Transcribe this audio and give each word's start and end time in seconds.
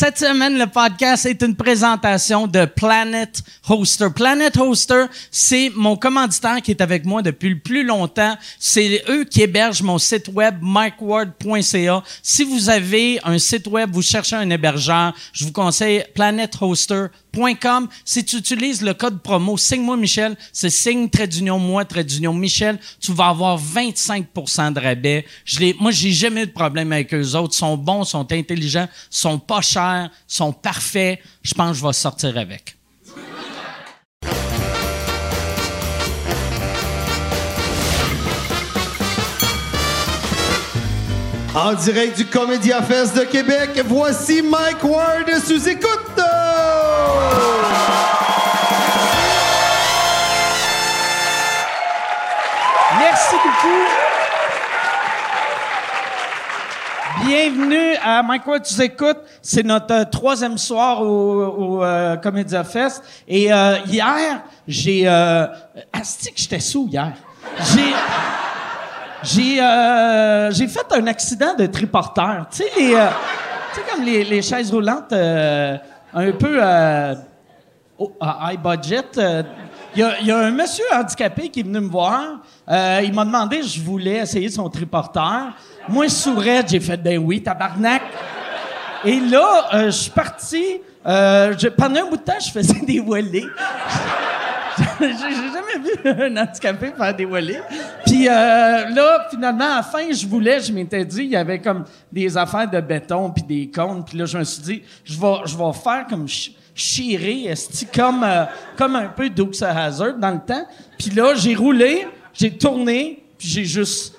Cette 0.00 0.18
semaine, 0.18 0.56
le 0.56 0.68
podcast 0.68 1.26
est 1.26 1.42
une 1.42 1.56
présentation 1.56 2.46
de 2.46 2.66
Planet 2.66 3.42
Hoster. 3.68 4.06
Planet 4.14 4.56
Hoster, 4.56 5.06
c'est 5.32 5.72
mon 5.74 5.96
commanditaire 5.96 6.62
qui 6.62 6.70
est 6.70 6.80
avec 6.80 7.04
moi 7.04 7.20
depuis 7.20 7.48
le 7.48 7.58
plus 7.58 7.82
longtemps. 7.82 8.36
C'est 8.60 9.02
eux 9.08 9.24
qui 9.24 9.42
hébergent 9.42 9.82
mon 9.82 9.98
site 9.98 10.28
web 10.32 10.58
mikeward.ca. 10.62 12.04
Si 12.22 12.44
vous 12.44 12.70
avez 12.70 13.18
un 13.24 13.40
site 13.40 13.66
web, 13.66 13.90
vous 13.92 14.02
cherchez 14.02 14.36
un 14.36 14.48
hébergeur, 14.50 15.12
je 15.32 15.44
vous 15.44 15.50
conseille 15.50 16.04
planethoster.com. 16.14 17.88
Si 18.04 18.24
tu 18.24 18.36
utilises 18.36 18.82
le 18.82 18.94
code 18.94 19.20
promo 19.20 19.56
Signe-moi 19.56 19.96
Michel, 19.96 20.36
c'est 20.52 20.70
signe 20.70 21.10
trait 21.10 21.26
d'union 21.26 21.58
moi 21.58 21.84
trait 21.84 22.04
d'union 22.04 22.34
Michel, 22.34 22.78
tu 23.00 23.12
vas 23.12 23.30
avoir 23.30 23.60
25% 23.60 24.74
de 24.74 24.78
rabais. 24.78 25.26
Je 25.44 25.58
moi, 25.80 25.90
j'ai 25.90 26.12
jamais 26.12 26.44
eu 26.44 26.46
de 26.46 26.52
problème 26.52 26.92
avec 26.92 27.12
eux 27.12 27.34
autres. 27.34 27.54
Ils 27.54 27.58
sont 27.58 27.76
bons, 27.76 28.04
sont 28.04 28.32
intelligents, 28.32 28.88
sont 29.10 29.40
pas 29.40 29.60
chers, 29.60 29.87
sont 30.26 30.52
parfaits. 30.52 31.20
Je 31.42 31.54
pense 31.54 31.72
que 31.72 31.78
je 31.78 31.86
vais 31.86 31.92
sortir 31.92 32.36
avec. 32.36 32.78
En 41.54 41.74
direct 41.74 42.16
du 42.16 42.26
Comédia 42.26 42.80
Fest 42.82 43.16
de 43.16 43.24
Québec, 43.24 43.82
voici 43.86 44.42
Mike 44.42 44.84
Ward 44.84 45.28
sous 45.44 45.68
écoute. 45.68 46.20
Merci 52.98 53.34
beaucoup. 53.44 54.07
Bienvenue 57.24 57.96
à 58.02 58.22
Mike 58.22 58.46
Ward, 58.46 58.62
tu 58.62 58.80
écoutes. 58.80 59.18
C'est 59.42 59.64
notre 59.64 59.92
euh, 59.92 60.04
troisième 60.04 60.56
soir 60.56 61.02
au, 61.02 61.44
au 61.46 61.84
euh, 61.84 62.16
Comédia 62.16 62.62
Fest. 62.62 63.02
Et 63.26 63.52
euh, 63.52 63.76
hier, 63.86 64.42
j'ai... 64.66 65.02
Euh, 65.06 65.46
asti 65.92 66.32
que 66.32 66.38
j'étais 66.38 66.60
sous 66.60 66.88
hier. 66.88 67.12
J'ai... 67.74 67.92
J'ai 69.20 69.60
euh, 69.60 70.52
j'ai 70.52 70.68
fait 70.68 70.86
un 70.92 71.08
accident 71.08 71.52
de 71.52 71.66
triporteur. 71.66 72.46
Tu 72.52 72.58
sais 72.58 72.70
les 72.78 72.90
tu 72.90 73.80
sais 73.80 73.86
comme 73.90 74.04
les, 74.04 74.42
chaises 74.42 74.70
roulantes 74.70 75.12
un 75.12 76.32
peu 76.38 76.62
à 76.62 77.16
high 78.20 78.62
budget. 78.62 79.02
Il 79.96 80.00
y, 80.24 80.30
a, 80.30 80.38
un 80.38 80.52
monsieur 80.52 80.84
handicapé 80.94 81.48
qui 81.48 81.60
est 81.60 81.62
venu 81.64 81.80
me 81.80 81.88
voir. 81.88 82.42
Il 82.68 83.12
m'a 83.12 83.24
demandé 83.24 83.60
je 83.64 83.82
voulais 83.82 84.18
essayer 84.18 84.48
son 84.50 84.70
triporteur. 84.70 85.48
Moi, 85.88 86.08
sourette, 86.08 86.68
j'ai 86.70 86.80
fait 86.80 86.96
ben 86.96 87.18
oui, 87.18 87.42
tabarnak. 87.42 88.02
Et 89.04 89.20
là, 89.20 89.68
euh, 89.74 89.86
je 89.86 89.90
suis 89.90 90.10
parti. 90.10 90.64
Euh, 91.06 91.54
pendant 91.76 92.00
un 92.06 92.10
bout 92.10 92.16
de 92.16 92.22
temps, 92.22 92.38
je 92.44 92.50
faisais 92.50 92.80
des 92.84 93.00
volets. 93.00 93.44
J'ai 95.00 95.08
jamais 95.08 95.78
vu 95.82 96.08
un 96.22 96.36
handicapé 96.36 96.92
faire 96.96 97.14
des 97.14 97.24
volets. 97.24 97.62
Puis 98.06 98.28
euh, 98.28 98.32
là, 98.32 99.26
finalement, 99.30 99.64
à 99.64 99.76
la 99.76 99.82
fin, 99.82 100.10
je 100.12 100.26
voulais, 100.26 100.60
je 100.60 100.72
m'étais 100.72 101.04
dit, 101.04 101.24
il 101.24 101.30
y 101.30 101.36
avait 101.36 101.60
comme 101.60 101.84
des 102.12 102.36
affaires 102.36 102.68
de 102.68 102.80
béton 102.80 103.30
puis 103.30 103.42
des 103.44 103.70
cônes. 103.70 104.04
Puis 104.04 104.18
là, 104.18 104.24
je 104.24 104.38
me 104.38 104.44
suis 104.44 104.62
dit, 104.62 104.82
je 105.04 105.18
vais, 105.18 105.34
je 105.46 105.56
vais 105.56 105.72
faire 105.72 106.06
comme 106.08 106.28
ch- 106.28 106.52
chirer, 106.74 107.52
comme, 107.94 108.26
comme 108.76 108.96
un 108.96 109.08
peu 109.08 109.28
Dukes 109.28 109.62
of 109.62 109.76
Hazzard 109.76 110.14
dans 110.14 110.30
le 110.30 110.40
temps. 110.40 110.66
Puis 110.98 111.10
là, 111.10 111.34
j'ai 111.34 111.54
roulé, 111.54 112.06
j'ai 112.32 112.50
tourné, 112.50 113.22
puis 113.38 113.48
j'ai 113.48 113.64
juste 113.64 114.14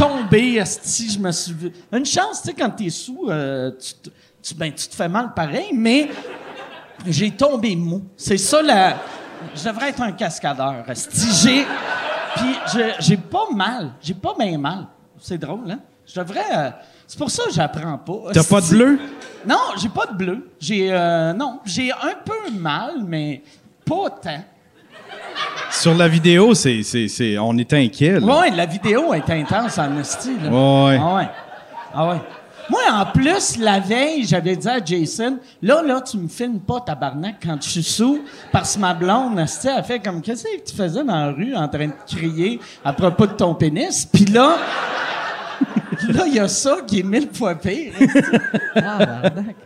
tombé, 0.00 0.54
esti, 0.54 1.10
je 1.10 1.18
me 1.18 1.30
suis 1.30 1.52
vu. 1.52 1.72
Une 1.92 2.06
chance, 2.06 2.42
tu 2.42 2.48
sais, 2.48 2.54
quand 2.54 2.70
t'es 2.70 2.90
sous, 2.90 3.26
euh, 3.28 3.70
tu, 4.42 4.54
ben, 4.54 4.72
tu 4.72 4.88
te 4.88 4.94
fais 4.94 5.08
mal 5.08 5.34
pareil, 5.34 5.70
mais 5.74 6.08
j'ai 7.06 7.30
tombé 7.30 7.76
mou. 7.76 8.04
C'est 8.16 8.38
ça 8.38 8.62
la. 8.62 8.96
Je 9.54 9.64
devrais 9.64 9.90
être 9.90 10.02
un 10.02 10.12
cascadeur. 10.12 10.84
J'ai. 11.42 11.66
Puis 12.36 12.54
j'ai 13.00 13.16
pas 13.16 13.50
mal. 13.54 13.92
J'ai 14.00 14.14
pas 14.14 14.34
bien 14.38 14.56
mal. 14.58 14.86
C'est 15.18 15.38
drôle, 15.38 15.70
hein? 15.70 15.80
Je 16.06 16.18
devrais. 16.20 16.56
euh, 16.56 16.70
c'est 17.06 17.18
pour 17.18 17.30
ça 17.30 17.44
que 17.44 17.52
j'apprends 17.52 17.98
pas. 17.98 18.32
T'as 18.32 18.44
pas 18.44 18.60
de 18.60 18.68
bleu? 18.68 18.98
Non, 19.46 19.58
j'ai 19.80 19.88
pas 19.88 20.06
de 20.06 20.14
bleu. 20.14 20.50
J'ai. 20.60 20.92
euh, 20.92 21.32
non, 21.32 21.60
j'ai 21.64 21.92
un 21.92 22.14
peu 22.24 22.50
mal, 22.52 23.02
mais 23.04 23.42
pas 23.84 24.10
tant. 24.10 24.44
Sur 25.70 25.94
la 25.94 26.08
vidéo, 26.08 26.54
c'est, 26.54 26.82
c'est, 26.82 27.08
c'est, 27.08 27.38
on 27.38 27.56
est 27.56 27.72
inquiet. 27.72 28.20
là. 28.20 28.26
Ouais, 28.26 28.50
la 28.50 28.66
vidéo 28.66 29.14
est 29.14 29.30
intense 29.30 29.78
en 29.78 29.96
esti, 29.98 30.30
là. 30.42 30.50
Ouais. 30.50 31.00
Ah 31.00 31.14
ouais. 31.14 31.28
Ah 31.94 32.08
ouais. 32.08 32.16
Moi, 32.68 32.80
en 32.92 33.06
plus, 33.06 33.56
la 33.58 33.80
veille, 33.80 34.24
j'avais 34.24 34.54
dit 34.54 34.68
à 34.68 34.84
Jason, 34.84 35.38
là, 35.60 35.82
là, 35.82 36.00
tu 36.02 36.18
me 36.18 36.28
filmes 36.28 36.60
pas, 36.60 36.80
tabarnak, 36.80 37.36
quand 37.44 37.56
je 37.60 37.68
suis 37.68 37.82
sous, 37.82 38.20
parce 38.52 38.76
que 38.76 38.80
ma 38.80 38.94
blonde, 38.94 39.38
esti, 39.40 39.68
elle 39.76 39.82
fait 39.82 39.98
comme, 39.98 40.20
qu'est-ce 40.22 40.44
que 40.44 40.70
tu 40.70 40.76
faisais 40.76 41.02
dans 41.02 41.26
la 41.26 41.32
rue 41.32 41.54
en 41.56 41.66
train 41.66 41.88
de 41.88 41.92
crier 42.06 42.60
à 42.84 42.92
propos 42.92 43.26
de 43.26 43.32
ton 43.32 43.54
pénis? 43.54 44.04
Puis 44.06 44.24
là, 44.26 44.56
là, 46.10 46.24
il 46.26 46.34
y 46.34 46.38
a 46.38 46.46
ça 46.46 46.76
qui 46.86 47.00
est 47.00 47.04
mille 47.04 47.28
fois 47.32 47.56
pire. 47.56 47.92
Tabarnak. 48.74 49.56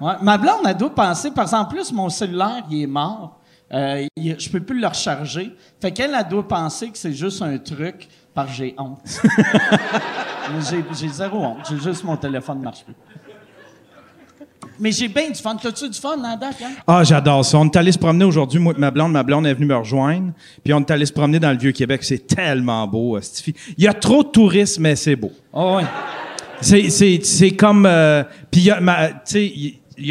Ouais, 0.00 0.12
ma 0.20 0.36
blonde, 0.36 0.60
elle 0.66 0.76
doit 0.76 0.94
penser, 0.94 1.30
parce 1.30 1.52
qu'en 1.52 1.64
plus, 1.64 1.90
mon 1.92 2.08
cellulaire, 2.10 2.64
il 2.70 2.82
est 2.82 2.86
mort. 2.86 3.38
Euh, 3.72 4.06
il- 4.16 4.38
je 4.38 4.48
peux 4.50 4.60
plus 4.60 4.78
le 4.80 4.86
recharger. 4.86 5.50
Fait 5.80 5.90
qu'elle, 5.92 6.14
elle 6.18 6.28
doit 6.28 6.46
penser 6.46 6.90
que 6.90 6.98
c'est 6.98 7.12
juste 7.14 7.40
un 7.42 7.56
truc, 7.58 8.08
que 8.34 8.40
j'ai 8.54 8.74
honte. 8.78 8.98
J'ai, 10.98 11.08
zéro 11.08 11.38
honte. 11.38 11.58
J'ai 11.70 11.78
juste 11.78 12.02
mon 12.04 12.16
téléphone 12.16 12.58
ne 12.58 12.64
marche 12.64 12.84
plus. 12.84 12.94
Mais 14.80 14.90
j'ai 14.90 15.06
bien 15.08 15.28
du 15.28 15.34
fun. 15.40 15.56
T'as-tu 15.56 15.88
du 15.88 15.98
fun, 15.98 16.16
Nada? 16.16 16.48
Hein? 16.48 16.70
Ah, 16.86 17.04
j'adore 17.04 17.44
ça. 17.44 17.58
On 17.58 17.66
est 17.66 17.76
allé 17.76 17.92
se 17.92 17.98
promener 17.98 18.24
aujourd'hui, 18.24 18.58
moi 18.58 18.74
et 18.76 18.80
ma 18.80 18.90
blonde. 18.90 19.12
Ma 19.12 19.22
blonde 19.22 19.46
est 19.46 19.54
venue 19.54 19.66
me 19.66 19.76
rejoindre. 19.76 20.32
Puis 20.64 20.72
on 20.74 20.80
est 20.80 20.90
allé 20.90 21.06
se 21.06 21.12
promener 21.12 21.38
dans 21.38 21.52
le 21.52 21.58
Vieux-Québec. 21.58 22.02
C'est 22.02 22.26
tellement 22.26 22.86
beau, 22.88 23.20
Stifi. 23.20 23.54
Il 23.78 23.84
y 23.84 23.88
a 23.88 23.94
trop 23.94 24.24
de 24.24 24.28
touristes, 24.28 24.78
mais 24.80 24.96
c'est 24.96 25.16
beau. 25.16 25.30
Oh, 25.52 25.76
ouais. 25.76 25.84
C'est, 26.60 26.90
c'est, 26.90 27.20
c'est 27.22 27.52
comme... 27.52 27.86
euh, 27.86 28.24
puis 28.50 28.62
il 28.62 28.66
y 28.66 28.70
a, 28.70 28.76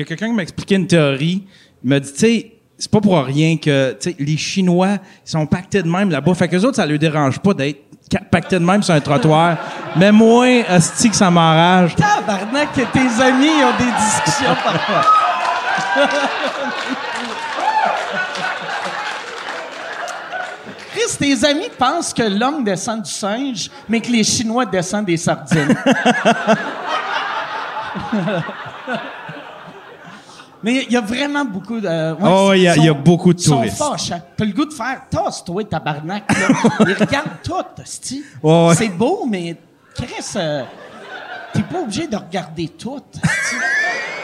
a 0.03 0.05
quelqu'un 0.05 0.27
qui 0.27 0.33
m'a 0.33 0.43
expliqué 0.43 0.75
une 0.75 0.87
théorie. 0.87 1.43
Il 1.83 1.89
m'a 1.89 1.99
dit, 1.99 2.11
tu 2.13 2.19
sais, 2.19 2.51
c'est 2.81 2.89
pas 2.89 2.99
pour 2.99 3.23
rien 3.23 3.57
que, 3.57 3.95
les 4.17 4.37
Chinois, 4.37 4.97
sont 5.23 5.45
pactés 5.45 5.83
de 5.83 5.87
même 5.87 6.09
là-bas. 6.09 6.33
Fait 6.33 6.47
que 6.47 6.57
autres, 6.57 6.77
ça 6.77 6.85
leur 6.87 6.97
dérange 6.97 7.37
pas 7.37 7.53
d'être 7.53 7.79
pactés 8.31 8.57
de 8.57 8.65
même 8.65 8.81
sur 8.81 8.95
un 8.95 8.99
trottoir. 8.99 9.55
mais 9.95 10.11
moi, 10.11 10.65
asti 10.67 11.11
que 11.11 11.15
ça 11.15 11.29
m'enrage. 11.29 11.95
Tabarnak, 11.95 12.73
que 12.73 12.81
tes 12.81 13.21
amis 13.21 13.49
ont 13.49 13.77
des 13.77 13.91
discussions 14.01 14.55
parfois. 14.63 15.05
Chris, 20.91 21.17
tes 21.19 21.45
amis 21.45 21.69
pensent 21.77 22.15
que 22.15 22.23
l'homme 22.23 22.63
descend 22.63 23.03
du 23.03 23.11
singe, 23.11 23.69
mais 23.87 24.01
que 24.01 24.11
les 24.11 24.23
Chinois 24.23 24.65
descendent 24.65 25.05
des 25.05 25.17
sardines. 25.17 25.77
Mais 30.63 30.83
il 30.87 30.91
y 30.91 30.97
a 30.97 31.01
vraiment 31.01 31.45
beaucoup 31.45 31.79
de. 31.79 31.87
ouais, 31.87 32.17
Oh, 32.23 32.51
il 32.53 32.61
y 32.63 32.67
a- 32.67 32.75
ils 32.75 32.79
il 32.81 32.85
y 32.85 32.89
a 32.89 32.93
beaucoup 32.93 33.33
de 33.33 33.39
ils 33.39 33.43
sont 33.43 33.55
touristes. 33.57 33.77
fâchants. 33.77 34.21
T'as 34.37 34.45
le 34.45 34.51
goût 34.51 34.65
de 34.65 34.73
faire 34.73 35.01
tasse-toi, 35.09 35.63
tabarnak. 35.65 36.23
là. 36.31 36.47
Ils 36.87 36.93
regardent 36.93 37.41
tout, 37.43 37.55
ouais. 38.43 38.75
C'est 38.75 38.89
beau, 38.89 39.25
mais 39.29 39.55
Chris, 39.95 40.07
euh, 40.35 40.63
t'es 41.53 41.61
pas 41.63 41.79
obligé 41.81 42.07
de 42.07 42.15
regarder 42.15 42.67
tout. 42.69 42.99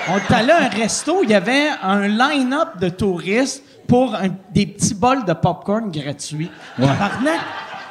On 0.10 0.18
est 0.18 0.34
allé 0.34 0.52
à 0.52 0.64
un 0.66 0.70
resto, 0.70 1.20
il 1.24 1.30
y 1.32 1.34
avait 1.36 1.68
un 1.84 2.08
line-up 2.08 2.80
de 2.80 2.90
touristes 2.90 3.62
pour 3.88 4.16
un- 4.16 4.30
des 4.54 4.66
petits 4.68 4.94
bols 4.96 5.26
de 5.26 5.34
popcorn 5.34 5.92
gratuits. 5.92 6.50
Tabarnak, 6.80 7.40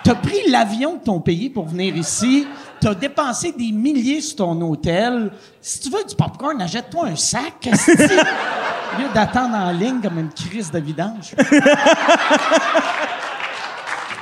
t'as 0.06 0.14
pris 0.14 0.48
l'avion 0.48 0.94
de 0.94 1.02
ton 1.02 1.20
pays 1.20 1.50
pour 1.50 1.66
venir 1.66 1.96
ici, 1.96 2.46
t'as 2.80 2.94
dépensé 2.94 3.50
des 3.50 3.72
milliers 3.72 4.20
sur 4.20 4.36
ton 4.36 4.60
hôtel. 4.60 5.32
Si 5.60 5.80
tu 5.80 5.90
veux 5.90 6.04
du 6.04 6.14
popcorn, 6.14 6.62
achète-toi 6.62 7.08
un 7.08 7.16
sac. 7.16 7.66
Au 7.66 7.70
lieu 9.00 9.08
d'attendre 9.12 9.56
en 9.56 9.72
ligne 9.72 10.00
comme 10.00 10.20
une 10.20 10.30
crise 10.30 10.70
de 10.70 10.78
vidange. 10.78 11.34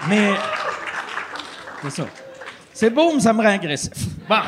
Mais. 0.09 0.31
C'est 1.83 1.91
ça. 1.91 2.05
C'est 2.73 2.89
beau, 2.89 3.13
mais 3.13 3.21
ça 3.21 3.35
me 3.35 3.43
rend 3.43 3.51
agressif. 3.51 3.93
Bon. 4.27 4.41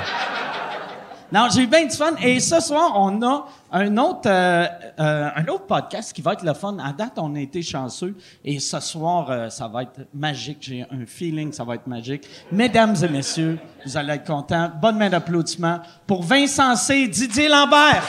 Non, 1.32 1.48
j'ai 1.52 1.62
eu 1.62 1.66
bien 1.66 1.84
du 1.84 1.96
fun. 1.96 2.12
Et 2.22 2.38
ce 2.38 2.60
soir, 2.60 2.92
on 2.94 3.20
a 3.22 3.46
un 3.72 3.96
autre, 3.96 4.26
euh, 4.26 4.66
euh, 5.00 5.28
un 5.34 5.46
autre 5.48 5.66
podcast 5.66 6.12
qui 6.12 6.22
va 6.22 6.34
être 6.34 6.44
le 6.44 6.54
fun. 6.54 6.76
À 6.78 6.92
date, 6.92 7.14
on 7.16 7.34
a 7.34 7.40
été 7.40 7.62
chanceux. 7.62 8.14
Et 8.44 8.60
ce 8.60 8.78
soir, 8.78 9.30
euh, 9.30 9.50
ça 9.50 9.66
va 9.66 9.82
être 9.82 10.06
magique. 10.14 10.58
J'ai 10.60 10.82
un 10.82 11.04
feeling 11.04 11.50
que 11.50 11.56
ça 11.56 11.64
va 11.64 11.74
être 11.74 11.88
magique. 11.88 12.28
Mesdames 12.52 12.94
et 13.02 13.08
messieurs, 13.08 13.58
vous 13.84 13.96
allez 13.96 14.14
être 14.14 14.26
contents. 14.26 14.70
Bonne 14.80 14.98
main 14.98 15.08
d'applaudissement 15.08 15.80
pour 16.06 16.22
Vincent 16.22 16.76
C. 16.76 17.08
Didier 17.08 17.48
Lambert. 17.48 18.04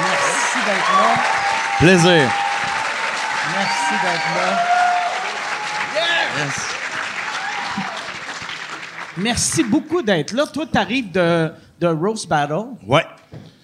Merci 0.00 0.58
d'être 0.66 0.92
là. 0.98 1.14
Plaisir. 1.78 2.30
Merci 3.54 3.94
d'être 4.02 4.28
là. 4.36 4.72
Merci 9.18 9.62
beaucoup 9.64 10.02
d'être 10.02 10.32
là. 10.32 10.46
Toi, 10.46 10.66
tu 10.70 10.78
arrives 10.78 11.10
de, 11.12 11.50
de 11.80 11.86
Rose 11.86 12.26
Battle. 12.26 12.68
Ouais. 12.86 13.04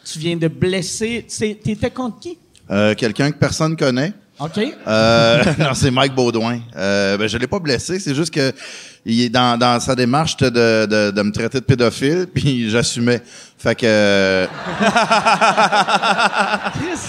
Tu 0.04 0.18
viens 0.18 0.36
de 0.36 0.48
blesser. 0.48 1.24
C'est- 1.28 1.58
T'étais 1.62 1.90
contre 1.90 2.20
qui? 2.20 2.38
Euh, 2.70 2.94
Quelqu'un 2.94 3.30
que 3.30 3.38
personne 3.38 3.76
connaît. 3.76 4.12
OK. 4.40 4.60
Euh, 4.86 5.44
non, 5.58 5.74
c'est 5.74 5.90
Mike 5.90 6.14
Baudouin. 6.14 6.60
Euh, 6.76 7.16
ben, 7.16 7.28
je 7.28 7.36
l'ai 7.38 7.46
pas 7.48 7.58
blessé, 7.58 7.98
c'est 7.98 8.14
juste 8.14 8.32
que 8.32 8.52
il 9.04 9.22
est 9.22 9.28
dans, 9.28 9.58
dans 9.58 9.80
sa 9.80 9.94
démarche 9.94 10.36
de, 10.36 10.48
de, 10.50 11.10
de 11.10 11.22
me 11.22 11.32
traiter 11.32 11.60
de 11.60 11.64
pédophile, 11.64 12.26
puis 12.34 12.70
j'assumais. 12.70 13.20
Fait 13.58 13.74
que, 13.74 14.46
Chris, 16.74 17.00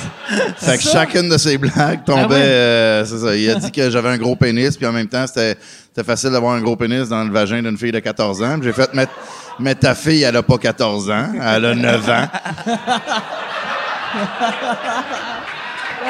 fait 0.58 0.78
que 0.78 0.84
chacune 0.84 1.30
de 1.30 1.38
ses 1.38 1.58
blagues 1.60 2.04
tombait. 2.06 2.24
Ah 2.24 2.28
ouais? 2.28 2.36
euh, 2.42 3.06
c'est 3.06 3.20
ça. 3.20 3.36
Il 3.36 3.50
a 3.52 3.56
dit 3.56 3.72
que 3.72 3.90
j'avais 3.92 4.10
un 4.10 4.18
gros 4.18 4.36
pénis, 4.36 4.76
puis 4.76 4.88
en 4.88 4.92
même 4.92 5.08
temps, 5.08 5.28
c'était 5.28 5.56
c'était 5.94 6.06
facile 6.06 6.32
d'avoir 6.32 6.54
un 6.54 6.62
gros 6.62 6.76
pénis 6.76 7.08
dans 7.10 7.24
le 7.24 7.32
vagin 7.32 7.62
d'une 7.62 7.78
fille 7.78 7.92
de 7.92 8.00
14 8.00 8.42
ans. 8.42 8.58
J'ai 8.64 8.74
fait 8.74 8.92
mettre, 8.94 9.12
mais 9.60 9.76
ta 9.76 9.94
fille, 9.94 10.24
elle 10.24 10.38
a 10.38 10.44
pas 10.44 10.58
14 10.58 11.10
ans, 11.12 11.28
elle 11.36 11.66
a 11.66 11.76
9 11.76 12.10
ans. 12.10 12.28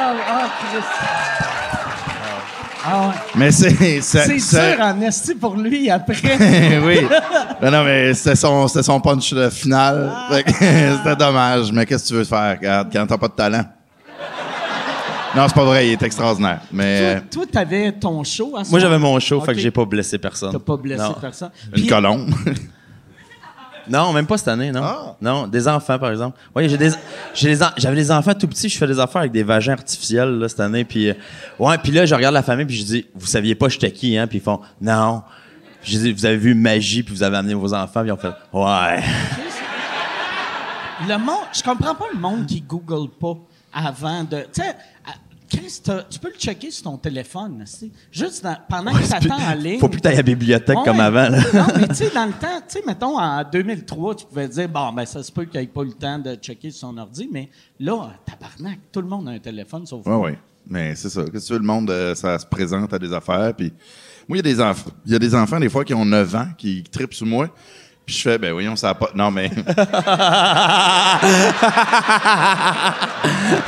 Ah, 0.02 0.14
ah. 0.28 0.50
Ah 2.86 3.08
ouais. 3.08 3.14
Mais 3.36 3.52
c'est 3.52 4.02
C'est 4.02 4.76
dur 4.76 4.84
en 4.84 5.02
esti 5.02 5.36
pour 5.36 5.56
lui 5.56 5.90
après. 5.90 6.16
oui. 6.86 7.00
Non, 7.62 7.72
non, 7.72 7.84
mais 7.84 8.14
c'était 8.14 8.36
son, 8.38 8.68
son 8.68 9.02
punch 9.02 9.34
final. 9.50 10.12
Que 10.30 10.52
c'était 10.98 11.16
dommage. 11.18 11.72
Mais 11.74 11.86
qu'est-ce 11.86 12.04
que 12.04 12.08
tu 12.10 12.14
veux 12.16 12.24
faire, 12.24 12.58
regarde, 12.58 12.88
quand 12.92 13.06
t'as 13.06 13.18
pas 13.18 13.28
de 13.28 13.34
talent? 13.34 13.66
Non, 15.36 15.48
c'est 15.48 15.54
pas 15.54 15.64
vrai, 15.66 15.88
il 15.88 15.92
est 15.92 16.02
extraordinaire. 16.04 16.62
Mais 16.72 17.16
toi, 17.16 17.24
toi, 17.32 17.46
t'avais 17.52 17.92
ton 17.92 18.24
show 18.24 18.56
à 18.58 18.64
ce 18.64 18.72
Moi, 18.72 18.80
j'avais 18.80 18.98
mon 18.98 19.20
show, 19.20 19.40
fait 19.42 19.54
que 19.54 19.60
j'ai 19.60 19.70
pas 19.72 19.86
blessé 19.86 20.18
personne. 20.18 20.52
T'as 20.52 20.60
pas 20.60 20.78
blessé 20.78 21.04
non. 21.04 21.16
personne. 21.20 21.52
une 21.68 21.74
Puis- 21.74 21.88
colombe. 21.88 22.34
Non, 23.90 24.14
même 24.14 24.28
pas 24.28 24.38
cette 24.38 24.48
année, 24.50 24.72
non. 24.72 24.82
Ah. 24.84 25.16
Non, 25.22 25.48
des 25.48 25.68
enfants, 25.68 25.98
par 25.98 26.12
exemple. 26.12 26.38
Oui, 26.56 26.70
j'ai 26.70 26.78
des, 26.78 26.92
j'ai 27.34 27.62
en- 27.62 27.70
j'avais 27.78 27.96
des 27.96 28.12
enfants 28.12 28.34
tout 28.36 28.48
petits, 28.48 28.70
je 28.70 28.78
fais 28.78 28.88
des 28.88 29.00
affaires 29.00 29.22
avec 29.22 29.32
des 29.32 29.44
vagins 29.44 29.74
artificiels, 29.74 30.30
là, 30.40 30.48
cette 30.48 30.60
année, 30.60 30.84
puis, 30.86 31.10
euh, 31.10 31.14
ouais, 31.58 31.78
puis 31.80 31.92
là, 31.92 32.06
je 32.06 32.14
regarde 32.14 32.34
la 32.36 32.44
famille, 32.44 32.66
puis 32.66 32.76
je 32.76 32.84
dis, 32.84 33.06
vous 33.16 33.26
saviez 33.26 33.56
pas 33.56 33.68
j'étais 33.70 33.92
qui, 33.92 34.18
hein, 34.18 34.28
puis 34.28 34.38
ils 34.38 34.42
font, 34.44 34.60
non. 34.82 35.24
Je 35.84 35.98
dis, 35.98 36.12
vous 36.14 36.26
avez 36.26 36.38
vu 36.38 36.54
Magie, 36.56 37.04
puis 37.04 37.16
vous 37.16 37.24
avez 37.24 37.38
amené 37.38 37.54
vos 37.54 37.74
enfants, 37.74 38.02
puis 38.02 38.10
ils 38.10 38.12
ont 38.12 38.18
fait, 38.18 38.34
ouais. 38.54 39.04
Le 41.08 41.18
monde, 41.18 41.46
je 41.54 41.64
comprends 41.64 41.96
pas 41.96 42.06
le 42.14 42.20
monde 42.20 42.46
qui 42.46 42.60
google 42.62 43.10
pas 43.10 43.34
avant 43.74 44.24
de. 44.24 44.40
Tu 44.54 44.62
sais, 44.62 44.76
Chris, 45.60 45.82
tu 46.10 46.20
peux 46.20 46.30
le 46.30 46.40
checker 46.40 46.72
sur 46.72 46.84
ton 46.84 46.98
téléphone, 46.98 47.64
juste 48.12 48.44
dans- 48.44 48.58
pendant 48.70 48.92
que 48.94 49.08
t'attends 49.10 49.36
en 49.42 49.54
ligne. 49.56 49.80
Faut 49.80 49.90
plus 49.90 49.98
que 49.98 50.04
t'ailles 50.04 50.14
à 50.14 50.18
la 50.18 50.24
bibliothèque 50.24 50.78
Ouais. 50.78 50.84
comme 50.86 51.00
avant, 51.00 51.30
là. 51.30 51.40
non, 51.54 51.66
mais 51.80 51.88
tu 51.90 51.96
sais, 51.96 52.10
dans 52.14 52.26
le 52.26 52.32
temps, 52.34 52.60
tu 52.68 52.80
sais, 52.80 52.84
mettons, 52.86 53.18
en 53.20 53.44
2003, 53.44 54.16
tu 54.16 54.26
pouvais 54.26 54.48
dire, 54.48 54.70
bon, 54.70 54.92
ben, 54.94 55.06
ça 55.06 55.22
se 55.24 55.32
peut 55.32 55.46
qu'il 55.46 55.60
ait 55.60 55.68
pas 55.68 55.82
eu 55.82 55.86
le 55.88 55.94
temps 55.94 56.20
de 56.20 56.36
checker 56.36 56.72
sur 56.72 56.90
son 56.90 56.98
ordi, 56.98 57.30
mais 57.32 57.50
là, 57.80 58.10
tabarnak, 58.26 58.80
tout 58.92 59.02
le 59.02 59.08
monde 59.08 59.28
a 59.28 59.32
un 59.32 59.40
téléphone 59.40 59.86
sauf 59.86 60.02
Oui, 60.06 60.14
oui. 60.16 60.32
Mais 60.68 60.94
c'est 60.96 61.10
ça. 61.10 61.24
Qu'est-ce 61.24 61.44
que 61.44 61.48
tu 61.48 61.54
veux, 61.54 61.60
le 61.60 61.66
monde, 61.66 61.90
euh, 61.90 62.14
ça 62.16 62.38
se 62.38 62.46
présente 62.46 62.94
à 62.94 63.00
des 63.00 63.12
affaires. 63.12 63.54
Puis 63.58 63.74
moi, 64.28 64.38
il 64.38 64.46
y 64.46 64.50
a 64.50 64.54
des 64.54 64.62
enfants. 64.62 64.92
Il 65.06 65.12
y 65.14 65.16
a 65.16 65.20
des 65.20 65.34
enfants, 65.34 65.60
des 65.60 65.70
fois, 65.70 65.84
qui 65.84 65.94
ont 65.96 66.06
9 66.06 66.36
ans, 66.36 66.48
qui 66.58 66.84
tripent 66.84 67.14
sur 67.16 67.26
moi. 67.26 67.50
Puis 68.06 68.16
je 68.16 68.22
fais, 68.22 68.38
ben 68.38 68.52
voyons, 68.54 68.76
ça 68.76 68.90
a 68.90 68.94
pas. 68.96 69.10
Non, 69.16 69.32
mais. 69.32 69.50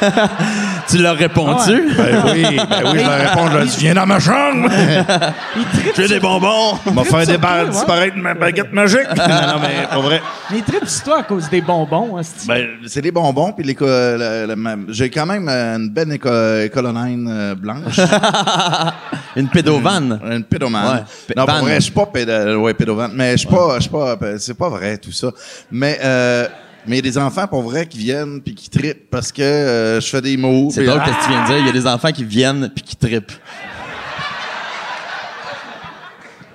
tu 0.90 0.98
leur 0.98 1.16
réponds-tu? 1.18 1.94
ben 1.96 2.24
oui, 2.32 2.42
ben 2.58 2.92
oui, 2.92 3.00
je 3.00 3.06
leur 3.06 3.18
réponds, 3.30 3.48
je 3.52 3.58
leur 3.58 3.66
dis, 3.66 3.78
viens 3.80 3.94
dans 3.94 4.06
ma 4.06 4.20
chambre! 4.20 4.70
Il 5.56 5.64
tripe 5.80 5.94
J'ai 5.96 6.08
des 6.08 6.20
bonbons! 6.20 6.78
Débar- 6.86 7.06
toi, 7.52 7.64
ouais. 7.64 7.70
disparaître 7.70 8.18
ma 8.18 8.34
baguette 8.34 8.72
magique! 8.74 9.00
non, 9.18 9.24
non, 9.26 9.60
mais 9.62 9.88
pas 9.90 10.00
vrai. 10.00 10.22
Mais 10.52 10.58
il 10.60 10.64
tripe 10.64 10.88
sur 10.88 11.04
toi 11.04 11.20
à 11.20 11.24
cause 11.24 11.50
des 11.50 11.62
bonbons, 11.62 12.18
esti. 12.20 12.48
Ben, 12.48 12.68
c'est 12.88 13.02
des 13.02 13.12
bonbons, 13.12 13.52
puis 13.54 13.64
l'éco- 13.66 13.86
la- 13.86 14.46
la- 14.48 14.56
ma- 14.56 14.76
j'ai 14.90 15.10
quand 15.10 15.26
même 15.26 15.48
euh, 15.50 15.78
une 15.78 15.90
belle 15.90 16.12
éco- 16.14 16.60
écolonine 16.64 17.28
euh, 17.30 17.56
blanche. 17.56 18.00
Une 19.36 19.48
pédovane. 19.48 20.20
Une 20.30 20.44
pédomane. 20.44 20.94
Ouais, 20.98 21.04
p- 21.28 21.34
non, 21.38 21.46
pour 21.46 21.56
vrai, 21.60 21.76
je 21.76 21.80
suis 21.82 21.92
pas 21.92 22.06
pédo- 22.06 22.58
ouais, 22.58 22.74
pédovane, 22.74 23.12
mais 23.16 23.32
je 23.34 23.38
suis 23.38 23.48
pas, 23.48 23.76
je 23.76 23.82
suis 23.82 23.90
pas, 23.90 24.18
c'est 24.38 24.58
pas 24.58 24.70
vrai 24.70 24.98
tout 24.98 25.12
ça. 25.12 25.30
Mais, 25.72 25.98
euh, 26.04 26.48
mais 26.88 26.98
il 26.98 27.06
y 27.06 27.08
a 27.08 27.12
des 27.12 27.18
enfants 27.18 27.48
pour 27.48 27.62
vrai 27.64 27.86
qui 27.86 27.98
viennent 27.98 28.42
puis 28.42 28.56
qui 28.56 28.70
trippent 28.70 29.10
parce 29.10 29.32
que 29.32 29.42
euh, 29.42 30.02
je 30.02 30.08
fais 30.08 30.22
des 30.22 30.38
mots. 30.38 30.70
C'est 30.72 30.86
drôle 30.86 31.02
ce 31.06 31.12
que 31.12 31.24
tu 31.24 31.30
viens 31.30 31.44
de 31.44 31.48
dire? 31.48 31.58
Il 31.60 31.66
y 31.66 31.70
a 31.70 31.74
des 31.74 31.88
enfants 31.88 32.12
qui 32.12 32.24
viennent 32.24 32.72
puis 32.74 32.84
qui 32.84 32.96
trippent. 32.96 33.34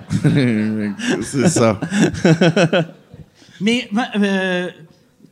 c'est 1.23 1.49
ça. 1.49 1.79
Mais 3.59 3.89
euh, 4.15 4.69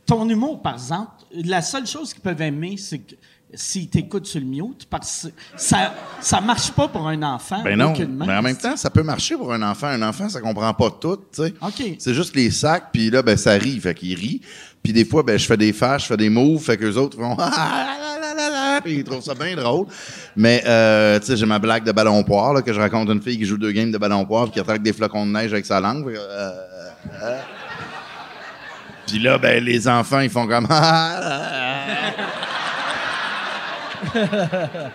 ton 0.04 0.28
humour, 0.28 0.60
par 0.62 0.74
exemple, 0.74 1.10
la 1.32 1.62
seule 1.62 1.86
chose 1.86 2.12
qu'ils 2.12 2.22
peuvent 2.22 2.42
aimer, 2.42 2.76
c'est 2.78 2.98
que 2.98 3.14
s'ils 3.54 3.88
t'écoutent 3.88 4.26
sur 4.26 4.40
le 4.40 4.46
mute, 4.46 4.86
parce 4.90 5.28
que 5.28 5.32
ça, 5.56 5.94
ça 6.20 6.40
marche 6.40 6.72
pas 6.72 6.88
pour 6.88 7.06
un 7.06 7.22
enfant. 7.22 7.62
Ben 7.62 7.78
non. 7.78 7.94
Mais 8.26 8.36
en 8.36 8.42
même 8.42 8.56
temps, 8.56 8.76
ça 8.76 8.90
peut 8.90 9.02
marcher 9.02 9.36
pour 9.36 9.52
un 9.52 9.62
enfant. 9.62 9.86
Un 9.86 10.02
enfant, 10.02 10.28
ça 10.28 10.40
comprend 10.40 10.72
pas 10.74 10.90
tout, 10.90 11.16
tu 11.16 11.42
sais. 11.44 11.54
OK. 11.62 11.96
C'est 11.98 12.14
juste 12.14 12.34
les 12.34 12.50
sacs, 12.50 12.90
puis 12.92 13.10
là, 13.10 13.22
ben, 13.22 13.36
ça 13.36 13.52
rit, 13.52 13.78
fait 13.80 13.94
qu'il 13.94 14.18
rit. 14.18 14.40
Puis 14.86 14.92
des 14.92 15.04
fois, 15.04 15.24
ben, 15.24 15.36
je 15.36 15.44
fais 15.44 15.56
des 15.56 15.72
fâches, 15.72 16.02
je 16.02 16.06
fais 16.06 16.16
des 16.16 16.28
moves, 16.28 16.62
fait 16.62 16.76
qu'eux 16.76 16.94
autres 16.94 17.18
vont 17.18 17.34
ah, 17.40 17.96
la, 18.36 18.48
la, 18.48 18.80
puis 18.80 18.98
ils 18.98 19.02
trouvent 19.02 19.20
ça 19.20 19.34
bien 19.34 19.56
drôle. 19.56 19.88
Mais, 20.36 20.62
euh, 20.64 21.18
tu 21.18 21.26
sais, 21.26 21.36
j'ai 21.36 21.44
ma 21.44 21.58
blague 21.58 21.82
de 21.82 21.90
ballon 21.90 22.22
poire, 22.22 22.54
là, 22.54 22.62
que 22.62 22.72
je 22.72 22.78
raconte 22.78 23.10
à 23.10 23.12
une 23.12 23.20
fille 23.20 23.36
qui 23.36 23.46
joue 23.46 23.58
deux 23.58 23.72
games 23.72 23.90
de 23.90 23.98
ballon 23.98 24.24
poire, 24.24 24.44
puis 24.44 24.52
qui 24.52 24.60
attaque 24.60 24.84
des 24.84 24.92
flocons 24.92 25.26
de 25.26 25.32
neige 25.32 25.52
avec 25.52 25.66
sa 25.66 25.80
langue. 25.80 26.04
Que, 26.04 26.16
euh, 26.16 26.50
euh. 27.20 27.40
Puis 29.08 29.18
là, 29.18 29.38
ben, 29.38 29.64
les 29.64 29.88
enfants, 29.88 30.20
ils 30.20 30.30
font 30.30 30.46
comme 30.46 30.68
ah, 30.70 31.20
ah, 31.20 31.42
ah. 32.16 32.45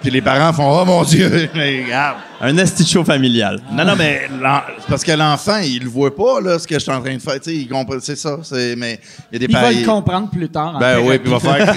Puis 0.02 0.10
les 0.12 0.22
parents 0.22 0.52
font 0.54 0.82
Oh 0.82 0.86
mon 0.86 1.04
Dieu, 1.04 1.50
mais 1.56 1.84
regarde. 1.84 2.18
Un 2.40 2.58
esti 2.58 2.84
de 2.84 2.88
show 2.88 3.04
familial. 3.04 3.60
Non, 3.72 3.86
non, 3.86 3.96
mais 3.96 4.30
parce 4.88 5.04
que 5.04 5.12
l'enfant, 5.12 5.58
il 5.58 5.84
le 5.84 5.90
voit 5.90 6.16
pas, 6.16 6.42
là, 6.42 6.58
ce 6.60 6.68
que 6.68 6.76
je 6.76 6.80
suis 6.80 6.92
en 6.92 7.02
train 7.02 7.14
de 7.16 7.22
faire. 7.22 7.36
Tu 7.40 7.52
sais, 7.52 7.56
il 7.56 7.68
comprend, 7.68 7.96
c'est 8.00 8.16
ça. 8.18 8.38
C'est, 8.44 8.76
mais 8.76 9.00
il 9.32 9.42
y 9.42 9.44
a 9.44 9.48
des 9.48 9.54
Il 9.54 9.60
va 9.60 9.72
le 9.72 9.86
comprendre 9.86 10.30
plus 10.30 10.50
tard. 10.50 10.76
en 10.76 10.80
Ben 10.80 11.00
oui, 11.04 11.20
puis 11.20 11.32
il 11.32 11.38
va 11.38 11.40
faire 11.40 11.74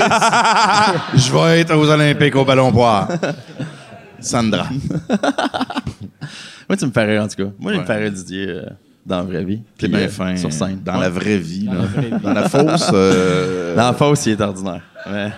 Je 1.15 1.33
vais 1.33 1.61
être 1.61 1.75
aux 1.77 1.89
Olympiques 1.91 2.37
au 2.37 2.45
ballon 2.45 2.73
poire. 2.73 3.09
Sandra. 4.21 4.67
Moi, 6.69 6.77
tu 6.79 6.87
me 6.87 6.93
fais 6.93 7.05
rire, 7.05 7.23
en 7.23 7.29
tout 7.29 7.37
cas. 7.45 7.51
Moi, 7.59 7.75
il 7.75 7.81
me 7.81 7.85
fait 7.85 7.97
rire 7.97 8.11
Didier 8.11 8.47
euh, 8.49 8.63
dans 9.05 9.19
la 9.19 9.23
vraie 9.25 9.45
vie. 9.45 9.59
T'es 9.79 9.87
Puis, 9.87 9.89
bien 9.89 10.07
euh, 10.07 10.09
fin. 10.09 10.35
Sur 10.37 10.51
scène. 10.53 10.81
Dans 10.83 10.95
Ouais. 10.95 11.01
la 11.01 11.11
vraie 11.11 11.37
vie. 11.37 11.67
Dans, 11.67 11.75
la 11.75 11.81
vraie 11.83 12.03
vie. 12.07 12.23
dans 12.23 12.33
la 12.33 12.49
fausse. 12.49 12.91
euh, 12.95 13.77
Dans 13.77 13.83
la 13.89 13.93
fosse, 13.93 14.25
il 14.27 14.33
est 14.33 14.41
ordinaire. 14.41 14.81
Ouais. 15.11 15.31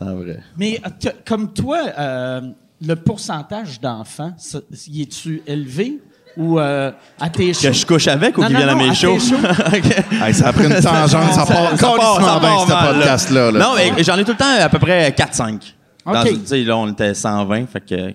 La 0.00 0.14
vraie. 0.14 0.40
Mais 0.58 0.80
euh, 0.84 1.10
comme 1.26 1.52
toi, 1.52 1.78
euh, 1.98 2.40
le 2.86 2.94
pourcentage 2.96 3.80
d'enfants, 3.80 4.32
ça- 4.36 4.58
y 4.88 5.02
est-tu 5.02 5.42
élevé 5.46 6.00
ou 6.36 6.58
euh, 6.60 6.92
à 7.18 7.30
tes 7.30 7.54
shows? 7.54 7.68
Que 7.68 7.72
je 7.72 7.86
couche 7.86 8.08
avec 8.08 8.36
ou 8.36 8.42
qu'il 8.44 8.54
vienne 8.56 8.68
à 8.68 8.74
mes 8.74 8.94
shows? 8.94 9.14
tes 9.14 9.20
shows. 9.20 9.36
Ok. 9.66 10.04
hey, 10.22 10.34
ça 10.34 10.48
a 10.48 10.52
pris 10.52 10.66
une 10.66 10.80
tangente. 10.80 11.32
Ça, 11.32 11.46
part 11.46 11.70
Ça 11.78 11.86
part- 11.96 12.16
ça 12.20 12.38
bien, 12.38 12.48
part 12.48 12.60
ce 12.62 12.68
mal, 12.68 12.84
là. 12.84 12.92
podcast-là. 12.92 13.50
là. 13.52 13.58
Non, 13.58 13.74
mais 13.74 14.02
j'en 14.04 14.18
ai 14.18 14.24
tout 14.24 14.32
le 14.32 14.36
temps 14.36 14.44
à 14.60 14.68
peu 14.68 14.78
près 14.78 15.10
4-5. 15.12 15.74
Dans- 16.04 16.20
OK. 16.20 16.28
Tu 16.28 16.40
sais, 16.46 16.62
là, 16.62 16.76
on 16.76 16.88
était 16.92 17.14
120, 17.14 17.66
fait 17.66 17.80
que 17.80 18.14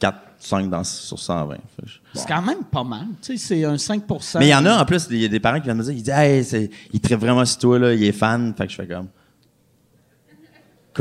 4-5 0.00 0.68
dans, 0.68 0.82
sur 0.84 1.18
120. 1.18 1.54
Fait 1.54 1.82
que 1.82 1.88
je- 1.88 1.98
C'est 2.14 2.26
quand 2.28 2.42
même 2.42 2.64
pas 2.70 2.82
mal. 2.84 3.06
Tu 3.22 3.38
sais, 3.38 3.46
c'est 3.46 3.64
un 3.64 3.76
5% 3.76 4.38
Mais 4.40 4.46
il 4.48 4.50
y 4.50 4.54
en 4.54 4.66
a, 4.66 4.78
en 4.82 4.84
plus, 4.84 5.06
il 5.10 5.18
y 5.18 5.24
a 5.24 5.28
des 5.28 5.40
parents 5.40 5.58
qui 5.58 5.64
viennent 5.64 5.76
me 5.76 5.82
dire, 5.84 5.92
ils 5.92 6.02
disent, 6.02 6.12
hey, 6.12 6.70
il 6.92 7.00
traite 7.00 7.20
vraiment 7.20 7.44
sur 7.44 7.58
toi, 7.60 7.78
là, 7.78 7.94
il 7.94 8.02
est 8.02 8.12
fan. 8.12 8.52
Fait 8.58 8.66
que 8.66 8.72
je 8.72 8.76
fais 8.76 8.86
comme, 8.88 9.06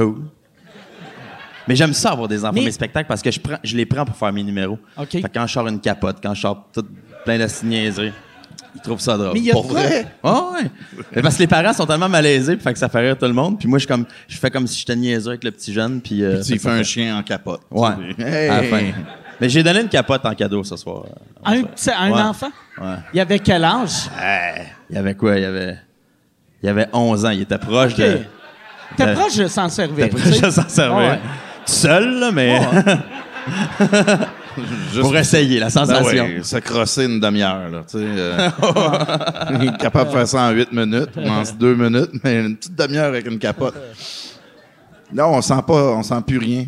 cool. 0.03 0.15
Mais 1.67 1.75
j'aime 1.75 1.93
ça 1.93 2.11
avoir 2.11 2.27
des 2.27 2.43
enfants, 2.43 2.53
Mais- 2.55 2.65
mes 2.65 2.71
spectacles, 2.71 3.07
parce 3.07 3.21
que 3.21 3.29
je, 3.31 3.39
prends, 3.39 3.57
je 3.63 3.75
les 3.77 3.85
prends 3.85 4.03
pour 4.05 4.15
faire 4.15 4.33
mes 4.33 4.43
numéros. 4.43 4.79
OK. 4.97 5.09
Fait 5.11 5.21
que 5.21 5.27
quand 5.33 5.45
je 5.45 5.53
sors 5.53 5.67
une 5.67 5.79
capote, 5.79 6.17
quand 6.21 6.33
je 6.33 6.41
sors 6.41 6.67
tout 6.73 6.85
plein 7.25 7.37
de 7.37 7.45
niaiseries, 7.65 8.11
ils 8.75 8.81
trouvent 8.81 8.99
ça 8.99 9.17
drôle. 9.17 9.33
Mais 9.33 9.39
il 9.39 9.45
y 9.45 9.49
a 9.51 9.53
Pour 9.53 9.65
de 9.67 9.69
quoi- 9.73 9.81
vrai? 9.81 10.07
Ah 10.23 10.41
ouais. 10.53 10.69
Mais 11.15 11.21
parce 11.21 11.35
que 11.35 11.41
les 11.41 11.47
parents 11.47 11.73
sont 11.73 11.85
tellement 11.85 12.09
malaisés, 12.09 12.55
puis 12.55 12.63
fait 12.63 12.73
que 12.73 12.79
ça 12.79 12.89
fait 12.89 12.99
rire 13.01 13.17
tout 13.17 13.25
le 13.27 13.33
monde. 13.33 13.59
Puis 13.59 13.67
moi, 13.67 13.77
je, 13.77 13.81
suis 13.83 13.87
comme, 13.87 14.05
je 14.27 14.37
fais 14.37 14.49
comme 14.49 14.65
si 14.65 14.79
j'étais 14.79 14.95
niaiseux 14.95 15.29
avec 15.29 15.43
le 15.43 15.51
petit 15.51 15.71
jeune. 15.71 16.01
Puis, 16.01 16.23
euh, 16.23 16.41
Tu 16.41 16.53
fait 16.53 16.59
fais 16.59 16.69
un 16.69 16.83
chien 16.83 17.17
en 17.17 17.21
capote. 17.23 17.61
Ouais. 17.69 17.89
Hey. 18.17 18.49
À 18.49 18.61
la 18.61 18.67
fin. 18.67 18.81
Mais 19.39 19.47
j'ai 19.47 19.61
donné 19.63 19.81
une 19.81 19.89
capote 19.89 20.25
en 20.25 20.33
cadeau 20.33 20.63
ce 20.63 20.75
soir. 20.75 21.05
Un, 21.45 21.61
petit- 21.63 21.91
un 21.91 22.11
Ouais. 22.11 22.21
enfant? 22.21 22.49
Ouais. 22.81 22.95
Il 23.13 23.19
avait 23.19 23.39
quel 23.39 23.63
âge? 23.63 24.09
Il 24.89 24.95
y 24.95 24.97
avait 24.99 25.13
quoi? 25.15 25.37
Il 25.37 25.43
y 25.43 25.45
avait, 25.45 25.77
il 26.63 26.65
y 26.65 26.69
avait 26.69 26.87
11 26.93 27.25
ans. 27.25 27.29
Il 27.29 27.41
était 27.41 27.57
proche 27.59 27.93
de. 27.95 28.19
T'es 28.97 29.13
proche 29.13 29.35
de 29.37 29.47
s'en 29.47 29.69
servir. 29.69 30.09
T'es 30.09 30.15
proche 30.17 30.41
de 30.41 30.49
s'en 30.49 30.67
servir. 30.67 30.97
Ouais. 30.97 31.19
Seul, 31.65 32.19
là, 32.19 32.31
mais 32.31 32.59
Juste- 34.91 35.01
pour 35.01 35.15
essayer 35.15 35.59
la 35.59 35.67
Ben 35.67 35.69
sensation. 35.71 36.25
ouais, 36.25 36.39
se 36.43 36.57
crosser 36.57 37.05
une 37.05 37.19
demi-heure, 37.19 37.69
là, 37.69 37.81
tu 37.89 37.97
sais. 37.99 38.03
euh, 38.03 38.49
il 39.61 39.67
est 39.69 39.77
capable 39.77 40.09
de 40.11 40.15
faire 40.17 40.27
ça 40.27 40.41
en 40.41 40.51
8 40.51 40.71
minutes, 40.73 41.09
en 41.17 41.43
2 41.57 41.75
minutes, 41.75 42.11
mais 42.23 42.41
une 42.41 42.57
petite 42.57 42.75
demi-heure 42.75 43.05
avec 43.07 43.25
une 43.27 43.39
capote. 43.39 43.75
Là, 45.13 45.27
on 45.27 45.41
sent 45.41 45.61
pas, 45.65 45.73
on 45.93 46.03
sent 46.03 46.21
plus 46.27 46.37
rien. 46.39 46.65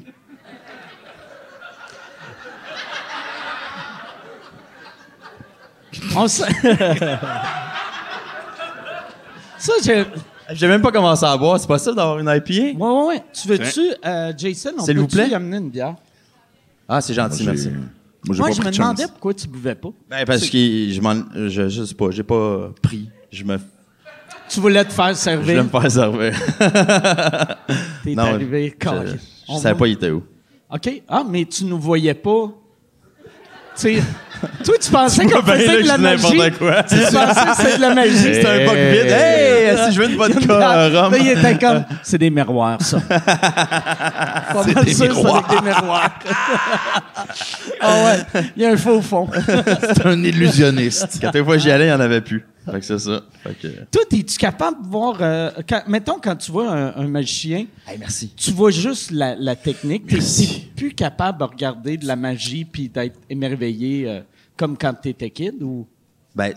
On 6.15 6.25
s- 6.25 6.43
Ça, 9.57 9.73
j'ai. 9.83 10.05
J'ai 10.53 10.67
même 10.67 10.81
pas 10.81 10.91
commencé 10.91 11.25
à 11.25 11.35
boire. 11.37 11.59
C'est 11.59 11.67
possible 11.67 11.95
d'avoir 11.95 12.19
une 12.19 12.27
IPA? 12.27 12.77
Ouais, 12.77 12.91
ouais, 12.91 13.05
ouais. 13.07 13.23
Tu 13.33 13.47
veux-tu, 13.47 13.81
euh, 14.05 14.33
Jason, 14.37 14.71
on 14.79 14.83
S'il 14.85 14.97
vous 14.99 15.05
peut-tu 15.05 15.15
plaît? 15.17 15.29
y 15.29 15.35
amener 15.35 15.57
une 15.57 15.69
bière? 15.69 15.95
Ah, 16.87 16.99
c'est 17.01 17.13
gentil, 17.13 17.45
merci. 17.45 17.69
Moi, 17.69 18.35
j'ai 18.35 18.37
Moi, 18.39 18.47
pas 18.49 18.53
je 18.53 18.59
pris 18.59 18.67
me 18.67 18.71
de 18.71 18.77
demandais 18.77 19.07
pourquoi 19.07 19.33
tu 19.33 19.47
buvais 19.47 19.75
pas. 19.75 19.89
Ben, 20.09 20.25
parce 20.25 20.47
que 20.47 20.57
je 20.57 21.01
m'en. 21.01 21.15
Je, 21.35 21.69
je 21.69 21.83
sais 21.85 21.95
pas, 21.95 22.11
j'ai 22.11 22.23
pas 22.23 22.71
pris. 22.81 23.09
Je 23.31 23.43
me. 23.43 23.57
Tu 24.49 24.59
voulais 24.59 24.83
te 24.85 24.91
faire 24.93 25.07
Je 25.15 25.29
voulais 25.37 25.55
servir. 25.55 25.63
me 25.63 25.69
faire 25.69 25.91
servir. 25.91 26.33
T'es 28.03 28.13
Non, 28.15 28.23
arrivé. 28.23 28.69
Je, 28.69 28.75
calé. 28.75 29.11
je 29.11 29.15
On 29.47 29.57
savais 29.57 29.73
va- 29.73 29.79
pas 29.79 29.87
il 29.87 29.93
était 29.93 30.11
où. 30.11 30.23
OK. 30.73 31.03
Ah, 31.07 31.23
mais 31.27 31.45
tu 31.45 31.65
nous 31.65 31.79
voyais 31.79 32.13
pas. 32.13 32.51
Tu 33.77 33.95
sais, 33.97 34.03
toi, 34.63 34.75
tu 34.81 34.91
pensais 34.91 35.25
qu'on 35.25 35.41
faisait 35.43 35.83
de 35.83 35.87
la 35.87 35.93
je 35.93 35.97
dis 35.97 36.03
n'importe 36.03 36.35
magie. 36.37 36.51
quoi. 36.57 36.83
Tu 36.83 36.95
pensais 36.97 37.45
que 37.45 37.55
c'était 37.57 37.77
de 37.77 37.81
la 37.81 37.93
magie. 37.93 38.17
C'était 38.17 38.47
un 38.47 38.65
bug 38.65 38.77
vide. 38.77 39.11
Hey, 39.11 39.77
si 39.85 39.93
je 39.95 40.01
veux 40.01 40.09
une 40.09 40.17
vodka 40.17 40.89
rhum. 40.89 41.11
Là, 41.13 41.17
il 41.19 41.27
était 41.29 41.57
comme, 41.57 41.83
c'est 42.03 42.17
des 42.17 42.29
miroirs, 42.29 42.81
ça. 42.81 42.99
Pas 43.09 44.63
C'est 44.65 44.75
mal 44.75 44.85
des 44.85 44.93
sûr 44.93 45.07
que 45.07 45.13
c'est 45.13 45.21
miroirs. 45.23 45.47
des 45.47 45.61
miroirs. 45.61 46.09
ah 47.81 47.95
ouais, 48.05 48.41
il 48.57 48.63
y 48.63 48.65
a 48.65 48.69
un 48.71 48.77
faux 48.77 49.01
fond. 49.01 49.27
C'est 49.95 50.05
un 50.05 50.23
illusionniste. 50.23 51.19
Quelques 51.19 51.43
fois 51.45 51.57
j'y 51.57 51.71
allais, 51.71 51.85
il 51.87 51.89
y 51.89 51.93
en 51.93 51.99
avait 51.99 52.21
plus. 52.21 52.43
Fait 52.71 52.79
que 52.79 52.85
c'est 52.85 52.99
ça. 52.99 53.21
Fait 53.43 53.53
que. 53.53 53.67
Toi, 53.91 54.01
es-tu 54.11 54.37
capable 54.37 54.83
de 54.83 54.87
voir... 54.89 55.17
euh, 55.21 55.49
quand- 55.67 55.83
mettons, 55.87 56.19
quand 56.21 56.35
tu 56.35 56.51
vois 56.51 56.71
un, 56.71 56.95
un 56.95 57.07
magicien, 57.07 57.65
Hey, 57.87 57.97
merci. 57.99 58.33
tu 58.35 58.51
vois 58.51 58.71
juste 58.71 59.11
la, 59.11 59.35
la 59.35 59.55
technique. 59.55 60.07
T'es 60.07 60.15
Merci. 60.15 60.47
t'es 60.75 60.75
plus 60.75 60.91
capable 60.93 61.39
de 61.39 61.43
regarder 61.43 61.97
de 61.97 62.05
la 62.07 62.15
magie 62.15 62.65
puis 62.65 62.89
d'être 62.89 63.19
émerveillé 63.29 64.07
euh, 64.07 64.21
comme 64.57 64.77
quand 64.77 64.93
t'étais 64.93 65.29
kid 65.29 65.61
ou... 65.61 65.87
Ben, 66.35 66.53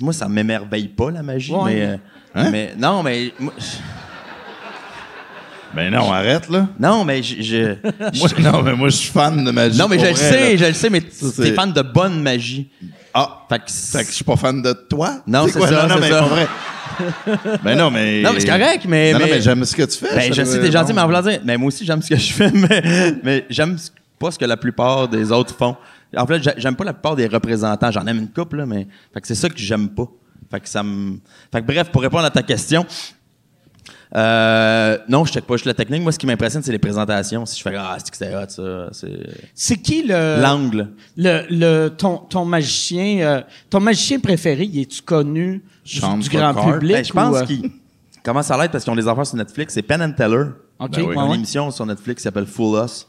moi, 0.00 0.12
ça 0.12 0.28
m'émerveille 0.28 0.88
pas, 0.88 1.10
la 1.10 1.22
magie, 1.22 1.52
Ouais. 1.52 1.64
mais. 1.74 1.82
euh, 1.82 1.96
Hein? 2.34 2.50
Mais 2.50 2.74
non, 2.78 3.02
mais. 3.02 3.30
moi, 3.38 3.52
Ben 5.74 5.90
non, 5.90 6.12
arrête, 6.12 6.48
là. 6.50 6.68
non, 6.78 7.04
mais 7.04 7.22
je. 7.22 7.40
je- 7.40 8.18
Moi, 8.18 8.28
non, 8.40 8.62
mais 8.62 8.74
moi, 8.74 8.88
je 8.90 8.96
suis 8.96 9.10
fan 9.10 9.42
de 9.42 9.50
magie. 9.50 9.78
non, 9.78 9.88
mais 9.88 9.98
je 9.98 10.06
le 10.06 10.14
sais, 10.14 10.58
je 10.58 10.64
le 10.66 10.72
sais, 10.74 10.90
mais 10.90 11.00
t'es 11.00 11.52
fan 11.54 11.72
de 11.72 11.80
bonne 11.82 12.20
magie. 12.22 12.68
Ah, 13.14 13.44
Fait 13.48 13.58
que. 13.58 13.70
fait 13.70 14.04
que 14.04 14.10
je 14.10 14.14
suis 14.16 14.24
pas 14.24 14.36
fan 14.36 14.62
de 14.62 14.72
toi? 14.72 15.22
Non, 15.26 15.46
c'est 15.46 15.60
ça, 15.60 15.86
Non, 15.88 15.96
mais 16.00 16.08
ça. 16.10 16.20
pas 16.20 16.26
vrai. 16.28 16.46
ben 17.64 17.76
non, 17.78 17.90
mais... 17.90 18.22
Non, 18.22 18.32
mais 18.32 18.40
c'est 18.40 18.46
correct, 18.48 18.84
mais. 18.88 19.12
Non, 19.12 19.18
non, 19.20 19.24
mais- 19.26 19.32
mais 19.32 19.40
j'aime 19.40 19.64
ce 19.64 19.74
que 19.74 19.82
tu 19.82 19.98
fais. 19.98 20.14
Ben, 20.14 20.32
je 20.32 20.42
sais, 20.44 20.60
t'es 20.60 20.70
gentil, 20.72 20.92
mais 20.92 21.00
en 21.00 21.06
voulant 21.06 21.22
dire, 21.22 21.40
mais 21.44 21.56
moi 21.56 21.68
aussi, 21.68 21.84
j'aime 21.84 22.02
ce 22.02 22.08
que 22.10 22.16
je 22.16 22.32
fais, 22.32 22.50
mais, 22.54 23.14
mais 23.22 23.46
j'aime 23.50 23.76
pas 24.18 24.30
ce 24.30 24.38
que 24.38 24.44
la 24.44 24.56
plupart 24.56 25.08
des 25.08 25.30
autres 25.32 25.54
font. 25.54 25.76
En 26.16 26.26
fait, 26.26 26.42
j'a- 26.42 26.54
j'aime 26.58 26.76
pas 26.76 26.84
la 26.84 26.92
plupart 26.92 27.16
des 27.16 27.26
représentants. 27.26 27.90
J'en 27.90 28.06
aime 28.06 28.18
une 28.18 28.28
couple, 28.30 28.56
là, 28.58 28.66
mais 28.66 28.86
fait 29.14 29.20
que 29.20 29.26
c'est 29.26 29.34
ça 29.34 29.48
que 29.48 29.58
j'aime 29.58 29.88
pas. 29.88 30.06
Fait 30.50 30.60
que 30.60 30.68
ça 30.68 30.82
me. 30.82 31.18
Fait 31.50 31.60
que 31.62 31.66
bref, 31.66 31.90
pour 31.90 32.02
répondre 32.02 32.24
à 32.24 32.30
ta 32.30 32.42
question, 32.42 32.84
euh, 34.14 34.98
non, 35.08 35.24
je 35.24 35.32
check 35.32 35.46
pas 35.46 35.54
juste 35.54 35.66
la 35.66 35.74
technique. 35.74 36.02
Moi, 36.02 36.12
ce 36.12 36.18
qui 36.18 36.26
m'impressionne, 36.26 36.62
c'est 36.62 36.72
les 36.72 36.78
présentations. 36.78 37.46
Si 37.46 37.58
je 37.58 37.62
fais 37.62 37.74
ah, 37.76 37.96
c'est 37.98 38.10
que 38.10 38.16
c'est 38.16 38.34
hot, 38.34 38.48
ça, 38.48 38.88
c'est 38.92 39.26
C'est 39.54 39.76
qui 39.76 40.02
le... 40.02 40.40
l'angle. 40.42 40.88
Le, 41.16 41.46
le, 41.48 41.88
ton, 41.88 42.18
ton 42.18 42.44
magicien, 42.44 43.20
euh, 43.20 43.40
ton 43.70 43.80
magicien 43.80 44.18
préféré, 44.20 44.64
il 44.64 44.80
est-tu 44.80 45.02
connu 45.02 45.62
du, 45.84 46.00
grand 46.00 46.54
public? 46.54 46.92
Ben, 46.96 47.04
je 47.04 47.12
pense 47.12 47.32
ou, 47.32 47.36
euh, 47.36 47.44
qu'il 47.46 47.70
commence 48.22 48.50
à 48.50 48.58
l'être 48.58 48.72
parce 48.72 48.84
qu'ils 48.84 48.92
ont 48.92 48.96
des 48.96 49.08
affaires 49.08 49.26
sur 49.26 49.36
Netflix. 49.36 49.74
C'est 49.74 49.82
Penn 49.82 50.02
and 50.02 50.12
Teller. 50.12 50.44
OK, 50.78 50.90
Ben 50.90 51.02
oui. 51.04 51.14
une 51.14 51.22
ouais. 51.22 51.34
émission 51.36 51.70
sur 51.70 51.86
Netflix 51.86 52.20
qui 52.20 52.24
s'appelle 52.24 52.46
Full 52.46 52.84
Us. 52.84 53.06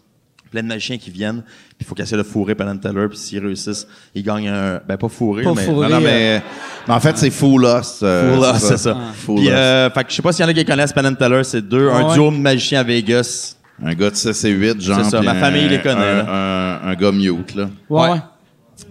Plein 0.53 0.62
de 0.62 0.67
magiciens 0.67 1.00
qui 1.00 1.10
viennent, 1.10 1.41
puis 1.41 1.77
il 1.81 1.86
faut 1.88 1.95
qu'ils 1.95 2.03
essaient 2.03 2.15
de 2.15 2.22
fourrer 2.22 2.53
Penn 2.53 2.69
and 2.69 2.77
Teller, 2.77 3.07
puis 3.10 3.17
s'ils 3.17 3.43
réussissent, 3.43 3.88
ils 4.13 4.22
gagnent 4.22 4.50
un. 4.50 4.79
Ben, 4.88 4.98
pas 4.98 5.10
fourrer, 5.10 5.41
Pas 5.43 5.53
mais. 5.55 5.63
fourrer. 5.65 5.89
Non, 5.89 5.95
non, 5.95 6.01
mais, 6.01 6.43
mais 6.88 6.93
en 6.93 7.00
fait, 7.00 7.17
c'est 7.17 7.31
Full 7.31 7.63
Us. 7.63 8.00
euh, 8.03 8.36
Full 8.36 8.55
Us, 8.55 8.62
c'est 8.62 8.77
ça. 8.77 8.95
Full 9.15 9.36
Puis, 9.38 9.50
euh, 9.50 9.89
fait 9.89 10.03
que 10.03 10.10
je 10.12 10.15
sais 10.15 10.22
pas 10.22 10.31
s'il 10.31 10.43
y 10.43 10.48
en 10.48 10.51
a 10.51 10.53
qui 10.53 10.63
connaissent 10.63 10.93
Penn 10.93 11.07
and 11.07 11.15
Teller, 11.15 11.43
c'est 11.43 11.62
deux, 11.67 11.89
Ah 11.91 11.98
un 11.98 12.07
ouais. 12.10 12.13
duo 12.13 12.29
de 12.29 12.38
magiciens 12.38 12.81
à 12.81 12.83
Vegas. 12.83 13.55
Un 13.83 13.95
gars 13.95 14.12
de 14.12 14.15
CC8, 14.15 14.79
genre. 14.79 15.03
C'est 15.03 15.10
ça, 15.10 15.22
ma 15.24 15.31
un- 15.31 15.39
famille 15.39 15.67
les 15.67 15.81
connaît, 15.81 15.95
Un, 16.05 16.24
là. 16.24 16.79
un, 16.83 16.89
un 16.91 16.95
gars 16.95 17.12
mute, 17.12 17.55
là. 17.55 17.69
Ouais. 17.89 18.19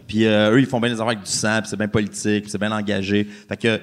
Puis 0.09 0.27
euh, 0.27 0.51
eux, 0.53 0.59
ils 0.61 0.67
font 0.67 0.81
bien 0.81 0.89
des 0.91 0.97
affaires 0.97 1.07
avec 1.09 1.23
du 1.23 1.31
sang, 1.31 1.59
puis 1.61 1.69
c'est 1.71 1.77
bien 1.77 1.89
politique, 1.89 2.43
puis 2.43 2.51
c'est 2.51 2.59
bien 2.59 2.73
engagé. 2.73 3.27
Fait 3.49 3.57
que, 3.57 3.77
tu 3.77 3.83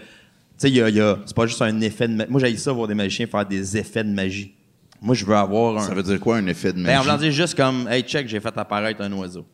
sais, 0.58 0.70
il 0.70 0.76
y 0.76 0.82
a, 0.82 0.90
y 0.90 1.00
a- 1.00 1.18
c'est 1.26 1.36
pas 1.36 1.46
juste 1.48 1.62
un 1.62 1.80
effet 1.82 2.08
de 2.10 2.14
magie. 2.16 2.30
Moi, 2.30 2.42
j'ai 2.44 2.58
ça 2.58 2.74
voir 2.74 2.88
des 2.88 2.94
magiciens 2.94 3.26
faire 3.28 3.46
des 3.46 3.78
effets 3.78 4.04
de 4.04 4.10
magie. 4.14 4.54
Moi, 5.02 5.16
je 5.16 5.26
veux 5.26 5.36
avoir 5.36 5.78
un. 5.78 5.88
Ça 5.88 5.94
veut 5.94 6.04
dire 6.04 6.20
quoi, 6.20 6.38
un 6.38 6.48
effet 6.48 6.74
de 6.74 6.78
Ben, 6.78 6.82
en 6.82 6.86
magie? 6.86 7.04
voulant 7.04 7.18
dire 7.18 7.32
juste 7.32 7.56
comme, 7.56 7.88
hey, 7.90 8.04
check, 8.04 8.28
j'ai 8.28 8.40
fait 8.40 8.58
apparaître 8.58 9.02
un 9.02 9.12
oiseau. 9.14 9.46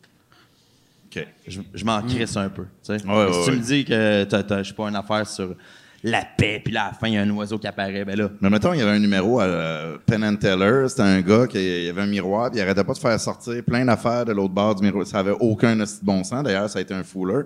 OK. 1.15 1.27
Je, 1.47 1.61
je 1.73 1.85
m'en 1.85 2.01
crisse 2.01 2.35
un 2.35 2.49
peu. 2.49 2.63
tu 2.63 2.97
sais. 2.97 3.05
Mm. 3.05 3.09
Ouais, 3.11 3.31
si 3.33 3.39
ouais, 3.39 3.45
tu 3.45 3.51
me 3.51 3.59
dis 3.59 3.85
que 3.85 4.23
t'as, 4.25 4.43
t'as, 4.43 4.63
je 4.63 4.69
sais 4.69 4.75
pas, 4.75 4.89
une 4.89 4.95
affaire 4.95 5.27
sur 5.27 5.55
la 6.03 6.23
paix, 6.37 6.61
puis 6.63 6.73
là, 6.73 6.83
à 6.83 6.87
la 6.87 6.93
fin, 6.93 7.07
il 7.07 7.13
y 7.13 7.17
a 7.17 7.21
un 7.21 7.29
oiseau 7.31 7.57
qui 7.57 7.65
apparaît, 7.67 8.05
ben 8.05 8.15
là. 8.15 8.29
Mais 8.41 8.49
mettons, 8.49 8.73
il 8.73 8.79
y 8.79 8.81
avait 8.81 8.91
un 8.91 8.99
numéro 8.99 9.39
à 9.39 9.43
euh, 9.45 9.97
Penn 10.05 10.23
and 10.23 10.35
Teller. 10.35 10.87
C'était 10.89 11.01
un 11.03 11.21
gars 11.21 11.47
qui 11.47 11.57
il 11.57 11.89
avait 11.89 12.01
un 12.01 12.07
miroir, 12.07 12.51
puis 12.51 12.59
il 12.59 12.63
arrêtait 12.63 12.83
pas 12.83 12.93
de 12.93 12.99
faire 12.99 13.19
sortir 13.19 13.63
plein 13.63 13.85
d'affaires 13.85 14.25
de 14.25 14.31
l'autre 14.33 14.53
bord 14.53 14.75
du 14.75 14.83
miroir. 14.83 15.07
Ça 15.07 15.19
avait 15.19 15.35
aucun 15.39 15.75
bon 16.03 16.23
sens. 16.23 16.43
D'ailleurs, 16.43 16.69
ça 16.69 16.79
a 16.79 16.81
été 16.81 16.93
un 16.93 17.03
fooler. 17.03 17.43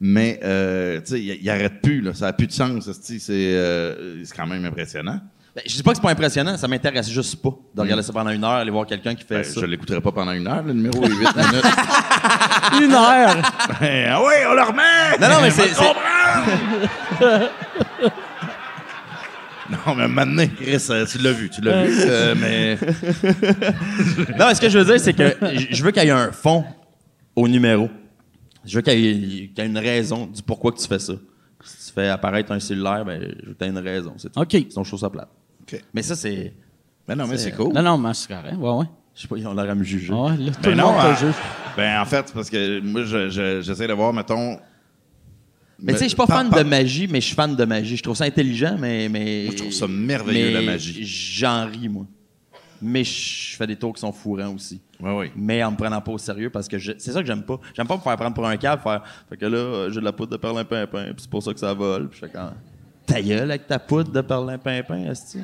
Mais, 0.00 0.40
euh, 0.44 0.98
tu 1.00 1.06
sais, 1.12 1.20
il, 1.20 1.42
il 1.42 1.50
arrête 1.50 1.82
plus, 1.82 2.00
là. 2.00 2.14
Ça 2.14 2.28
a 2.28 2.32
plus 2.32 2.46
de 2.46 2.52
sens. 2.52 2.90
C'est, 3.02 3.30
euh, 3.30 4.24
c'est 4.24 4.34
quand 4.34 4.46
même 4.46 4.64
impressionnant. 4.64 5.20
Ben, 5.56 5.62
je 5.66 5.74
dis 5.74 5.82
pas 5.82 5.90
que 5.90 5.96
c'est 5.96 6.02
pas 6.02 6.10
impressionnant, 6.10 6.56
ça 6.56 6.68
m'intéresse 6.68 7.10
juste 7.10 7.42
pas 7.42 7.50
de 7.74 7.80
regarder 7.80 8.04
ça 8.04 8.12
pendant 8.12 8.30
une 8.30 8.44
heure, 8.44 8.52
aller 8.52 8.70
voir 8.70 8.86
quelqu'un 8.86 9.16
qui 9.16 9.24
fait 9.24 9.38
Ben, 9.38 9.44
ça. 9.44 9.60
je 9.60 9.66
l'écouterai 9.66 10.00
pas 10.00 10.12
pendant 10.12 10.30
une 10.30 10.46
heure. 10.46 10.62
Le 10.62 10.72
numéro 10.72 11.02
est 11.04 11.08
8 11.08 11.12
minutes. 11.36 11.64
Une 12.82 12.92
heure? 12.92 13.36
Ben, 13.80 14.10
ah 14.12 14.20
oui, 14.22 14.34
on 14.48 14.54
le 14.54 14.62
remet! 14.62 15.18
Non, 15.20 15.28
non, 15.28 15.40
mais 15.42 15.50
c'est- 15.50 15.66
Va 15.68 15.74
te 15.74 15.78
comprendre! 17.18 17.50
non, 19.86 19.94
mais 19.96 20.08
maintenant, 20.08 20.44
Chris, 20.56 20.86
euh, 20.90 21.04
tu 21.06 21.18
l'as 21.18 21.32
vu, 21.32 21.50
tu 21.50 21.60
l'as 21.62 21.84
vu. 21.84 21.96
euh, 22.00 22.34
mais 22.40 22.78
Non, 24.38 24.46
mais 24.46 24.54
ce 24.54 24.60
que 24.60 24.68
je 24.68 24.78
veux 24.78 24.84
dire, 24.84 25.00
c'est 25.00 25.14
que 25.14 25.36
je- 25.54 25.66
je 25.74 25.82
veux 25.84 25.90
qu'il 25.90 26.04
y 26.04 26.06
ait 26.06 26.10
un 26.10 26.32
fond 26.32 26.64
au 27.36 27.48
numéro. 27.48 27.88
Je 28.64 28.76
veux 28.76 28.82
qu'il 28.82 28.98
y, 29.00 29.08
ait- 29.08 29.48
qu'il 29.48 29.58
y 29.58 29.60
ait 29.62 29.66
une 29.66 29.78
raison 29.78 30.26
du 30.26 30.42
pourquoi 30.42 30.70
que 30.72 30.78
tu 30.78 30.86
fais 30.86 30.98
ça. 30.98 31.14
Si 31.64 31.88
tu 31.88 31.92
fais 31.94 32.08
apparaître 32.08 32.52
un 32.52 32.60
cellulaire, 32.60 33.04
ben, 33.04 33.20
je 33.20 33.46
veux 33.48 33.52
que 33.54 33.58
tu 33.58 33.64
aies 33.64 33.68
une 33.68 33.78
raison. 33.78 34.14
C'est 34.16 34.32
tout. 34.32 34.40
OK. 34.40 34.50
Sinon, 34.52 34.84
je 34.84 34.90
trouve 34.90 35.00
ça 35.00 35.10
plate. 35.10 35.28
OK. 35.72 35.80
Mais 35.94 36.02
ça, 36.02 36.14
c'est. 36.16 36.52
Ben 37.06 37.16
non, 37.16 37.26
mais 37.26 37.36
c'est 37.38 37.52
cool. 37.52 37.72
Non, 37.72 37.82
non, 37.82 37.98
mais 37.98 38.14
c'est 38.14 38.28
correct. 38.28 38.56
Ouais, 38.56 38.70
ouais. 38.70 38.84
Je 39.14 39.22
sais 39.22 39.28
pas, 39.28 39.36
ils 39.36 39.46
ont 39.46 39.54
l'air 39.54 39.68
à 39.70 39.74
me 39.74 39.82
juger. 39.82 40.12
Ouais, 40.12 40.36
là, 40.36 40.52
tout 40.52 40.60
Ben 40.62 40.70
le 40.70 40.76
non, 40.76 40.92
monde 40.92 41.14
te 41.14 41.20
juge. 41.20 41.34
Ben 41.76 42.00
en 42.00 42.04
fait, 42.04 42.24
c'est 42.28 42.34
parce 42.34 42.48
que 42.50 42.80
moi, 42.80 43.02
je- 43.04 43.28
je- 43.30 43.60
j'essaie 43.62 43.86
de 43.86 43.92
voir, 43.92 44.12
mettons. 44.12 44.58
Mais 45.82 45.92
tu 45.94 45.98
sais, 45.98 46.04
je 46.04 46.08
suis 46.10 46.16
pas 46.16 46.26
fan 46.26 46.50
par- 46.50 46.58
de 46.62 46.68
magie, 46.68 47.08
mais 47.10 47.20
je 47.20 47.26
suis 47.26 47.34
fan 47.34 47.56
de 47.56 47.64
magie. 47.64 47.96
Je 47.96 48.02
trouve 48.02 48.16
ça 48.16 48.24
intelligent, 48.24 48.76
mais. 48.78 49.08
mais 49.08 49.44
Moi, 49.46 49.52
je 49.52 49.56
trouve 49.62 49.72
ça 49.72 49.88
merveilleux, 49.88 50.46
mais 50.48 50.52
la 50.52 50.72
magie. 50.72 51.04
J'en 51.04 51.66
ris, 51.66 51.88
moi. 51.88 52.06
Mais 52.82 53.04
je 53.04 53.56
fais 53.56 53.66
des 53.66 53.76
tours 53.76 53.92
qui 53.94 54.00
sont 54.00 54.12
fourrants 54.12 54.54
aussi. 54.54 54.80
Ouais, 55.00 55.14
oui. 55.14 55.30
Mais 55.36 55.62
en 55.64 55.70
me 55.72 55.76
prenant 55.76 56.00
pas 56.00 56.12
au 56.12 56.18
sérieux 56.18 56.48
parce 56.50 56.66
que 56.68 56.78
je- 56.78 56.92
c'est 56.98 57.12
ça 57.12 57.20
que 57.20 57.26
j'aime 57.26 57.42
pas. 57.42 57.58
J'aime 57.74 57.86
pas 57.86 57.96
me 57.96 58.00
faire 58.02 58.16
prendre 58.16 58.34
pour 58.34 58.46
un 58.46 58.56
câble, 58.56 58.82
faire. 58.82 59.02
Fait 59.28 59.36
que 59.36 59.44
là, 59.46 59.58
euh, 59.58 59.90
j'ai 59.90 60.00
de 60.00 60.04
la 60.04 60.12
poudre 60.12 60.32
de 60.32 60.36
perlimpinpin, 60.38 61.04
puis 61.06 61.14
c'est 61.18 61.30
pour 61.30 61.42
ça 61.42 61.52
que 61.52 61.60
ça 61.60 61.74
vole. 61.74 62.08
Puis 62.08 62.20
je 62.20 62.26
fais 62.26 62.32
quand. 62.32 62.52
Ta 63.06 63.20
gueule 63.20 63.50
avec 63.50 63.66
ta 63.66 63.78
poudre 63.78 64.10
de 64.12 64.20
perlimpinpin, 64.22 65.10
esti. 65.10 65.38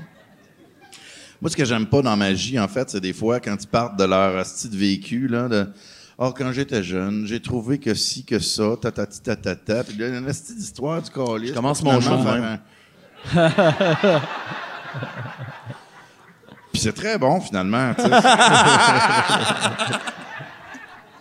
Moi, 1.40 1.50
ce 1.50 1.56
que 1.56 1.64
j'aime 1.64 1.86
pas 1.86 2.00
dans 2.02 2.16
magie, 2.16 2.58
en 2.58 2.68
fait, 2.68 2.88
c'est 2.90 3.00
des 3.00 3.12
fois 3.12 3.40
quand 3.40 3.56
ils 3.60 3.66
partent 3.66 3.98
de 3.98 4.04
leur 4.04 4.44
style 4.46 4.70
de 4.70 4.76
vécu, 4.76 5.28
là, 5.28 5.48
de. 5.48 5.66
Oh, 6.18 6.32
quand 6.36 6.50
j'étais 6.50 6.82
jeune, 6.82 7.26
j'ai 7.26 7.40
trouvé 7.42 7.78
que 7.78 7.92
si, 7.92 8.24
que 8.24 8.38
ça, 8.38 8.70
tatati 8.80 9.20
tatata. 9.20 9.84
Puis 9.84 9.98
là, 9.98 10.06
il 10.08 10.12
y 10.12 10.16
a 10.16 10.18
une 10.18 10.24
petite 10.24 10.58
histoire 10.58 11.02
du 11.02 11.10
calice. 11.10 11.50
Je 11.50 11.54
commence 11.54 11.82
mon 11.82 12.00
show 12.00 12.14
un- 12.14 12.58
Puis 16.72 16.80
c'est 16.82 16.92
très 16.94 17.18
bon, 17.18 17.40
finalement, 17.40 17.92
tu 17.94 18.02
sais. 18.02 18.08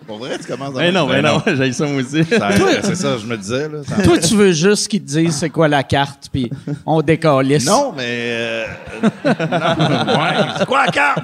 Pour 0.07 0.19
vrai, 0.19 0.37
tu 0.37 0.45
commences 0.45 0.75
à... 0.77 0.79
Mais 0.81 0.91
non, 0.91 1.07
mais 1.07 1.21
Ben 1.21 1.33
non, 1.33 1.41
j'ai 1.55 1.71
ça 1.73 1.85
moi 1.87 2.01
aussi. 2.01 2.23
C'est 2.23 2.95
ça, 2.95 3.17
je 3.17 3.25
me 3.25 3.35
disais, 3.37 3.67
là. 3.69 3.79
Ça- 3.87 4.03
Toi, 4.03 4.17
tu 4.19 4.35
veux 4.35 4.51
juste 4.51 4.87
qu'ils 4.87 5.01
te 5.01 5.07
disent 5.07 5.35
c'est 5.35 5.49
quoi 5.49 5.67
la 5.67 5.81
carte, 5.83 6.29
puis 6.31 6.51
on 6.85 7.01
décalisse. 7.01 7.65
Non, 7.65 7.91
mais... 7.95 8.03
euh, 8.07 8.65
non, 9.03 9.31
ouais. 9.33 10.35
C'est 10.59 10.65
quoi 10.67 10.85
la 10.85 10.91
carte? 10.91 11.19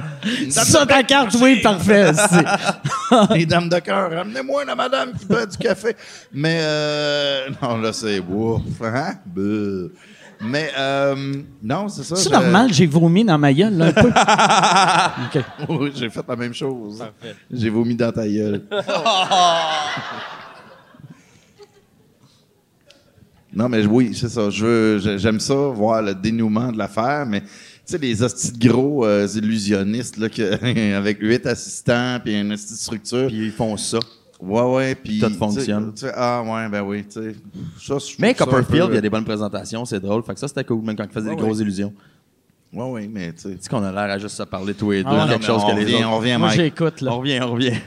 C'est 0.49 0.63
ça 0.65 0.85
ta 0.85 1.03
carte, 1.03 1.35
oui, 1.39 1.61
parfait. 1.61 2.11
Les 3.35 3.45
dames 3.47 3.69
de 3.69 3.79
cœur, 3.79 4.11
ramenez-moi 4.11 4.65
la 4.65 4.75
madame 4.75 5.11
qui 5.17 5.25
boit 5.25 5.45
du 5.45 5.57
café. 5.57 5.95
Mais, 6.33 6.59
euh, 6.61 7.49
non, 7.61 7.77
là, 7.77 7.93
c'est 7.93 8.19
ouf. 8.19 8.61
Hein? 8.83 9.13
Buh. 9.25 9.89
Mais, 10.43 10.71
euh, 10.77 11.33
non, 11.61 11.87
c'est 11.87 12.03
ça. 12.03 12.15
C'est 12.15 12.29
je- 12.29 12.33
normal, 12.33 12.73
j'ai 12.73 12.87
vomi 12.87 13.23
dans 13.23 13.37
ma 13.37 13.53
gueule, 13.53 13.77
là, 13.77 13.85
un 13.87 13.91
peu. 13.93 14.09
OK. 15.39 15.43
Oui, 15.79 15.91
j'ai 15.95 16.09
fait 16.09 16.25
la 16.27 16.35
même 16.35 16.53
chose. 16.53 17.03
J'ai 17.51 17.69
vomi 17.69 17.95
dans 17.95 18.11
ta 18.11 18.27
gueule. 18.27 18.63
non, 23.53 23.67
mais 23.69 23.85
oui, 23.85 24.11
c'est 24.15 24.29
ça. 24.29 24.49
Je 24.49 24.65
veux, 24.65 24.97
j'ai- 24.99 25.19
j'aime 25.19 25.39
ça, 25.39 25.53
voir 25.53 26.01
le 26.01 26.15
dénouement 26.15 26.71
de 26.71 26.77
l'affaire, 26.77 27.25
mais 27.25 27.41
tu 27.41 27.47
sais, 27.85 27.97
les 27.97 28.23
hosties 28.23 28.53
de 28.53 28.67
gros 28.69 29.05
euh, 29.05 29.27
illusionnistes, 29.35 30.17
là, 30.17 30.29
que, 30.29 30.95
avec 30.97 31.19
huit 31.21 31.45
assistants 31.45 32.17
puis 32.23 32.39
une 32.39 32.55
structure. 32.55 33.27
Puis 33.27 33.45
ils 33.47 33.51
font 33.51 33.75
ça. 33.75 33.99
Ouais, 34.41 34.61
ouais, 34.63 34.95
puis... 34.95 35.19
Tout 35.19 35.29
fonctionne. 35.35 35.91
sais, 35.95 36.11
ah, 36.15 36.41
ouais, 36.43 36.67
ben 36.69 36.81
oui, 36.81 37.05
tu 37.05 37.11
sais. 37.21 37.35
Ça, 37.79 37.97
Mais 38.19 38.33
Copperfield, 38.33 38.85
peu- 38.87 38.91
il 38.93 38.95
y 38.95 38.97
a 38.97 39.01
des 39.01 39.09
bonnes 39.09 39.23
présentations, 39.25 39.85
c'est 39.85 39.99
drôle. 39.99 40.23
Fait 40.23 40.33
que 40.33 40.39
ça, 40.39 40.47
c'était 40.47 40.63
cool, 40.63 40.81
même 40.83 40.95
quand 40.95 41.03
il 41.03 41.11
faisait 41.11 41.29
Ouais, 41.29 41.35
des 41.35 41.41
grosses 41.41 41.57
ouais. 41.57 41.63
illusions. 41.63 41.93
Ouais, 42.73 42.89
ouais, 42.89 43.07
mais 43.07 43.33
tu 43.33 43.41
sais... 43.41 43.49
Tu 43.55 43.57
sais 43.61 43.69
qu'on 43.69 43.83
a 43.83 43.91
l'air 43.91 44.15
à 44.15 44.17
juste 44.17 44.35
se 44.35 44.43
parler 44.43 44.73
tous 44.73 44.91
les 44.91 45.03
deux, 45.03 45.09
Ah 45.11 45.27
quelque 45.29 45.41
Non, 45.41 45.47
chose 45.47 45.61
on 45.65 45.71
que 45.75 45.79
les 45.79 45.93
autres. 45.93 46.07
On 46.07 46.17
revient, 46.17 46.37
Moi, 46.39 46.47
Mike. 46.47 46.59
j'écoute, 46.59 47.01
là. 47.01 47.11
On 47.13 47.19
revient, 47.19 47.39
on 47.43 47.51
revient. 47.51 47.77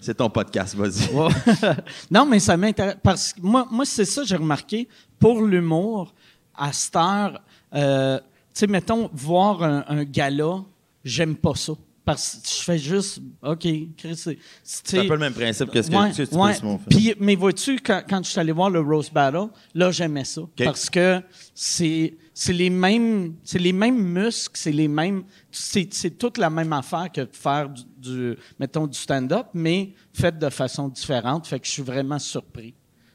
C'est 0.00 0.14
ton 0.16 0.28
podcast, 0.28 0.74
vas-y. 0.74 1.14
Ouais. 1.14 1.28
non, 2.10 2.26
mais 2.26 2.40
ça 2.40 2.56
m'intéresse. 2.56 2.96
Parce 3.00 3.32
que 3.32 3.40
moi, 3.40 3.68
moi 3.70 3.84
c'est 3.84 4.04
ça, 4.04 4.24
j'ai 4.24 4.34
remarqué. 4.34 4.88
Pour 5.20 5.42
l'humour, 5.42 6.12
à 6.56 6.72
cette 6.72 6.96
heure, 6.96 7.40
euh, 7.74 8.18
tu 8.18 8.24
sais, 8.54 8.66
mettons, 8.66 9.08
voir 9.14 9.62
un, 9.62 9.84
un 9.86 10.02
gala, 10.02 10.56
j'aime 11.04 11.36
pas 11.36 11.54
ça. 11.54 11.74
Parce 12.04 12.34
que 12.42 12.48
je 12.48 12.62
fais 12.64 12.78
juste, 12.78 13.20
OK, 13.42 13.60
Chris, 13.96 14.16
c'est. 14.16 14.36
C'est 14.64 14.98
un 14.98 15.06
peu 15.06 15.12
le 15.14 15.20
même 15.20 15.32
principe 15.34 15.70
que 15.70 15.80
ce 15.82 15.88
que 15.88 15.94
Ouais, 15.96 16.12
tu 16.12 16.26
tu 16.26 16.34
ouais. 16.34 16.54
Puis, 16.90 17.14
mais 17.20 17.36
vois-tu, 17.36 17.76
quand, 17.78 18.02
quand 18.08 18.24
je 18.24 18.30
suis 18.30 18.40
allé 18.40 18.50
voir 18.50 18.70
le 18.70 18.80
Rose 18.80 19.08
Battle, 19.10 19.46
là, 19.74 19.90
j'aimais 19.92 20.24
ça. 20.24 20.42
Parce 20.64 20.90
que 20.90 21.20
c'est, 21.54 22.14
c'est 22.34 22.52
les 22.52 22.70
mêmes, 22.70 23.34
c'est 23.44 23.60
les 23.60 23.72
mêmes 23.72 24.02
muscles, 24.02 24.56
c'est 24.58 24.72
les 24.72 24.88
mêmes, 24.88 25.22
c'est, 25.52 25.94
c'est 25.94 26.10
toute 26.18 26.38
la 26.38 26.50
même 26.50 26.72
affaire 26.72 27.10
que 27.12 27.20
de 27.20 27.28
faire 27.32 27.68
du, 27.68 27.82
du- 27.98 28.36
mettons, 28.58 28.88
du 28.88 28.98
stand-up, 28.98 29.46
mais 29.54 29.92
fait 30.12 30.36
de 30.36 30.48
façon 30.50 30.88
différente. 30.88 31.46
Fait 31.46 31.60
que 31.60 31.66
je 31.66 31.70
suis 31.72 31.82
vraiment 31.82 32.18
surpris. 32.18 32.72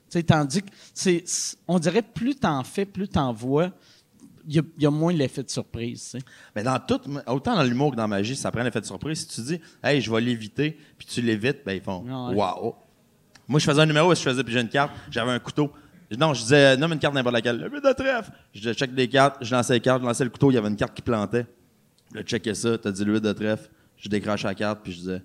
Tu 0.10 0.20
sais, 0.20 0.24
tandis 0.24 0.62
que 0.62 0.70
on 1.68 1.78
dirait 1.80 2.02
plus 2.02 2.36
t'en 2.36 2.64
fais, 2.64 2.86
plus 2.86 3.10
t'en 3.10 3.34
vois, 3.34 3.72
y 4.48 4.62
y 4.80 4.86
a 4.86 4.90
moins 4.92 5.14
l'effet 5.14 5.44
de 5.44 5.50
surprise. 5.50 6.16
Mais 6.56 6.64
dans 6.64 6.80
tout, 6.80 7.00
autant 7.28 7.56
dans 7.56 7.64
l'humour 7.64 7.92
que 7.92 7.96
dans 7.98 8.04
la 8.04 8.08
magie, 8.08 8.36
ça 8.36 8.52
prend 8.52 8.64
l'effet 8.64 8.82
de 8.82 8.86
surprise. 8.86 9.20
Si 9.20 9.28
tu 9.28 9.42
dis, 9.42 9.62
hey, 9.84 10.00
je 10.02 10.12
vais 10.12 10.22
l'éviter, 10.22 10.78
puis 10.98 11.08
tu 11.08 11.22
l'évites, 11.22 11.60
ben 11.66 11.74
ils 11.74 11.82
font, 11.82 12.06
Ah 12.10 12.30
ouais. 12.30 12.36
waouh. 12.36 12.76
Moi, 13.48 13.60
je 13.60 13.66
faisais 13.66 13.82
un 13.82 13.86
numéro 13.86 14.14
je 14.14 14.22
faisais 14.22 14.44
piger 14.44 14.60
une 14.62 14.70
carte, 14.70 14.92
j'avais 15.10 15.32
un 15.32 15.40
couteau. 15.40 15.72
Non, 16.18 16.34
je 16.34 16.42
disais, 16.42 16.78
nomme 16.78 16.94
une 16.94 17.00
carte 17.00 17.14
n'importe 17.14 17.34
laquelle. 17.36 17.60
Le 17.60 17.70
but 17.70 17.84
de 17.84 17.92
trèfle. 17.94 18.32
Je 18.54 18.72
check 18.74 18.94
des 18.96 19.08
cartes, 19.10 19.38
je 19.42 19.54
lançais 19.54 19.74
les 19.74 19.80
cartes, 19.82 20.02
je 20.02 20.08
lançais 20.08 20.24
le 20.24 20.30
couteau, 20.30 20.52
il 20.52 20.56
y 20.56 20.58
avait 20.58 20.70
une 20.70 20.76
carte 20.78 20.94
qui 20.94 21.02
plantait. 21.02 21.46
Je 22.16 22.22
checkais 22.22 22.54
ça, 22.56 22.78
t'as 22.78 22.92
dit 22.92 23.04
le 23.04 23.14
8 23.16 23.22
de 23.22 23.34
trèfle. 23.34 23.70
Je 23.98 24.08
décroche 24.08 24.44
la 24.44 24.56
carte, 24.56 24.80
puis 24.84 24.94
je 24.94 24.98
disais, 25.00 25.22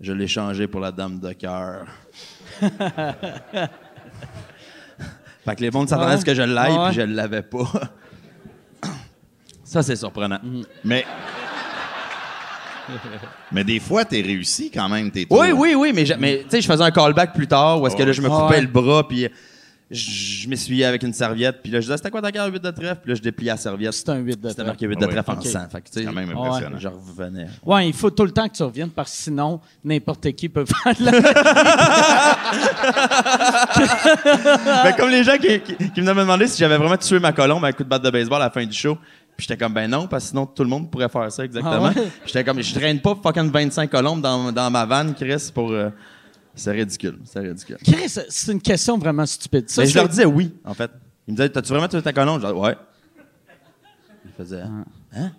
je 0.00 0.12
l'ai 0.12 0.28
changé 0.28 0.66
pour 0.68 0.80
la 0.80 0.92
dame 0.92 1.18
de 1.18 1.32
cœur. 1.32 1.86
fait 5.44 5.56
que 5.56 5.60
les 5.60 5.70
mondes 5.70 5.88
s'attendaient 5.88 6.12
à 6.12 6.18
ce 6.18 6.24
que 6.24 6.34
je 6.34 6.42
l'aille, 6.42 6.72
Ouais. 6.76 6.86
puis 6.90 6.96
je 6.96 7.00
l'avais 7.02 7.42
pas. 7.42 7.70
Ça, 9.74 9.82
c'est 9.82 9.96
surprenant. 9.96 10.38
Mais... 10.84 11.04
mais 13.52 13.64
des 13.64 13.80
fois, 13.80 14.04
t'es 14.04 14.20
réussi 14.20 14.70
quand 14.70 14.88
même, 14.88 15.10
t'es 15.10 15.26
Oui, 15.30 15.52
oui, 15.52 15.74
oui, 15.74 15.92
mais, 15.94 16.06
je- 16.06 16.14
mais 16.14 16.40
tu 16.44 16.50
sais, 16.50 16.60
je 16.60 16.66
faisais 16.66 16.84
un 16.84 16.90
callback 16.90 17.32
plus 17.34 17.46
tard 17.48 17.80
où 17.80 17.86
est-ce 17.86 17.96
que 17.96 18.02
là, 18.02 18.12
je 18.12 18.20
me 18.22 18.28
coupais 18.28 18.54
ouais. 18.56 18.60
le 18.60 18.66
bras, 18.68 19.06
puis 19.08 19.28
je, 19.90 20.48
m'essuyais 20.48 20.84
avec 20.86 21.02
une 21.02 21.12
serviette, 21.12 21.60
puis 21.62 21.70
là, 21.70 21.80
je 21.80 21.86
disais, 21.86 21.96
c'était 21.96 22.10
quoi 22.10 22.22
ta 22.22 22.32
carte 22.32 22.50
8 22.52 22.62
de 22.62 22.70
trèfle? 22.70 23.00
Puis 23.02 23.10
là, 23.10 23.14
je 23.16 23.22
dépliais 23.22 23.50
la 23.52 23.56
serviette. 23.56 23.92
C'est 23.92 24.08
un 24.10 24.16
8 24.16 24.40
de 24.40 24.48
C'était 24.48 24.54
trèfle. 24.62 24.66
marqué 24.68 24.86
8 24.86 24.96
de 24.96 25.04
Ah 25.04 25.06
ouais, 25.08 25.12
trèfle 25.14 25.30
en 25.30 25.34
ok. 25.34 25.46
sang. 25.46 25.66
Fait 25.70 25.80
que, 25.80 25.86
tu 25.86 25.92
sais, 25.92 26.00
C'est 26.00 26.04
quand 26.06 26.12
même 26.12 26.28
Ouais. 26.28 26.34
impressionnant. 26.46 26.78
je 26.78 26.88
revenais. 26.88 27.46
Ouais, 27.64 27.88
il 27.88 27.92
faut 27.94 28.10
tout 28.10 28.24
le 28.24 28.30
temps 28.32 28.48
que 28.48 28.54
tu 28.56 28.62
reviennes 28.62 28.90
parce 28.90 29.12
que 29.12 29.18
sinon, 29.18 29.60
n'importe 29.84 30.32
qui 30.32 30.48
peut 30.48 30.64
faire 30.84 30.94
de 30.94 31.04
la 31.04 31.12
Ben, 34.84 34.92
comme 34.96 35.10
les 35.10 35.24
gens 35.24 35.36
qui, 35.38 35.60
qui- 35.60 35.76
qui 35.90 36.00
venaient 36.00 36.14
me 36.14 36.20
demander 36.20 36.46
si 36.48 36.58
j'avais 36.58 36.76
vraiment 36.76 36.96
tué 36.96 37.18
ma 37.18 37.32
colombe 37.32 37.64
avec 37.64 37.76
un 37.76 37.78
coup 37.78 37.84
de 37.84 37.88
batte 37.88 38.02
de 38.04 38.10
baseball 38.10 38.40
à 38.42 38.46
la 38.46 38.50
fin 38.50 38.64
du 38.64 38.76
show. 38.76 38.98
Puis 39.36 39.46
j'étais 39.48 39.56
comme, 39.56 39.74
ben 39.74 39.90
non, 39.90 40.06
parce 40.06 40.24
que 40.24 40.28
sinon 40.30 40.46
tout 40.46 40.62
le 40.62 40.68
monde 40.68 40.90
pourrait 40.90 41.08
faire 41.08 41.30
ça 41.32 41.44
exactement. 41.44 41.90
Ah 41.94 41.98
ouais? 41.98 42.08
J'étais 42.24 42.44
comme, 42.44 42.62
je 42.62 42.74
traîne 42.74 43.00
pas 43.00 43.16
fucking 43.20 43.50
25 43.50 43.90
colombes 43.90 44.20
dans, 44.20 44.52
dans 44.52 44.70
ma 44.70 44.86
vanne, 44.86 45.14
Chris, 45.14 45.50
pour. 45.52 45.70
euh, 45.72 45.90
c'est 46.54 46.70
ridicule. 46.70 47.18
C'est 47.24 47.40
ridicule. 47.40 47.78
Chris, 47.84 48.16
c'est 48.28 48.52
une 48.52 48.60
question 48.60 48.96
vraiment 48.96 49.26
stupide. 49.26 49.68
Ça, 49.68 49.82
Mais 49.82 49.88
je 49.88 49.94
leur 49.96 50.08
disais 50.08 50.24
oui, 50.24 50.54
en 50.64 50.72
fait. 50.74 50.90
Ils 51.26 51.32
me 51.32 51.36
disaient, 51.36 51.48
t'as-tu 51.48 51.70
vraiment 51.70 51.88
tué 51.88 52.00
ta 52.02 52.12
colombe? 52.12 52.40
Je 52.40 52.46
disais, 52.46 52.58
ouais. 52.58 52.76
Ils 54.26 54.32
faisaient, 54.36 54.62
hein? 55.16 55.32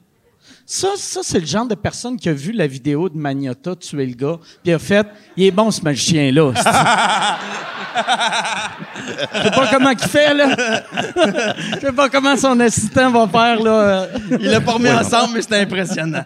Ça, 0.65 0.89
ça 0.97 1.21
c'est 1.23 1.39
le 1.39 1.45
genre 1.45 1.67
de 1.67 1.75
personne 1.75 2.17
qui 2.17 2.27
a 2.27 2.33
vu 2.33 2.51
la 2.51 2.65
vidéo 2.67 3.07
de 3.07 3.17
Magnota 3.17 3.75
tuer 3.75 4.05
le 4.07 4.15
gars, 4.15 4.39
puis 4.63 4.73
a 4.73 4.79
fait 4.79 5.07
Il 5.37 5.43
est 5.45 5.51
bon 5.51 5.69
ce 5.71 5.81
magicien-là. 5.81 6.53
Je 9.33 9.41
sais 9.43 9.51
pas 9.51 9.67
comment 9.71 9.89
il 9.89 9.99
fait, 9.99 10.33
là. 10.33 10.55
Je 11.75 11.79
sais 11.79 11.91
pas 11.93 12.09
comment 12.09 12.35
son 12.37 12.59
assistant 12.59 13.11
va 13.11 13.27
faire, 13.27 13.61
là. 13.61 14.07
Il 14.39 14.49
l'a 14.49 14.61
pas 14.61 14.73
remis 14.73 14.89
ensemble, 14.89 15.35
mais 15.35 15.41
c'était 15.41 15.59
impressionnant. 15.59 16.25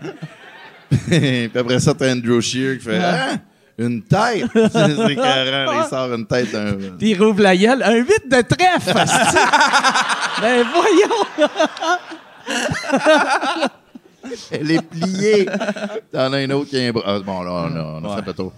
Puis 1.07 1.51
après 1.55 1.79
ça, 1.79 1.93
t'as 1.93 2.11
Andrew 2.11 2.41
Shear 2.41 2.77
qui 2.77 2.85
fait 2.85 2.97
Hein? 2.97 3.37
Une 3.77 4.01
tête! 4.03 4.45
c'est 4.53 4.95
c'est 5.07 5.15
carré, 5.15 5.65
il 5.81 5.89
sort 5.89 6.13
une 6.13 6.25
tête 6.27 6.51
d'un. 6.51 6.73
Puis 6.97 7.11
il 7.11 7.23
rouvre 7.23 7.41
la 7.41 7.55
gueule. 7.55 7.81
Un 7.81 7.95
8 7.95 8.07
de 8.29 8.41
trèfle. 8.41 8.93
Ben 10.41 10.65
voyons. 10.73 11.49
Elle 14.51 14.71
est 14.71 14.81
pliée! 14.81 15.47
T'en 16.11 16.33
as 16.33 16.41
une 16.43 16.53
autre 16.53 16.69
qui 16.69 16.77
a 16.77 16.87
un 16.87 16.91
bras. 16.91 17.03
Ah, 17.05 17.19
bon, 17.19 17.41
là, 17.41 17.51
on 17.71 17.75
a, 17.75 17.99
on 18.01 18.11
a 18.11 18.15
fait 18.17 18.27
le 18.27 18.33
tour. 18.33 18.53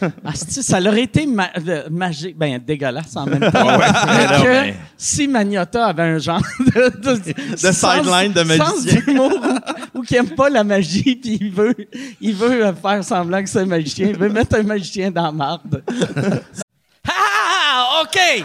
Asti, 0.24 0.62
ça 0.62 0.80
aurait 0.80 1.02
été 1.02 1.26
ma- 1.26 1.50
euh, 1.66 1.88
magique, 1.90 2.36
ben 2.36 2.58
dégueulasse 2.64 3.14
en 3.16 3.26
même 3.26 3.40
temps. 3.40 3.50
Que 4.42 4.48
mais- 4.48 4.76
si 4.96 5.28
Magnota 5.28 5.86
avait 5.86 6.02
un 6.02 6.18
genre 6.18 6.40
de, 6.60 6.88
de, 7.14 7.72
sideline 7.72 8.32
de 8.32 8.44
sens 8.44 8.58
magicien. 8.84 9.00
d'humour 9.06 9.32
ou, 9.94 9.98
ou 9.98 10.02
qui 10.02 10.16
aime 10.16 10.30
pas 10.30 10.48
la 10.48 10.64
magie, 10.64 11.16
puis 11.16 11.38
il 11.40 11.50
veut, 11.52 11.74
il 12.20 12.34
veut 12.34 12.66
euh, 12.66 12.72
faire 12.72 13.02
semblant 13.04 13.42
que 13.42 13.48
c'est 13.48 13.60
un 13.60 13.66
magicien, 13.66 14.08
il 14.08 14.16
veut 14.18 14.28
mettre 14.28 14.56
un 14.56 14.62
magicien 14.62 15.10
dans 15.10 15.24
la 15.24 15.32
marde. 15.32 15.82
Ah, 17.08 18.02
OK! 18.02 18.44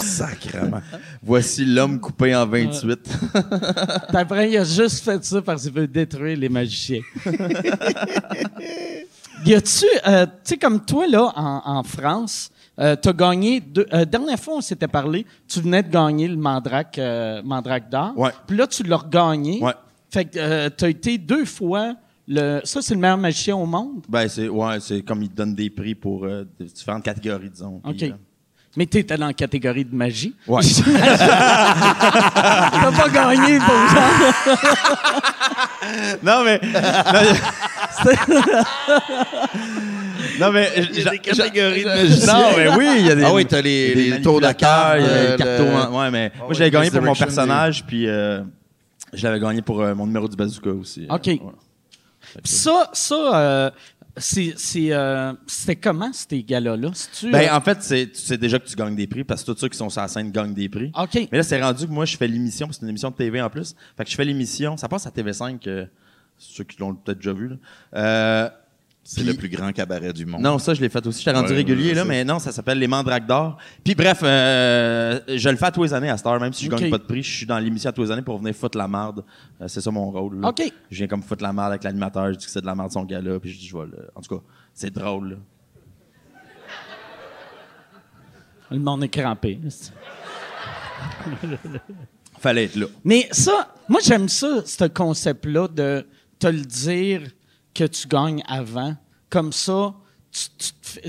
Sacrement. 0.00 0.80
Voici 1.22 1.64
l'homme 1.64 2.00
coupé 2.00 2.34
en 2.34 2.46
28. 2.46 2.98
Puis 4.08 4.16
après, 4.16 4.50
il 4.50 4.56
a 4.56 4.64
juste 4.64 5.04
fait 5.04 5.24
ça 5.24 5.40
parce 5.40 5.62
qu'il 5.62 5.72
veut 5.72 5.86
détruire 5.86 6.36
les 6.36 6.48
magiciens. 6.48 7.00
y 9.46 9.54
a-tu, 9.54 9.86
euh, 10.06 10.26
tu 10.26 10.32
sais, 10.42 10.56
comme 10.56 10.84
toi, 10.84 11.06
là, 11.06 11.32
en, 11.36 11.62
en 11.64 11.82
France, 11.84 12.50
euh, 12.80 12.96
t'as 12.96 13.12
gagné, 13.12 13.60
deux, 13.60 13.86
euh, 13.92 14.04
dernière 14.04 14.38
fois, 14.38 14.56
on 14.56 14.60
s'était 14.60 14.88
parlé, 14.88 15.24
tu 15.46 15.60
venais 15.60 15.84
de 15.84 15.90
gagner 15.90 16.26
le 16.26 16.36
Mandrake, 16.36 17.00
Mandrake 17.44 17.88
d'or. 17.88 18.14
Ouais. 18.16 18.30
Puis 18.48 18.56
là, 18.56 18.66
tu 18.66 18.82
l'as 18.82 18.96
regagné. 18.96 19.62
Ouais. 19.62 19.74
Fait 20.10 20.24
que 20.24 20.68
t'as 20.68 20.88
été 20.88 21.18
deux 21.18 21.44
fois, 21.44 21.94
le, 22.26 22.60
ça, 22.64 22.82
c'est 22.82 22.94
le 22.94 23.00
meilleur 23.00 23.18
magicien 23.18 23.56
au 23.56 23.66
monde? 23.66 24.02
Ben, 24.08 24.26
c'est 24.28 24.48
ouais, 24.48 24.80
c'est 24.80 25.02
comme 25.02 25.22
ils 25.22 25.28
te 25.28 25.36
donnent 25.36 25.54
des 25.54 25.70
prix 25.70 25.94
pour 25.94 26.26
différentes 26.58 27.04
catégories, 27.04 27.50
disons. 27.50 27.80
OK. 27.84 27.96
Puis, 27.96 28.12
euh, 28.74 28.76
Mais 28.76 28.86
t'étais 28.86 29.16
dans 29.16 29.26
la 29.28 29.32
catégorie 29.32 29.84
de 29.84 29.94
magie. 29.94 30.34
Ouais. 30.46 30.62
T'as 30.84 31.72
pas 32.92 33.08
gagné 33.08 33.58
pour 33.58 33.90
ça. 33.90 34.02
non, 36.22 36.44
mais. 36.44 36.60
non, 40.40 40.50
mais. 40.52 40.70
Il 40.92 41.02
y 41.02 41.06
a 41.06 41.10
des 41.10 41.18
catégories 41.18 41.84
de 41.84 42.26
Non, 42.26 42.50
mais 42.56 42.68
oui, 42.76 42.88
il 42.98 43.06
y 43.06 43.10
a 43.10 43.14
des. 43.14 43.24
Ah 43.24 43.32
oui, 43.32 43.46
t'as 43.46 43.60
les- 43.60 43.92
a 43.92 43.94
des 43.94 44.10
les 44.10 44.22
tours 44.22 44.40
cartes, 44.40 44.98
les 44.98 45.36
cartons. 45.36 45.96
Ouais, 45.98 46.10
mais. 46.10 46.32
moi, 46.36 46.48
ouais, 46.48 46.54
j'avais 46.54 46.70
gagné 46.70 46.90
pour 46.90 47.02
mon 47.02 47.14
personnage, 47.14 47.84
puis 47.86 48.08
euh, 48.08 48.40
je 49.12 49.22
l'avais 49.24 49.40
gagné 49.40 49.62
pour 49.62 49.80
euh, 49.80 49.94
mon 49.94 50.06
numéro 50.06 50.28
du 50.28 50.36
bazooka 50.36 50.70
aussi. 50.70 51.06
OK. 51.08 51.26
Ouais. 51.26 51.40
Puis 52.42 52.52
ça, 52.52 52.90
ça 52.92 53.14
euh, 53.14 53.70
c'est, 54.16 54.54
c'est, 54.56 54.92
euh, 54.92 55.32
c'était 55.46 55.76
comment 55.76 56.12
ces 56.12 56.42
galas-là? 56.42 56.90
Ben, 57.30 57.48
euh, 57.48 57.56
en 57.56 57.60
fait, 57.60 57.82
c'est- 57.82 58.06
tu 58.12 58.20
sais 58.20 58.38
déjà 58.38 58.58
que 58.58 58.66
tu 58.66 58.76
gagnes 58.76 58.94
des 58.96 59.06
prix 59.06 59.24
parce 59.24 59.42
que 59.42 59.52
tous 59.52 59.58
ceux 59.58 59.68
qui 59.68 59.76
sont 59.78 59.90
sur 59.90 60.00
la 60.00 60.08
scène 60.08 60.30
gagnent 60.30 60.54
des 60.54 60.68
prix. 60.68 60.92
OK. 60.98 61.14
Mais 61.32 61.38
là, 61.38 61.42
c'est 61.42 61.60
rendu 61.60 61.86
que 61.86 61.92
moi, 61.92 62.04
je 62.04 62.16
fais 62.16 62.28
l'émission, 62.28 62.66
parce 62.66 62.76
que 62.78 62.80
c'est 62.80 62.86
une 62.86 62.90
émission 62.90 63.10
de 63.10 63.16
TV 63.16 63.40
en 63.42 63.50
plus. 63.50 63.74
Fait 63.96 64.04
que 64.04 64.10
je 64.10 64.14
fais 64.16 64.24
l'émission, 64.24 64.76
ça 64.76 64.88
passe 64.88 65.06
à 65.06 65.10
TV5, 65.10 65.66
euh, 65.66 65.86
ceux 66.38 66.64
qui 66.64 66.78
l'ont 66.78 66.94
peut-être 66.94 67.18
déjà 67.18 67.32
vu. 67.32 67.48
là. 67.92 68.52
C'est 69.06 69.22
le 69.22 69.34
plus 69.34 69.50
grand 69.50 69.70
cabaret 69.70 70.14
du 70.14 70.24
monde. 70.24 70.40
Non, 70.40 70.58
ça, 70.58 70.72
je 70.72 70.80
l'ai 70.80 70.88
fait 70.88 71.06
aussi. 71.06 71.18
J'étais 71.22 71.36
rendu 71.36 71.50
Ouais, 71.50 71.56
régulier, 71.56 71.90
je 71.90 71.96
là, 71.96 72.04
mais 72.06 72.24
non, 72.24 72.38
ça 72.38 72.52
s'appelle 72.52 72.78
Les 72.78 72.86
Mandraques 72.88 73.26
d'or. 73.26 73.58
Puis 73.84 73.94
bref, 73.94 74.20
euh, 74.22 75.20
je 75.28 75.48
le 75.50 75.56
fais 75.56 75.66
à 75.66 75.70
tous 75.70 75.82
les 75.82 75.92
années 75.92 76.08
à 76.08 76.16
cette 76.16 76.26
heure, 76.26 76.40
même 76.40 76.54
si 76.54 76.64
je 76.64 76.70
Ok. 76.72 76.80
gagne 76.80 76.90
pas 76.90 76.96
de 76.96 77.02
prix. 77.02 77.22
Je 77.22 77.30
suis 77.36 77.44
dans 77.46 77.58
l'émission 77.58 77.90
à 77.90 77.92
tous 77.92 78.00
les 78.04 78.10
années 78.10 78.22
pour 78.22 78.38
venir 78.38 78.54
foutre 78.54 78.78
la 78.78 78.88
marde. 78.88 79.22
Euh, 79.60 79.68
c'est 79.68 79.82
ça 79.82 79.90
mon 79.90 80.10
rôle. 80.10 80.40
là. 80.40 80.48
OK. 80.48 80.62
Je 80.90 80.96
viens 80.96 81.06
comme 81.06 81.22
foutre 81.22 81.42
la 81.42 81.52
marde 81.52 81.72
avec 81.72 81.84
l'animateur. 81.84 82.32
Je 82.32 82.38
dis 82.38 82.46
que 82.46 82.50
c'est 82.50 82.62
de 82.62 82.66
la 82.66 82.74
marde 82.74 82.92
son 82.92 83.04
gars-là. 83.04 83.38
Puis 83.40 83.50
je 83.52 83.58
dis, 83.58 83.66
je 83.66 83.76
vais 83.76 83.84
le... 83.84 84.08
En 84.14 84.22
tout 84.22 84.36
cas, 84.38 84.42
c'est 84.72 84.90
drôle. 84.90 85.30
là. 85.32 85.36
Le 88.70 88.78
monde 88.78 89.04
est 89.04 89.08
crampé. 89.08 89.60
Fallait 92.38 92.64
être 92.64 92.76
là. 92.76 92.86
Mais 93.04 93.28
ça, 93.30 93.74
moi, 93.88 94.00
j'aime 94.02 94.28
ça, 94.28 94.62
ce 94.64 94.84
concept-là 94.86 95.68
de 95.68 96.06
te 96.38 96.46
le 96.46 96.60
dire 96.62 97.20
que 97.74 97.84
tu 97.84 98.08
gagnes 98.08 98.42
avant. 98.48 98.94
Comme 99.30 99.52
ça, 99.52 99.94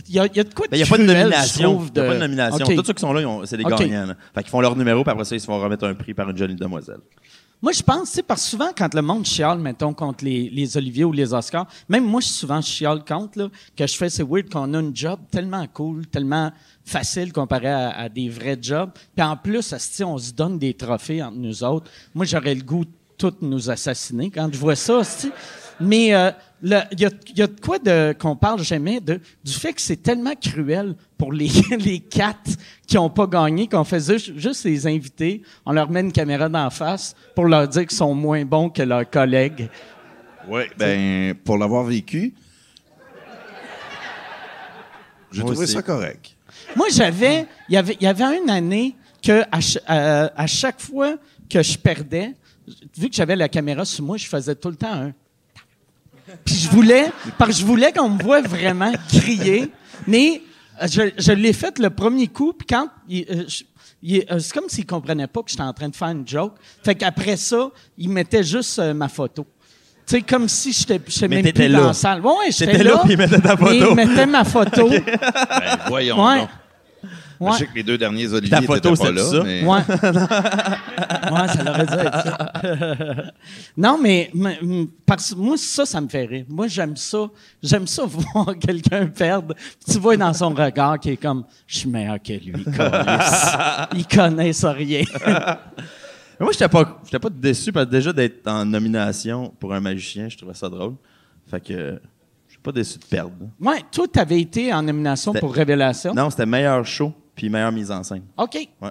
il 0.08 0.13
y, 0.15 0.19
a 0.19 0.25
y 0.28 0.39
a 0.39 0.43
de 0.43 0.54
quoi 0.54 0.67
de 0.67 0.75
il 0.75 0.78
n'y 0.78 0.84
a 0.84 0.86
pas 0.88 0.97
de 0.97 1.04
nomination. 1.04 1.80
Il 1.80 1.84
n'y 1.84 1.88
a 1.88 1.89
de- 2.04 2.08
pas 2.10 2.13
de 2.15 2.19
nomination. 2.19 2.65
Tous 2.65 2.84
ceux 2.86 2.93
qui 2.93 3.01
sont 3.01 3.13
là, 3.13 3.41
c'est 3.45 3.58
des 3.58 3.63
OK. 3.63 3.71
gagnants. 3.80 4.06
là. 4.08 4.15
Fait 4.34 4.41
qu'ils 4.43 4.51
font 4.51 4.62
leur 4.62 4.75
numéro, 4.75 5.04
puis 5.04 5.12
après 5.12 5.25
ça, 5.25 5.36
ils 5.36 5.39
se 5.39 5.45
font 5.45 5.60
remettre 5.60 5.86
un 5.86 5.93
prix 5.95 6.13
par 6.13 6.30
une 6.30 6.38
jolie 6.38 6.56
demoiselle. 6.56 6.99
Moi, 7.62 7.71
je 7.71 7.82
pense, 7.82 8.10
tu 8.10 8.15
sais, 8.17 8.21
parce 8.23 8.43
que 8.43 8.49
souvent, 8.49 8.69
quand 8.78 8.93
le 8.93 9.01
monde 9.01 9.25
chiale, 9.25 9.58
mettons, 9.58 9.93
contre 9.93 10.23
les, 10.25 10.49
les 10.49 10.78
Olivier 10.78 11.06
ou 11.06 11.12
les 11.12 11.34
Oscars, 11.34 11.65
même 11.89 12.06
moi, 12.06 12.19
je 12.21 12.28
suis 12.28 12.36
souvent 12.36 12.62
chiale 12.62 13.04
contre, 13.04 13.39
là, 13.39 13.47
que 13.75 13.88
je 13.88 13.95
fais, 13.95 14.10
c'est 14.10 14.23
weird 14.28 14.49
qu'on 14.51 14.71
a 14.73 14.80
une 14.80 14.95
job 14.95 15.19
tellement 15.32 15.65
cool, 15.73 16.06
tellement 16.08 16.51
facile 16.84 17.32
comparé 17.34 17.67
à, 17.69 17.89
à 17.97 18.10
des 18.10 18.30
vrais 18.30 18.58
jobs. 18.62 18.91
Puis 19.15 19.25
en 19.25 19.38
plus, 19.38 19.73
asti, 19.73 20.04
on 20.04 20.17
se 20.17 20.34
donne 20.34 20.60
des 20.60 20.73
trophées 20.75 21.23
entre 21.23 21.38
nous 21.38 21.63
autres. 21.63 21.89
Moi, 22.13 22.25
j'aurais 22.25 22.54
le 22.54 22.62
goût 22.62 22.86
de 22.86 22.91
toutes 23.17 23.41
nous 23.41 23.69
assassiner 23.71 24.30
quand 24.30 24.49
je 24.54 24.60
vois 24.60 24.75
ça. 24.75 25.01
Mais 25.80 26.13
euh, 26.13 26.32
il 26.63 26.70
y, 26.70 26.74
a, 27.06 27.10
il 27.30 27.38
y 27.38 27.41
a 27.41 27.48
de 27.48 27.60
quoi 27.60 27.80
de, 27.80 28.15
qu'on 28.18 28.36
parle 28.36 28.63
jamais 28.63 29.00
de, 29.00 29.20
du 29.44 29.52
fait 29.54 29.74
que 29.74 29.82
c'est 29.82 30.02
tellement 30.02 30.34
cruel 30.36 30.96
pour 31.18 31.34
les, 31.34 31.50
les 31.80 32.00
quatre 32.00 32.52
qui 32.88 32.96
n'ont 32.96 33.10
pas 33.10 33.28
gagné 33.28 33.68
qu'on 33.68 33.84
fait 33.84 34.00
juste, 34.00 34.38
juste 34.38 34.63
les 34.63 34.88
inviter, 34.88 35.41
on 35.65 35.74
leur 35.74 35.89
met 35.89 36.00
une 36.02 36.12
caméra 36.12 36.50
d'en 36.50 36.70
face 36.70 37.15
pour 37.36 37.46
leur 37.46 37.68
dire 37.68 37.86
qu'ils 37.86 37.98
sont 37.98 38.13
moins 38.13 38.46
bons 38.46 38.70
que 38.70 38.82
leurs 38.82 39.10
collègues. 39.10 39.70
Oui, 40.48 40.63
ben, 40.78 41.34
pour 41.44 41.58
l'avoir 41.58 41.84
vécu, 41.84 42.34
j'ai 45.32 45.41
trouvé 45.41 45.63
aussi. 45.63 45.74
ça 45.74 45.82
correct. 45.82 46.36
Moi, 46.76 46.88
j'avais, 46.91 47.46
il 47.68 47.76
y 47.76 47.78
avait, 47.78 47.98
il 48.00 48.04
y 48.04 48.08
avait 48.08 48.38
une 48.38 48.50
année 48.50 48.96
que 49.22 49.41
à, 49.52 49.60
euh, 49.89 50.30
à 50.36 50.48
chaque 50.48 50.80
fois 50.80 51.18
que 51.50 51.62
je 51.62 51.78
perdais, 51.78 52.34
vu 52.98 53.10
que 53.10 53.15
j'avais 53.15 53.36
la 53.36 53.50
caméra 53.50 53.84
sur 53.86 54.04
moi, 54.06 54.18
je 54.18 54.28
faisais 54.28 54.56
tout 54.56 54.70
le 54.70 54.76
temps 54.76 54.94
un. 54.94 55.13
Puis 56.44 56.56
je 56.56 56.70
voulais, 56.70 57.12
parce 57.38 57.52
que 57.52 57.58
je 57.58 57.66
voulais 57.66 57.92
qu'on 57.92 58.10
me 58.10 58.22
voit 58.24 58.42
vraiment 58.42 58.92
crier, 59.10 59.70
mais 60.08 60.42
euh, 60.82 60.88
je, 60.88 61.02
je 61.18 61.32
l'ai 61.32 61.54
fait 61.54 61.78
le 61.80 61.90
premier 61.90 62.28
coup, 62.28 62.54
puis 62.54 62.66
quand 62.68 62.88
il- 63.08 63.26
euh, 63.30 63.44
je- 63.48 63.64
euh, 64.32 64.40
c'est 64.40 64.54
comme 64.54 64.68
s'il 64.70 64.86
comprenait 64.86 65.28
pas 65.28 65.42
que 65.44 65.50
j'étais 65.52 65.62
en 65.64 65.74
train 65.74 65.90
de 65.90 65.96
faire 65.96 66.10
une 66.10 66.28
joke. 66.28 66.54
Fait 66.84 66.96
qu'après 66.96 67.38
ça, 67.38 67.70
il 67.98 68.10
mettait 68.10 68.44
juste 68.44 68.80
euh, 68.80 68.94
ma 68.94 69.08
photo. 69.08 69.46
Tu 70.08 70.18
sais, 70.18 70.22
comme 70.22 70.48
si 70.48 70.72
j'étais 70.74 71.02
j'étais 71.08 71.28
même 71.28 71.52
plus 71.52 71.68
là. 71.68 71.80
dans 71.80 71.88
la 71.88 71.94
salle. 71.94 72.22
Ouais, 72.22 72.32
ouais, 72.32 72.52
j'étais 72.52 72.74
T'étais 72.74 72.84
là, 72.84 73.00
puis 73.04 73.14
il 73.14 73.18
mettait 73.18 73.40
ta 73.42 73.58
photo. 73.58 73.74
il 73.90 73.96
mettait 73.96 74.26
ma 74.28 74.44
photo. 74.44 74.90
Ben, 74.90 75.80
voyons 75.88 76.24
Ouais. 76.24 76.40
donc. 76.42 76.50
Ouais. 77.39 77.52
Je 77.54 77.58
sais 77.58 77.65
que 77.67 77.76
les 77.76 77.84
deux 77.84 77.98
derniers 77.98 78.32
Olivier 78.32 78.50
Ta 78.50 78.62
n'étaient 78.62 78.74
photo, 78.74 78.95
pas 78.95 79.12
là, 79.12 79.24
ça? 79.24 79.43
mais... 79.43 79.63
Ouais. 79.63 79.80
ouais, 81.32 81.48
ça 81.48 81.69
aurait 81.69 81.86
dû 81.86 81.93
être 81.93 82.24
ça. 82.24 82.54
non, 83.78 84.00
mais, 84.02 84.32
mais, 84.34 84.60
parce, 85.06 85.36
moi, 85.36 85.58
ça, 85.58 85.86
ça 85.86 86.02
me 86.02 86.08
fait 86.08 86.26
rire. 86.26 86.45
Moi, 86.48 86.67
j'aime 86.67 86.95
ça. 86.95 87.30
J'aime 87.62 87.88
ça 87.88 88.04
voir 88.08 88.58
quelqu'un 88.60 89.08
perdre. 89.08 89.56
Tu 89.89 90.00
vois 90.00 90.17
dans 90.17 90.34
son 90.34 90.50
regard 90.50 91.00
qu'il 91.00 91.13
est 91.13 91.17
comme, 91.17 91.45
je 91.67 91.80
suis 91.80 91.89
meilleur 91.89 92.21
que 92.21 92.34
lui. 92.34 92.65
Il 93.95 94.08
connaît 94.08 94.54
ça 94.54 94.71
rien. 94.71 95.04
Mais 96.39 96.43
moi, 96.43 96.52
j'étais 96.52 96.67
pas, 96.67 97.00
j'étais 97.06 97.19
pas 97.19 97.30
déçu 97.30 97.71
parce 97.71 97.86
que 97.86 97.91
déjà 97.91 98.12
d'être 98.12 98.48
en 98.48 98.65
nomination 98.65 99.54
pour 99.60 99.74
un 99.74 99.80
magicien, 99.80 100.28
je 100.28 100.38
trouvais 100.38 100.54
ça 100.54 100.69
drôle. 100.69 100.95
Fait 101.48 101.62
que 101.62 102.00
je 102.48 102.52
suis 102.54 102.62
pas 102.62 102.71
déçu 102.71 102.98
de 103.00 103.06
perdre. 103.06 103.34
ouais, 103.60 103.82
toi, 103.91 104.06
tu 104.12 104.19
avais 104.19 104.41
été 104.41 104.74
en 104.74 104.82
nomination 104.82 105.34
pour 105.34 105.54
Révélation? 105.54 106.13
Non, 106.13 106.30
c'était 106.30 106.45
meilleur 106.45 106.86
show 106.86 107.13
puis 107.36 107.50
meilleure 107.50 107.71
mise 107.71 107.91
en 107.91 108.04
scène. 108.04 108.24
OK. 108.38 108.56
Ouais. 108.82 108.89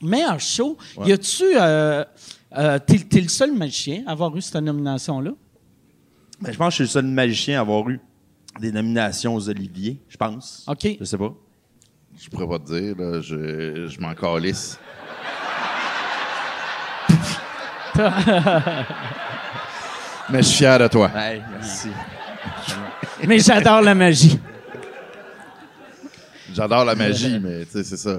Meilleur 0.00 0.40
show. 0.40 0.76
Ouais. 0.96 1.08
Y 1.08 1.12
a-tu. 1.12 1.44
Euh, 1.56 2.04
euh, 2.56 2.78
t'es, 2.78 2.98
t'es 2.98 3.20
le 3.20 3.28
seul 3.28 3.52
magicien 3.52 4.02
à 4.06 4.12
avoir 4.12 4.36
eu 4.36 4.40
cette 4.42 4.56
nomination-là? 4.56 5.32
Ben, 6.40 6.52
je 6.52 6.58
pense 6.58 6.68
que 6.68 6.70
je 6.70 6.88
suis 6.88 6.98
le 6.98 7.02
seul 7.02 7.06
magicien 7.06 7.58
à 7.58 7.60
avoir 7.60 7.88
eu 7.88 8.00
des 8.60 8.72
nominations 8.72 9.34
aux 9.34 9.48
Olivier, 9.48 10.00
je 10.08 10.16
pense. 10.16 10.64
OK. 10.66 10.96
Je 10.98 11.04
sais 11.04 11.16
pas. 11.16 11.32
Je 12.18 12.28
pourrais 12.28 12.48
pas 12.48 12.58
te 12.58 12.66
dire, 12.78 12.96
là, 12.96 13.20
je, 13.20 13.86
je 13.86 14.00
m'en 14.00 14.14
calisse. 14.14 14.78
Mais 20.30 20.42
je 20.42 20.48
suis 20.48 20.58
fier 20.58 20.78
de 20.78 20.88
toi. 20.88 21.10
Hey, 21.14 21.42
merci. 21.50 21.88
Mais 23.26 23.38
j'adore 23.38 23.82
la 23.82 23.94
magie. 23.94 24.38
J'adore 26.54 26.84
la 26.84 26.94
magie, 26.94 27.38
mais 27.42 27.64
tu 27.64 27.72
sais, 27.72 27.84
c'est 27.84 27.96
ça. 27.96 28.16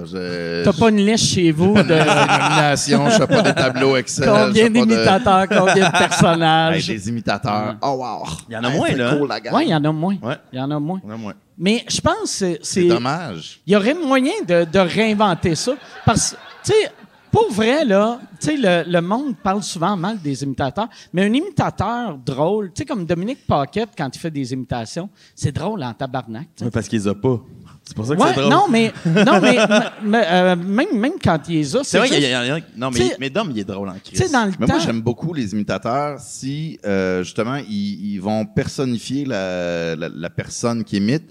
T'as 0.64 0.72
pas 0.72 0.90
une 0.90 1.04
liste 1.04 1.24
chez 1.26 1.50
vous 1.52 1.74
de. 1.74 1.82
nominations, 1.82 3.08
je 3.10 3.16
fais 3.16 3.26
pas 3.26 3.42
des 3.42 3.54
tableaux 3.54 3.96
Excel. 3.96 4.26
Combien 4.28 4.46
je 4.48 4.52
fais 4.54 4.62
pas 4.62 4.68
de- 4.68 4.72
d'imitateurs, 4.86 5.48
combien 5.48 5.74
de 5.74 5.80
Hey, 5.84 5.90
personnages? 6.08 6.86
des 6.86 7.08
imitateurs. 7.08 7.76
Oh, 7.82 7.96
wow. 7.98 8.26
Il 8.48 8.54
y 8.54 8.56
en 8.56 8.64
a 8.64 8.70
moins, 8.70 8.90
là? 8.92 9.16
Cool. 9.16 9.28
Oui, 9.52 9.62
il 9.66 9.70
y 9.70 9.74
en 9.74 9.84
a 9.84 9.92
moins. 9.92 10.16
Ouais. 10.22 10.36
Il 10.52 10.58
y 10.58 10.62
en 10.62 10.70
a 10.70 10.78
moins. 10.78 11.00
On 11.04 11.10
a 11.10 11.16
moins. 11.16 11.34
Mais 11.56 11.84
je 11.88 12.00
pense 12.00 12.40
que 12.40 12.58
c'est- 12.62 12.88
dommage. 12.88 13.60
Il 13.66 13.72
y 13.72 13.76
aurait 13.76 13.94
moyen 13.94 14.32
de, 14.46 14.64
de 14.70 14.78
réinventer 14.78 15.54
ça. 15.54 15.72
Parce 16.04 16.32
que, 16.32 16.36
tu 16.64 16.72
sais, 16.72 16.90
pour 17.30 17.50
vrai, 17.52 17.84
là, 17.84 18.20
tu 18.40 18.46
sais, 18.46 18.56
le, 18.56 18.90
le 18.90 19.00
monde 19.00 19.34
parle 19.42 19.62
souvent 19.62 19.96
mal 19.96 20.18
des 20.20 20.42
imitateurs, 20.44 20.88
mais 21.12 21.24
un 21.24 21.32
imitateur 21.32 22.16
drôle, 22.24 22.68
tu 22.72 22.78
sais, 22.82 22.84
comme 22.84 23.04
Dominique 23.04 23.44
Paquette, 23.46 23.90
quand 23.98 24.08
il 24.14 24.18
fait 24.20 24.30
des 24.30 24.52
imitations, 24.52 25.08
c'est 25.34 25.50
drôle 25.52 25.82
en 25.82 25.92
tabarnak. 25.92 26.46
Ouais, 26.60 26.70
parce 26.70 26.86
qu'ils 26.88 27.08
ont 27.08 27.14
pas. 27.14 27.40
C'est 27.86 27.94
pour 27.94 28.06
ça 28.06 28.16
que 28.16 28.20
Ouais, 28.22 28.28
c'est 28.34 28.40
drôle. 28.40 28.50
non, 28.50 28.64
mais, 28.70 28.92
non, 29.04 29.40
mais, 29.42 29.58
euh, 30.26 30.56
même, 30.56 30.98
même 30.98 31.12
quand 31.22 31.38
il 31.48 31.56
les 31.56 31.76
a, 31.76 31.84
c'est 31.84 31.98
vrai 31.98 32.06
juste- 32.08 32.18
qu'il 32.20 32.28
y, 32.30 32.34
a- 32.34 32.44
il 32.44 32.48
y 32.48 32.50
a- 32.50 32.60
Non, 32.78 32.90
mais, 32.90 33.14
mais 33.20 33.28
Dom, 33.28 33.48
il 33.50 33.58
est 33.58 33.64
drôle 33.64 33.90
en 33.90 33.94
Tu 34.02 34.12
sais, 34.16 34.22
crise. 34.22 34.32
dans 34.32 34.46
le 34.46 34.52
Mais 34.58 34.66
temps. 34.66 34.74
moi, 34.76 34.82
j'aime 34.82 35.02
beaucoup 35.02 35.34
les 35.34 35.52
imitateurs 35.52 36.18
si, 36.18 36.78
euh, 36.86 37.22
justement, 37.22 37.56
ils, 37.56 38.14
ils 38.14 38.18
vont 38.18 38.46
personnifier 38.46 39.26
la, 39.26 39.96
la, 39.96 40.08
la 40.08 40.30
personne 40.30 40.82
qui 40.82 40.96
imite, 40.96 41.24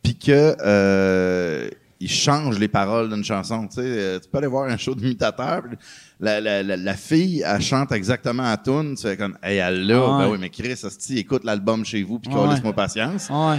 puis 0.00 0.14
que 0.16 0.54
euh, 0.64 1.68
ils 1.98 2.10
changent 2.10 2.58
les 2.60 2.68
paroles 2.68 3.08
d'une 3.12 3.24
chanson. 3.24 3.66
Tu 3.66 3.76
sais, 3.76 3.80
Euh, 3.84 4.18
tu 4.20 4.28
peux 4.28 4.38
aller 4.38 4.46
voir 4.46 4.68
un 4.70 4.76
show 4.76 4.94
d'imitateurs, 4.94 5.62
puis 5.68 5.76
la, 6.20 6.40
la, 6.40 6.62
la, 6.62 6.76
la 6.76 6.94
fille, 6.94 7.42
elle 7.44 7.60
chante 7.60 7.90
exactement 7.90 8.44
à 8.44 8.56
tune, 8.58 8.94
tu 8.96 9.02
fais 9.02 9.16
comme, 9.16 9.36
hey, 9.42 9.56
elle 9.58 9.86
l'a, 9.88 9.98
Ouais. 10.00 10.24
ben 10.24 10.30
oui, 10.30 10.38
mais 10.40 10.50
Chris, 10.50 10.78
hostie, 10.84 11.18
écoute 11.18 11.42
l'album 11.42 11.84
chez 11.84 12.02
vous, 12.04 12.20
puis 12.20 12.32
Ouais. 12.32 12.48
laisse-moi 12.50 12.74
patience. 12.74 13.28
Ouais. 13.28 13.58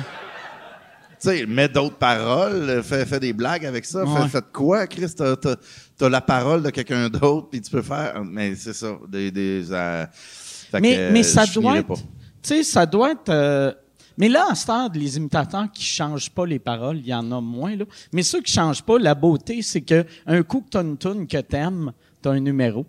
Tu 1.20 1.30
sais, 1.30 1.46
mets 1.46 1.68
d'autres 1.68 1.96
paroles, 1.98 2.82
fais, 2.84 3.06
fais 3.06 3.20
des 3.20 3.34
blagues 3.34 3.66
avec 3.66 3.86
ça. 3.86 4.04
Ouais. 4.06 4.22
Fais, 4.24 4.28
fais 4.30 4.42
de 4.42 4.46
quoi, 4.54 4.86
Chris? 4.88 5.14
T'as, 5.16 5.36
t'as, 5.36 5.56
t'as 5.98 6.10
la 6.10 6.22
parole 6.22 6.62
de 6.64 6.70
quelqu'un 6.70 7.10
d'autre, 7.10 7.48
puis 7.50 7.62
tu 7.62 7.72
peux 7.72 7.82
faire. 7.82 8.24
Mais 8.24 8.56
c'est 8.56 8.74
ça. 8.74 8.98
Des, 9.08 9.32
des, 9.32 9.66
euh, 9.72 10.06
Mais, 10.80 10.96
que, 10.96 11.12
mais 11.12 11.24
ça 11.24 11.46
doit 11.46 11.78
être. 11.80 11.96
Tu 11.96 12.04
sais, 12.44 12.64
ça 12.64 12.86
doit 12.86 13.12
être. 13.12 13.30
euh, 13.30 13.74
mais 14.20 14.30
là, 14.30 14.48
à 14.50 14.56
ce 14.56 14.64
stade, 14.64 14.96
les 14.96 15.18
imitateurs 15.18 15.68
qui 15.72 15.84
changent 15.84 16.32
pas 16.32 16.46
les 16.46 16.58
paroles, 16.60 16.98
il 16.98 17.08
y 17.08 17.14
en 17.14 17.32
a 17.32 17.40
moins. 17.42 17.76
Là. 17.76 17.86
Mais 18.12 18.24
ceux 18.24 18.42
qui 18.42 18.52
changent 18.52 18.82
pas, 18.84 18.98
la 18.98 19.14
beauté, 19.14 19.62
c'est 19.62 19.82
que 19.82 20.06
un 20.26 20.42
coup 20.44 20.62
que 20.62 20.70
tu 20.70 20.78
as 20.78 20.82
une 20.82 20.98
tune 20.98 21.28
que 21.28 21.38
t'aimes, 21.38 21.92
tu 22.22 22.30
as 22.30 22.32
un 22.32 22.40
numéro. 22.40 22.86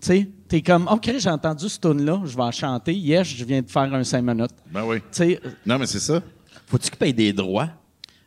Tu 0.00 0.06
sais, 0.08 0.30
t'es 0.48 0.62
comme, 0.62 0.88
OK, 0.88 1.10
j'ai 1.18 1.28
entendu 1.30 1.68
ce 1.68 1.78
tune-là, 1.78 2.22
je 2.24 2.34
vais 2.36 2.42
en 2.42 2.50
chanter. 2.50 2.94
Yes, 2.94 3.28
je 3.28 3.44
viens 3.44 3.60
de 3.62 3.70
faire 3.70 3.92
un 3.94 4.02
5 4.02 4.22
minutes. 4.22 4.50
Ben 4.72 4.82
oui. 4.84 4.98
Non, 5.64 5.78
mais 5.78 5.86
c'est 5.86 6.00
ça. 6.00 6.20
Faut-tu 6.72 6.88
qu'ils 6.90 6.98
payent 6.98 7.14
des 7.14 7.32
droits? 7.32 7.68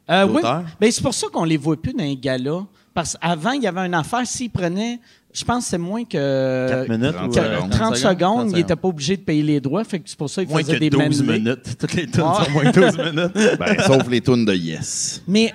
euh, 0.09 0.27
oui, 0.27 0.41
ben, 0.79 0.91
c'est 0.91 1.01
pour 1.01 1.13
ça 1.13 1.27
qu'on 1.33 1.43
les 1.43 1.57
voit 1.57 1.75
plus 1.81 1.93
dans 1.93 2.03
les 2.03 2.15
galas. 2.15 2.63
Parce 2.93 3.17
qu'avant, 3.17 3.51
il 3.51 3.63
y 3.63 3.67
avait 3.67 3.81
une 3.81 3.93
affaire, 3.93 4.25
s'ils 4.25 4.49
prenaient, 4.49 4.99
je 5.33 5.43
pense 5.43 5.65
que 5.65 5.69
c'est 5.71 5.77
moins 5.77 6.05
que 6.05 6.69
4 6.69 6.89
minutes? 6.89 7.11
30 7.13 7.27
ou, 7.27 7.33
que- 7.33 7.39
euh, 7.39 7.59
30, 7.69 7.95
secondes, 7.97 8.17
30 8.17 8.49
ils 8.51 8.55
n'étaient 8.55 8.75
pas 8.77 8.87
obligés 8.87 9.17
de 9.17 9.21
payer 9.23 9.43
les 9.43 9.59
droits. 9.59 9.83
Fait 9.83 9.99
que 9.99 10.07
c'est 10.09 10.17
pour 10.17 10.29
ça 10.29 10.45
qu'ils 10.45 10.55
faisaient 10.55 10.75
que 10.75 10.79
des 10.79 10.89
12 10.89 11.21
medley. 11.23 11.39
minutes. 11.39 11.77
Toutes 11.77 11.93
les 11.93 12.07
tunes 12.07 12.21
Ouais. 12.23 12.45
sont 12.45 12.51
moins 12.51 12.71
que 12.71 12.79
12 12.79 12.97
minutes. 12.97 13.57
Ben, 13.59 13.79
sauf 13.85 14.07
les 14.09 14.21
tunes 14.21 14.45
de 14.45 14.53
Yes. 14.53 15.21
Mais 15.27 15.53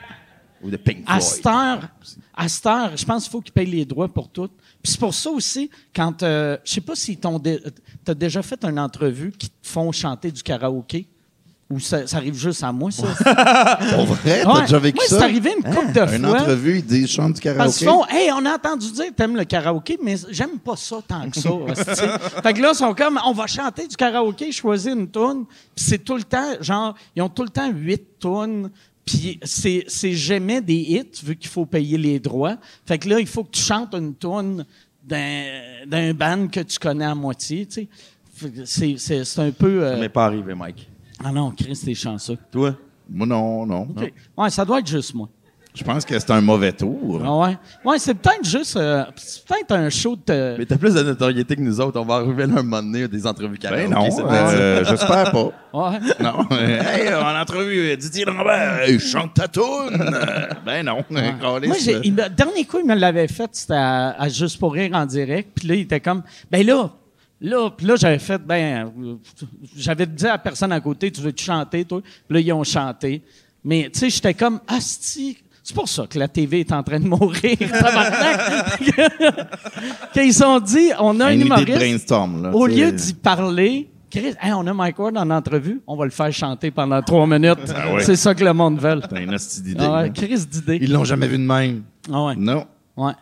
Ou 0.62 0.68
de 0.68 0.76
Pink 0.76 1.04
à 1.06 1.18
Floyd. 1.20 1.22
cette 1.22 1.46
heure, 1.46 1.88
à 2.36 2.48
cette 2.48 2.66
heure, 2.66 2.90
je 2.96 3.04
pense 3.06 3.22
qu'il 3.22 3.30
faut 3.32 3.40
qu'ils 3.40 3.52
payent 3.54 3.70
les 3.70 3.84
droits 3.86 4.08
pour 4.08 4.28
tout. 4.28 4.48
Puis 4.82 4.92
c'est 4.92 5.00
pour 5.00 5.14
ça 5.14 5.30
aussi, 5.30 5.70
quand, 5.96 6.22
euh, 6.22 6.58
je 6.64 6.72
sais 6.72 6.80
pas 6.82 6.94
si 6.94 7.16
tu 7.16 7.26
as 8.06 8.14
déjà 8.14 8.42
fait 8.42 8.62
une 8.64 8.78
entrevue 8.78 9.30
qui 9.32 9.48
te 9.48 9.54
font 9.66 9.90
chanter 9.92 10.30
du 10.30 10.42
karaoké. 10.42 11.06
Ou 11.70 11.78
ça, 11.78 12.04
ça 12.06 12.16
arrive 12.16 12.34
juste 12.34 12.64
à 12.64 12.72
moi, 12.72 12.90
ça? 12.90 13.02
Pour 13.94 14.06
vrai, 14.06 14.42
t'as 14.42 14.52
Ouais. 14.54 14.60
déjà 14.62 14.78
vécu 14.80 14.96
Moi, 14.96 15.04
ça? 15.06 15.18
c'est 15.18 15.22
arrivé 15.24 15.54
une 15.56 15.62
couple 15.72 15.92
de 15.92 16.16
Une 16.16 16.26
fois. 16.26 16.40
entrevue, 16.40 16.78
ils 16.78 16.84
disent 16.84 17.08
chante 17.10 17.34
du 17.34 17.40
Parce 17.40 17.56
karaoké? 17.56 17.78
qu'ils 17.78 17.86
font, 17.86 18.06
hey, 18.08 18.30
on 18.32 18.44
a 18.44 18.54
entendu 18.56 18.90
dire 18.90 19.06
que 19.06 19.12
t'aimes 19.12 19.36
le 19.36 19.44
karaoké, 19.44 19.96
mais 20.02 20.16
j'aime 20.30 20.58
pas 20.58 20.74
ça 20.74 20.96
tant 21.06 21.30
que 21.30 21.38
ça. 21.38 21.48
fait 22.42 22.52
que 22.54 22.60
là, 22.60 22.70
ils 22.72 22.76
sont 22.76 22.92
comme, 22.92 23.20
on 23.24 23.32
va 23.32 23.46
chanter 23.46 23.86
du 23.86 23.94
karaoké, 23.94 24.50
choisir 24.50 24.94
une 24.96 25.08
tune, 25.08 25.44
puis 25.76 25.84
c'est 25.84 25.98
tout 26.04 26.16
le 26.16 26.24
temps, 26.24 26.54
genre, 26.60 26.94
ils 27.14 27.22
ont 27.22 27.28
tout 27.28 27.44
le 27.44 27.50
temps 27.50 27.70
huit 27.70 28.02
tunes, 28.18 28.68
puis 29.06 29.38
c'est, 29.44 29.84
c'est 29.86 30.14
jamais 30.14 30.60
des 30.60 30.74
hits, 30.74 31.20
vu 31.24 31.36
qu'il 31.36 31.50
faut 31.50 31.66
payer 31.66 31.96
les 31.98 32.18
droits. 32.18 32.56
Fait 32.84 32.98
que 32.98 33.08
là, 33.08 33.20
il 33.20 33.28
faut 33.28 33.44
que 33.44 33.50
tu 33.52 33.62
chantes 33.62 33.94
une 33.94 34.16
tune 34.16 34.64
d'un, 35.04 35.86
d'un 35.86 36.14
band 36.14 36.48
que 36.48 36.60
tu 36.60 36.80
connais 36.80 37.04
à 37.06 37.14
moitié, 37.14 37.64
tu 37.66 37.74
sais. 37.74 37.88
Fait 38.34 38.50
que 38.50 38.64
C'est, 38.64 38.96
c'est, 38.98 39.24
c'est 39.24 39.40
un 39.40 39.50
peu... 39.52 39.84
euh, 39.84 39.94
Ça 39.94 40.00
m'est 40.00 40.08
pas 40.08 40.24
arrivé, 40.26 40.52
Mike. 40.54 40.88
Ah 41.22 41.32
non, 41.32 41.50
Chris, 41.50 41.78
t'es 41.84 41.94
chanceux. 41.94 42.38
Toi? 42.50 42.74
Moi, 43.08 43.26
non, 43.26 43.66
non. 43.66 43.82
OK. 43.82 44.12
Ouais, 44.36 44.50
ça 44.50 44.64
doit 44.64 44.78
être 44.78 44.86
juste 44.88 45.14
moi. 45.14 45.28
Je 45.72 45.84
pense 45.84 46.04
que 46.04 46.18
c'est 46.18 46.30
un 46.32 46.40
mauvais 46.40 46.72
tour. 46.72 47.22
Ah 47.24 47.36
ouais? 47.38 47.58
Ouais, 47.84 47.98
c'est 48.00 48.14
peut-être 48.14 48.44
juste... 48.44 48.76
euh, 48.76 49.04
c'est 49.14 49.44
peut-être 49.46 49.70
un 49.70 49.88
show 49.88 50.16
de... 50.26 50.56
Mais 50.58 50.66
t'as 50.66 50.76
plus 50.76 50.94
de 50.94 51.02
notoriété 51.02 51.54
que 51.54 51.60
nous 51.60 51.80
autres. 51.80 52.00
On 52.00 52.04
va 52.04 52.16
arriver 52.16 52.44
là 52.46 52.54
un 52.58 52.62
moment 52.64 52.82
donné 52.82 53.04
à 53.04 53.08
des 53.08 53.24
entrevues 53.24 53.56
karaoké. 53.56 53.86
Ben 53.86 53.94
non, 53.94 54.10
c'est 54.10 54.22
peut-être 54.22 54.50
ça. 54.50 54.56
euh, 54.56 54.84
j'espère 54.88 55.30
pas. 55.30 55.52
Ouais. 55.72 55.98
Non. 56.20 56.44
hey, 56.58 57.14
en 57.14 57.40
entrevue, 57.40 57.96
Didier 57.96 58.24
Lambert, 58.24 58.80
hey, 58.80 58.98
chante 58.98 59.34
ta 59.34 59.46
toune. 59.46 59.96
ben 60.66 60.84
non. 60.84 61.04
Calisse. 61.08 61.86
Moi, 61.86 62.00
il 62.02 62.14
dernier 62.14 62.64
coup, 62.64 62.78
il 62.80 62.86
me 62.86 62.96
l'avait 62.96 63.28
fait, 63.28 63.50
c'était 63.52 63.74
à, 63.74 64.20
à 64.20 64.28
Juste 64.28 64.58
pour 64.58 64.72
rire 64.72 64.90
en 64.94 65.06
direct. 65.06 65.50
Puis 65.54 65.68
là, 65.68 65.74
il 65.76 65.82
était 65.82 66.00
comme, 66.00 66.24
ben 66.50 66.66
là, 66.66 66.90
là, 67.40 67.70
puis 67.70 67.86
là, 67.86 67.96
j'avais 67.96 68.18
fait, 68.18 68.38
ben, 68.38 68.90
euh, 68.98 69.14
j'avais 69.76 70.06
dit 70.06 70.26
à 70.26 70.32
la 70.32 70.38
personne 70.38 70.72
à 70.72 70.80
côté, 70.80 71.10
tu 71.10 71.20
veux-tu 71.20 71.44
chanter, 71.44 71.84
toi? 71.84 72.00
Puis 72.02 72.34
là, 72.34 72.40
ils 72.40 72.52
ont 72.52 72.64
chanté. 72.64 73.22
Mais, 73.64 73.90
tu 73.92 73.98
sais, 74.00 74.10
j'étais 74.10 74.34
comme, 74.34 74.60
asti, 74.66 75.38
c'est 75.62 75.74
pour 75.74 75.88
ça 75.88 76.06
que 76.08 76.18
la 76.18 76.28
TV 76.28 76.60
est 76.60 76.72
en 76.72 76.82
train 76.82 76.98
de 77.00 77.06
mourir, 77.06 77.56
tabarnak. 77.58 78.80
Quand 80.14 80.22
ils 80.22 80.44
ont 80.44 80.60
dit, 80.60 80.90
on 80.98 81.20
a 81.20 81.26
un 81.26 81.32
Une 81.32 81.40
idée 81.40 81.48
de 81.48 81.54
humoriste, 81.54 81.78
brainstorm. 81.78 82.42
Là, 82.42 82.54
au 82.54 82.66
lieu 82.66 82.90
d'y 82.92 83.14
parler, 83.14 83.90
Chris, 84.10 84.34
Hey, 84.40 84.52
on 84.52 84.66
a 84.66 84.72
Mike 84.74 84.98
Ward 84.98 85.16
en 85.16 85.30
entrevue, 85.30 85.80
on 85.86 85.96
va 85.96 86.04
le 86.04 86.10
faire 86.10 86.32
chanter 86.32 86.70
pendant 86.70 87.00
trois 87.02 87.26
minutes. 87.26 87.58
ouais. 87.94 88.02
C'est 88.02 88.16
ça 88.16 88.34
que 88.34 88.44
le 88.44 88.52
monde 88.52 88.80
veut. 88.80 89.00
C'est 89.08 89.22
une 89.22 89.34
hostie 89.34 89.62
d'idée. 89.62 89.84
Ah 89.86 90.02
ouais. 90.02 90.10
Chris 90.12 90.46
d'idée. 90.50 90.78
Ils 90.80 90.92
l'ont 90.92 91.04
jamais 91.04 91.28
vu 91.28 91.38
de 91.38 91.44
même. 91.44 91.82
Ah 92.12 92.24
ouais. 92.24 92.34
Non. 92.36 92.66
Ouais. 92.96 93.12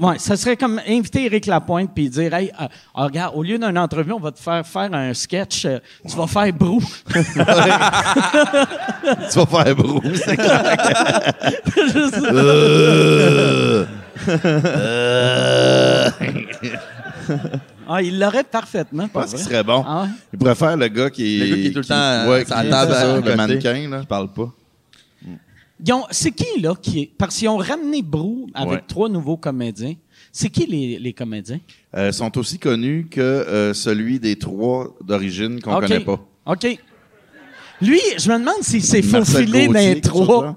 Ouais, 0.00 0.18
ça 0.18 0.34
serait 0.36 0.56
comme 0.56 0.80
inviter 0.88 1.26
Éric 1.26 1.44
Lapointe 1.44 1.90
puis 1.94 2.08
dire 2.08 2.32
Hey, 2.32 2.50
euh, 2.58 2.64
ah, 2.94 3.04
regarde, 3.04 3.34
au 3.36 3.42
lieu 3.42 3.58
d'une 3.58 3.76
entrevue, 3.78 4.12
on 4.12 4.18
va 4.20 4.32
te 4.32 4.40
faire 4.40 4.66
faire 4.66 4.88
un 4.94 5.12
sketch, 5.12 5.66
euh, 5.66 5.78
tu 6.08 6.16
vas 6.16 6.26
faire 6.26 6.50
brou. 6.54 6.82
tu 7.12 7.38
vas 7.38 7.44
faire 9.46 9.76
brou, 9.76 10.00
c'est 10.14 10.36
clair. 10.36 11.32
Euh. 12.32 13.84
Euh. 14.28 16.10
ah, 17.88 18.02
il 18.02 18.18
l'aurait 18.18 18.44
parfaitement, 18.44 19.04
Je 19.04 19.08
pas 19.08 19.20
pense 19.22 19.30
qu'il 19.34 19.38
serait 19.40 19.62
bon. 19.64 19.84
Ah 19.86 20.02
ouais? 20.02 20.08
Il 20.32 20.38
pourrait 20.38 20.54
faire 20.54 20.76
le 20.76 20.88
gars 20.88 21.10
qui 21.10 21.40
est. 21.42 21.44
Le 21.44 21.46
gars 21.46 21.54
qui 21.56 21.66
est 21.66 21.70
tout 21.72 21.78
le 21.80 21.84
temps 21.84 21.94
à- 21.94 22.26
ouais, 22.28 22.44
à 22.50 22.64
table 22.64 22.92
à 22.94 23.14
côté. 23.16 23.30
le 23.30 23.36
mannequin, 23.36 23.88
là. 23.90 24.00
Je 24.00 24.06
parle 24.06 24.28
pas. 24.28 24.50
C'est 26.10 26.30
qui, 26.30 26.60
là, 26.60 26.74
qui 26.80 27.00
est. 27.00 27.10
Parce 27.18 27.36
qu'ils 27.38 27.48
ont 27.48 27.56
ramené 27.56 28.02
Brou 28.02 28.46
avec 28.54 28.72
Ouais. 28.74 28.84
trois 28.86 29.08
nouveaux 29.08 29.36
comédiens. 29.36 29.94
C'est 30.32 30.48
qui 30.48 30.66
les, 30.66 30.98
les 30.98 31.12
comédiens? 31.12 31.60
Euh, 31.96 32.10
sont 32.12 32.36
aussi 32.38 32.58
connus 32.58 33.06
que 33.10 33.20
euh, 33.20 33.74
celui 33.74 34.18
des 34.20 34.36
trois 34.36 34.94
d'origine 35.04 35.60
qu'on 35.60 35.74
OK. 35.76 35.82
connaît 35.82 36.00
pas. 36.00 36.20
OK. 36.46 36.78
Lui, 37.82 38.00
je 38.18 38.30
me 38.30 38.38
demande 38.38 38.62
s'il 38.62 38.82
s'est 38.84 39.02
faufilé 39.02 39.66
dans 39.66 39.72
les 39.74 40.00
trois. 40.00 40.56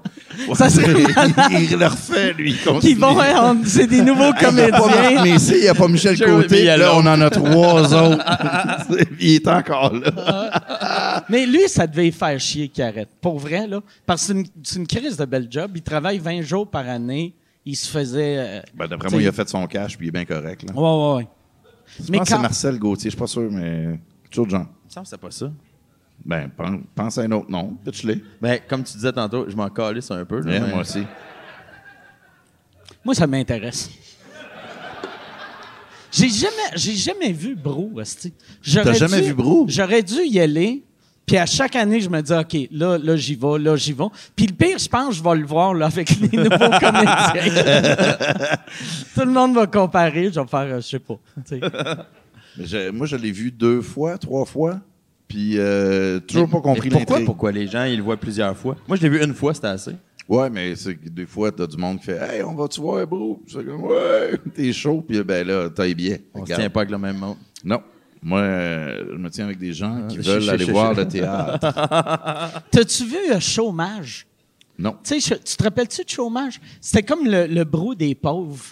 Ça 0.54 0.70
serait 0.70 0.92
il 1.60 1.76
le 1.76 1.86
refait, 1.86 2.32
lui. 2.32 2.54
Qui 2.80 2.94
vont, 2.94 3.20
hein, 3.20 3.54
on- 3.60 3.64
c'est 3.66 3.86
des 3.88 4.00
nouveaux 4.02 4.32
comédiens. 4.40 5.24
Messier, 5.24 5.56
il 5.58 5.62
n'y 5.62 5.68
a 5.68 5.74
pas 5.74 5.88
Michel 5.88 6.18
Côté. 6.18 6.64
Là, 6.64 6.92
on 6.94 7.00
en 7.06 7.20
a 7.20 7.28
trois 7.28 7.92
autres. 7.92 8.24
il 9.20 9.34
est 9.34 9.48
encore 9.48 9.92
là. 9.94 11.24
Mais 11.28 11.44
lui, 11.44 11.68
ça 11.68 11.86
devait 11.86 12.10
faire 12.12 12.38
chier 12.38 12.68
qu'il 12.68 12.84
arrête. 12.84 13.08
Pour 13.20 13.38
vrai, 13.38 13.66
là. 13.66 13.80
Parce 14.06 14.28
que 14.28 14.34
c'est 14.62 14.78
une, 14.78 14.86
crise 14.86 15.16
de 15.16 15.24
bel 15.24 15.48
job. 15.50 15.72
Il 15.74 15.82
travaille 15.82 16.18
20 16.18 16.42
jours 16.42 16.68
par 16.70 16.88
année. 16.88 17.34
Il 17.66 17.76
se 17.76 17.88
faisait. 17.90 18.36
euh, 18.38 18.60
Ben, 18.74 18.86
D'après 18.86 19.10
moi, 19.10 19.20
il 19.20 19.28
a 19.28 19.32
fait 19.32 19.48
son 19.48 19.66
cash 19.66 19.96
puis 19.98 20.06
il 20.06 20.08
est 20.08 20.12
bien 20.12 20.24
correct. 20.24 20.62
Là. 20.66 20.72
Ouais, 20.74 20.80
ouais, 20.80 21.16
ouais. 21.16 21.28
Je 21.98 22.12
Mais 22.12 22.18
pense 22.18 22.28
que 22.28 22.34
c'est 22.34 22.40
Marcel 22.40 22.78
Gauthier, 22.78 23.10
je 23.10 23.16
suis 23.16 23.18
pas 23.20 23.26
sûr, 23.26 23.48
mais 23.50 23.98
chose 24.30 24.46
de 24.46 24.50
genre. 24.52 24.66
Il 24.84 24.86
me 24.88 24.90
semble 24.92 25.04
que 25.04 25.10
c'est 25.10 25.20
pas 25.20 25.30
ça. 25.30 25.50
Ben, 26.24 26.50
pense, 26.54 26.80
pense 26.94 27.18
à 27.18 27.22
un 27.22 27.32
autre 27.32 27.50
nom. 27.50 27.76
Pitch-les. 27.84 28.22
Ben, 28.40 28.58
comme 28.68 28.82
tu 28.84 28.92
disais 28.94 29.12
tantôt, 29.12 29.46
je 29.48 29.56
m'en 29.56 29.68
calisse 29.70 30.10
un 30.10 30.24
peu. 30.24 30.40
là, 30.40 30.50
Ouais, 30.52 30.60
mais- 30.60 30.68
Moi 30.70 30.80
aussi. 30.80 31.04
Moi, 33.04 33.14
ça 33.14 33.26
m'intéresse. 33.26 33.90
J'ai 36.10 36.28
jamais, 36.28 36.52
j'ai 36.74 36.94
jamais 36.94 37.32
vu. 37.32 37.56
J'aurais 38.62 38.84
T'as 38.84 38.92
jamais 38.94 39.20
dû- 39.20 39.28
vu 39.28 39.34
Brou? 39.34 39.66
J'aurais 39.68 40.02
dû 40.02 40.22
y 40.24 40.40
aller. 40.40 40.82
Puis 41.26 41.36
à 41.36 41.44
chaque 41.44 41.76
année, 41.76 42.00
je 42.00 42.08
me 42.08 42.22
dis, 42.22 42.32
OK, 42.32 42.68
là, 42.72 42.96
là, 42.96 43.14
j'y 43.16 43.34
vais, 43.34 43.58
là, 43.58 43.76
j'y 43.76 43.92
vais. 43.92 44.06
Puis 44.34 44.46
le 44.46 44.54
pire, 44.54 44.78
je 44.78 44.88
pense 44.88 45.08
que 45.10 45.14
je 45.16 45.22
vais 45.22 45.36
le 45.36 45.46
voir 45.46 45.74
là, 45.74 45.86
avec 45.86 46.08
les 46.18 46.28
nouveaux 46.38 46.48
comédiens. 46.80 47.52
Tout 49.14 49.20
le 49.20 49.30
monde 49.32 49.54
va 49.54 49.66
comparer. 49.66 50.30
Je 50.32 50.40
vais 50.40 50.46
faire, 50.46 50.60
euh, 50.60 50.80
je 50.80 50.86
sais 50.86 50.98
pas. 50.98 51.18
moi, 52.92 53.06
je 53.06 53.16
l'ai 53.16 53.30
vu 53.30 53.50
deux 53.52 53.82
fois, 53.82 54.16
trois 54.16 54.46
fois. 54.46 54.80
Puis 55.28 55.58
euh, 55.58 56.20
toujours 56.20 56.48
pas 56.48 56.60
compris 56.60 56.88
Mais 56.90 56.96
pourquoi, 56.98 57.20
pourquoi 57.24 57.52
les 57.52 57.66
gens, 57.66 57.84
ils 57.84 57.98
le 57.98 58.02
voient 58.02 58.16
plusieurs 58.16 58.56
fois? 58.56 58.76
Moi, 58.88 58.96
je 58.96 59.02
l'ai 59.02 59.08
vu 59.10 59.22
une 59.22 59.34
fois, 59.34 59.52
c'était 59.54 59.66
assez. 59.68 59.92
Ouais, 60.26 60.50
mais 60.50 60.74
c'est 60.76 60.94
que 60.96 61.08
des 61.08 61.26
fois, 61.26 61.52
t'as 61.52 61.66
du 61.66 61.76
monde 61.76 61.98
qui 61.98 62.06
fait 62.06 62.18
Hey, 62.18 62.42
on 62.42 62.54
va-tu 62.54 62.80
voir, 62.80 63.06
bro? 63.06 63.40
C'est 63.46 63.64
comme 63.64 63.82
Ouais, 63.84 64.32
t'es 64.54 64.72
chaud. 64.72 65.04
Puis 65.06 65.22
ben 65.22 65.46
là, 65.46 65.68
t'as 65.70 65.84
les 65.84 65.94
billets. 65.94 66.22
On 66.34 66.44
se 66.46 66.52
tient 66.54 66.68
pas 66.70 66.80
avec 66.80 66.90
le 66.90 66.98
même 66.98 67.16
monde. 67.18 67.36
Non. 67.64 67.80
Moi, 68.22 68.40
euh, 68.40 69.04
je 69.12 69.16
me 69.16 69.30
tiens 69.30 69.44
avec 69.44 69.58
des 69.58 69.72
gens 69.72 70.06
qui 70.08 70.16
Ah, 70.18 70.22
veulent 70.22 70.42
chi- 70.42 70.50
aller 70.50 70.64
voir 70.64 70.92
le 70.94 71.06
théâtre. 71.06 72.62
T'as-tu 72.70 73.04
vu 73.04 73.16
euh, 73.32 73.38
Chômage? 73.40 74.26
Non. 74.78 74.96
Tu 75.04 75.20
sais, 75.20 75.38
tu 75.38 75.56
te 75.56 75.62
rappelles-tu 75.62 76.04
de 76.04 76.08
chômage? 76.08 76.60
C'était 76.80 77.02
comme 77.02 77.24
le, 77.26 77.46
le 77.46 77.64
brou 77.64 77.94
des 77.94 78.14
pauvres. 78.14 78.64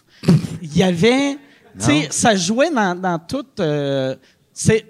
Il 0.63 0.77
y 0.77 0.83
avait. 0.83 1.37
Tu 1.79 1.85
sais, 1.85 2.09
ça 2.11 2.35
jouait 2.37 2.71
dans, 2.71 2.99
dans 3.01 3.19
tout. 3.19 3.45
euh, 3.61 4.15
c'est. 4.53 4.87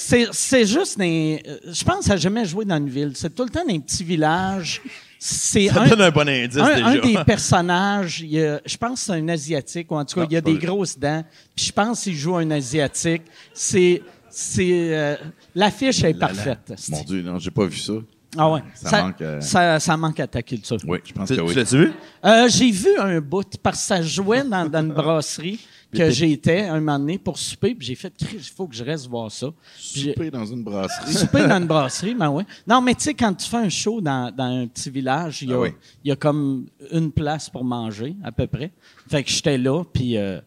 C'est, 0.00 0.28
c'est 0.30 0.64
juste 0.64 0.96
des. 0.96 1.42
euh, 1.44 1.56
Je 1.72 1.82
pense 1.82 1.98
que 1.98 2.04
ça 2.04 2.10
n'a 2.10 2.16
jamais 2.18 2.44
joué 2.44 2.64
dans 2.64 2.76
une 2.76 2.88
ville. 2.88 3.12
C'est 3.16 3.34
tout 3.34 3.42
le 3.42 3.50
temps 3.50 3.64
dans 3.66 3.74
un 3.74 3.80
petit 3.80 4.04
village. 4.04 4.80
C'est 5.18 5.66
Ça 5.66 5.82
un, 5.82 5.88
donne 5.88 6.02
un 6.02 6.10
bon 6.12 6.28
indice, 6.28 6.56
un, 6.56 6.74
déjà. 6.76 6.86
un 6.86 6.98
des 6.98 7.18
personnages, 7.26 8.20
il 8.20 8.28
y 8.34 8.40
a- 8.44 8.60
je 8.64 8.76
pense 8.76 9.00
que 9.00 9.06
c'est 9.06 9.12
un 9.14 9.28
Asiatique, 9.28 9.90
ou 9.90 9.96
en 9.96 10.04
tout 10.04 10.14
cas, 10.14 10.20
Non, 10.20 10.26
il 10.30 10.34
y 10.34 10.36
a 10.36 10.40
des 10.40 10.54
vrai. 10.54 10.66
grosses 10.66 10.96
dents. 10.96 11.24
Puis 11.56 11.66
je 11.66 11.72
pense 11.72 12.02
qu'il 12.04 12.14
joue 12.14 12.36
un 12.36 12.48
Asiatique. 12.52 13.22
C'est. 13.52 14.00
c'est 14.30 14.94
euh, 14.96 15.16
l'affiche 15.56 16.04
est 16.04 16.14
parfaite. 16.14 16.72
Mon 16.90 17.02
Dieu, 17.02 17.22
non, 17.22 17.38
j'ai 17.40 17.50
pas 17.50 17.64
vu 17.66 17.76
ça. 17.78 17.94
Ah 18.36 18.48
ouais. 18.52 18.60
Ça 18.74 19.02
manque, 19.02 19.20
euh, 19.22 19.40
ça, 19.40 19.80
ça 19.80 19.96
manque 19.96 20.20
à 20.20 20.28
ta 20.28 20.42
culture. 20.42 20.76
Oui, 20.86 20.98
je 21.04 21.12
pense 21.12 21.28
Tu, 21.28 21.34
que 21.34 21.40
tu 21.40 21.46
oui. 21.48 21.54
l'as-tu 21.54 21.76
vu? 21.78 21.92
Euh, 22.24 22.46
j'ai 22.48 22.70
vu 22.70 22.90
un 23.00 23.20
bout 23.20 23.56
parce 23.60 23.78
que 23.80 23.84
ça 23.86 24.00
jouait 24.02 24.44
dans, 24.44 24.68
dans 24.68 24.80
une 24.84 24.92
brasserie 24.92 25.58
que 25.92 26.10
j'étais 26.10 26.62
un 26.62 26.80
moment 26.80 26.98
donné 26.98 27.18
pour 27.18 27.38
souper. 27.38 27.74
Puis 27.74 27.86
j'ai 27.88 27.94
fait, 27.94 28.12
il 28.32 28.40
faut 28.40 28.66
que 28.66 28.74
je 28.74 28.84
reste 28.84 29.06
voir 29.08 29.30
ça. 29.30 29.48
Puis 29.76 30.02
Souper 30.02 30.30
dans 30.30 30.44
une 30.44 30.62
brasserie. 30.62 31.12
Souper 31.14 31.46
dans 31.46 31.58
une 31.58 31.66
brasserie, 31.68 32.14
ben 32.14 32.30
ouais. 32.30 32.44
Non, 32.66 32.80
mais 32.80 32.94
tu 32.94 33.02
sais, 33.04 33.14
quand 33.14 33.34
tu 33.34 33.48
fais 33.48 33.56
un 33.56 33.68
show 33.68 34.00
dans, 34.00 34.34
dans 34.34 34.44
un 34.44 34.66
petit 34.66 34.90
village, 34.90 35.42
il 35.42 35.50
y, 35.50 35.52
a, 35.52 35.56
Ah 35.56 35.60
oui. 35.60 35.70
il 36.04 36.08
y 36.08 36.12
a 36.12 36.16
comme 36.16 36.66
une 36.92 37.10
place 37.12 37.48
pour 37.48 37.64
manger, 37.64 38.16
à 38.22 38.32
peu 38.32 38.46
près. 38.46 38.70
Fait 39.08 39.22
que 39.22 39.30
j'étais 39.30 39.56
là, 39.58 39.82
puis 39.84 40.16
euh, 40.16 40.40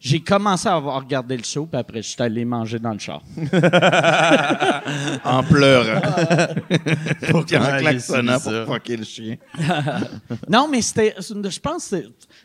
j'ai 0.00 0.20
commencé 0.20 0.68
à 0.68 0.74
avoir 0.76 1.00
regardé 1.02 1.36
le 1.36 1.42
show, 1.44 1.66
puis 1.66 1.78
après, 1.80 2.02
j'étais 2.02 2.22
allé 2.22 2.44
manger 2.44 2.78
dans 2.78 2.92
le 2.92 2.98
char. 2.98 3.22
en 5.24 5.42
pleurant. 5.42 6.00
Qu'il 7.46 7.56
en 7.56 7.60
Ouais, 7.60 7.72
j'ai 7.78 7.80
klaxonnant 7.80 8.38
pour 8.40 8.74
fucker 8.74 8.96
le 8.96 9.04
chien. 9.04 9.36
non, 10.48 10.68
mais 10.70 10.82
c'était, 10.82 11.14
je 11.18 11.58
pense 11.60 11.88
que 11.90 11.96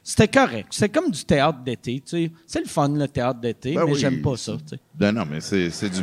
c'était- 0.03 0.27
correct. 0.27 0.67
C'est 0.71 0.89
comme 0.89 1.11
du 1.11 1.23
théâtre 1.25 1.59
d'été, 1.63 2.01
tu 2.05 2.25
sais. 2.25 2.31
C'est 2.47 2.59
le 2.61 2.67
fun, 2.67 2.89
le 2.89 3.07
théâtre 3.07 3.39
d'été, 3.39 3.75
Ben 3.75 3.85
mais 3.85 3.91
oui. 3.93 3.99
j'aime 3.99 4.21
pas 4.21 4.35
ça, 4.37 4.53
tu 4.53 4.75
sais. 4.75 4.79
Ben 4.95 5.11
non, 5.11 5.23
mais 5.29 5.39
c'est 5.41 5.69
c'est 5.69 5.89
du. 5.89 6.01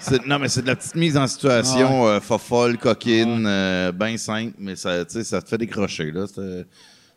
c'est- 0.00 0.26
non, 0.26 0.38
mais 0.38 0.48
c'est 0.48 0.62
de 0.62 0.66
la 0.66 0.76
petite 0.76 0.94
mise 0.94 1.16
en 1.16 1.26
situation 1.26 2.06
euh, 2.06 2.20
fofolle, 2.20 2.78
coquine, 2.78 3.44
euh, 3.46 3.92
bien 3.92 4.16
simple, 4.16 4.54
mais 4.58 4.76
ça, 4.76 5.04
tu 5.04 5.12
sais, 5.12 5.24
ça 5.24 5.42
te 5.42 5.48
fait 5.48 5.58
décrocher. 5.58 6.10
là. 6.10 6.24
C'est 6.32 6.66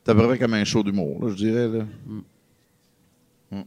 c'est 0.06 0.12
à 0.12 0.16
peu 0.16 0.28
près 0.28 0.38
comme 0.38 0.54
un 0.54 0.64
show 0.66 0.84
d'humour, 0.84 1.24
là, 1.26 1.30
je 1.32 1.36
dirais. 1.36 1.68
Là. 1.68 1.84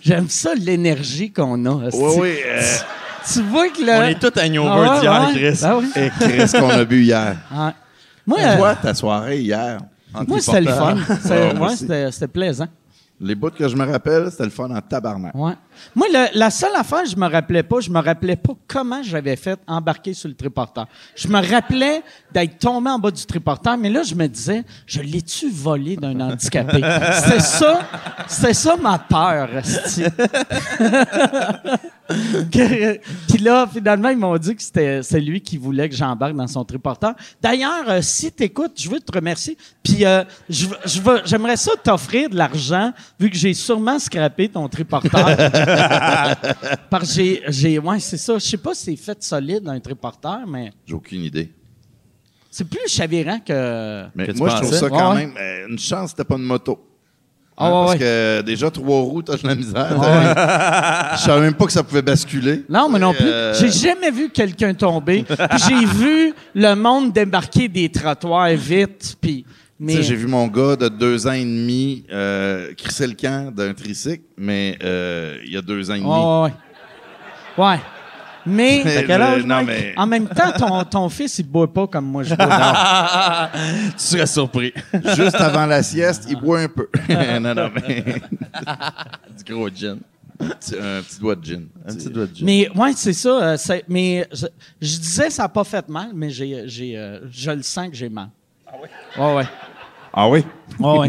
J'aime 0.00 0.28
ça, 0.28 0.54
l'énergie 0.54 1.30
qu'on 1.32 1.64
a. 1.66 1.70
Oui, 1.92 2.14
oui. 2.18 2.34
euh, 2.46 2.62
Tu 3.32 3.42
vois 3.42 3.68
que 3.68 3.80
le... 3.82 3.92
On 3.92 4.02
est 4.04 4.18
tous 4.18 4.40
hangover 4.40 4.70
Ah 4.88 4.94
ouais, 4.94 5.00
d'hier, 5.00 5.12
ouais. 5.28 5.32
Chris. 5.34 5.58
Ben 5.62 5.76
oui. 5.78 5.90
et 5.96 6.10
qu'est-ce 6.18 6.56
qu'on 6.58 6.70
a 6.70 6.84
bu 6.84 7.02
hier? 7.02 7.36
Ouais. 7.52 7.70
Moi, 8.26 8.38
euh, 8.40 8.56
Toi, 8.56 8.74
ta 8.76 8.94
soirée 8.94 9.40
hier. 9.40 9.78
moi 10.26 10.40
c'était 10.40 10.60
le 10.62 10.72
fun. 10.72 10.96
C'était- 11.22 11.52
Ah, 11.54 11.60
ouais, 11.62 12.10
c'était 12.10 12.28
plaisant. 12.28 12.68
Les 13.20 13.34
bouts 13.34 13.50
que 13.50 13.68
je 13.68 13.76
me 13.76 13.84
rappelle, 13.84 14.30
c'était 14.30 14.44
le 14.44 14.50
fun 14.50 14.70
en 14.74 14.80
tabarnak. 14.80 15.34
Ouais. 15.34 15.52
Moi, 15.94 16.06
le- 16.12 16.38
la 16.38 16.50
seule 16.50 16.74
affaire, 16.76 17.04
je 17.04 17.16
me 17.16 17.28
rappelais 17.28 17.62
pas, 17.62 17.80
je 17.80 17.90
me 17.90 18.00
rappelais 18.00 18.36
pas 18.36 18.52
comment 18.68 19.02
j'avais 19.02 19.36
fait 19.36 19.58
embarquer 19.66 20.14
sur 20.14 20.28
le 20.28 20.34
triporteur. 20.34 20.86
Je 21.16 21.28
me 21.28 21.40
rappelais 21.50 22.02
d'être 22.32 22.58
tombé 22.58 22.90
en 22.90 22.98
bas 22.98 23.10
du 23.10 23.24
triporteur, 23.26 23.76
mais 23.78 23.90
là, 23.90 24.02
je 24.02 24.14
me 24.14 24.26
disais, 24.26 24.64
je 24.86 25.00
l'ai-tu 25.00 25.50
volé 25.50 25.96
d'un 25.96 26.18
handicapé? 26.20 26.80
C'était 27.22 27.40
ça, 27.40 27.80
c'était 28.28 28.54
ça 28.54 28.76
ma 28.76 28.98
peur, 28.98 29.48
esti. 29.58 30.04
Que- 32.50 32.98
Puis 33.28 33.38
là, 33.38 33.68
finalement, 33.72 34.08
ils 34.08 34.16
m'ont 34.16 34.36
dit 34.36 34.56
que 34.56 34.62
c'était 34.62 35.00
c'est 35.02 35.20
lui 35.20 35.40
qui 35.40 35.56
voulait 35.56 35.88
que 35.88 35.94
j'embarque 35.94 36.34
dans 36.34 36.48
son 36.48 36.64
triporteur. 36.64 37.14
D'ailleurs, 37.40 37.88
euh, 37.88 38.02
si 38.02 38.32
t'écoutes, 38.32 38.72
je 38.76 38.90
veux 38.90 38.98
te 38.98 39.12
remercier. 39.12 39.56
Puis 39.84 40.04
euh, 40.04 40.24
je, 40.48 40.66
veux- 40.66 40.76
je 40.84 41.00
veux- 41.00 41.20
j'aimerais 41.24 41.56
ça 41.56 41.70
t'offrir 41.82 42.28
de 42.28 42.36
l'argent, 42.36 42.92
vu 43.20 43.30
que 43.30 43.36
j'ai 43.36 43.54
sûrement 43.54 44.00
scrappé 44.00 44.48
ton 44.48 44.68
triporteur. 44.68 45.24
Parce 46.90 47.08
que 47.08 47.14
j'ai, 47.14 47.42
j'ai, 47.48 47.78
ouais, 47.78 48.00
c'est 48.00 48.16
ça. 48.16 48.34
Je 48.34 48.44
sais 48.44 48.56
pas 48.56 48.74
si 48.74 48.84
c'est 48.84 48.96
fait 48.96 49.22
solide 49.22 49.66
un 49.68 49.80
triporteur, 49.80 50.40
mais 50.46 50.72
J'ai 50.86 50.94
aucune 50.94 51.22
idée. 51.22 51.50
c'est 52.50 52.68
plus 52.68 52.80
chavirant 52.88 53.38
que. 53.40 54.04
Mais 54.14 54.26
Que 54.26 54.32
tu 54.32 54.38
moi, 54.38 54.50
je 54.50 54.56
trouve 54.56 54.74
ça 54.74 54.88
quand 54.88 55.14
Ouais. 55.14 55.26
même. 55.26 55.34
euh, 55.38 55.68
une 55.68 55.78
chance, 55.78 56.10
c'était 56.10 56.24
pas 56.24 56.36
une 56.36 56.42
moto. 56.44 56.78
Ah, 57.62 57.66
Hein, 57.66 57.68
ouais, 57.68 57.72
parce 57.72 57.92
ouais. 57.92 57.98
que 57.98 58.40
déjà, 58.42 58.70
trois 58.70 59.00
roues, 59.02 59.20
t'as 59.22 59.36
de 59.36 59.46
la 59.46 59.54
misère. 59.54 59.86
Je 61.16 61.22
savais 61.22 61.42
même 61.42 61.54
pas 61.54 61.66
que 61.66 61.72
ça 61.72 61.82
pouvait 61.82 62.00
basculer. 62.00 62.64
Non, 62.70 62.88
mais 62.88 62.98
non 62.98 63.12
plus. 63.12 63.26
Euh, 63.26 63.52
J'ai 63.54 63.70
jamais 63.70 64.10
vu 64.10 64.30
quelqu'un 64.30 64.72
tomber. 64.72 65.26
J'ai 65.68 65.84
vu 65.84 66.32
le 66.54 66.74
monde 66.74 67.12
débarquer 67.12 67.68
des 67.68 67.90
trottoirs 67.90 68.48
vite. 68.54 69.14
Puis, 69.20 69.44
mais 69.80 70.02
J'ai 70.02 70.14
vu 70.14 70.26
mon 70.26 70.46
gars 70.46 70.76
de 70.76 70.88
deux 70.88 71.26
ans 71.26 71.32
et 71.32 71.42
demi 71.44 72.04
euh, 72.12 72.72
crisser 72.74 73.06
le 73.06 73.14
camp 73.14 73.50
d'un 73.54 73.72
tricycle, 73.72 74.22
mais 74.36 74.78
euh, 74.84 75.38
il 75.44 75.52
y 75.52 75.56
a 75.56 75.62
deux 75.62 75.90
ans 75.90 75.94
et 75.94 76.00
demi. 76.00 76.08
Ouais, 76.10 76.52
ouais. 77.56 77.64
Ouais. 77.72 77.80
Mais, 78.46 78.80
Mais, 78.84 79.04
quel 79.06 79.20
âge, 79.20 79.42
non, 79.44 79.56
Mike? 79.56 79.66
mais 79.66 79.94
en 79.98 80.06
même 80.06 80.26
temps, 80.28 80.50
ton, 80.56 80.84
ton 80.84 81.08
fils, 81.10 81.38
il 81.40 81.46
boit 81.46 81.70
pas 81.70 81.86
comme 81.86 82.06
moi 82.06 82.22
je 82.22 82.34
bois. 82.34 82.46
tu 83.98 84.02
serais 84.02 84.26
surpris. 84.26 84.72
juste 85.14 85.34
avant 85.34 85.66
la 85.66 85.82
sieste, 85.82 86.26
il 86.28 86.36
boit 86.40 86.60
un 86.60 86.68
peu. 86.68 86.88
non, 87.40 87.54
non, 87.54 87.70
mais 87.74 88.02
du 89.46 89.52
gros 89.52 89.68
gin. 89.68 89.98
un 90.40 90.46
petit, 90.48 90.74
un 90.74 91.02
petit 91.02 91.20
doigt 91.20 91.34
de 91.36 91.44
gin. 91.44 91.66
Un 91.86 91.94
petit 91.94 92.08
doigt 92.08 92.26
de 92.26 92.34
gin. 92.34 92.46
mais, 92.46 92.68
ouais, 92.74 92.92
c'est 92.96 93.12
ça. 93.12 93.28
euh, 93.28 93.56
mais 93.88 94.26
je, 94.32 94.46
je 94.80 94.96
disais, 94.98 95.28
ça 95.28 95.42
n'a 95.42 95.48
pas 95.50 95.64
fait 95.64 95.86
mal, 95.88 96.08
mais 96.14 96.30
j'ai, 96.30 96.62
j'ai, 96.66 96.96
euh, 96.96 97.20
je 97.30 97.50
le 97.50 97.62
sens 97.62 97.88
que 97.90 97.94
j'ai 97.94 98.08
mal. 98.08 98.30
Ah 98.66 98.72
oui? 98.82 98.88
Ouais, 99.18 99.34
ouais. 99.36 99.44
Ah 100.12 100.28
oui? 100.28 100.44
Ouais, 100.78 100.98
ouais. 100.98 101.08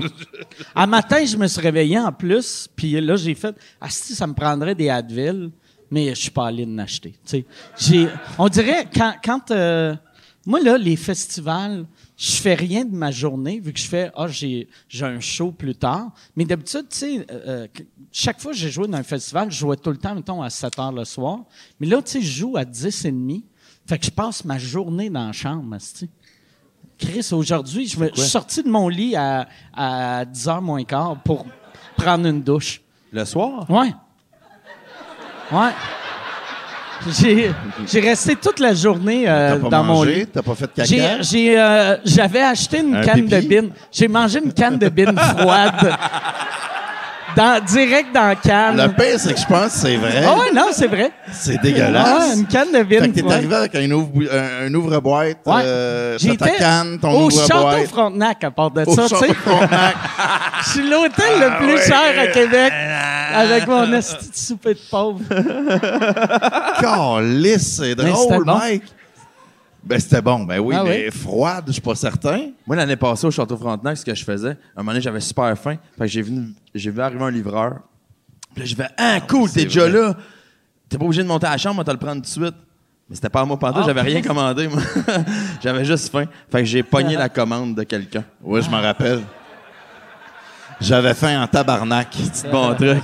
Un 0.76 0.86
matin, 0.88 1.24
je 1.26 1.36
me 1.38 1.48
suis 1.48 1.62
réveillé 1.62 1.98
en 2.00 2.12
plus, 2.12 2.68
puis 2.76 3.00
là, 3.02 3.16
j'ai 3.16 3.36
fait 3.36 3.56
Ah, 3.80 3.90
si, 3.90 4.14
ça 4.16 4.28
me 4.28 4.34
prendrait 4.34 4.76
des 4.76 4.90
Advil, 4.90 5.52
mais 5.90 6.10
je 6.10 6.22
suis 6.22 6.32
pas 6.32 6.48
allé 6.48 6.66
en 6.66 6.78
acheter. 6.78 7.16
tu 7.26 8.08
on 8.38 8.48
dirait, 8.48 8.88
quand. 8.94 9.14
quand 9.24 9.52
euh, 9.52 9.96
moi, 10.46 10.60
là, 10.60 10.76
les 10.78 10.96
festivals, 10.96 11.86
je 12.18 12.32
fais 12.32 12.56
rien 12.56 12.84
de 12.84 12.96
ma 12.96 13.12
journée, 13.12 13.60
vu 13.60 13.72
que 13.74 13.80
je 13.80 13.86
fais 13.88 14.12
Ah, 14.16 14.28
j'ai, 14.28 14.68
j'ai 14.90 15.06
un 15.06 15.20
show 15.20 15.52
plus 15.52 15.76
tard. 15.76 16.12
Mais 16.36 16.46
d'habitude, 16.46 16.86
tu 16.90 16.98
sais, 16.98 17.20
euh, 17.20 17.24
euh, 17.48 17.68
que- 17.68 17.84
chaque 18.12 18.42
fois 18.42 18.52
que 18.52 18.58
j'ai 18.58 18.70
joué 18.72 18.88
dans 18.88 18.98
un 18.98 19.04
festival, 19.04 19.52
je 19.52 19.58
jouais 19.58 19.78
tout 19.78 19.92
le 19.92 19.98
temps, 19.98 20.16
mettons, 20.16 20.42
à 20.42 20.50
7 20.50 20.80
heures 20.80 20.92
le 20.92 21.06
soir. 21.06 21.40
Mais 21.80 21.86
là, 21.88 22.02
tu 22.02 22.12
sais, 22.12 22.22
je 22.22 22.40
joue 22.40 22.58
à 22.58 22.66
10 22.66 23.06
et 23.06 23.12
demi. 23.12 23.46
Fait 23.88 23.98
que 24.00 24.06
je 24.06 24.12
passe 24.12 24.44
ma 24.46 24.58
journée 24.58 25.10
dans 25.10 25.28
la 25.28 25.32
chambre, 25.32 25.76
asti. 25.76 26.10
Chris, 27.02 27.28
aujourd'hui, 27.34 27.88
je, 27.88 28.00
me- 28.00 28.10
je 28.14 28.22
suis 28.22 28.30
sorti 28.30 28.62
de 28.64 28.70
mon 28.70 28.88
lit 28.88 29.16
à, 29.16 29.48
à 29.76 30.24
10h 30.26 30.62
moins 30.62 30.84
quart 30.84 31.18
pour 31.24 31.46
prendre 31.98 32.28
une 32.28 32.42
douche. 32.42 32.82
Le 33.12 33.26
soir? 33.26 33.66
Ouais. 33.70 33.92
Ouais. 35.52 35.72
J'ai, 37.20 38.00
resté 38.00 38.36
toute 38.36 38.60
la 38.60 38.76
journée 38.76 39.28
euh, 39.28 39.58
pas 39.58 39.70
dans 39.70 39.84
mon 39.84 39.94
mangé? 39.96 40.14
lit. 40.20 40.28
T'as 40.28 40.44
pas 40.44 40.54
fait 40.54 40.72
caca? 40.72 40.86
euh, 41.58 41.98
j'avais 42.06 42.42
acheté 42.42 42.80
une 42.80 42.96
Un 42.96 43.02
canne 43.02 43.26
de 43.26 43.40
bine. 43.40 43.72
J'ai 43.92 44.08
mangé 44.08 44.40
une 44.44 44.54
canne 44.54 44.78
de 44.78 44.88
bine 44.88 45.18
froide. 45.18 45.98
Dans, 47.36 47.64
direct 47.64 48.14
dans 48.14 48.28
la 48.28 48.36
canne. 48.36 48.78
Le 48.78 48.88
pire, 48.90 49.18
c'est 49.20 49.34
que 49.34 49.40
je 49.40 49.46
pense 49.46 49.66
que 49.74 49.80
c'est 49.80 49.96
vrai. 49.96 50.24
Ah 50.26 50.34
ouais, 50.38 50.52
non, 50.54 50.68
c'est 50.72 50.88
vrai. 50.88 51.12
C'est 51.32 51.54
Ouais, 51.54 51.60
dégueulasse. 51.64 52.36
une 52.38 52.46
canne 52.48 52.70
de 52.72 52.78
Fait 52.78 52.84
bine 52.84 53.14
que 53.14 53.20
t'es 53.22 53.32
arrivé 53.34 53.56
avec 53.56 53.76
un 53.76 53.92
ouvre- 53.92 54.10
un, 54.32 54.68
un 54.68 54.74
ouvre-boîte, 54.74 55.38
Ouais. 55.46 55.62
euh, 55.64 56.18
ta 56.38 56.50
canne, 56.50 57.00
ton 57.00 57.12
au 57.12 57.26
ouvre-boîte. 57.28 57.48
Château 57.78 57.88
Frontenac 57.90 58.44
à 58.44 58.52
part 58.52 58.72
de 58.72 58.84
Au 58.86 58.96
ça, 58.96 59.04
tu 59.08 59.16
sais. 59.16 59.28
Je 60.64 60.70
suis 60.70 60.90
l'hôtel 60.90 61.40
le 61.40 61.58
plus 61.66 61.82
cher 61.86 62.20
à 62.22 62.28
Québec 62.28 62.74
avec 63.34 63.68
mon 63.68 63.92
esti 63.94 64.30
de 64.30 64.36
souper 64.36 64.74
de 64.74 64.80
pauvre. 64.90 65.20
Calisse, 66.82 67.78
c'est 67.78 67.96
Mais 67.98 68.12
drôle, 68.12 68.44
bon. 68.46 68.60
Ben, 69.84 70.00
c'était 70.00 70.22
bon. 70.22 70.44
Ben 70.44 70.60
oui, 70.60 70.76
Ah 70.78 70.84
mais 70.84 71.06
oui? 71.06 71.12
froide, 71.12 71.64
je 71.68 71.72
suis 71.74 71.82
pas 71.82 71.96
certain. 71.96 72.50
Moi, 72.68 72.76
l'année 72.76 72.96
passée, 72.96 73.26
au 73.28 73.32
Château 73.32 73.58
Frontenac, 73.58 73.98
ce 73.98 74.06
que 74.06 74.14
je 74.14 74.24
faisais, 74.24 74.52
un 74.52 74.82
moment 74.82 74.92
donné, 74.92 75.02
j'avais 75.02 75.20
super 75.20 75.58
faim. 75.58 75.78
Fait 75.98 76.06
que 76.06 76.08
j'ai 76.08 76.22
vu, 76.22 76.54
j'ai 76.76 76.92
vu 76.92 77.02
arriver 77.02 77.24
un 77.24 77.32
livreur. 77.32 77.80
Puis 78.54 78.62
là, 78.62 78.66
j'ai 78.66 78.76
fait 78.76 78.90
Ah, 78.98 79.20
cool, 79.28 79.50
t'es 79.50 79.62
c'est 79.62 79.66
déjà 79.66 79.90
là. 79.90 80.16
T'es 80.88 80.98
pas 80.98 81.06
obligé 81.06 81.24
de 81.24 81.28
monter 81.28 81.48
à 81.48 81.52
la 81.52 81.58
chambre, 81.58 81.76
on 81.76 81.78
va 81.80 81.84
te 81.86 81.92
le 81.92 81.98
prendre 81.98 82.16
tout 82.18 82.22
de 82.22 82.28
suite. 82.28 82.56
Mais 83.10 83.16
c'était 83.16 83.30
pas 83.30 83.42
à 83.42 83.46
moi 83.46 83.58
pendant, 83.58 83.82
Ah, 83.82 83.84
j'avais 83.86 84.02
rien 84.02 84.22
commandé, 84.22 84.68
moi. 84.68 84.82
j'avais 85.64 85.84
juste 85.84 86.12
faim. 86.12 86.26
Fait 86.52 86.60
que 86.60 86.66
j'ai 86.66 86.84
pogné 86.84 87.16
la 87.16 87.28
commande 87.30 87.76
de 87.76 87.84
quelqu'un. 87.84 88.24
Oui, 88.42 88.62
je 88.62 88.70
m'en 88.70 88.82
rappelle. 88.82 89.22
J'avais 90.80 91.14
faim 91.14 91.42
en 91.42 91.48
tabarnak. 91.48 92.16
Bon 92.52 92.74
truc. 92.76 93.04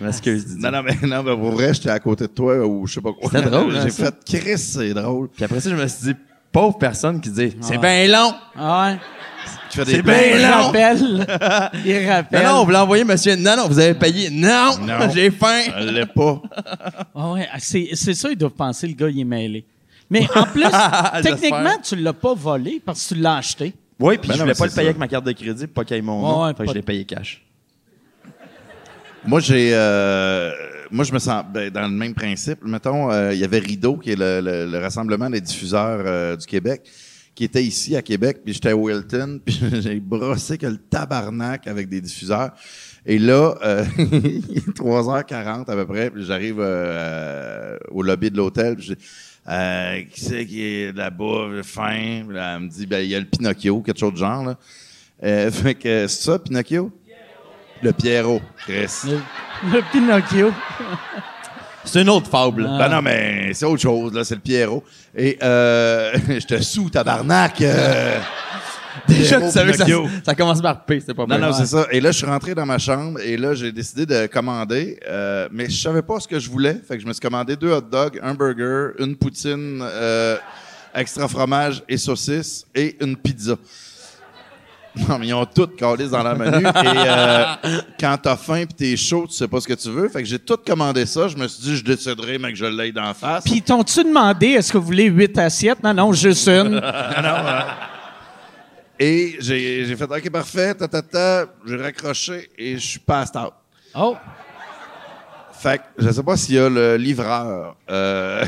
M'excuse. 0.00 0.56
Non, 0.58 0.70
non, 0.70 0.82
mais, 0.82 0.94
non, 1.06 1.22
mais 1.22 1.34
pour 1.36 1.50
vrai, 1.52 1.72
j'étais 1.72 1.90
à 1.90 1.98
côté 1.98 2.24
de 2.24 2.32
toi 2.32 2.66
ou 2.66 2.86
je 2.86 2.94
sais 2.94 3.00
pas 3.00 3.12
quoi. 3.12 3.30
C'était 3.32 3.48
drôle, 3.50 3.74
hein, 3.76 3.80
J'ai 3.84 3.90
ça? 3.90 4.06
fait 4.26 4.38
Chris, 4.40 4.58
c'est 4.58 4.92
drôle. 4.94 5.28
Puis 5.28 5.44
après 5.44 5.60
ça, 5.60 5.70
je 5.70 5.74
me 5.74 5.86
suis 5.86 6.12
dit, 6.12 6.14
pauvre 6.52 6.76
personne 6.78 7.20
qui 7.20 7.30
dit 7.30 7.56
C'est 7.62 7.78
bien 7.78 8.06
long. 8.08 8.34
Ah 8.56 8.86
ouais. 8.90 8.98
Tu 9.70 9.78
fais 9.78 9.84
C'est 9.84 9.96
des 9.96 10.02
bien 10.02 10.22
Il 10.34 10.42
long. 10.42 10.66
rappelle. 10.66 10.98
Il 11.84 12.02
Non, 12.06 12.08
rappelle. 12.12 12.44
non, 12.46 12.64
vous 12.64 12.70
l'envoyez, 12.70 13.04
monsieur. 13.04 13.36
Non, 13.36 13.56
non, 13.56 13.68
vous 13.68 13.78
avez 13.78 13.94
payé. 13.94 14.28
Non, 14.30 14.76
Non. 14.80 15.08
j'ai 15.14 15.30
faim. 15.30 15.62
Je 15.80 15.88
l'ai 15.88 16.06
pas. 16.06 16.42
Ah 17.14 17.32
ouais, 17.32 17.48
c'est, 17.58 17.88
c'est 17.94 18.14
ça, 18.14 18.30
ils 18.30 18.36
doivent 18.36 18.52
penser, 18.52 18.86
le 18.88 18.94
gars, 18.94 19.08
il 19.08 19.20
est 19.20 19.24
mêlé. 19.24 19.64
Mais 20.10 20.26
en 20.36 20.44
plus, 20.44 20.62
techniquement, 21.22 21.78
tu 21.82 21.96
l'as 21.96 22.12
pas 22.12 22.34
volé 22.34 22.80
parce 22.84 23.06
que 23.08 23.14
tu 23.14 23.20
l'as 23.20 23.36
acheté. 23.36 23.72
Oui, 23.98 24.18
puis 24.18 24.28
Ben 24.28 24.34
je 24.34 24.38
non, 24.40 24.44
voulais 24.44 24.52
mais 24.54 24.58
pas 24.58 24.64
le 24.64 24.70
c'est 24.70 24.76
payer 24.76 24.86
ça. 24.86 24.90
avec 24.90 24.98
ma 24.98 25.08
carte 25.08 25.24
de 25.24 25.32
crédit 25.32 25.66
pour 25.66 25.74
pas 25.74 25.84
qu'il 25.84 25.96
y 25.96 25.98
ait 25.98 26.02
mon 26.02 26.22
Ouais, 26.22 26.28
nom. 26.28 26.42
ouais, 26.44 26.48
fait 26.50 26.54
que 26.54 26.64
pas 26.64 26.70
je 26.70 26.74
l'ai 26.74 26.80
de- 26.80 26.84
payé 26.86 27.04
cash. 27.06 27.45
Moi, 29.26 29.40
j'ai. 29.40 29.70
euh, 29.74 30.52
moi, 30.90 31.04
je 31.04 31.12
me 31.12 31.18
sens 31.18 31.44
ben, 31.52 31.70
dans 31.70 31.82
le 31.82 31.88
même 31.88 32.14
principe. 32.14 32.60
Mettons, 32.64 33.10
euh, 33.10 33.32
il 33.34 33.40
y 33.40 33.44
avait 33.44 33.58
Rideau, 33.58 33.96
qui 33.96 34.12
est 34.12 34.16
le, 34.16 34.40
le- 34.40 34.70
le 34.70 34.78
rassemblement 34.78 35.28
des 35.28 35.40
diffuseurs 35.40 36.02
euh, 36.06 36.36
du 36.36 36.46
Québec, 36.46 36.82
qui 37.34 37.44
était 37.44 37.62
ici 37.64 37.96
à 37.96 38.02
Québec, 38.02 38.38
puis 38.44 38.54
j'étais 38.54 38.70
à 38.70 38.76
Wilton, 38.76 39.40
puis 39.44 39.60
j'ai 39.80 39.98
brossé 40.00 40.58
que 40.58 40.66
le 40.66 40.76
tabarnak 40.78 41.66
avec 41.66 41.88
des 41.88 42.00
diffuseurs. 42.00 42.52
Et 43.04 43.18
là, 43.18 43.56
euh, 43.64 43.84
il 43.98 44.58
est 44.58 44.76
3h40 44.76 45.70
à 45.70 45.74
peu 45.74 45.86
près, 45.86 46.10
puis 46.10 46.24
j'arrive 46.24 46.56
euh, 46.60 47.76
au 47.90 48.02
lobby 48.02 48.30
de 48.30 48.36
l'hôtel, 48.36 48.76
puis 48.76 48.94
euh, 49.48 50.02
qui 50.12 50.20
c'est 50.20 50.46
qui 50.46 50.62
est 50.62 50.96
là-bas? 50.96 51.48
Puis 51.62 52.34
là, 52.34 52.54
elle 52.56 52.62
me 52.62 52.68
dit, 52.68 52.86
ben, 52.86 53.00
il 53.00 53.10
y 53.10 53.14
a 53.14 53.20
le 53.20 53.26
Pinocchio, 53.26 53.80
quelque 53.82 53.98
chose 53.98 54.12
de 54.12 54.18
genre, 54.18 54.44
là. 54.44 54.58
Euh, 55.24 55.50
fait 55.52 55.74
que, 55.74 56.06
c'est 56.06 56.22
ça, 56.22 56.38
Pinocchio? 56.38 56.92
Le 57.82 57.92
Pierrot, 57.92 58.40
Chris. 58.66 58.90
Le, 59.06 59.18
le 59.72 59.82
Pinocchio. 59.92 60.52
C'est 61.84 62.02
une 62.02 62.08
autre 62.10 62.28
fable. 62.28 62.66
Ah. 62.68 62.78
Ben 62.78 62.88
non, 62.88 63.00
mais 63.02 63.52
c'est 63.54 63.64
autre 63.64 63.80
chose, 63.80 64.12
là, 64.12 64.24
c'est 64.24 64.34
le 64.34 64.40
Pierrot. 64.40 64.82
Et 65.16 65.38
euh, 65.40 66.12
je 66.28 66.44
te 66.44 66.60
sous, 66.60 66.90
tabarnak. 66.90 67.60
euh, 67.60 68.18
Déjà, 69.08 69.40
tu 69.40 69.50
savais 69.52 69.70
que 69.70 69.78
ça, 69.78 69.84
Pinocchio. 69.84 70.10
ça 70.24 70.34
commence 70.34 70.60
par 70.60 70.84
P, 70.84 70.98
c'était 70.98 71.14
pas 71.14 71.22
Non, 71.26 71.36
bien. 71.36 71.46
non, 71.46 71.52
c'est 71.52 71.66
ça. 71.66 71.86
Et 71.92 72.00
là, 72.00 72.10
je 72.10 72.16
suis 72.16 72.26
rentré 72.26 72.56
dans 72.56 72.66
ma 72.66 72.78
chambre 72.78 73.20
et 73.20 73.36
là, 73.36 73.54
j'ai 73.54 73.70
décidé 73.70 74.04
de 74.04 74.26
commander. 74.26 74.98
euh, 75.06 75.48
mais 75.52 75.70
je 75.70 75.80
savais 75.80 76.02
pas 76.02 76.18
ce 76.18 76.26
que 76.26 76.40
je 76.40 76.50
voulais. 76.50 76.74
Fait 76.88 76.96
que 76.96 77.02
je 77.02 77.06
me 77.06 77.12
suis 77.12 77.20
commandé 77.20 77.54
deux 77.54 77.70
hot 77.70 77.82
dogs, 77.82 78.18
un 78.20 78.34
burger, 78.34 78.94
une 78.98 79.14
poutine 79.14 79.78
euh, 79.80 80.38
extra 80.92 81.28
fromage 81.28 81.84
et 81.88 81.98
saucisse 81.98 82.66
et 82.74 82.96
une 83.00 83.16
pizza. 83.16 83.54
Non, 85.08 85.18
mais 85.18 85.28
ils 85.28 85.34
ont 85.34 85.44
toutes 85.46 85.76
calé 85.76 86.08
dans 86.08 86.22
la 86.22 86.34
menu. 86.34 86.64
Et 86.64 86.70
euh, 86.74 87.44
quand 88.00 88.16
t'as 88.22 88.36
faim 88.36 88.56
et 88.56 88.66
t'es 88.66 88.96
chaud, 88.96 89.26
tu 89.28 89.34
sais 89.34 89.48
pas 89.48 89.60
ce 89.60 89.68
que 89.68 89.74
tu 89.74 89.90
veux. 89.90 90.08
Fait 90.08 90.22
que 90.22 90.28
j'ai 90.28 90.38
tout 90.38 90.56
commandé 90.56 91.04
ça. 91.06 91.28
Je 91.28 91.36
me 91.36 91.46
suis 91.48 91.62
dit, 91.62 91.76
je 91.76 91.84
déciderai, 91.84 92.38
mais 92.38 92.52
que 92.52 92.58
je 92.58 92.64
l'aille 92.64 92.92
d'en 92.92 93.12
face. 93.14 93.44
Puis 93.44 93.62
t'ont-tu 93.62 94.04
demandé, 94.04 94.48
est-ce 94.48 94.72
que 94.72 94.78
vous 94.78 94.86
voulez 94.86 95.04
huit 95.04 95.36
assiettes? 95.38 95.82
Non, 95.82 95.94
non, 95.94 96.12
juste 96.12 96.48
une. 96.48 96.80
Et 98.98 99.36
j'ai 99.40 99.84
j'ai 99.84 99.94
fait, 99.94 100.04
OK, 100.04 100.30
parfait, 100.30 100.74
ta, 100.74 100.88
ta, 100.88 101.02
ta. 101.02 101.44
J'ai 101.66 101.76
raccroché 101.76 102.48
et 102.56 102.78
je 102.78 102.86
suis 102.86 102.98
passed 102.98 103.36
out. 103.36 103.52
Oh. 103.94 104.16
Fait 105.52 105.78
que 105.78 105.84
je 105.98 106.10
sais 106.10 106.22
pas 106.22 106.36
s'il 106.36 106.54
y 106.54 106.58
a 106.58 106.68
le 106.70 106.96
livreur. 106.96 107.76
Euh, 107.90 108.44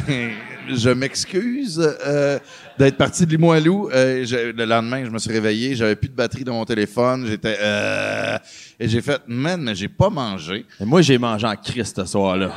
je 0.74 0.90
m'excuse 0.90 1.80
euh, 2.06 2.38
d'être 2.78 2.96
parti 2.96 3.24
de 3.26 3.30
Limoilou. 3.30 3.90
Euh, 3.92 4.24
je- 4.24 4.52
le 4.52 4.64
lendemain, 4.64 5.04
je 5.04 5.10
me 5.10 5.18
suis 5.18 5.32
réveillé, 5.32 5.74
j'avais 5.76 5.96
plus 5.96 6.08
de 6.08 6.14
batterie 6.14 6.44
dans 6.44 6.54
mon 6.54 6.64
téléphone. 6.64 7.26
J'étais 7.26 7.56
euh, 7.60 8.38
et 8.80 8.88
j'ai 8.88 9.00
fait, 9.00 9.20
man, 9.26 9.60
mais 9.62 9.74
j'ai 9.74 9.88
pas 9.88 10.10
mangé. 10.10 10.64
Et 10.80 10.84
moi, 10.84 11.02
j'ai 11.02 11.18
mangé 11.18 11.46
en 11.46 11.56
Christ 11.56 11.96
ce 11.96 12.04
soir-là. 12.04 12.50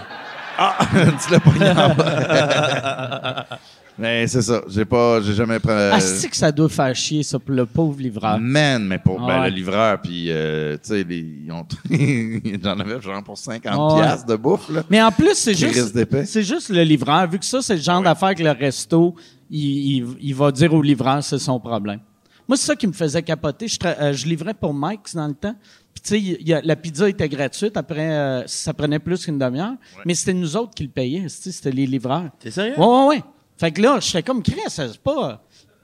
Ah, 0.57 0.78
tu 1.26 1.32
l'as 1.32 1.39
pas. 1.39 3.47
Mais 3.99 4.25
c'est 4.27 4.41
ça, 4.41 4.61
j'ai 4.67 4.85
pas, 4.85 5.21
j'ai 5.21 5.33
jamais 5.33 5.59
pris. 5.59 5.71
Ah, 5.71 5.99
c'est 5.99 6.27
que 6.29 6.35
ça 6.35 6.51
doit 6.51 6.69
faire 6.69 6.95
chier, 6.95 7.23
ça, 7.23 7.37
pour 7.37 7.53
le 7.53 7.65
pauvre 7.65 7.99
livreur. 8.01 8.39
Man, 8.39 8.85
mais 8.87 8.97
pour 8.97 9.19
ben, 9.19 9.41
ouais. 9.41 9.49
le 9.49 9.55
livreur, 9.55 10.01
puis 10.01 10.27
euh, 10.29 10.75
tu 10.83 10.89
sais, 10.89 11.01
ils 11.01 11.51
ont- 11.51 11.67
j'en 12.63 12.79
avais 12.79 13.01
genre 13.01 13.23
pour 13.23 13.37
50 13.37 13.63
Ah 13.73 13.93
ouais. 13.95 14.01
piastres 14.01 14.25
de 14.27 14.35
bouffe, 14.35 14.69
là. 14.69 14.83
Mais 14.89 15.01
en 15.01 15.11
plus, 15.11 15.35
c'est 15.35 15.53
juste, 15.53 15.95
c'est 16.25 16.43
juste 16.43 16.69
le 16.69 16.83
livreur. 16.83 17.27
Vu 17.29 17.37
que 17.37 17.45
ça, 17.45 17.61
c'est 17.61 17.75
le 17.75 17.81
genre 17.81 18.01
d'affaire 18.01 18.33
que 18.33 18.43
le 18.43 18.51
resto, 18.51 19.15
il, 19.49 19.97
il- 19.97 20.15
il 20.21 20.35
va 20.35 20.51
dire 20.51 20.73
au 20.73 20.81
livreur, 20.81 21.23
c'est 21.23 21.37
son 21.39 21.59
problème. 21.59 21.99
Moi, 22.47 22.57
c'est 22.57 22.65
ça 22.67 22.75
qui 22.75 22.87
me 22.87 22.93
faisait 22.93 23.21
capoter. 23.21 23.67
Je, 23.67 23.77
tra- 23.77 23.95
euh, 23.99 24.13
je 24.13 24.25
livrais 24.25 24.53
pour 24.53 24.73
Mike's 24.73 25.15
dans 25.15 25.27
le 25.27 25.33
temps. 25.33 25.55
Puis, 25.93 26.01
tu 26.03 26.37
sais, 26.45 26.61
la 26.63 26.75
pizza 26.75 27.07
était 27.07 27.29
gratuite. 27.29 27.77
Après, 27.77 28.11
euh, 28.11 28.43
ça 28.47 28.73
prenait 28.73 28.99
plus 28.99 29.23
qu'une 29.25 29.37
demi-heure. 29.37 29.73
Mais 30.05 30.15
c'était 30.15 30.33
nous 30.33 30.55
autres 30.57 30.73
qui 30.73 30.83
le 30.83 30.89
payaient. 30.89 31.27
C'était 31.29 31.71
les 31.71 31.85
livreurs. 31.85 32.29
T'es 32.39 32.49
sérieux? 32.51 32.73
Ouais, 32.77 32.85
ouais, 32.85 33.07
ouais. 33.07 33.23
Fait 33.62 33.72
que 33.72 33.80
là, 33.80 33.99
j'étais 34.01 34.24
comme, 34.24 34.41
Chris, 34.41 34.55
c'est 34.70 34.97
pas, 34.97 35.39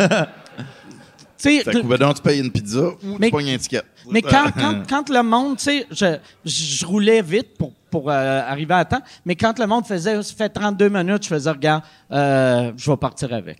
sais, 1.37 1.63
Fait 1.63 1.71
que, 1.73 1.81
ben 1.85 1.97
donc, 1.97 2.15
tu 2.15 2.21
payes 2.23 2.39
une 2.39 2.51
pizza 2.51 2.79
ou 2.87 3.17
Mais- 3.19 3.27
tu 3.27 3.31
pognes 3.31 3.49
un 3.51 3.57
ticket. 3.59 3.83
mais 4.09 4.23
quand, 4.23 4.45
quand, 4.57 4.81
quand 4.89 5.09
le 5.09 5.21
monde, 5.21 5.57
tu 5.57 5.65
sais, 5.65 5.85
je, 5.91 6.17
je, 6.43 6.51
je 6.79 6.85
roulais 6.87 7.21
vite 7.21 7.55
pour, 7.55 7.71
pour 7.91 8.09
euh, 8.09 8.41
arriver 8.47 8.73
à 8.73 8.83
temps, 8.83 9.01
mais 9.25 9.35
quand 9.35 9.59
le 9.59 9.67
monde 9.67 9.85
faisait, 9.85 10.23
ça 10.23 10.33
fait 10.35 10.49
32 10.49 10.89
minutes, 10.89 11.23
je 11.23 11.27
faisais, 11.29 11.51
regarde, 11.51 11.83
euh, 12.11 12.71
je 12.75 12.89
vais 12.89 12.97
partir 12.97 13.31
avec. 13.31 13.59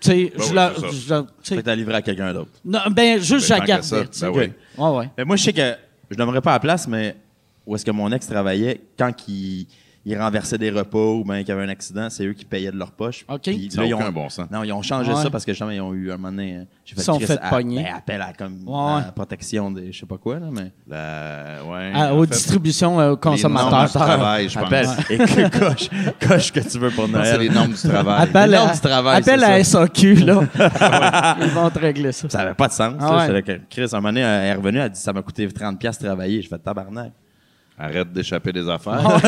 Tu 0.00 0.10
sais, 0.10 0.32
je 0.36 0.42
oui, 0.44 0.54
la- 0.54 0.72
je 0.74 1.10
la- 1.10 1.26
tu 1.42 1.76
livré 1.76 1.94
à 1.96 2.02
quelqu'un 2.02 2.32
d'autre. 2.32 2.50
non, 2.64 2.80
ben, 2.90 3.18
juste, 3.18 3.48
Ben, 3.48 3.56
je 3.56 3.60
la 3.60 3.66
gardais, 3.66 4.06
sais. 4.12 4.26
ben 4.26 4.30
oui. 4.32 4.52
Ouais, 4.78 4.90
ouais. 4.98 5.10
Mais 5.18 5.24
moi, 5.24 5.34
je 5.34 5.42
sais 5.42 5.52
que 5.52 5.74
je 6.08 6.16
n'aimerais 6.16 6.40
pas 6.40 6.50
à 6.52 6.54
la 6.54 6.60
place, 6.60 6.86
mais 6.86 7.16
où 7.66 7.74
est-ce 7.74 7.84
que 7.84 7.90
mon 7.90 8.12
ex 8.12 8.28
travaillait, 8.28 8.80
quand 8.96 9.12
il, 9.28 9.66
il 10.04 10.18
renversait 10.18 10.58
des 10.58 10.70
repas 10.70 10.98
ou 10.98 11.22
bien 11.24 11.38
qu'il 11.40 11.48
y 11.50 11.52
avait 11.52 11.62
un 11.64 11.68
accident, 11.68 12.08
c'est 12.10 12.24
eux 12.26 12.32
qui 12.32 12.44
payaient 12.44 12.72
de 12.72 12.76
leur 12.76 12.90
poche. 12.92 13.24
OK. 13.28 13.42
Puis 13.42 13.68
Ça 13.70 13.82
n'a 13.82 13.86
ils 13.86 13.94
aucun 13.94 14.08
ont, 14.08 14.12
bon 14.12 14.28
sens. 14.28 14.46
Non, 14.50 14.64
ils 14.64 14.72
ont 14.72 14.82
changé 14.82 15.12
Ouais. 15.12 15.22
ça 15.22 15.30
parce 15.30 15.44
que 15.44 15.52
justement, 15.52 15.70
ils 15.70 15.80
ont 15.80 15.94
eu 15.94 16.10
un 16.10 16.16
moment 16.16 16.30
donné. 16.30 16.56
euh, 16.56 16.64
J'ai 16.84 16.94
fait 16.96 17.00
Ils 17.02 17.04
sont 17.04 17.20
fait 17.20 17.38
à- 17.40 17.50
pogner. 17.50 17.84
ben, 17.84 17.94
appel 17.96 18.20
à, 18.20 18.32
comme, 18.32 18.58
Ouais, 18.66 19.00
à 19.06 19.12
protection 19.14 19.70
des 19.70 19.92
je 19.92 20.00
sais 20.00 20.06
pas 20.06 20.18
quoi, 20.18 20.40
là, 20.40 20.46
mais. 20.50 20.72
La- 20.88 21.64
ouais, 21.64 21.92
À- 21.94 22.14
aux 22.14 22.24
fait, 22.24 22.30
distributions 22.32 22.98
euh, 22.98 23.04
aux 23.04 23.06
normes 23.10 23.18
consommateurs. 23.20 23.84
du 23.86 23.92
travail, 23.92 24.48
je 24.48 24.58
pense. 24.58 24.66
Appelle. 24.66 24.88
Et 25.10 25.18
que 25.18 25.58
coche, 25.58 25.88
coche 26.26 26.52
que 26.52 26.60
tu 26.60 26.78
veux 26.78 26.90
pour 26.90 27.06
c'est 27.06 27.12
Noël. 27.12 27.40
les 27.40 27.48
normes 27.48 27.72
du 27.72 27.88
travail. 27.88 28.22
Appelle, 28.22 28.50
Les 28.50 28.56
à, 28.56 28.60
normes 28.60 28.72
du 28.74 28.80
travail, 28.80 29.22
c'est 29.22 29.32
à 29.34 29.64
ça. 29.64 29.64
SAQ, 29.64 30.14
là. 30.16 30.40
Ils 31.40 31.48
vont 31.50 31.70
te 31.70 31.78
régler 31.78 32.12
ça. 32.12 32.28
Ça 32.28 32.38
n'avait 32.38 32.54
pas 32.54 32.68
de 32.68 32.72
sens. 32.72 32.94
Ah. 33.00 33.24
C'est 33.26 33.32
là 33.32 33.42
que 33.42 33.60
Chris, 33.70 33.84
un 33.92 33.96
moment 33.96 34.08
donné, 34.08 34.20
elle 34.20 34.46
est 34.46 34.54
revenue, 34.54 34.78
elle 34.78 34.84
a 34.84 34.88
dit 34.88 35.00
ça 35.00 35.12
m'a 35.12 35.22
coûté 35.22 35.46
30$ 35.46 35.76
piastres 35.78 36.04
travailler. 36.04 36.42
Je 36.42 36.48
fais 36.48 36.58
tabarnak. 36.58 37.12
Arrête 37.82 38.12
d'échapper 38.12 38.52
des 38.52 38.68
affaires. 38.68 39.00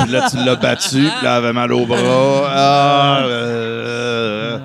Puis 0.00 0.10
là, 0.10 0.26
tu 0.30 0.38
l'as 0.38 0.56
battu, 0.56 0.96
puis 0.96 1.02
là, 1.02 1.10
elle 1.20 1.26
avait 1.26 1.52
mal 1.52 1.70
au 1.70 1.84
bras. 1.84 2.46
Ah, 2.48 3.18
euh, 3.24 4.58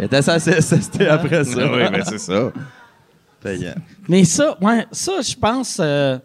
était 0.00 0.20
c'était 0.20 1.06
après 1.06 1.44
ça. 1.44 1.72
oui, 1.72 1.82
mais 1.92 2.02
c'est 2.04 2.18
ça. 2.18 2.50
Mais 4.08 4.24
ça, 4.24 4.56
ouais, 4.60 4.84
ça, 4.90 5.20
je 5.20 5.36
pense. 5.36 5.78
euh, 5.80 6.18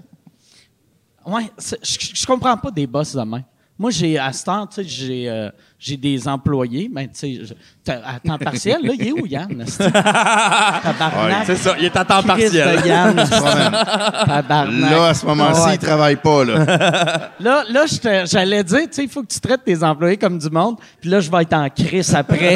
ouais, 1.27 1.51
je 1.83 2.25
comprends 2.25 2.57
pas 2.57 2.71
des 2.71 2.87
boss 2.87 3.15
de 3.15 3.21
main. 3.21 3.43
Moi, 3.83 3.91
j'ai 3.91 4.17
à 4.17 4.31
ce 4.31 4.45
temps, 4.45 4.65
tu 4.65 4.75
sais, 4.75 4.83
j'ai 4.87 5.29
euh, 5.29 5.49
j'ai 5.77 5.97
des 5.97 6.25
employés, 6.25 6.89
mais 6.89 7.09
tu 7.09 7.43
sais, 7.85 7.91
à 7.91 8.17
temps 8.17 8.37
partiel, 8.37 8.81
là, 8.81 8.93
il 8.97 9.07
est 9.07 9.11
où 9.11 9.25
Yann? 9.25 9.65
Tabarnak. 9.77 11.45
C'est 11.45 11.57
ça, 11.57 11.75
il 11.77 11.83
est 11.83 11.97
à 11.97 12.05
temps 12.05 12.23
partiel. 12.23 12.79
Yann. 12.85 13.13
Tabarnak. 14.25 14.89
Là, 14.89 15.07
à 15.07 15.13
ce 15.13 15.25
moment-ci, 15.25 15.67
Ouais. 15.67 15.75
il 15.75 15.79
travaille 15.79 16.15
pas, 16.15 16.45
là. 16.45 17.31
Là, 17.41 17.63
là 17.69 18.23
j'allais 18.23 18.63
dire, 18.63 18.83
tu 18.83 18.87
sais, 18.91 19.03
il 19.03 19.09
faut 19.09 19.21
que 19.21 19.33
tu 19.33 19.41
traites 19.41 19.65
tes 19.65 19.83
employés 19.83 20.15
comme 20.15 20.39
du 20.39 20.49
monde, 20.49 20.77
puis 21.01 21.09
là, 21.09 21.19
je 21.19 21.29
vais 21.29 21.41
être 21.41 21.51
en 21.51 21.69
crise 21.69 22.15
après. 22.15 22.55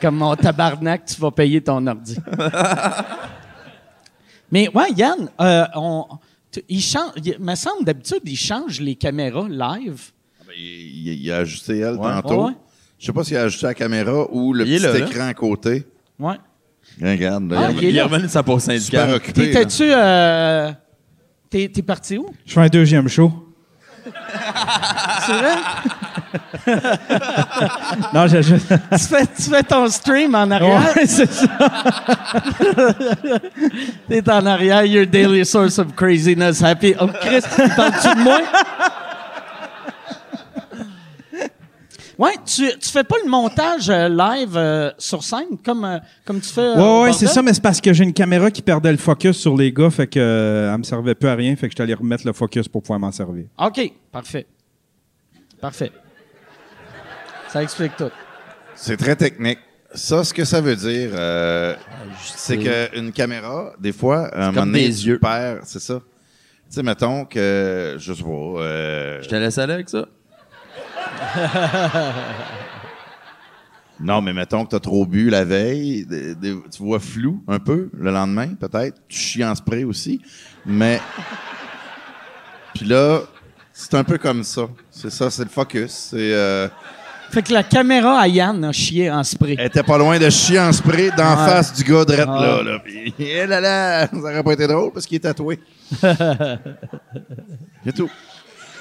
Comme 0.00 0.18
mon 0.18 0.36
tabarnak, 0.36 1.06
tu 1.06 1.20
vas 1.20 1.32
payer 1.32 1.60
ton 1.60 1.84
ordi. 1.84 2.16
Mais 4.52 4.68
ouais, 4.72 4.92
Yann, 4.96 5.28
euh, 5.40 5.66
on, 5.74 6.06
il 6.68 6.80
change, 6.80 7.12
il 7.24 7.36
me 7.40 7.54
semble 7.54 7.84
d'habitude, 7.84 8.20
il 8.24 8.36
change 8.36 8.80
les 8.80 8.94
caméras 8.94 9.46
live. 9.48 10.10
Ben, 10.46 10.54
Il, 10.56 11.08
il- 11.08 11.22
il 11.24 11.30
a 11.32 11.38
ajusté 11.38 11.78
elle 11.78 11.94
Ouais. 11.96 12.10
tantôt. 12.22 12.46
Ouais. 12.46 12.52
Je 12.98 13.06
sais 13.06 13.12
pas 13.12 13.22
s'il 13.24 13.36
a 13.36 13.42
ajusté 13.42 13.66
la 13.66 13.74
caméra 13.74 14.26
ou 14.32 14.52
le 14.52 14.64
petit 14.64 14.78
là, 14.78 14.92
là. 14.98 15.06
écran 15.06 15.26
à 15.28 15.34
côté. 15.34 15.84
Ouais. 16.18 16.34
Regarde, 17.00 17.50
là, 17.52 17.66
Ah, 17.68 17.70
il 17.72 17.84
il 17.90 17.96
est 17.96 18.02
revenu 18.02 18.24
de 18.24 18.28
sa 18.28 18.42
pause 18.42 18.62
super 18.62 18.78
syndicale. 18.80 19.20
T'étais-tu. 19.20 19.84
Euh, 19.84 20.72
t'es 21.50 21.68
parti 21.82 22.18
où? 22.18 22.26
Je 22.44 22.52
fais 22.54 22.60
un 22.60 22.68
deuxième 22.68 23.08
show. 23.08 23.47
C'est 25.26 25.32
vrai? 25.32 25.56
Non, 28.12 28.26
je, 28.26 28.42
je- 28.42 28.54
tu, 28.56 29.04
fais, 29.08 29.26
tu 29.34 29.42
fais 29.50 29.62
ton 29.62 29.88
stream 29.88 30.34
en 30.34 30.50
arrière? 30.50 30.92
Ouais, 30.96 31.06
c'est 31.06 31.30
ça. 31.32 31.46
T'es 34.08 34.30
en 34.30 34.44
arrière, 34.46 34.84
your 34.84 35.06
daily 35.06 35.44
source 35.46 35.78
of 35.78 35.94
craziness, 35.94 36.62
happy. 36.62 36.94
Oh, 37.00 37.08
Chris, 37.20 37.42
parles-tu 37.76 38.08
de 38.16 38.22
moi? 38.22 38.40
Ouais, 42.18 42.32
tu, 42.44 42.68
tu 42.80 42.88
fais 42.90 43.04
pas 43.04 43.14
le 43.24 43.30
montage 43.30 43.88
euh, 43.88 44.08
live 44.08 44.56
euh, 44.56 44.90
sur 44.98 45.22
scène 45.22 45.56
comme, 45.64 45.84
euh, 45.84 45.98
comme 46.24 46.40
tu 46.40 46.48
fais. 46.48 46.60
euh, 46.62 46.74
Ouais, 46.76 47.02
ouais, 47.04 47.12
c'est 47.12 47.28
ça, 47.28 47.42
mais 47.42 47.54
c'est 47.54 47.62
parce 47.62 47.80
que 47.80 47.92
j'ai 47.92 48.02
une 48.02 48.12
caméra 48.12 48.50
qui 48.50 48.60
perdait 48.60 48.90
le 48.90 48.98
focus 48.98 49.36
sur 49.38 49.56
les 49.56 49.72
gars, 49.72 49.88
fait 49.88 50.08
que 50.08 50.18
euh, 50.18 50.72
elle 50.72 50.78
me 50.78 50.82
servait 50.82 51.14
plus 51.14 51.28
à 51.28 51.36
rien, 51.36 51.54
fait 51.54 51.68
que 51.68 51.72
je 51.72 51.76
suis 51.76 51.82
allé 51.82 51.94
remettre 51.94 52.26
le 52.26 52.32
focus 52.32 52.66
pour 52.66 52.82
pouvoir 52.82 52.98
m'en 52.98 53.12
servir. 53.12 53.44
OK, 53.58 53.92
parfait. 54.10 54.46
Parfait. 55.60 55.92
Ça 57.48 57.62
explique 57.62 57.96
tout. 57.96 58.10
C'est 58.74 58.96
très 58.96 59.16
technique. 59.16 59.58
Ça, 59.94 60.22
ce 60.22 60.34
que 60.34 60.44
ça 60.44 60.60
veut 60.60 60.76
dire, 60.76 61.10
euh, 61.14 61.74
c'est 62.34 62.58
qu'une 62.58 63.10
caméra, 63.12 63.72
des 63.80 63.92
fois, 63.92 64.26
à 64.34 64.36
un 64.36 64.46
moment 64.48 64.60
comme 64.62 64.72
donné, 64.72 64.88
des 64.88 64.94
tu 64.94 65.06
yeux. 65.06 65.18
perds, 65.18 65.60
c'est 65.64 65.80
ça. 65.80 65.94
Tu 66.68 66.74
sais, 66.74 66.82
mettons 66.82 67.24
que, 67.24 67.96
je 67.98 68.12
sais 68.12 68.22
pas, 68.22 68.28
euh, 68.28 69.22
Je 69.22 69.28
te 69.28 69.34
laisse 69.36 69.56
aller 69.56 69.72
avec 69.72 69.88
ça. 69.88 70.06
Non, 74.00 74.22
mais 74.22 74.32
mettons 74.32 74.64
que 74.64 74.70
t'as 74.70 74.80
trop 74.80 75.04
bu 75.06 75.28
la 75.28 75.44
veille, 75.44 76.06
tu 76.72 76.82
vois 76.82 77.00
flou 77.00 77.42
un 77.48 77.58
peu 77.58 77.90
le 77.98 78.10
lendemain, 78.12 78.48
peut-être. 78.54 79.00
Tu 79.08 79.18
chies 79.18 79.44
en 79.44 79.54
spray 79.56 79.82
aussi. 79.84 80.20
Mais, 80.64 81.00
puis 82.74 82.84
là, 82.86 83.20
c'est 83.72 83.94
un 83.94 84.04
peu 84.04 84.18
comme 84.18 84.44
ça. 84.44 84.68
C'est 84.90 85.10
ça, 85.10 85.30
c'est 85.30 85.42
le 85.44 85.48
focus. 85.50 85.90
C'est, 86.10 86.32
euh, 86.32 86.68
Fait 87.30 87.42
que 87.42 87.52
la 87.52 87.62
caméra 87.64 88.20
à 88.20 88.28
Yann 88.28 88.64
a 88.64 88.72
chié 88.72 89.10
en 89.10 89.24
spray. 89.24 89.56
Elle 89.58 89.66
était 89.66 89.82
pas 89.82 89.98
loin 89.98 90.16
de 90.18 90.30
chier 90.30 90.60
en 90.60 90.72
spray 90.72 91.10
d'en 91.16 91.36
face 91.36 91.72
du 91.74 91.82
gars 91.84 92.04
drette 92.04 92.28
Ah. 92.28 92.40
là. 92.40 92.62
là. 92.62 92.78
Puis, 92.84 93.12
eh 93.18 93.46
là 93.46 93.60
là, 93.60 94.06
ça 94.06 94.16
aurait 94.16 94.42
pas 94.44 94.52
été 94.52 94.66
drôle 94.68 94.92
parce 94.92 95.06
qu'il 95.06 95.16
est 95.16 95.20
tatoué. 95.20 95.58
C'est 97.84 97.92
tout. 97.94 98.10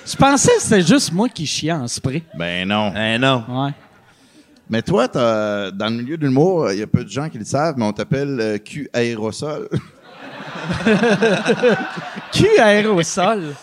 Je 0.10 0.16
pensais 0.16 0.53
que 0.55 0.62
c'était 0.62 0.82
juste 0.82 1.12
moi 1.12 1.28
qui 1.28 1.45
chiais 1.45 1.72
en 1.74 1.88
spray. 1.88 2.24
Ben 2.36 2.68
non. 2.68 2.93
Eh 2.95 3.18
non. 3.18 3.43
Ouais. 3.49 3.72
Mais 4.70 4.82
toi, 4.82 5.08
t'as- 5.08 5.72
dans 5.72 5.88
le 5.88 5.95
milieu 6.01 6.18
de 6.18 6.26
l'humour, 6.26 6.72
il 6.72 6.80
y 6.80 6.84
a 6.84 6.88
peu 6.88 7.03
de 7.03 7.10
gens 7.10 7.30
qui 7.30 7.38
le 7.38 7.45
savent, 7.45 7.76
mais 7.78 7.86
on 7.86 7.93
t'appelle 7.93 8.38
euh, 8.39 8.58
Q 8.58 8.89
aérosol. 8.93 9.68
Q 12.34 12.47
aérosol. 12.60 13.53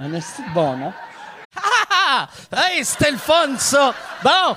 Un 0.00 0.12
esti 0.14 0.42
de 0.42 0.54
bon 0.54 0.76
nom. 0.76 0.92
Ah! 1.56 2.28
Hey, 2.52 2.84
c'était 2.84 3.10
le 3.10 3.16
fun, 3.18 3.56
ça! 3.58 3.92
Bon! 4.22 4.56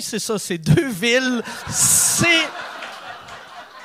c'est 0.00 0.18
ça, 0.18 0.38
c'est 0.38 0.58
deux 0.58 0.88
villes. 0.88 1.42
C'est... 1.70 2.46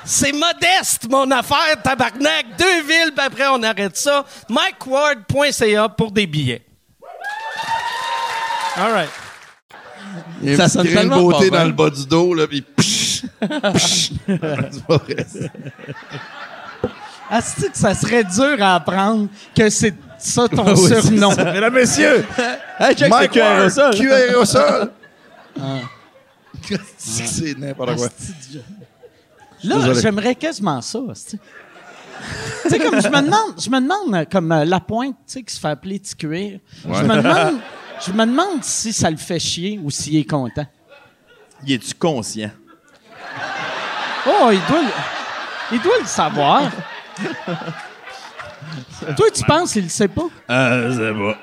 C'est 0.04 0.32
modeste, 0.32 1.08
mon 1.08 1.30
affaire, 1.30 1.80
tabarnak. 1.80 2.46
Deux 2.58 2.82
villes, 2.82 3.12
puis 3.16 3.24
après, 3.24 3.46
on 3.52 3.62
arrête 3.62 3.96
ça. 3.96 4.24
MikeWard.ca 4.48 5.88
pour 5.90 6.10
des 6.10 6.26
billets. 6.26 6.62
All 8.76 8.92
right. 8.92 9.10
Il 10.42 10.50
y 10.50 10.54
a 10.54 10.56
Ça 10.56 10.68
sonne 10.68 10.88
tellement 10.88 11.20
beauté 11.20 11.50
dans 11.50 11.64
le 11.64 11.72
bas 11.72 11.90
du 11.90 12.04
dos, 12.06 12.34
là, 12.34 12.46
puis 12.46 12.62
psh, 12.62 13.22
psh. 13.74 14.10
Asti 17.30 17.70
que 17.70 17.78
ça 17.78 17.94
serait 17.94 18.24
dur 18.24 18.56
à 18.60 18.74
apprendre 18.74 19.28
que 19.56 19.70
c'est 19.70 19.94
ça 20.18 20.48
ton 20.48 20.76
surnom. 21.02 21.30
Mesdames, 21.30 21.72
messieurs, 21.72 22.26
Mike 23.08 23.36
Ward, 23.36 23.70
ça. 24.44 24.90
Aérosol. 25.60 26.80
C'est 26.98 27.58
n'importe 27.58 27.96
quoi. 27.96 28.08
Là, 29.64 29.94
j'aimerais 29.94 30.34
quasiment 30.34 30.80
ça. 30.80 30.98
tu 31.14 31.38
sais, 32.68 32.78
comme 32.78 33.00
je 33.00 33.08
me 33.08 33.22
demande, 33.22 33.60
je 33.60 33.70
me 33.70 33.80
demande 33.80 34.14
euh, 34.14 34.24
comme 34.30 34.50
euh, 34.52 34.64
la 34.64 34.80
pointe, 34.80 35.16
tu 35.26 35.32
sais, 35.32 35.42
qui 35.42 35.54
se 35.54 35.60
fait 35.60 35.68
appeler 35.68 35.98
petit 35.98 36.16
cuir. 36.16 36.58
Je 36.84 37.02
me 37.02 37.16
demande, 37.16 37.60
je 38.06 38.12
me 38.12 38.26
demande 38.26 38.62
si 38.62 38.92
ça 38.92 39.10
le 39.10 39.16
fait 39.16 39.38
chier 39.38 39.80
ou 39.82 39.90
s'il 39.90 40.16
est 40.16 40.28
content. 40.28 40.66
Y 41.64 41.74
es-tu 41.74 41.94
conscient? 41.94 42.50
Oh, 44.26 44.50
il 44.52 44.60
doit, 44.68 44.82
le, 44.82 44.88
il 45.72 45.80
doit 45.80 45.98
le 46.00 46.06
savoir. 46.06 46.70
Toi, 49.16 49.26
tu 49.32 49.44
penses 49.44 49.72
qu'il 49.72 49.84
le 49.84 49.88
sait 49.88 50.08
pas? 50.08 50.28
Euh, 50.50 50.90
je 50.90 50.96
sais 50.96 51.12
pas. 51.12 51.38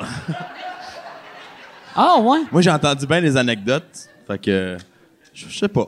Ah 2.01 2.17
ouais? 2.21 2.39
Moi, 2.49 2.61
j'ai 2.61 2.71
entendu 2.71 3.05
bien 3.05 3.19
les 3.19 3.35
anecdotes. 3.35 4.07
Fait 4.25 4.39
que. 4.39 4.77
Je 5.33 5.49
sais 5.49 5.67
pas. 5.67 5.87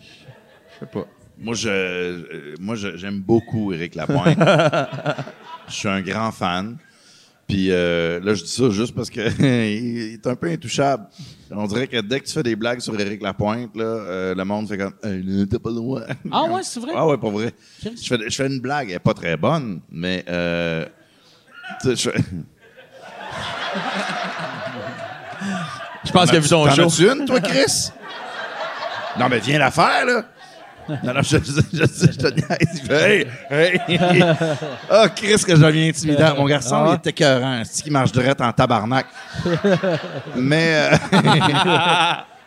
Je 0.00 0.78
sais 0.80 0.86
pas. 0.86 1.06
Moi, 1.38 1.54
je, 1.54 1.68
euh, 1.68 2.54
moi, 2.58 2.74
j'aime 2.74 3.20
beaucoup 3.20 3.72
Éric 3.72 3.94
Lapointe. 3.94 4.36
Je 5.68 5.72
suis 5.74 5.88
un 5.88 6.00
grand 6.00 6.32
fan. 6.32 6.76
Puis 7.46 7.70
euh, 7.70 8.20
là, 8.20 8.34
je 8.34 8.42
dis 8.42 8.50
ça 8.50 8.68
juste 8.70 8.94
parce 8.94 9.08
que 9.10 9.20
il 9.40 10.14
est 10.14 10.26
un 10.26 10.34
peu 10.34 10.48
intouchable. 10.50 11.06
On 11.50 11.66
dirait 11.66 11.86
que 11.86 12.00
dès 12.00 12.20
que 12.20 12.26
tu 12.26 12.32
fais 12.32 12.42
des 12.42 12.56
blagues 12.56 12.80
sur 12.80 12.98
Éric 12.98 13.22
Lapointe, 13.22 13.76
là, 13.76 13.84
euh, 13.84 14.34
le 14.34 14.44
monde 14.44 14.66
fait 14.68 14.76
comme 14.78 14.94
hey, 15.02 15.22
là, 15.22 15.44
t'as 15.50 15.58
pas 15.58 15.70
droit. 15.70 16.02
Ah 16.32 16.44
ouais, 16.44 16.62
c'est 16.62 16.80
vrai? 16.80 16.92
Ah 16.96 17.06
ouais, 17.06 17.16
pas 17.16 17.30
vrai. 17.30 17.52
Je 17.82 17.90
fais, 17.90 18.18
je 18.30 18.34
fais 18.34 18.46
une 18.48 18.60
blague, 18.60 18.88
elle 18.90 18.96
est 18.96 18.98
pas 18.98 19.14
très 19.14 19.36
bonne, 19.36 19.80
mais 19.90 20.24
euh, 20.28 20.84
tu 21.82 21.94
sais, 21.94 21.96
je 21.96 22.10
fais- 22.10 22.24
Je 26.08 26.12
pense 26.12 26.30
qu'il 26.30 26.38
a 26.38 26.40
vu 26.40 26.48
ton 26.48 26.70
show. 26.70 26.88
une, 26.88 27.26
toi, 27.26 27.40
Chris? 27.40 27.90
non, 29.18 29.28
mais 29.28 29.38
viens 29.40 29.58
la 29.58 29.70
faire, 29.70 30.06
là. 30.06 30.22
Non, 31.04 31.12
non, 31.12 31.20
je, 31.22 31.36
je, 31.36 31.60
je, 31.70 32.12
je 32.12 32.16
te 32.16 32.28
niaise. 32.28 32.80
Il 32.80 32.80
fait, 32.80 33.28
Hey, 33.50 33.80
hey. 33.90 34.24
Ah, 34.90 35.08
Chris, 35.14 35.44
que 35.46 35.54
je 35.54 35.62
deviens 35.62 35.90
intimidant. 35.90 36.34
Mon 36.34 36.46
garçon, 36.46 36.86
il 36.88 36.94
est 36.94 37.06
écœurant. 37.10 37.62
C'est 37.66 37.82
qui 37.82 37.90
marche 37.90 38.10
direct 38.10 38.40
en 38.40 38.50
tabarnak. 38.52 39.04
mais... 40.34 40.88
Euh... 40.92 40.96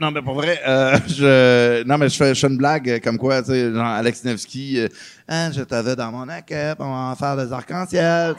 Non, 0.00 0.10
mais 0.10 0.22
pour 0.22 0.34
vrai, 0.34 0.60
euh, 0.66 0.98
je, 1.06 1.84
non, 1.84 1.98
mais 1.98 2.08
je 2.08 2.16
fais, 2.16 2.34
je 2.34 2.40
fais 2.40 2.48
une 2.48 2.56
blague 2.56 2.90
euh, 2.90 2.98
comme 2.98 3.18
quoi, 3.18 3.40
tu 3.42 3.50
sais, 3.52 3.72
genre 3.72 3.86
Alex 3.86 4.24
Nevsky, 4.24 4.80
euh, 4.80 4.88
Ah, 5.28 5.50
je 5.52 5.62
t'avais 5.62 5.94
dans 5.94 6.10
mon 6.10 6.24
équipe, 6.28 6.80
on 6.80 6.90
va 6.90 7.12
en 7.12 7.14
faire 7.14 7.36
des 7.36 7.52
arcs-en-ciel. 7.52 8.34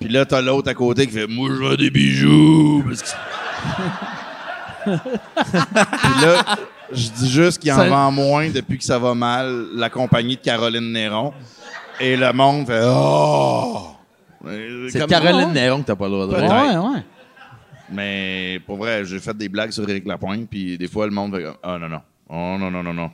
Puis 0.00 0.08
là, 0.08 0.24
t'as 0.24 0.40
l'autre 0.40 0.70
à 0.70 0.74
côté 0.74 1.06
qui 1.06 1.12
fait 1.12 1.26
Moi, 1.26 1.50
je 1.50 1.62
veux 1.64 1.76
des 1.76 1.90
bijoux. 1.90 2.82
Parce 2.86 3.02
que- 3.02 3.08
Puis 4.84 6.24
là, 6.24 6.44
je 6.92 7.08
dis 7.10 7.30
juste 7.30 7.58
qu'il 7.60 7.72
en 7.72 7.76
Ça- 7.76 7.88
vend 7.88 8.10
moins 8.10 8.48
depuis 8.48 8.78
que 8.78 8.84
ça 8.84 8.98
va 8.98 9.14
mal, 9.14 9.66
la 9.74 9.90
compagnie 9.90 10.36
de 10.36 10.40
Caroline 10.40 10.92
Néron. 10.92 11.32
Et 12.00 12.16
le 12.16 12.32
monde 12.32 12.66
fait 12.66 12.80
Oh! 12.84 13.88
C'est 14.88 15.06
Caroline 15.06 15.52
Néron 15.52 15.82
que 15.82 15.86
t'as 15.88 15.96
pas 15.96 16.06
le 16.06 16.12
droit 16.12 16.26
de 16.26 16.32
Ouais, 16.32 16.40
dire. 16.70 16.84
ouais. 16.84 17.02
mais 17.90 18.60
pour 18.66 18.76
vrai, 18.78 19.04
j'ai 19.04 19.18
fait 19.18 19.36
des 19.36 19.48
blagues 19.48 19.72
sur 19.72 19.88
Éric 19.88 20.06
Lapointe, 20.06 20.48
puis 20.48 20.78
des 20.78 20.88
fois, 20.88 21.06
le 21.06 21.12
monde 21.12 21.34
fait 21.34 21.42
comme 21.42 21.56
Ah 21.62 21.78
non, 21.78 21.88
non. 21.88 22.00
Oh 22.30 22.56
non, 22.58 22.70
non, 22.70 22.82
non, 22.82 22.94
non. 22.94 23.10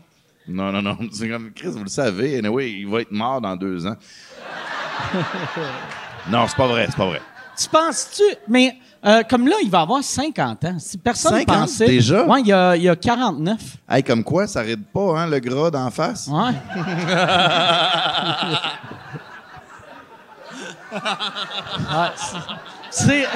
Non, 0.46 0.70
non, 0.70 0.82
non. 0.82 0.98
C'est 1.12 1.28
comme 1.28 1.50
Chris, 1.52 1.68
vous 1.70 1.84
le 1.84 1.88
savez. 1.88 2.38
Anyway, 2.38 2.70
il 2.72 2.86
va 2.86 3.00
être 3.00 3.12
mort 3.12 3.40
dans 3.40 3.56
deux 3.56 3.86
ans. 3.86 3.96
non, 6.30 6.46
c'est 6.48 6.56
pas 6.56 6.66
vrai, 6.66 6.86
c'est 6.88 6.96
pas 6.96 7.06
vrai. 7.06 7.20
Tu 7.56 7.68
penses-tu. 7.68 8.22
Mais 8.48 8.76
euh, 9.06 9.22
comme 9.28 9.46
là, 9.46 9.56
il 9.62 9.70
va 9.70 9.80
avoir 9.82 10.02
50 10.02 10.64
ans. 10.64 10.76
Si 10.78 10.98
personne 10.98 11.38
50 11.38 11.56
pensait. 11.60 11.86
déjà? 11.86 12.24
Ouais, 12.26 12.40
il 12.40 12.46
y 12.48 12.52
a, 12.52 12.74
il 12.76 12.82
y 12.82 12.88
a 12.88 12.96
49. 12.96 13.58
Hey, 13.88 14.02
comme 14.02 14.24
quoi, 14.24 14.46
ça 14.46 14.60
ride 14.62 14.84
pas, 14.92 15.18
hein, 15.20 15.26
le 15.28 15.38
gras 15.38 15.70
d'en 15.70 15.90
face? 15.90 16.28
Ouais. 16.28 16.52
Ah, 21.90 22.12
c'est-. 22.90 23.26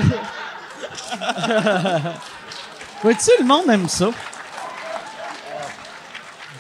Vois-tu, 3.03 3.31
le 3.41 3.45
monde 3.45 3.69
aime 3.71 3.89
ça. 3.89 4.11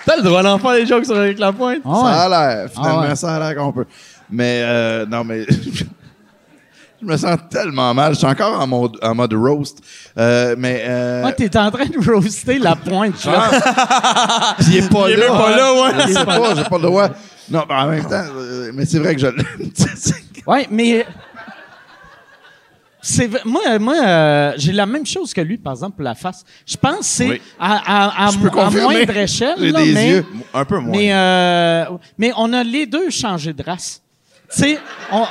T'as 0.05 0.17
le 0.17 0.23
droit 0.23 0.43
d'en 0.43 0.59
faire 0.59 0.73
des 0.73 0.87
jokes 0.87 1.05
sur 1.05 1.17
Eric 1.23 1.39
Lapointe? 1.39 1.83
Ah 1.85 1.89
ouais. 1.89 2.03
Ça 2.11 2.23
a 2.25 2.29
l'air, 2.29 2.71
finalement, 2.71 3.01
Ah 3.05 3.09
ouais. 3.09 3.17
ça 3.17 3.37
a 3.37 3.39
l'air 3.53 3.57
qu'on 3.63 3.73
peut. 3.73 3.87
Mais, 4.31 4.63
euh, 4.65 5.07
non, 5.07 5.23
mais. 5.25 5.47
Je 7.01 7.07
me 7.07 7.17
sens 7.17 7.39
tellement 7.49 7.95
mal. 7.95 8.15
Je 8.15 8.19
suis 8.19 8.27
encore 8.27 8.61
en 8.61 8.67
mode, 8.67 8.99
en 9.03 9.15
mode 9.15 9.33
roast. 9.35 9.79
Euh, 10.19 10.57
mais. 10.59 10.83
Euh, 10.87 11.23
Ah, 11.27 11.33
t'es 11.33 11.57
en 11.57 11.71
train 11.71 11.87
de 11.87 12.11
roaster 12.11 12.59
la 12.59 12.75
pointe, 12.75 13.25
là. 13.25 14.55
Puis 14.59 14.67
il 14.71 14.77
est 14.79 14.89
pas 14.91 15.09
Il 15.09 15.13
est 15.15 15.17
là. 15.17 15.29
même 15.29 15.39
pas 15.39 15.57
là, 15.57 15.73
ouais. 15.75 15.91
Je 16.09 16.13
sais 16.13 16.25
pas, 16.25 16.55
j'ai 16.57 16.65
pas 16.65 16.77
le 16.77 16.83
droit. 16.83 17.09
Non, 17.51 17.65
mais 17.69 17.75
en 17.75 17.87
même 17.87 18.03
temps, 18.05 18.25
euh, 18.37 18.73
mais 18.75 18.85
c'est 18.85 18.99
vrai 18.99 19.15
que 19.15 19.21
je 19.21 19.27
l'aime. 19.29 19.47
Ouais, 20.47 20.67
mais. 20.71 21.07
C'est, 23.01 23.31
moi, 23.45 23.79
moi 23.79 23.95
euh, 24.05 24.53
j'ai 24.57 24.73
la 24.73 24.85
même 24.85 25.07
chose 25.07 25.33
que 25.33 25.41
lui, 25.41 25.57
par 25.57 25.75
exemple, 25.75 25.97
pour 25.97 26.05
la 26.05 26.15
face. 26.17 26.45
Je 26.67 26.77
pense 26.77 26.99
que 26.99 27.05
c'est 27.05 27.29
Oui. 27.29 27.43
à, 27.59 27.77
à, 27.77 28.25
à, 28.25 28.29
à 28.29 28.33
confirmer. 28.33 28.81
moindre 28.83 29.17
échelle. 29.19 29.55
J'ai 29.59 29.73
des 29.73 29.93
mais, 29.93 30.09
yeux. 30.11 30.27
Un 30.53 30.65
peu 30.65 30.79
moins. 30.79 30.91
Mais, 30.91 31.13
euh, 31.15 31.85
mais 32.19 32.33
on 32.37 32.53
a 32.53 32.65
les 32.65 32.87
deux 32.87 33.09
changé 33.11 33.53
de 33.53 33.63
race. 33.63 34.03
Tu 34.53 34.61
sais, 34.63 34.79
on- 35.13 35.27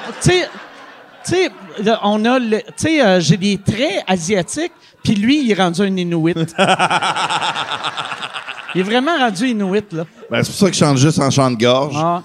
tu 1.27 1.35
sais, 1.35 1.51
on 2.03 2.23
a, 2.25 2.39
le- 2.39 2.61
tu 2.61 2.71
sais, 2.77 3.01
euh, 3.05 3.19
j'ai 3.19 3.37
des 3.37 3.57
traits 3.57 4.03
asiatiques, 4.07 4.71
puis 5.03 5.15
lui, 5.15 5.43
il 5.43 5.51
est 5.51 5.55
rendu 5.55 5.81
un 5.81 5.95
Inuit. 5.95 6.35
il 8.75 8.81
est 8.81 8.83
vraiment 8.83 9.17
rendu 9.17 9.49
Inuit, 9.49 9.91
là. 9.91 10.05
Ben, 10.29 10.43
c'est 10.43 10.51
pour 10.51 10.59
ça 10.59 10.67
que 10.67 10.73
je 10.73 10.79
chante 10.79 10.97
juste 10.97 11.19
en 11.19 11.29
chant 11.29 11.51
de 11.51 11.57
gorge. 11.57 11.95
Ah. 11.99 12.23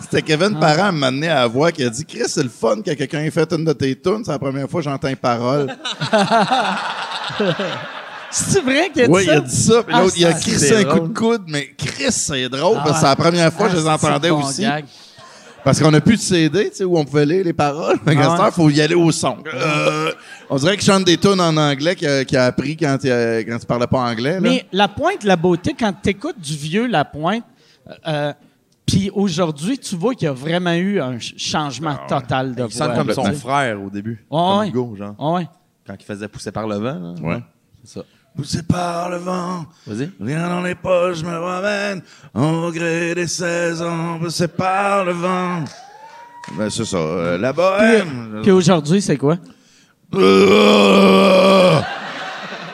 C'était 0.00 0.22
Kevin 0.22 0.58
Parent 0.60 0.92
m'a 0.92 1.08
amené 1.08 1.28
à 1.28 1.40
la 1.40 1.46
voix 1.48 1.72
qui 1.72 1.82
a 1.82 1.90
dit 1.90 2.04
Chris, 2.04 2.28
c'est 2.28 2.44
le 2.44 2.48
fun 2.48 2.76
que 2.76 2.92
quelqu'un 2.92 3.22
ait 3.22 3.30
fait 3.30 3.52
une 3.52 3.64
de 3.64 3.72
tes 3.72 4.00
tunes. 4.00 4.22
C'est 4.24 4.30
la 4.30 4.38
première 4.38 4.70
fois 4.70 4.80
que 4.80 4.84
j'entends 4.84 5.08
une 5.08 5.16
parole. 5.16 5.76
C'est 8.36 8.60
vrai 8.62 8.90
qu'il 8.92 9.02
a 9.02 9.06
dit 9.06 9.12
oui, 9.12 9.22
il 9.22 9.26
ça? 9.26 9.36
a 9.36 9.40
dit 9.40 9.56
ça. 9.56 9.82
Puis 9.82 9.94
Ah, 9.96 10.02
l'autre, 10.02 10.14
il 10.18 10.26
a 10.26 10.32
crissé 10.34 10.76
un 10.76 10.84
coup 10.84 11.08
de 11.08 11.12
coude. 11.18 11.42
Mais 11.48 11.68
Chris, 11.76 12.10
c'est 12.10 12.48
drôle 12.48 12.76
parce 12.76 12.90
que 12.90 12.94
Ah, 12.96 13.00
c'est 13.00 13.06
la 13.06 13.16
première 13.16 13.52
fois 13.52 13.68
que 13.68 13.76
je 13.76 13.80
les 13.80 13.88
Ah, 13.88 13.94
entendais 13.94 14.30
bon 14.30 14.42
aussi. 14.44 14.62
gag. 14.62 14.84
Parce 15.64 15.80
qu'on 15.80 15.90
n'a 15.90 16.00
plus 16.00 16.16
de 16.16 16.20
CD, 16.20 16.70
tu 16.70 16.76
sais, 16.76 16.84
où 16.84 16.96
on 16.96 17.04
pouvait 17.04 17.26
lire 17.26 17.44
les 17.44 17.52
paroles. 17.52 17.96
Mais 18.06 18.14
Ah 18.20 18.40
ouais. 18.40 18.48
il 18.48 18.52
faut 18.52 18.70
y 18.70 18.80
aller 18.80 18.94
au 18.94 19.10
son. 19.10 19.38
Euh, 19.52 20.12
on 20.48 20.56
dirait 20.58 20.76
qu'il 20.76 20.86
chante 20.86 21.04
des 21.04 21.16
tunes 21.18 21.40
en 21.40 21.56
anglais 21.56 21.96
qu'il 21.96 22.06
a, 22.06 22.42
a 22.42 22.46
appris 22.46 22.76
quand 22.76 22.98
il, 23.02 23.10
a- 23.10 23.42
quand 23.42 23.58
il 23.60 23.66
parlait 23.66 23.88
pas 23.88 23.98
anglais. 24.00 24.34
là. 24.34 24.40
Mais 24.40 24.64
la 24.70 24.86
pointe, 24.86 25.24
la 25.24 25.34
beauté, 25.34 25.74
quand 25.76 25.92
tu 26.00 26.10
écoutes 26.10 26.38
du 26.38 26.54
vieux 26.56 26.86
La 26.86 27.04
Pointe, 27.04 27.42
euh, 28.06 28.32
puis 28.86 29.10
aujourd'hui, 29.12 29.76
tu 29.78 29.96
vois 29.96 30.14
qu'il 30.14 30.26
y 30.26 30.28
a 30.28 30.32
vraiment 30.32 30.74
eu 30.74 31.00
un 31.00 31.12
ch- 31.18 31.34
changement 31.36 31.96
total 32.08 32.54
de 32.54 32.64
Il 32.64 32.72
sonne 32.72 32.92
voix. 32.94 33.04
comme 33.04 33.12
son 33.12 33.32
frère 33.32 33.82
au 33.82 33.90
début. 33.90 34.24
Ouais, 34.30 34.38
comme 34.38 34.58
ouais. 34.60 34.68
Hugo, 34.68 34.94
genre. 34.96 35.14
Ah 35.18 35.30
ouais. 35.32 35.48
Quand 35.84 35.94
il 35.98 36.04
faisait 36.04 36.28
pousser 36.28 36.52
par 36.52 36.68
le 36.68 36.76
vent. 36.76 36.94
là. 37.00 37.14
Ouais. 37.20 37.42
C'est 37.84 37.94
ça. 37.98 38.04
Poussé 38.36 38.62
par 38.62 39.08
le 39.08 39.16
vent, 39.16 39.64
Vas-y. 39.86 40.10
rien 40.20 40.48
dans 40.48 40.60
les 40.60 40.74
poches 40.74 41.22
me 41.22 41.38
ramène, 41.38 42.02
au 42.34 42.70
gré 42.70 43.14
des 43.14 43.26
saisons, 43.26 44.18
poussé 44.20 44.46
par 44.46 45.04
le 45.06 45.12
vent. 45.12 45.64
Ben, 46.58 46.68
c'est 46.68 46.84
ça, 46.84 46.98
euh, 46.98 47.38
la 47.38 47.52
bohème. 47.54 48.40
Puis 48.42 48.50
aujourd'hui, 48.52 49.00
c'est 49.00 49.16
quoi? 49.16 49.36
Euh, 50.14 51.80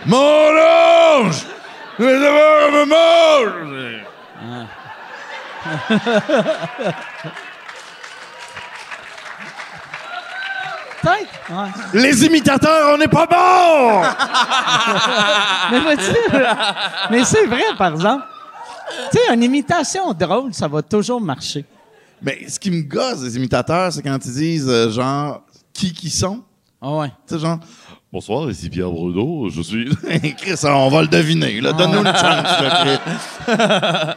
Mon 0.07 0.17
ange! 0.19 1.47
Je 1.99 2.05
vais 2.05 2.19
devoir 2.19 2.73
me 2.73 2.85
mange! 2.89 4.03
Peut-être. 11.03 11.51
Ouais. 11.95 12.01
Les 12.01 12.25
imitateurs, 12.25 12.95
on 12.95 12.99
n'est 12.99 13.09
pas 13.09 13.27
bons! 13.27 14.03
Mais, 15.73 15.81
vois-tu, 15.81 16.15
mais 17.11 17.25
c'est 17.25 17.47
vrai, 17.47 17.63
par 17.79 17.93
exemple. 17.93 18.25
Tu 19.11 19.19
sais, 19.19 19.35
une 19.35 19.43
imitation 19.43 20.13
drôle, 20.13 20.53
ça 20.53 20.69
va 20.69 20.83
toujours 20.83 21.21
marcher. 21.21 21.65
Mais 22.21 22.47
ce 22.49 22.59
qui 22.59 22.71
me 22.71 22.83
gosse, 22.83 23.23
les 23.23 23.37
imitateurs, 23.37 23.93
c'est 23.93 24.03
quand 24.03 24.19
ils 24.25 24.33
disent, 24.33 24.69
euh, 24.69 24.91
genre, 24.91 25.43
qui 25.73 25.93
qui 25.93 26.11
sont. 26.11 26.43
Ah 26.81 26.91
ouais. 26.93 27.09
Tu 27.27 27.35
sais, 27.35 27.41
genre, 27.41 27.59
bonsoir, 28.13 28.51
ici 28.51 28.69
Pierre 28.69 28.91
Bruno, 28.91 29.49
je 29.51 29.63
suis. 29.63 29.89
Chris, 30.37 30.55
on 30.65 30.89
va 30.91 31.03
le 31.03 31.09
deviner, 31.09 31.61
là. 31.61 31.73
Donne-nous 31.73 32.01
une 32.01 32.07
chance, 32.17 32.21
là, 32.23 32.85
Chris. 32.85 32.99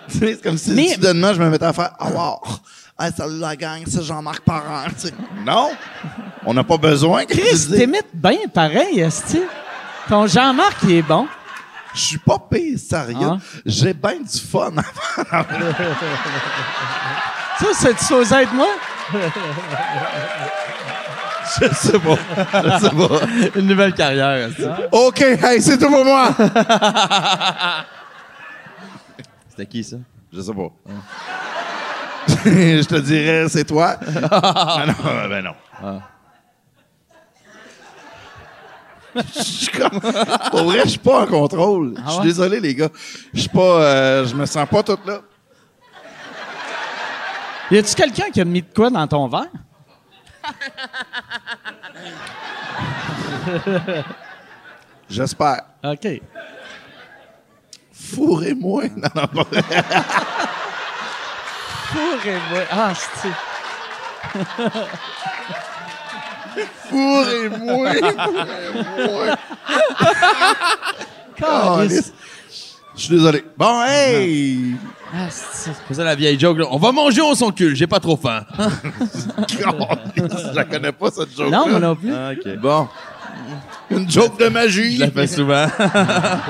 tu 0.10 0.18
sais, 0.20 0.34
c'est 0.34 0.44
comme 0.44 0.58
si 0.58 0.72
Mais- 0.72 0.90
soudainement, 0.96 1.34
je 1.34 1.42
me 1.42 1.50
mettais 1.50 1.66
à 1.66 1.74
faire, 1.74 1.92
ah, 2.00 2.10
wow. 2.10 2.40
Hey, 2.98 3.12
salut 3.12 3.40
la 3.40 3.58
gang, 3.58 3.84
c'est 3.86 4.04
Jean-Marc 4.04 4.40
Parent. 4.46 4.86
Tu 4.98 5.08
sais, 5.08 5.14
non, 5.46 5.72
on 6.46 6.54
n'a 6.54 6.64
pas 6.64 6.78
besoin. 6.78 7.26
Chris, 7.26 7.68
t'imites 7.70 8.08
bien 8.14 8.48
pareil, 8.54 9.02
esti. 9.02 9.42
Ton 10.08 10.26
Jean-Marc, 10.28 10.78
il 10.84 10.92
est 10.92 11.02
bon. 11.02 11.28
Je 11.94 12.00
suis 12.00 12.18
pas 12.18 12.40
pire, 12.40 12.80
sérieux. 12.80 13.18
Ah. 13.32 13.38
J'ai 13.66 13.94
bien 13.94 14.20
du 14.22 14.40
fun. 14.40 14.72
Ça, 17.58 17.68
c'est 17.74 18.00
supposé 18.00 18.36
être 18.36 18.54
moi? 18.54 18.70
je 21.60 21.68
sais 21.74 22.00
pas. 22.00 22.18
Je 22.64 22.80
sais 22.80 22.90
pas. 22.92 23.20
Une 23.60 23.68
nouvelle 23.68 23.94
carrière. 23.94 24.50
ça. 24.58 24.78
OK, 24.94 25.22
hey, 25.22 25.62
c'est 25.62 25.78
tout 25.78 25.90
pour 25.90 26.06
moi. 26.06 26.30
C'était 29.50 29.66
qui, 29.66 29.84
ça? 29.84 29.98
Je 30.32 30.40
sais 30.42 30.54
pas. 30.54 30.72
je 32.46 32.86
te 32.86 32.96
dirais, 32.96 33.48
c'est 33.50 33.66
toi. 33.66 33.98
ben 34.06 34.86
non, 34.88 35.30
ben 35.30 35.42
non. 35.44 36.02
Je 39.16 39.42
suis 39.44 39.68
comme... 39.68 40.00
Pour 40.52 40.64
vrai, 40.64 40.82
je 40.84 40.90
suis 40.90 41.00
pas 41.00 41.22
en 41.22 41.28
contrôle. 41.28 41.96
Je 42.06 42.12
suis 42.12 42.24
désolé, 42.24 42.60
les 42.60 42.76
gars. 42.76 42.90
Je 43.34 43.42
suis 43.42 43.50
pas... 43.50 43.60
euh, 43.62 44.26
je 44.26 44.36
me 44.36 44.46
sens 44.46 44.68
pas 44.68 44.84
toute 44.84 45.06
là. 45.06 45.22
Y 47.72 47.78
a-tu 47.78 47.96
quelqu'un 47.96 48.30
qui 48.32 48.42
a 48.42 48.46
mis 48.46 48.62
de 48.62 48.68
quoi 48.74 48.90
dans 48.90 49.08
ton 49.08 49.28
verre? 49.28 49.48
J'espère. 55.10 55.62
OK. 55.84 56.08
Fourrez-moi. 57.92 58.84
Non, 58.96 59.10
non, 59.16 59.28
pas. 59.28 59.46
Fourrez-moi. 61.96 62.64
Ah, 62.72 62.94
c'est. 62.94 63.30
Fourrez-moi. 66.90 67.94
Fourrez-moi. 68.96 69.36
Calisse. 71.38 72.14
Je 72.96 73.02
suis 73.02 73.10
désolé. 73.16 73.44
Bon, 73.58 73.84
hey! 73.86 74.76
Ah, 75.14 75.28
c'est. 75.30 75.72
C'est 75.88 75.94
ça 75.94 76.04
la 76.04 76.16
vieille 76.16 76.40
joke, 76.40 76.58
là. 76.60 76.66
On 76.72 76.78
va 76.78 76.92
manger 76.92 77.22
au 77.22 77.36
son 77.36 77.52
cul, 77.52 77.76
j'ai 77.76 77.88
pas 77.88 78.00
trop 78.00 78.18
faim. 78.18 78.46
je 79.50 80.56
la 80.56 80.64
connais 80.64 80.92
pas, 80.92 81.12
cette 81.12 81.36
joke 81.36 81.52
Non, 81.52 81.68
moi 81.70 81.80
non 81.80 81.96
plus. 81.96 82.14
Ah. 82.14 82.32
Bon. 82.62 82.88
Une 83.90 84.10
joke 84.10 84.40
de 84.40 84.48
magie. 84.48 84.96
Je 84.96 85.02
la 85.02 85.12
fais 85.12 85.28
souvent. 85.28 85.68
Ah, 85.80 86.42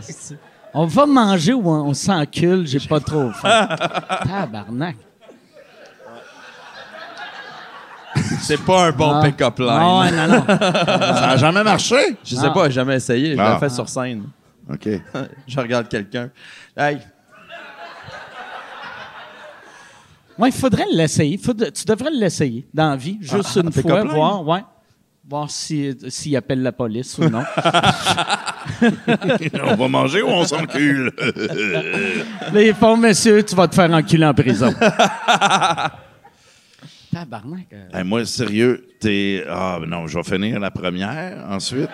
c'est- 0.00 0.38
On 0.74 0.86
va 0.86 1.06
manger 1.06 1.54
ou 1.54 1.68
on, 1.68 1.88
on 1.88 1.94
s'encule, 1.94 2.66
j'ai 2.66 2.80
pas 2.80 3.00
trop 3.00 3.30
faim. 3.30 3.68
Tabarnak. 4.24 4.96
C'est 8.40 8.60
pas 8.64 8.86
un 8.86 8.92
bon 8.92 9.22
pick-up 9.22 9.58
line. 9.58 9.68
Ouais, 9.68 10.10
non, 10.10 10.26
non. 10.28 10.44
Ça 10.46 11.30
a 11.30 11.36
jamais 11.36 11.62
marché? 11.62 12.16
Je 12.24 12.34
sais 12.34 12.50
pas, 12.52 12.64
j'ai 12.68 12.74
jamais 12.74 12.96
essayé. 12.96 13.36
Je 13.36 13.40
l'ai 13.42 13.58
fait 13.58 13.68
sur 13.70 13.88
scène. 13.88 14.24
OK. 14.70 14.88
je 15.46 15.60
regarde 15.60 15.88
quelqu'un. 15.88 16.30
Hey, 16.76 16.98
Ouais, 20.38 20.50
il 20.50 20.54
faudrait 20.54 20.86
l'essayer. 20.92 21.36
Faudrait- 21.36 21.72
tu 21.72 21.84
devrais 21.84 22.12
l'essayer 22.12 22.64
dans 22.72 22.90
la 22.90 22.96
vie, 22.96 23.18
juste 23.20 23.56
Ah, 23.56 23.60
une 23.60 23.72
fois, 23.72 24.04
voir, 24.04 24.46
ouais. 24.46 24.64
Voir 25.28 25.50
si- 25.50 25.94
s'il 26.08 26.34
appelle 26.36 26.62
la 26.62 26.72
police 26.72 27.18
ou 27.18 27.28
non. 27.28 27.42
on 29.62 29.74
va 29.76 29.88
manger 29.88 30.22
ou 30.22 30.28
on 30.28 30.44
s'encule? 30.44 31.12
Il 32.54 32.74
font, 32.74 32.96
monsieur, 32.96 33.42
tu 33.42 33.54
vas 33.54 33.68
te 33.68 33.74
faire 33.74 33.90
enculer 33.92 34.24
en 34.24 34.32
prison. 34.32 34.72
Tabarnak. 37.12 37.66
euh. 37.72 37.88
Hey, 37.92 38.04
moi, 38.04 38.24
sérieux, 38.24 38.86
t'es. 39.00 39.44
Ah, 39.48 39.78
non, 39.86 40.06
je 40.06 40.18
vais 40.18 40.24
finir 40.24 40.60
la 40.60 40.70
première, 40.70 41.44
ensuite. 41.50 41.90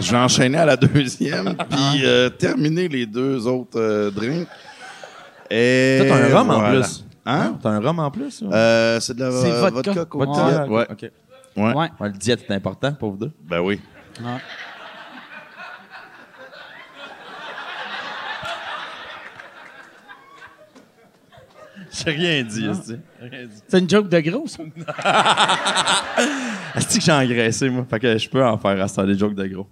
je 0.00 0.10
vais 0.10 0.16
enchaîner 0.18 0.58
à 0.58 0.64
la 0.64 0.76
deuxième, 0.76 1.54
puis 1.68 2.04
euh, 2.04 2.30
terminer 2.30 2.88
les 2.88 3.04
deux 3.06 3.46
autres 3.46 3.78
euh, 3.80 4.10
drinks. 4.10 4.48
Et. 5.50 5.98
Toi, 6.00 6.16
t'as 6.16 6.24
un 6.24 6.34
rhum 6.38 6.50
en 6.50 6.70
plus. 6.70 7.04
Hein? 7.32 7.58
T'as 7.62 7.70
un 7.70 7.80
rhum 7.80 7.98
en 7.98 8.10
plus? 8.10 8.42
ou? 8.42 8.52
Euh, 8.52 9.00
c'est 9.00 9.14
de 9.16 9.24
la 9.24 9.30
C'est 9.30 9.50
euh, 9.50 9.60
vodka. 9.70 9.92
vodka. 9.92 9.92
Vodka. 9.92 10.04
coca. 10.06 10.62
Ah, 10.62 10.66
Ouais. 10.68 10.86
OK. 10.90 11.02
Ouais. 11.56 11.74
Ouais. 11.74 11.90
Ouais, 12.00 12.08
le 12.08 12.18
diète 12.18 12.44
est 12.48 12.54
important 12.54 12.92
pour 12.92 13.12
vous 13.12 13.16
deux. 13.18 13.32
Ben 13.48 13.60
oui. 13.60 13.80
Ouais. 14.20 14.26
J'ai 21.92 22.10
rien 22.10 22.42
dit, 22.44 22.66
esti. 22.66 22.96
Rien 23.20 23.46
dit. 23.46 23.62
C'est 23.68 23.78
une 23.78 23.88
joke 23.90 24.08
de 24.08 24.20
gros, 24.20 24.46
ça? 24.46 24.62
Est-ce 26.76 26.98
que 26.98 27.04
j'ai 27.04 27.12
engraissé, 27.12 27.68
moi? 27.68 27.84
Fait 27.88 27.98
que 27.98 28.16
je 28.18 28.28
peux 28.28 28.44
en 28.44 28.58
faire 28.58 28.80
à 28.82 28.88
ça 28.88 29.04
des 29.04 29.18
jokes 29.18 29.34
de 29.34 29.46
gros. 29.46 29.66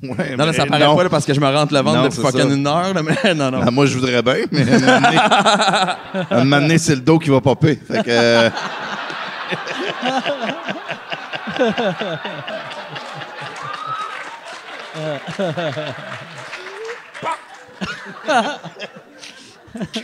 Ouais, 0.00 0.36
Non, 0.36 0.46
mais 0.46 0.52
ça 0.52 0.64
paraît 0.64 0.84
non. 0.84 0.94
pas 0.96 1.02
là, 1.02 1.08
parce 1.08 1.26
que 1.26 1.34
je 1.34 1.40
me 1.40 1.46
rentre 1.48 1.74
le 1.74 1.80
ventre 1.80 1.96
Non, 1.96 2.04
depuis 2.04 2.20
fucking 2.22 2.48
ça. 2.48 2.54
une 2.54 2.64
heure. 2.66 2.94
Là, 2.94 3.02
mais 3.02 3.34
non, 3.34 3.50
non. 3.50 3.60
Ah, 3.66 3.70
moi, 3.72 3.84
je 3.86 3.94
voudrais 3.98 4.22
bien, 4.22 4.44
mais 4.52 4.62
à 4.72 5.96
un 6.30 6.44
moment 6.44 6.60
donné- 6.60 6.78
c'est 6.78 6.94
le 6.94 7.00
dos 7.00 7.18
qui 7.18 7.30
va 7.30 7.40
popper. 7.40 7.74
Fait 7.84 8.04
que. 8.04 8.08
euh, 8.08 8.50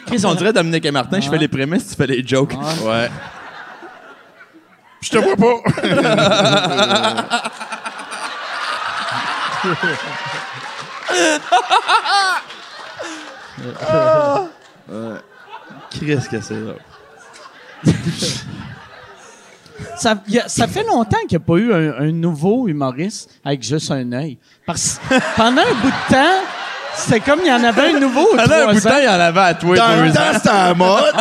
Chris, 0.07 0.24
on 0.24 0.34
dirait 0.34 0.53
Dominique 0.53 0.84
et 0.84 0.90
Martin, 0.90 1.20
je 1.20 1.28
fais 1.28 1.38
les 1.38 1.49
prémices, 1.49 1.88
tu 1.90 1.97
fais 1.97 2.07
les 2.07 2.26
jokes. 2.26 2.55
Ouais. 2.84 3.09
Je 5.01 5.11
te 5.11 5.18
vois 5.18 5.36
pas. 5.36 5.55
Chris, 15.90 16.18
que 16.30 16.40
c'est 16.40 16.54
là? 16.60 16.72
Ça, 19.96 20.14
y 20.28 20.38
a- 20.38 20.48
ça 20.48 20.66
fait 20.66 20.82
longtemps 20.84 21.18
qu'il 21.28 21.36
n'y 21.38 21.44
a 21.44 21.46
pas 21.46 21.54
eu 21.56 21.72
un, 21.72 22.06
un 22.08 22.12
nouveau 22.12 22.68
humoriste 22.68 23.30
avec 23.44 23.62
juste 23.62 23.90
un 23.90 24.10
œil. 24.12 24.38
Parce 24.66 25.00
que 25.08 25.14
pendant 25.36 25.62
un 25.62 25.74
bout 25.82 25.88
de 25.88 26.12
temps, 26.14 26.42
c'était 26.94 27.20
comme 27.20 27.40
il 27.42 27.48
y 27.48 27.52
en 27.52 27.62
avait 27.62 27.94
un 27.94 28.00
nouveau 28.00 28.26
Pendant 28.36 28.54
un 28.54 28.66
bout 28.72 28.74
de 28.74 28.80
temps, 28.80 28.98
il 28.98 29.04
y 29.04 29.08
en 29.08 29.12
avait 29.20 29.40
à 29.40 29.54
toi 29.54 29.76
Dans 29.76 29.96
le 30.02 30.08
deux 30.10 30.10
ans. 30.10 30.14
temps, 30.14 30.32
c'était 30.34 30.48
à 30.48 30.68
la 30.68 30.74
mode. 30.74 31.14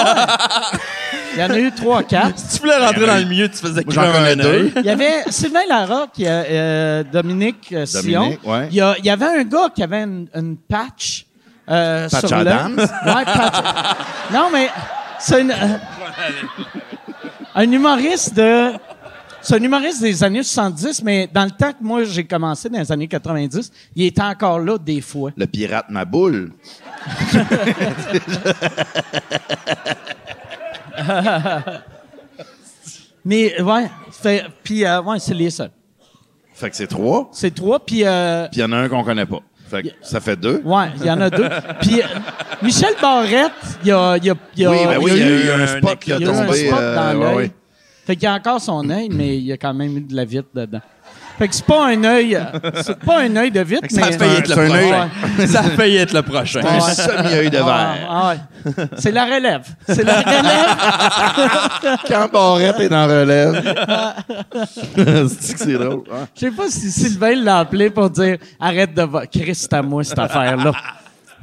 Il 1.36 1.40
y 1.40 1.44
en 1.44 1.50
a 1.50 1.60
eu 1.60 1.72
trois, 1.72 2.04
quatre. 2.08 2.38
Si 2.38 2.56
tu 2.56 2.62
voulais 2.62 2.78
rentrer 2.78 3.06
dans 3.08 3.18
le 3.18 3.26
milieu, 3.26 3.50
tu 3.50 3.58
faisais 3.58 3.84
Moi, 3.84 3.94
j'en 3.94 4.02
crever 4.02 4.14
connais 4.18 4.32
un 4.32 4.36
deux. 4.36 4.50
œil. 4.66 4.74
Il 4.78 4.86
y 4.86 4.90
avait 4.90 5.24
Sylvain 5.30 5.66
Larocque, 5.68 6.12
il 6.18 6.26
y 6.26 6.28
a, 6.28 6.32
euh, 6.32 7.04
Dominique 7.12 7.70
euh, 7.74 7.86
Sion. 7.86 8.22
Dominique, 8.22 8.46
ouais. 8.48 8.68
Il, 8.72 8.76
y 8.78 8.82
a- 8.82 8.96
il 9.00 9.06
y 9.06 9.10
avait 9.10 9.26
un 9.26 9.44
gars 9.44 9.70
qui 9.76 9.82
avait 9.84 10.04
une, 10.04 10.28
une 10.36 10.58
patch, 10.58 11.26
euh, 11.70 12.08
Patch 12.10 12.26
sur 12.28 12.38
l'œil. 12.38 12.48
Adams? 12.54 12.78
Ouais, 12.78 13.26
patch. 13.26 13.56
Non, 14.32 14.50
mais 14.52 14.70
c'est 15.20 15.42
une, 15.42 15.52
euh, 15.52 15.78
un 17.56 17.72
humoriste 17.72 18.34
de... 18.36 18.72
C'est 19.46 19.56
un 19.56 19.62
humoriste 19.64 20.02
des 20.02 20.24
années 20.24 20.42
70, 20.42 21.04
mais 21.04 21.28
dans 21.34 21.44
le 21.44 21.52
temps 21.52 21.72
que 21.74 21.82
moi 21.84 22.06
j'ai 22.06 22.24
commencé, 22.24 22.70
dans 22.70 22.80
les 22.80 22.90
années 22.94 23.10
90, 23.10 23.72
il 23.94 24.06
était 24.06 24.22
encore 24.22 24.58
là 24.60 24.78
des 24.78 25.02
fois. 25.02 25.32
Le 25.36 25.46
pirate 25.48 25.88
ma 25.90 26.06
boule. 26.06 26.54
Mais 33.26 33.62
ouais, 33.62 33.90
fait, 34.12 34.46
puis 34.64 34.86
euh, 34.86 35.02
ouais, 35.02 35.18
c'est 35.20 35.34
les 35.34 35.50
seuls. 35.50 35.72
Fait 36.54 36.70
que 36.70 36.76
c'est 36.76 36.88
trois. 36.88 37.30
C'est 37.32 37.56
trois, 37.56 37.80
puis 37.80 38.04
euh, 38.06 38.48
Puis 38.52 38.60
il 38.60 38.62
y 38.62 38.66
en 38.66 38.72
a 38.74 38.78
un 38.78 38.90
qu'on 38.90 39.04
connaît 39.04 39.26
pas. 39.26 39.40
Fait 39.70 39.82
que 39.84 39.88
ça 40.02 40.20
fait 40.20 40.36
deux. 40.36 40.62
ouais, 40.64 40.88
il 40.98 41.06
y 41.06 41.10
en 41.12 41.20
a 41.22 41.30
deux. 41.30 41.48
Puis 41.82 42.02
euh, 42.02 42.06
Michel 42.62 42.94
Barrette, 43.02 43.52
il 43.82 43.88
y 43.88 43.92
a, 43.92 44.18
il 44.18 44.26
y 44.26 44.30
a, 44.30 44.36
il 44.56 44.62
y 44.62 44.66
a, 44.66 44.72
oui, 44.72 44.78
ben 44.86 44.98
oui, 45.02 45.12
il 45.16 45.18
y 45.18 45.24
a 45.24 45.28
eu 45.30 45.50
un 45.52 45.60
un 45.62 45.68
spot 45.68 46.00
qui 46.00 46.12
a 46.14 46.18
il 46.18 46.22
y 46.24 46.26
a 46.26 46.32
eu 46.32 46.36
un 46.36 46.46
tombé. 46.46 46.68
spot 46.68 46.80
euh, 46.80 46.96
dans 46.96 47.20
l'œil. 47.20 47.36
ouais. 47.38 47.52
Fait 48.06 48.16
qu'il 48.16 48.24
y 48.26 48.28
a 48.28 48.34
encore 48.34 48.60
son 48.62 48.88
œil, 48.90 49.10
mais 49.10 49.38
il 49.38 49.44
y 49.46 49.52
a 49.54 49.58
quand 49.58 49.74
même 49.74 49.98
eu 49.98 50.02
de 50.02 50.16
la 50.16 50.26
vitre 50.26 50.50
dedans. 50.54 50.82
Fait 51.40 51.48
que 51.48 51.56
c'est 51.56 51.66
pas 51.66 51.88
un 51.88 52.04
œil, 52.04 52.36
euh, 52.36 52.44
c'est 52.84 53.00
pas 53.00 53.22
un 53.22 53.36
œil 53.36 53.50
de 53.52 53.62
vitre, 53.62 53.88
Ça 53.90 54.06
a 54.06 54.10
mais 54.12 54.18
failli 54.18 54.36
être 54.38 54.50
le 54.50 54.56
prochain. 54.56 55.10
Ça 55.48 55.60
a 55.62 55.64
failli 55.64 55.96
être 55.98 56.14
le 56.14 56.22
prochain. 56.22 56.62
Un 56.64 56.80
semi-œil 56.80 57.50
de 57.50 57.58
Ah, 57.58 57.64
verre. 57.66 58.08
ah 58.10 58.30
ouais. 58.30 58.86
C'est 59.00 59.12
la 59.12 59.26
relève. 59.26 59.64
C'est 59.88 60.04
la 60.04 60.22
relève. 60.22 62.00
Quand 62.08 62.30
Barrette 62.32 62.80
est 62.80 62.90
dans 62.90 63.08
relève. 63.08 63.76
c'est 65.30 65.54
que 65.54 65.60
c'est 65.60 65.74
drôle? 65.74 66.04
hein? 66.12 66.28
Je 66.36 66.40
sais 66.40 66.52
pas 66.52 66.70
si 66.70 66.92
Sylvain 66.92 67.36
l'a 67.36 67.60
appelé 67.60 67.90
pour 67.90 68.10
dire 68.10 68.38
arrête 68.60 68.94
de 68.94 69.02
va- 69.04 69.26
Chris, 69.28 69.56
c'est 69.56 69.74
à 69.74 69.82
moi 69.82 70.04
cette 70.04 70.20
affaire-là. 70.20 70.72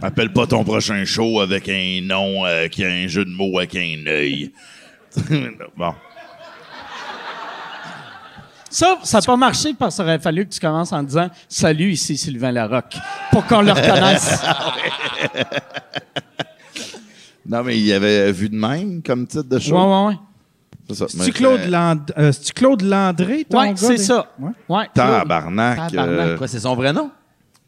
Appelle 0.03 0.32
pas 0.32 0.47
ton 0.47 0.64
prochain 0.64 1.05
show 1.05 1.41
avec 1.41 1.68
un 1.68 2.01
nom 2.03 2.47
euh, 2.47 2.68
qui 2.68 2.84
a 2.84 2.88
un 2.88 3.07
jeu 3.07 3.24
de 3.24 3.30
mots 3.30 3.59
avec 3.59 3.74
un 3.74 4.07
œil. 4.07 4.53
bon. 5.76 5.95
Ça, 8.71 8.99
ça 9.03 9.18
n'a 9.18 9.23
pas 9.23 9.37
marché 9.37 9.75
parce 9.79 9.97
qu'il 9.97 10.05
aurait 10.05 10.18
fallu 10.21 10.47
que 10.47 10.53
tu 10.55 10.61
commences 10.61 10.93
en 10.93 11.03
disant 11.03 11.29
Salut, 11.49 11.91
ici 11.93 12.16
Sylvain 12.16 12.53
Larocque, 12.53 12.97
pour 13.33 13.45
qu'on 13.47 13.62
le 13.62 13.73
reconnaisse. 13.73 14.39
Non, 17.49 17.62
mais 17.64 17.79
il 17.79 17.93
avait 17.93 18.31
vu 18.31 18.49
de 18.49 18.55
même 18.55 19.03
comme 19.05 19.27
titre 19.27 19.43
de 19.49 19.59
show? 19.59 19.75
ouais, 19.75 19.83
ouais, 19.83 20.07
ouais. 20.09 20.16
C'est 20.95 21.14
Mais 21.16 21.31
Claude, 21.31 21.61
c'est- 21.62 21.68
Land... 21.71 21.97
euh, 22.18 22.33
Claude 22.55 22.83
Landré, 22.83 23.45
ton 23.49 23.59
Ouais, 23.59 23.68
gars, 23.71 23.75
c'est 23.77 23.97
des- 23.97 24.03
ça. 24.05 24.27
Ouais. 24.39 24.51
Ouais, 24.68 24.89
Claude. 24.95 25.07
Tabarnak. 25.09 25.77
Tabarnak. 25.91 26.18
euh, 26.29 26.37
Quoi, 26.37 26.47
c'est 26.49 26.61
son 26.61 26.75
vrai 26.77 26.93
nom? 26.93 27.11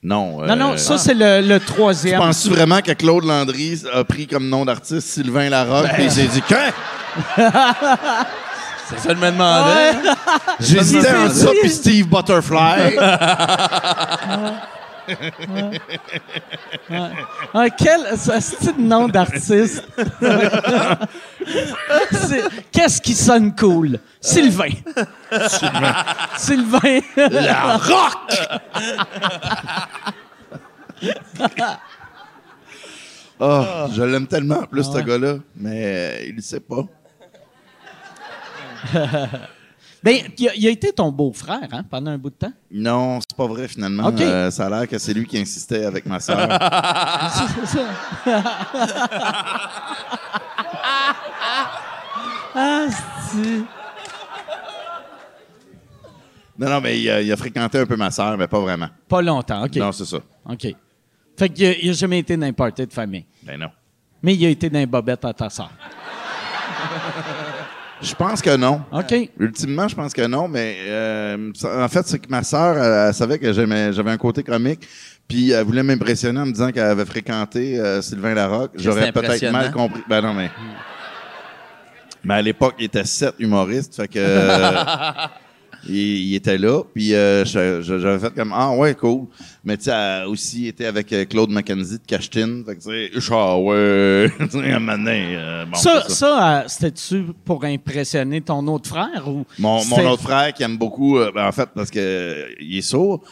non. 0.03 0.45
Non, 0.47 0.57
non, 0.57 0.73
euh, 0.73 0.77
ça, 0.77 0.99
c'est 0.99 1.15
le, 1.15 1.41
le 1.47 1.59
Tu 1.61 1.67
troisième. 1.67 2.19
penses-tu 2.21 2.51
vraiment 2.51 2.81
que 2.81 2.93
Claude 2.93 3.25
Landry 3.25 3.81
a 3.93 4.05
pris 4.05 4.27
comme 4.27 4.49
nom 4.49 4.65
d'artiste 4.65 5.07
Sylvain 5.09 5.49
Larocque 5.49 5.87
Ben. 5.97 6.01
et 6.01 6.05
il 6.05 6.11
s'est 6.11 6.27
dit 6.29 6.43
que 6.43 6.55
C'est 8.97 9.09
ça, 9.09 9.15
je 9.15 9.21
me 9.21 9.31
demandais. 9.31 9.93
j'hésitais 10.61 11.15
entre 11.15 11.35
ça 11.35 11.51
puis 11.61 11.71
Steve 11.71 12.09
Butterfly. 12.09 12.97
Ah, 17.55 17.69
quel 17.71 18.01
c'est 18.17 18.77
de 18.77 18.81
nom 18.81 19.09
d'artiste? 19.09 19.83
Qu'est-ce 22.73 23.01
qui 23.01 23.15
sonne 23.15 23.55
cool? 23.57 23.99
Sylvain. 24.21 24.71
Sylvain. 25.49 25.95
Sylvain. 26.37 27.01
La 27.17 27.77
rock! 27.79 28.37
Oh, 33.41 33.65
je 33.93 34.03
l'aime 34.03 34.27
tellement 34.27 34.61
en 34.61 34.67
plus, 34.67 34.85
ce 34.85 34.99
gars-là, 34.99 35.37
mais 35.57 36.27
il 36.29 36.37
le 36.37 36.43
sait 36.43 36.61
pas. 36.61 36.85
Ben, 40.03 40.17
il 40.37 40.49
a, 40.49 40.55
il 40.57 40.67
a 40.67 40.71
été 40.71 40.93
ton 40.93 41.13
beau-frère 41.13 41.69
hein, 41.71 41.85
pendant 41.89 42.11
un 42.11 42.19
bout 42.19 42.31
de 42.31 42.35
temps? 42.35 42.53
Non, 42.73 43.21
c'est 43.21 43.37
pas 43.37 43.47
vrai 43.47 43.69
finalement. 43.69 44.11
Euh, 44.19 44.51
ça 44.51 44.67
a 44.67 44.71
l'air 44.71 44.89
que 44.89 44.99
c'est 44.99 45.15
lui 45.15 45.27
qui 45.27 45.39
insistait 45.39 45.85
avec 45.85 46.07
ma 46.07 46.19
ça. 46.19 46.49
ah, 46.51 47.31
non, 56.59 56.69
non, 56.69 56.81
mais 56.81 57.01
il 57.01 57.09
a, 57.09 57.23
il 57.23 57.31
a 57.31 57.37
fréquenté 57.37 57.79
un 57.79 57.87
peu 57.87 57.95
ma 57.95 58.11
sœur, 58.11 58.37
mais 58.37 58.49
pas 58.49 58.59
vraiment. 58.59 58.89
Pas 59.07 59.23
longtemps, 59.23 59.65
OK. 59.65 59.77
Non, 59.77 59.93
c'est 59.93 60.07
ça. 60.07 60.19
OK. 60.51 60.67
Fait 61.37 61.49
qu'il 61.49 61.65
a, 61.65 61.79
il 61.79 61.91
a 61.91 61.93
jamais 61.93 62.19
été 62.19 62.37
dans 62.37 62.47
un 62.47 62.53
party 62.53 62.89
de 62.89 62.93
famille. 62.93 63.25
Ben 63.45 63.57
non. 63.57 63.71
Mais 64.21 64.35
il 64.35 64.45
a 64.45 64.49
été 64.49 64.69
dans 64.69 64.81
un 64.81 64.87
bobette 64.87 65.25
à 65.25 65.33
ta 65.33 65.49
soeur. 65.49 65.71
Je 68.03 68.15
pense 68.15 68.43
que 68.43 68.57
non. 68.57 68.83
OK. 68.93 69.15
Ultimement, 69.39 69.87
je 69.89 69.95
pense 69.95 70.13
que 70.13 70.27
non, 70.27 70.49
mais 70.49 70.77
euh, 70.87 71.53
en 71.65 71.89
fait, 71.89 72.07
c'est 72.07 72.19
que 72.19 72.29
ma 72.29 72.43
sœur, 72.43 72.77
elle, 72.77 73.09
elle 73.09 73.15
savait 73.15 73.39
que 73.39 73.53
j'aimais- 73.53 73.93
j'avais 73.93 74.11
un 74.11 74.17
côté 74.19 74.43
comique, 74.43 74.89
puis 75.29 75.51
elle 75.53 75.65
voulait 75.65 75.83
m'impressionner 75.85 76.41
en 76.41 76.47
me 76.47 76.53
disant 76.53 76.71
qu'elle 76.73 76.83
avait 76.85 77.05
fréquenté 77.07 77.79
euh, 77.79 78.03
Sylvain 78.03 78.35
Larocque. 78.35 78.73
J'aurais 78.75 79.13
peut-être 79.13 79.51
mal 79.53 79.71
compris. 79.73 80.03
Ben 80.09 80.21
non, 80.21 80.35
mais. 80.35 80.51
Mais 82.25 82.35
à 82.35 82.43
l'époque, 82.43 82.75
il 82.79 82.85
était 82.87 83.05
sept 83.05 83.35
humoristes, 83.39 83.95
fait 83.97 84.09
que. 84.09 84.19
il, 85.89 85.95
il 85.97 86.35
était 86.35 86.59
là, 86.59 86.83
puis 86.95 87.15
euh, 87.15 87.45
j'avais 87.45 88.19
fait 88.19 88.35
comme 88.35 88.53
Ah 88.55 88.73
ouais, 88.73 88.95
cool. 88.95 89.27
Mais 89.65 89.77
tu 89.77 89.85
sais, 89.85 90.25
aussi 90.27 90.67
été 90.67 90.87
avec 90.87 91.13
euh, 91.13 91.25
Claude 91.25 91.51
McKenzie 91.51 91.99
de 91.99 92.07
Cachetine, 92.07 92.65
fait 92.65 92.77
que 92.77 92.83
tu 92.83 93.21
sais, 93.21 93.33
ah 93.33 93.59
ouais, 93.59 94.31
un 94.55 94.79
moment 94.79 94.99
donné, 94.99 95.35
euh, 95.37 95.65
bon, 95.65 95.77
ça, 95.77 96.09
ça, 96.09 96.61
euh, 96.61 96.63
c'était-tu 96.67 97.27
pour 97.45 97.65
impressionner 97.65 98.41
ton 98.41 98.67
autre 98.67 98.89
frère 98.89 99.29
ou 99.29 99.45
Mon, 99.59 99.85
mon 99.85 100.11
autre 100.11 100.23
frère 100.23 100.53
qui 100.53 100.63
aime 100.63 100.77
beaucoup, 100.77 101.19
ben, 101.35 101.47
en 101.47 101.53
fait, 101.53 101.69
parce 101.75 101.91
que 101.91 102.47
il 102.61 102.79
est 102.79 102.83
sourd. 102.83 103.23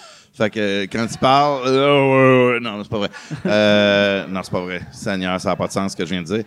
Fait 0.40 0.48
que 0.48 0.84
quand 0.84 1.07
il 1.11 1.18
parle, 1.18 1.62
euh, 1.66 2.48
ouais, 2.48 2.55
ouais, 2.55 2.61
non, 2.61 2.82
c'est 2.82 2.88
pas 2.88 2.98
vrai. 2.98 3.11
Euh, 3.44 4.26
non, 4.30 4.40
c'est 4.42 4.53
pas 4.53 4.61
vrai. 4.61 4.80
Seigneur, 4.90 5.38
ça 5.40 5.51
n'a 5.51 5.57
pas 5.57 5.66
de 5.66 5.72
sens 5.72 5.92
ce 5.92 5.96
que 5.96 6.05
je 6.07 6.11
viens 6.11 6.22
de 6.22 6.26
dire. 6.26 6.44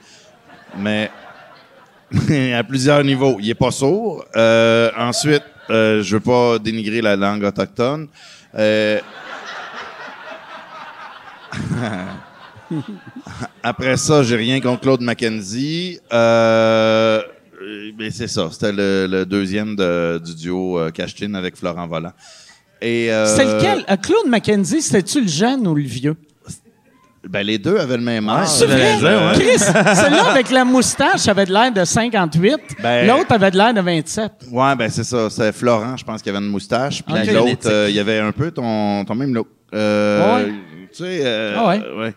Mais 0.79 1.11
à 2.55 2.63
plusieurs 2.63 3.03
niveaux, 3.03 3.37
il 3.39 3.51
est 3.51 3.55
pas 3.55 3.69
sourd. 3.69 4.25
Euh, 4.35 4.89
ensuite, 4.97 5.43
euh, 5.69 6.01
je 6.03 6.15
veux 6.15 6.21
pas 6.21 6.59
dénigrer 6.59 7.01
la 7.01 7.15
langue 7.15 7.43
autochtone. 7.43 8.07
Euh, 8.55 8.99
Après 13.61 13.97
ça, 13.97 14.23
j'ai 14.23 14.35
rien 14.35 14.59
contre 14.59 14.81
Claude 14.81 15.01
Mackenzie. 15.01 15.99
Euh, 16.11 17.21
ben, 17.97 18.09
c'est 18.11 18.27
ça. 18.27 18.49
C'était 18.51 18.71
le, 18.71 19.07
le 19.09 19.25
deuxième 19.25 19.75
de- 19.75 20.19
du 20.23 20.35
duo 20.35 20.79
euh, 20.79 20.89
Cashtin 20.91 21.33
avec 21.35 21.55
Florent 21.55 21.87
Volant. 21.87 22.11
Euh, 22.83 23.25
C'était 23.27 23.45
lequel? 23.55 23.85
Euh, 23.89 23.95
Claude 23.95 24.27
Mackenzie, 24.27 24.81
c'était-tu 24.81 25.21
le 25.21 25.27
jeune 25.27 25.65
ou 25.67 25.75
le 25.75 25.83
vieux? 25.83 26.15
Ben, 27.29 27.41
les 27.45 27.57
deux 27.57 27.77
avaient 27.77 27.95
le 27.97 28.03
même 28.03 28.27
âge. 28.27 28.49
C'est 28.49 28.65
vrai? 28.65 28.97
Euh, 29.01 29.33
Chris, 29.33 29.57
celui-là 29.59 30.25
avec 30.31 30.51
la 30.51 30.65
moustache 30.65 31.25
avait 31.29 31.45
de 31.45 31.53
l'air 31.53 31.71
de 31.71 31.85
58, 31.85 32.57
Ben- 32.81 33.07
l'autre 33.07 33.31
avait 33.31 33.49
de 33.49 33.57
l'air 33.57 33.73
de 33.73 33.79
27. 33.81 34.31
Ouais, 34.51 34.75
ben 34.75 34.89
c'est 34.89 35.05
ça. 35.05 35.29
C'est 35.29 35.53
Florent, 35.53 35.95
je 35.95 36.03
pense, 36.03 36.21
qui 36.21 36.29
avait 36.29 36.39
une 36.39 36.49
moustache. 36.49 37.01
Puis 37.01 37.15
l'autre, 37.31 37.67
euh, 37.69 37.85
il 37.89 37.95
y 37.95 37.99
avait 37.99 38.19
un 38.19 38.31
peu 38.33 38.51
ton, 38.51 39.05
ton 39.05 39.15
même 39.15 39.33
look. 39.33 39.47
Euh, 39.73 40.35
Ouais. 40.37 40.53
Tu 40.91 40.97
sais, 41.05 41.21
euh, 41.23 41.55
Ah 41.57 41.67
ouais? 41.69 41.81
ouais. 41.97 42.13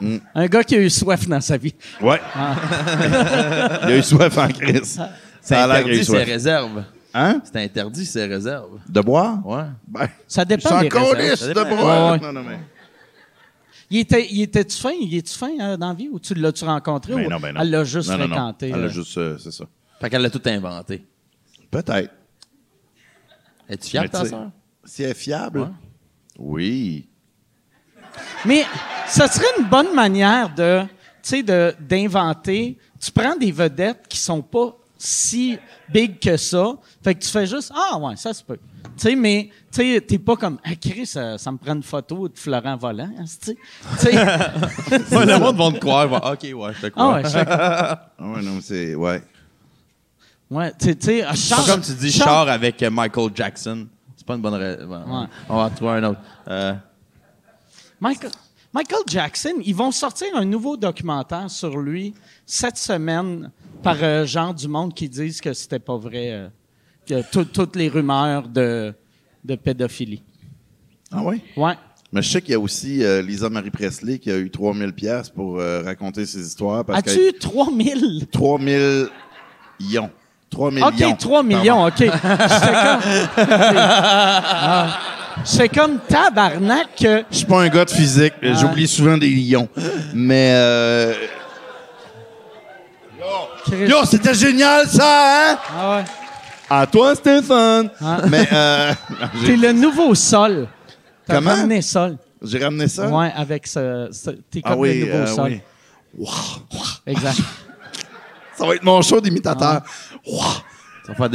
Un 0.34 0.46
gars 0.46 0.62
qui 0.62 0.74
a 0.76 0.78
eu 0.78 0.88
soif 0.90 1.26
dans 1.28 1.40
sa 1.40 1.56
vie. 1.56 1.74
Ouais. 2.00 2.20
il 3.84 3.88
a 3.92 3.96
eu 3.96 4.02
soif 4.02 4.36
en 4.38 4.48
crise. 4.48 5.00
C'est 5.40 5.54
Ça 5.54 5.64
a 5.64 5.66
l'air 5.66 5.82
qu'il 5.84 5.92
a 5.92 5.96
eu 5.96 6.00
interdit 6.00 6.04
ses 6.04 6.22
réserves. 6.32 6.84
Hein? 7.14 7.40
C'est 7.44 7.56
interdit 7.62 8.06
ses 8.06 8.26
réserves. 8.26 8.78
De 8.88 9.00
boire? 9.00 9.38
Ouais. 9.44 9.64
Ben, 9.86 10.06
Ça 10.26 10.44
dépend 10.44 10.80
des 10.80 10.88
réserves. 10.88 11.34
Ça 11.36 11.48
de 11.48 11.52
dépend. 11.54 11.76
boire. 11.76 12.12
Ouais, 12.12 12.18
ouais. 12.20 12.26
Non, 12.26 12.32
non, 12.32 12.48
mais... 12.48 12.58
Il 13.90 13.98
était, 13.98 14.26
il 14.30 14.42
était-tu 14.42 14.76
fin? 14.76 14.92
Il 15.00 15.14
est-tu 15.14 15.34
fin 15.36 15.58
euh, 15.60 15.76
dans 15.76 15.88
la 15.88 15.94
vie? 15.94 16.08
Ou 16.10 16.18
tu 16.20 16.34
l'as-tu 16.34 16.64
rencontré 16.64 17.14
Ben 17.14 17.26
ou 17.26 17.30
non, 17.30 17.40
ben 17.40 17.52
non. 17.54 17.60
elle 17.60 17.70
l'a 17.70 17.84
juste 17.84 18.10
Non, 18.10 18.18
non, 18.18 18.28
non. 18.28 18.34
fréquenté? 18.34 18.68
Elle 18.70 18.80
là? 18.80 18.86
a 18.86 18.88
juste, 18.88 19.16
euh, 19.18 19.38
c'est 19.38 19.50
ça. 19.50 19.64
Fait 20.00 20.10
qu'elle 20.10 20.24
a 20.24 20.30
tout 20.30 20.42
inventé. 20.44 21.04
Peut-être. 21.70 22.12
Es-tu 23.68 23.96
de 23.96 24.06
ta 24.06 24.22
tu 24.22 24.28
sœur? 24.28 24.50
Si 24.84 25.02
elle 25.02 25.10
est 25.10 25.14
fiable? 25.14 25.70
Oui. 26.38 27.08
Mais 28.44 28.64
ça 29.06 29.28
serait 29.28 29.46
une 29.58 29.66
bonne 29.68 29.94
manière 29.94 30.54
de, 30.54 30.82
tu 30.82 30.88
sais, 31.22 31.42
de, 31.42 31.74
d'inventer. 31.80 32.78
Tu 33.00 33.10
prends 33.10 33.36
des 33.36 33.52
vedettes 33.52 34.06
qui 34.08 34.18
sont 34.18 34.42
pas 34.42 34.76
si 34.96 35.58
big 35.88 36.18
que 36.18 36.36
ça. 36.36 36.76
Fait 37.02 37.14
que 37.14 37.20
tu 37.20 37.28
fais 37.28 37.46
juste, 37.46 37.72
ah 37.74 37.98
ouais, 37.98 38.16
ça 38.16 38.32
se 38.32 38.42
peut. 38.42 38.58
Tu 38.98 39.08
sais, 39.10 39.14
mais, 39.14 39.50
tu 39.72 39.80
sais, 39.94 40.00
t'es 40.00 40.18
pas 40.18 40.34
comme, 40.36 40.58
ah, 40.64 40.74
Chris, 40.74 41.06
ça, 41.06 41.38
ça 41.38 41.52
me 41.52 41.56
prend 41.58 41.74
une 41.74 41.82
photo 41.84 42.28
de 42.28 42.36
Florent 42.36 42.76
Volant, 42.76 43.08
hein, 43.16 43.24
tu 43.40 43.56
sais? 43.96 44.12
Ouais, 45.16 45.24
le 45.26 45.38
monde 45.38 45.56
va 45.56 45.70
te 45.72 45.78
croire. 45.78 46.08
va, 46.08 46.32
OK, 46.32 46.42
ouais, 46.42 46.72
je 46.74 46.80
te 46.80 46.86
ah 46.86 46.90
crois. 46.90 47.14
ouais, 47.14 47.22
je 47.24 47.28
fais- 47.28 47.44
Ah 47.48 48.10
ouais, 48.18 48.42
non, 48.42 48.58
c'est... 48.60 48.94
Ouais. 48.96 49.22
ouais, 50.50 50.72
tu 50.78 50.96
sais, 50.98 51.22
ah, 51.22 51.34
Charles- 51.34 51.66
comme 51.66 51.80
tu 51.80 51.92
dis 51.94 52.10
char 52.10 52.48
avec 52.48 52.82
euh, 52.82 52.90
Michael 52.90 53.30
Jackson. 53.34 53.86
C'est 54.16 54.26
pas 54.26 54.34
une 54.34 54.42
bonne 54.42 54.54
raison. 54.54 54.88
Ouais. 54.90 55.26
On 55.48 55.56
va 55.56 55.70
trouver 55.70 55.92
un 55.92 56.04
autre. 56.04 56.20
Euh, 56.48 56.74
Michael, 58.00 58.32
Michael 58.72 59.02
Jackson, 59.06 59.54
ils 59.64 59.74
vont 59.76 59.90
sortir 59.92 60.28
un 60.34 60.44
nouveau 60.44 60.76
documentaire 60.76 61.48
sur 61.50 61.78
lui 61.78 62.14
cette 62.44 62.76
semaine 62.78 63.50
par 63.82 63.96
euh, 64.02 64.26
genre 64.26 64.52
du 64.52 64.66
monde 64.68 64.92
qui 64.92 65.08
disent 65.08 65.40
que 65.40 65.52
c'était 65.52 65.78
pas 65.78 65.96
vrai, 65.96 66.32
euh, 66.32 66.48
tout- 67.30 67.44
toutes 67.44 67.76
les 67.76 67.88
rumeurs 67.88 68.48
de, 68.48 68.94
de 69.44 69.54
pédophilie. 69.56 70.22
Ah 71.12 71.20
oui? 71.24 71.40
Ouais. 71.56 71.74
Mais 72.12 72.22
je 72.22 72.30
sais 72.30 72.40
qu'il 72.40 72.52
y 72.52 72.54
a 72.54 72.60
aussi 72.60 73.04
euh, 73.04 73.20
Lisa 73.22 73.50
Marie 73.50 73.70
Presley 73.70 74.18
qui 74.18 74.30
a 74.30 74.36
eu 74.38 74.50
3000 74.50 74.92
pièces 74.92 75.28
pour 75.28 75.58
euh, 75.58 75.82
raconter 75.82 76.24
ses 76.24 76.40
histoires. 76.46 76.84
Parce 76.84 77.00
As-tu 77.00 77.28
eu 77.28 77.32
3000? 77.38 78.26
3000 78.32 79.08
ions. 79.80 80.10
3 80.50 80.70
millions. 80.70 80.86
OK, 80.86 81.18
3 81.18 81.42
millions, 81.42 81.84
OK. 81.86 81.98
J'étais 81.98 82.08
comme... 82.10 83.00
Ah. 83.40 84.98
Comme 85.74 85.98
tabarnak 86.08 86.88
que... 86.98 87.24
Je 87.30 87.36
suis 87.36 87.46
pas 87.46 87.60
un 87.62 87.68
gars 87.68 87.84
de 87.84 87.90
physique. 87.90 88.32
J'oublie 88.42 88.88
souvent 88.88 89.16
des 89.18 89.28
lions. 89.30 89.68
Mais... 90.14 90.52
Euh... 90.54 91.14
Chris- 93.64 93.86
Yo, 93.88 94.04
c'était 94.06 94.34
génial, 94.34 94.86
ça, 94.88 95.52
hein? 95.52 95.58
Ah 95.76 95.96
ouais. 95.96 96.04
À 96.70 96.86
toi, 96.86 97.14
Stéphane! 97.14 97.90
Ah. 98.00 98.18
Mais 98.28 98.46
euh, 98.52 98.92
T'es 99.46 99.56
le 99.56 99.72
nouveau 99.72 100.14
sol. 100.14 100.68
T'as 101.26 101.36
Comment? 101.36 101.50
ramené 101.50 101.80
sol. 101.82 102.16
j'ai 102.42 102.62
ramené 102.62 102.88
ça? 102.88 103.08
Ouais, 103.08 103.32
avec 103.34 103.66
ce... 103.66 104.08
ce- 104.12 104.30
T'es 104.50 104.60
comme 104.62 104.72
Ah 104.72 104.76
oui, 104.76 105.00
le 105.00 105.06
nouveau 105.06 105.18
euh, 105.18 105.26
sol. 105.26 105.50
oui. 105.50 105.60
Wow. 106.18 106.28
Exact. 107.06 107.38
Ça 108.56 108.66
va 108.66 108.74
être 108.74 108.82
mon 108.84 109.00
show 109.02 109.20
d'imitateur. 109.20 109.82
Wow. 110.26 110.40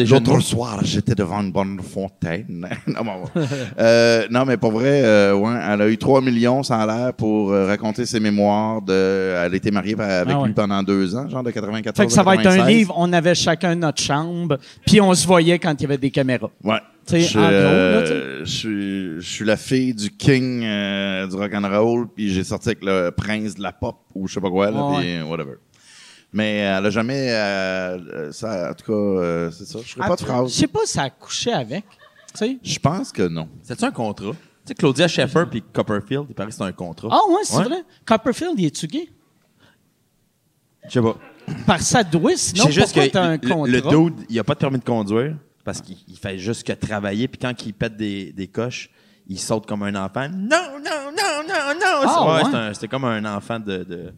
L'autre 0.09 0.39
soir, 0.41 0.79
j'étais 0.83 1.15
devant 1.15 1.41
une 1.41 1.51
bonne 1.51 1.79
fontaine. 1.81 2.67
non, 2.87 3.01
mais. 3.03 3.41
Euh, 3.79 4.27
non, 4.29 4.45
mais 4.45 4.57
pour 4.57 4.71
vrai, 4.71 5.01
euh, 5.03 5.33
ouais, 5.35 5.53
elle 5.67 5.81
a 5.81 5.89
eu 5.89 5.97
3 5.97 6.21
millions, 6.21 6.63
ça 6.63 6.77
a 6.79 6.85
l'air, 6.85 7.13
pour 7.13 7.51
euh, 7.51 7.65
raconter 7.65 8.05
ses 8.05 8.19
mémoires. 8.19 8.81
De, 8.81 8.93
elle 8.93 9.53
a 9.53 9.55
été 9.55 9.71
mariée 9.71 9.95
avec 9.99 10.33
Ah 10.33 10.39
ouais. 10.41 10.47
lui 10.47 10.53
pendant 10.53 10.81
deux 10.83 11.15
ans, 11.15 11.27
genre 11.27 11.43
de 11.43 11.51
94 11.51 11.95
Fait 11.97 12.05
que 12.05 12.11
ça 12.13 12.23
va 12.23 12.35
être 12.35 12.41
un 12.41 12.55
96. 12.57 12.75
livre, 12.75 12.93
on 12.97 13.11
avait 13.13 13.35
chacun 13.35 13.75
notre 13.75 14.01
chambre, 14.01 14.57
puis 14.85 15.01
on 15.01 15.13
se 15.13 15.25
voyait 15.25 15.59
quand 15.59 15.73
il 15.79 15.81
y 15.81 15.85
avait 15.85 15.97
des 15.97 16.11
caméras. 16.11 16.49
Ouais. 16.63 16.79
Tu 17.05 17.15
sais, 17.15 17.21
Je, 17.21 17.37
en 17.37 17.41
gros, 17.41 17.51
là, 17.51 17.57
euh, 17.57 18.41
je 18.45 18.49
suis, 18.51 19.19
je 19.19 19.27
suis 19.29 19.43
la 19.45 19.57
fille 19.57 19.93
du 19.93 20.09
king 20.09 20.63
euh, 20.63 21.27
du 21.27 21.35
rock 21.35 21.53
and 21.53 21.67
roll, 21.69 22.07
puis 22.15 22.31
j'ai 22.33 22.45
sorti 22.45 22.69
avec 22.69 22.83
le 22.83 23.09
prince 23.11 23.55
de 23.55 23.61
la 23.61 23.73
pop 23.73 23.97
ou 24.15 24.25
je 24.27 24.35
sais 24.35 24.39
pas 24.39 24.49
quoi, 24.49 24.71
là, 24.71 24.85
Ouais, 24.91 25.01
puis 25.01 25.21
whatever. 25.23 25.55
Mais 26.33 26.57
elle 26.57 26.85
a 26.85 26.89
jamais, 26.89 27.27
euh, 27.29 27.99
euh, 28.13 28.31
ça, 28.31 28.71
en 28.71 28.73
tout 28.73 28.85
cas, 28.85 28.91
euh, 28.93 29.51
c'est 29.51 29.65
ça. 29.65 29.79
Je 29.85 29.93
ferai 29.93 30.07
pas 30.07 30.15
de 30.15 30.19
Je 30.21 30.25
phrase. 30.25 30.51
sais 30.53 30.67
pas 30.67 30.79
si 30.85 30.93
ça 30.93 31.03
a 31.03 31.09
couché 31.11 31.53
avec. 31.53 31.83
Je 32.63 32.79
pense 32.79 33.11
que 33.11 33.27
non. 33.27 33.47
C'est-tu 33.61 33.85
un 33.85 33.91
contrat? 33.91 34.31
Tu 34.31 34.37
sais, 34.69 34.73
Claudia 34.75 35.07
Schiffer 35.07 35.43
puis 35.49 35.61
Copperfield, 35.61 36.25
il 36.29 36.33
paraît 36.35 36.49
que 36.49 36.55
c'est 36.55 36.63
un 36.63 36.71
contrat. 36.71 37.09
Ah 37.11 37.19
ouais, 37.29 37.41
c'est 37.43 37.57
Ouais. 37.57 37.63
vrai. 37.65 37.83
Copperfield, 38.05 38.53
il 38.57 38.65
est-tu 38.65 38.87
gay? 38.87 39.09
Je 40.87 40.91
sais 40.93 41.01
pas. 41.01 41.15
Par 41.67 41.81
ça 41.81 42.03
doit, 42.03 42.35
sinon 42.35 42.63
C'est 42.65 42.71
juste 42.71 42.87
pourquoi 42.87 43.07
que 43.07 43.11
t'as 43.11 43.23
un 43.23 43.31
le- 43.33 43.37
contrat? 43.37 43.67
le 43.67 43.81
dude, 43.81 44.25
il 44.29 44.39
a 44.39 44.43
pas 44.43 44.53
de 44.55 44.59
permis 44.59 44.79
de 44.79 44.83
conduire 44.83 45.35
parce 45.63 45.81
qu'il 45.81 45.97
il 46.07 46.17
fait 46.17 46.37
juste 46.39 46.65
que 46.65 46.73
travailler. 46.73 47.27
Puis 47.27 47.37
quand 47.39 47.53
il 47.65 47.73
pète 47.73 47.95
des, 47.97 48.31
des 48.33 48.47
coches, 48.47 48.89
il 49.27 49.39
saute 49.39 49.65
comme 49.65 49.83
un 49.83 49.95
enfant. 49.95 50.27
Non, 50.29 50.79
non, 50.83 51.11
non, 51.15 51.43
non, 51.47 51.73
non. 51.79 51.85
Ah, 52.05 52.41
C'est- 52.41 52.49
ouais, 52.53 52.59
ouais? 52.59 52.73
c'est 52.73 52.87
comme 52.87 53.05
un 53.05 53.23
enfant 53.35 53.59
de, 53.59 53.83
de, 53.83 54.13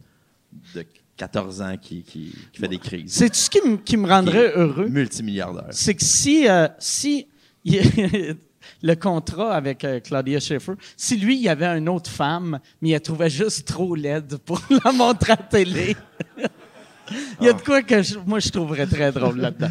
de 0.74 0.86
14 1.16 1.62
ans 1.62 1.76
qui, 1.80 2.02
qui, 2.02 2.34
qui 2.52 2.60
fait 2.60 2.68
des 2.68 2.78
crises. 2.78 3.12
C'est-tu 3.12 3.38
ce 3.38 3.50
qui, 3.50 3.60
me- 3.66 3.76
qui 3.78 3.96
me 3.96 4.06
rendrait 4.08 4.52
heureux? 4.54 4.88
Multimilliardaire. 4.88 5.68
C'est 5.70 5.94
que 5.94 6.04
si, 6.04 6.48
euh, 6.48 6.68
si 6.78 7.26
il- 7.64 8.36
le 8.82 8.94
contrat 8.96 9.54
avec 9.54 9.84
euh, 9.84 10.00
Claudia 10.00 10.40
Schiffer, 10.40 10.72
si 10.96 11.16
lui, 11.16 11.36
il 11.36 11.42
y 11.42 11.48
avait 11.48 11.66
une 11.66 11.88
autre 11.88 12.10
femme, 12.10 12.58
mais 12.82 12.90
il 12.90 12.92
la 12.92 13.00
trouvait 13.00 13.30
juste 13.30 13.66
trop 13.66 13.94
laide 13.94 14.36
pour 14.38 14.60
la 14.84 14.92
montrer 14.92 15.32
à 15.32 15.36
la 15.36 15.42
télé. 15.44 15.96
il 17.40 17.46
y 17.46 17.48
a 17.48 17.52
de 17.52 17.62
quoi 17.62 17.82
que 17.82 18.02
je- 18.02 18.18
moi, 18.18 18.38
je 18.40 18.50
trouverais 18.50 18.86
très 18.86 19.10
drôle 19.12 19.38
là-dedans. 19.38 19.70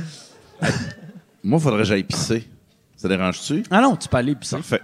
Moi, 1.44 1.60
faudrait 1.60 1.80
que 1.84 1.88
j'aille 1.88 2.04
pisser. 2.04 2.48
Ça 2.96 3.08
dérange-tu? 3.08 3.64
Ah 3.70 3.82
non, 3.82 3.96
tu 3.96 4.08
peux 4.08 4.18
aller 4.18 4.34
pis 4.36 4.48
ça. 4.48 4.58
Parfait. 4.58 4.82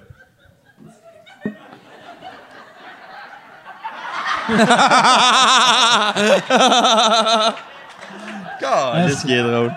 C'est 8.62 9.16
ce 9.16 9.26
qui 9.26 9.34
est 9.34 9.44
drôle. 9.44 9.74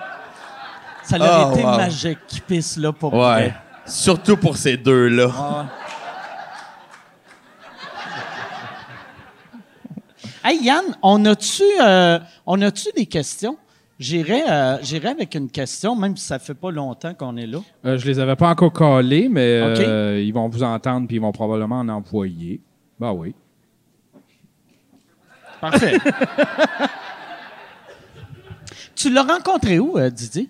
Ça 1.03 1.17
aurait 1.19 1.31
Oh, 1.47 1.53
été 1.53 1.65
wow. 1.65 1.77
magique 1.77 2.19
qu'il 2.27 2.43
pisse 2.43 2.77
là 2.77 2.93
pour 2.93 3.13
Ouais. 3.15 3.21
vrai. 3.21 3.55
Surtout 3.87 4.37
pour 4.37 4.57
ces 4.57 4.77
deux-là. 4.77 5.31
Hey 10.47 10.63
Yann, 10.63 10.85
on 11.03 11.25
a-tu 11.25 11.63
euh, 11.81 12.19
on 12.45 12.61
a-tu 12.61 12.89
des 12.95 13.07
questions? 13.07 13.57
J'irai 13.99 14.43
euh, 14.47 14.77
j'irai 14.83 15.09
avec 15.09 15.35
une 15.35 15.49
question, 15.51 15.97
même 15.97 16.19
si 16.19 16.27
ça 16.27 16.39
fait 16.39 16.53
pas 16.53 16.71
longtemps 16.71 17.15
qu'on 17.15 17.39
est 17.39 17.47
là. 17.47 17.61
Euh, 17.87 17.97
je 17.97 18.05
les 18.05 18.19
avais 18.19 18.37
pas 18.37 18.51
encore 18.51 18.71
collés, 18.71 19.31
mais 19.31 19.63
OK. 19.63 19.81
euh, 19.81 20.21
ils 20.23 20.33
vont 20.35 20.51
vous 20.51 20.63
entendre 20.63 21.07
puis 21.07 21.17
ils 21.17 21.23
vont 21.23 21.33
probablement 21.33 21.79
en 21.79 21.89
employer. 21.89 22.61
Ben 23.01 23.13
oui. 23.13 23.35
Parfait. 25.71 25.99
tu 28.95 29.11
l'as 29.11 29.23
rencontré 29.23 29.79
où, 29.79 29.99
euh, 29.99 30.11
Didier? 30.11 30.49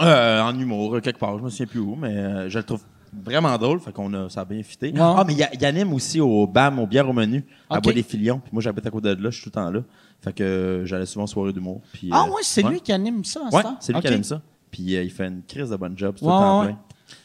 Euh, 0.00 0.40
en 0.40 0.58
humour, 0.58 1.00
quelque 1.00 1.18
part. 1.18 1.38
Je 1.38 1.44
me 1.44 1.50
souviens 1.50 1.66
plus 1.66 1.80
où, 1.80 1.94
mais 1.94 2.16
euh, 2.16 2.48
je 2.50 2.58
le 2.58 2.64
trouve 2.64 2.82
vraiment 3.24 3.56
drôle. 3.58 3.80
Fait 3.80 3.92
qu'on 3.92 4.12
a, 4.14 4.28
ça 4.28 4.40
a 4.40 4.44
bien 4.44 4.62
fité. 4.62 4.88
Ouais. 4.92 5.00
Ah, 5.00 5.24
mais 5.26 5.34
il 5.34 5.60
y 5.60 5.64
anime 5.64 5.92
aussi 5.92 6.20
au 6.20 6.46
BAM, 6.46 6.78
au 6.78 6.86
bière 6.86 7.08
au 7.08 7.12
menu, 7.12 7.44
à. 7.70 7.80
Bois 7.80 7.92
des 7.92 8.02
Filions. 8.02 8.40
Puis 8.40 8.50
moi, 8.52 8.62
j'habite 8.62 8.86
à 8.86 8.90
côté 8.90 9.14
de 9.14 9.22
là, 9.22 9.30
je 9.30 9.40
suis 9.40 9.44
tout 9.44 9.50
le 9.58 9.64
temps 9.64 9.70
là. 9.70 9.80
Fait 10.20 10.32
que 10.32 10.42
euh, 10.42 10.86
j'allais 10.86 11.06
souvent 11.06 11.24
aux 11.24 11.28
soirées 11.28 11.52
d'humour. 11.52 11.82
Puis, 11.92 12.08
Ah 12.10 12.24
euh, 12.26 12.30
ouais, 12.30 12.40
c'est 12.42 12.62
lui 12.62 12.80
qui 12.80 12.92
anime 12.92 13.24
ça, 13.24 13.40
à 13.50 13.54
Ouais, 13.54 13.62
c'est 13.80 13.92
lui 13.92 14.00
qui 14.00 14.08
anime 14.08 14.24
ça. 14.24 14.40
Puis 14.70 14.96
euh, 14.96 15.02
il 15.04 15.10
fait 15.10 15.26
une 15.26 15.42
crise 15.46 15.70
de 15.70 15.76
bonne 15.76 15.96
job, 15.96 16.14
c'est 16.16 16.24
tout 16.24 16.30
le 16.30 16.36
temps 16.36 16.60
ouais. 16.62 16.66
plein. 16.68 16.78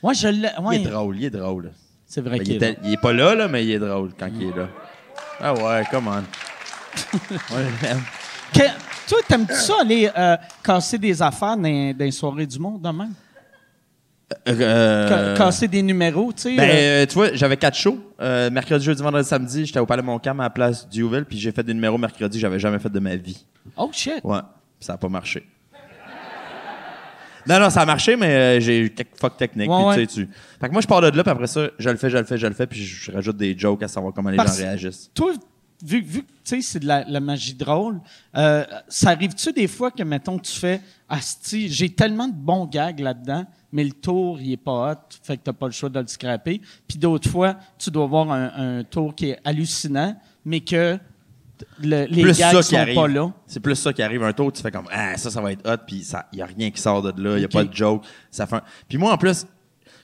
Ouais, 0.03 0.13
je 0.13 0.27
l'ai. 0.27 0.49
ouais. 0.61 0.81
Il 0.81 0.87
est 0.87 0.91
drôle, 0.91 1.17
il 1.17 1.23
est 1.25 1.29
drôle. 1.29 1.71
C'est 2.05 2.21
vrai 2.21 2.37
Ben, 2.37 2.43
qu'il 2.43 2.55
il, 2.55 2.63
est 2.63 2.69
est, 2.71 2.77
il 2.83 2.93
est 2.93 2.97
pas 3.01 3.13
là, 3.13 3.33
là, 3.35 3.47
mais 3.47 3.63
il 3.65 3.71
est 3.71 3.79
drôle 3.79 4.11
quand 4.19 4.29
il 4.33 4.47
est 4.47 4.55
là. 4.55 4.67
Ah 5.41 5.53
ouais, 5.53 5.83
come 5.91 6.07
on. 6.07 6.23
Que- 8.53 9.07
toi, 9.07 9.19
t'aimes-tu 9.27 9.53
ça 9.55 9.75
aller 9.81 10.09
euh, 10.17 10.37
casser 10.63 10.97
des 10.97 11.21
affaires 11.21 11.55
dans, 11.57 11.93
dans 11.93 12.05
les 12.05 12.11
soirées 12.11 12.45
du 12.45 12.59
monde, 12.59 12.81
de 12.81 12.89
même? 12.89 13.13
Euh, 14.47 15.07
Ca- 15.07 15.33
casser 15.35 15.67
des 15.67 15.81
numéros, 15.81 16.31
tu 16.33 16.41
sais? 16.43 16.55
Ben, 16.55 16.69
euh, 16.69 16.73
euh, 17.03 17.05
tu 17.07 17.13
vois, 17.15 17.33
j'avais 17.33 17.57
quatre 17.57 17.75
shows. 17.77 17.99
Euh, 18.21 18.49
mercredi, 18.51 18.85
jeudi, 18.85 19.01
vendredi, 19.01 19.27
samedi, 19.27 19.65
j'étais 19.65 19.79
au 19.79 19.85
Palais 19.85 20.01
Montcalm 20.03 20.39
à 20.39 20.43
la 20.43 20.49
place 20.51 20.87
Diouville, 20.87 21.25
puis 21.25 21.37
j'ai 21.39 21.51
fait 21.51 21.63
des 21.63 21.73
numéros 21.73 21.97
mercredi 21.97 22.37
que 22.37 22.41
j'avais 22.41 22.59
jamais 22.59 22.77
fait 22.79 22.89
de 22.89 22.99
ma 22.99 23.15
vie. 23.15 23.43
oh 23.77 23.89
shit! 23.91 24.19
Ouais, 24.23 24.39
ça 24.79 24.93
a 24.93 24.97
pas 24.97 25.09
marché. 25.09 25.47
Non, 27.49 27.59
non, 27.59 27.69
ça 27.71 27.81
a 27.81 27.85
marché, 27.85 28.15
mais 28.15 28.27
euh, 28.27 28.59
j'ai 28.59 28.79
eu 28.81 28.89
quelques 28.91 29.17
fuck 29.19 29.35
techniques. 29.37 29.69
Ouais, 29.69 29.93
puis 29.93 30.01
ouais. 30.01 30.07
tu. 30.07 30.29
Fait 30.61 30.67
que 30.67 30.71
moi, 30.71 30.81
je 30.81 30.87
pars 30.87 31.01
de 31.01 31.07
là, 31.07 31.23
puis 31.23 31.31
après 31.31 31.47
ça, 31.47 31.67
je 31.79 31.89
le 31.89 31.97
fais, 31.97 32.09
je 32.09 32.17
le 32.17 32.23
fais, 32.23 32.37
je 32.37 32.47
le 32.47 32.53
fais, 32.53 32.67
puis 32.67 32.83
je, 32.83 33.05
je 33.05 33.11
rajoute 33.11 33.37
des 33.37 33.57
jokes 33.57 33.81
à 33.83 33.87
savoir 33.87 34.13
comment 34.13 34.29
les 34.29 34.37
Parce- 34.37 34.57
gens 34.59 34.65
réagissent. 34.65 35.09
Toi, 35.15 35.33
vu, 35.83 36.01
vu 36.01 36.21
que 36.23 36.27
tu 36.27 36.33
sais, 36.43 36.61
c'est 36.61 36.79
de 36.79 36.85
la, 36.87 37.03
la 37.07 37.19
magie 37.19 37.53
drôle, 37.55 37.99
euh, 38.37 38.63
ça 38.87 39.09
arrive-tu 39.09 39.51
des 39.53 39.67
fois 39.67 39.89
que, 39.91 40.03
mettons, 40.03 40.37
tu 40.37 40.51
fais 40.51 40.81
Asti, 41.07 41.69
j'ai 41.69 41.89
tellement 41.89 42.27
de 42.27 42.35
bons 42.35 42.65
gags 42.65 42.99
là-dedans, 42.99 43.45
mais 43.71 43.83
le 43.83 43.91
tour, 43.93 44.39
il 44.39 44.51
est 44.51 44.57
pas 44.57 44.91
hot, 44.91 45.15
fait 45.23 45.37
que 45.37 45.41
t'as 45.43 45.53
pas 45.53 45.65
le 45.65 45.71
choix 45.71 45.89
de 45.89 45.99
le 45.99 46.07
scraper. 46.07 46.61
Puis 46.87 46.97
d'autres 46.97 47.29
fois, 47.29 47.55
tu 47.77 47.89
dois 47.89 48.03
avoir 48.03 48.31
un, 48.31 48.77
un 48.79 48.83
tour 48.83 49.15
qui 49.15 49.29
est 49.29 49.39
hallucinant, 49.43 50.15
mais 50.45 50.59
que 50.59 50.97
le- 51.81 52.05
les 52.05 52.21
plus 52.23 52.37
gags 52.37 52.51
ça 52.53 52.57
qui 52.61 52.63
sont 52.69 52.75
arrive. 52.77 52.95
pas 52.95 53.07
là. 53.07 53.31
C'est 53.47 53.59
plus 53.59 53.75
ça 53.75 53.91
qui 53.93 54.01
arrive. 54.01 54.23
Un 54.23 54.33
tour, 54.33 54.51
tu 54.51 54.61
fais 54.61 54.71
comme 54.71 54.87
ah 54.91 55.17
ça, 55.17 55.29
ça 55.31 55.41
va 55.41 55.51
être 55.51 55.67
hot, 55.69 55.77
puis 55.87 56.03
ça, 56.03 56.27
y 56.33 56.41
a 56.41 56.45
rien 56.45 56.71
qui 56.71 56.81
sort 56.81 57.01
de 57.01 57.21
là, 57.21 57.37
y 57.37 57.43
a 57.43 57.45
Ok. 57.45 57.51
pas 57.53 57.63
de 57.63 57.73
joke. 57.73 58.03
Ça 58.31 58.45
fait. 58.47 58.57
un- 58.57 58.63
Puis 58.87 58.97
moi 58.97 59.13
en 59.13 59.17
plus, 59.17 59.45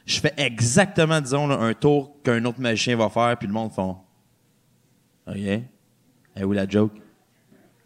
je 0.05 0.19
fais 0.19 0.33
exactement 0.37 1.19
disons 1.21 1.47
là, 1.47 1.57
un 1.57 1.73
tour 1.73 2.17
qu'un 2.23 2.43
autre 2.45 2.59
magicien 2.59 2.95
va 2.95 3.09
faire, 3.09 3.35
puis 3.37 3.47
le 3.47 3.53
monde 3.53 3.71
font. 3.71 3.97
Ok. 5.27 5.35
Et 5.37 6.43
où 6.43 6.51
la 6.51 6.67
joke 6.67 6.91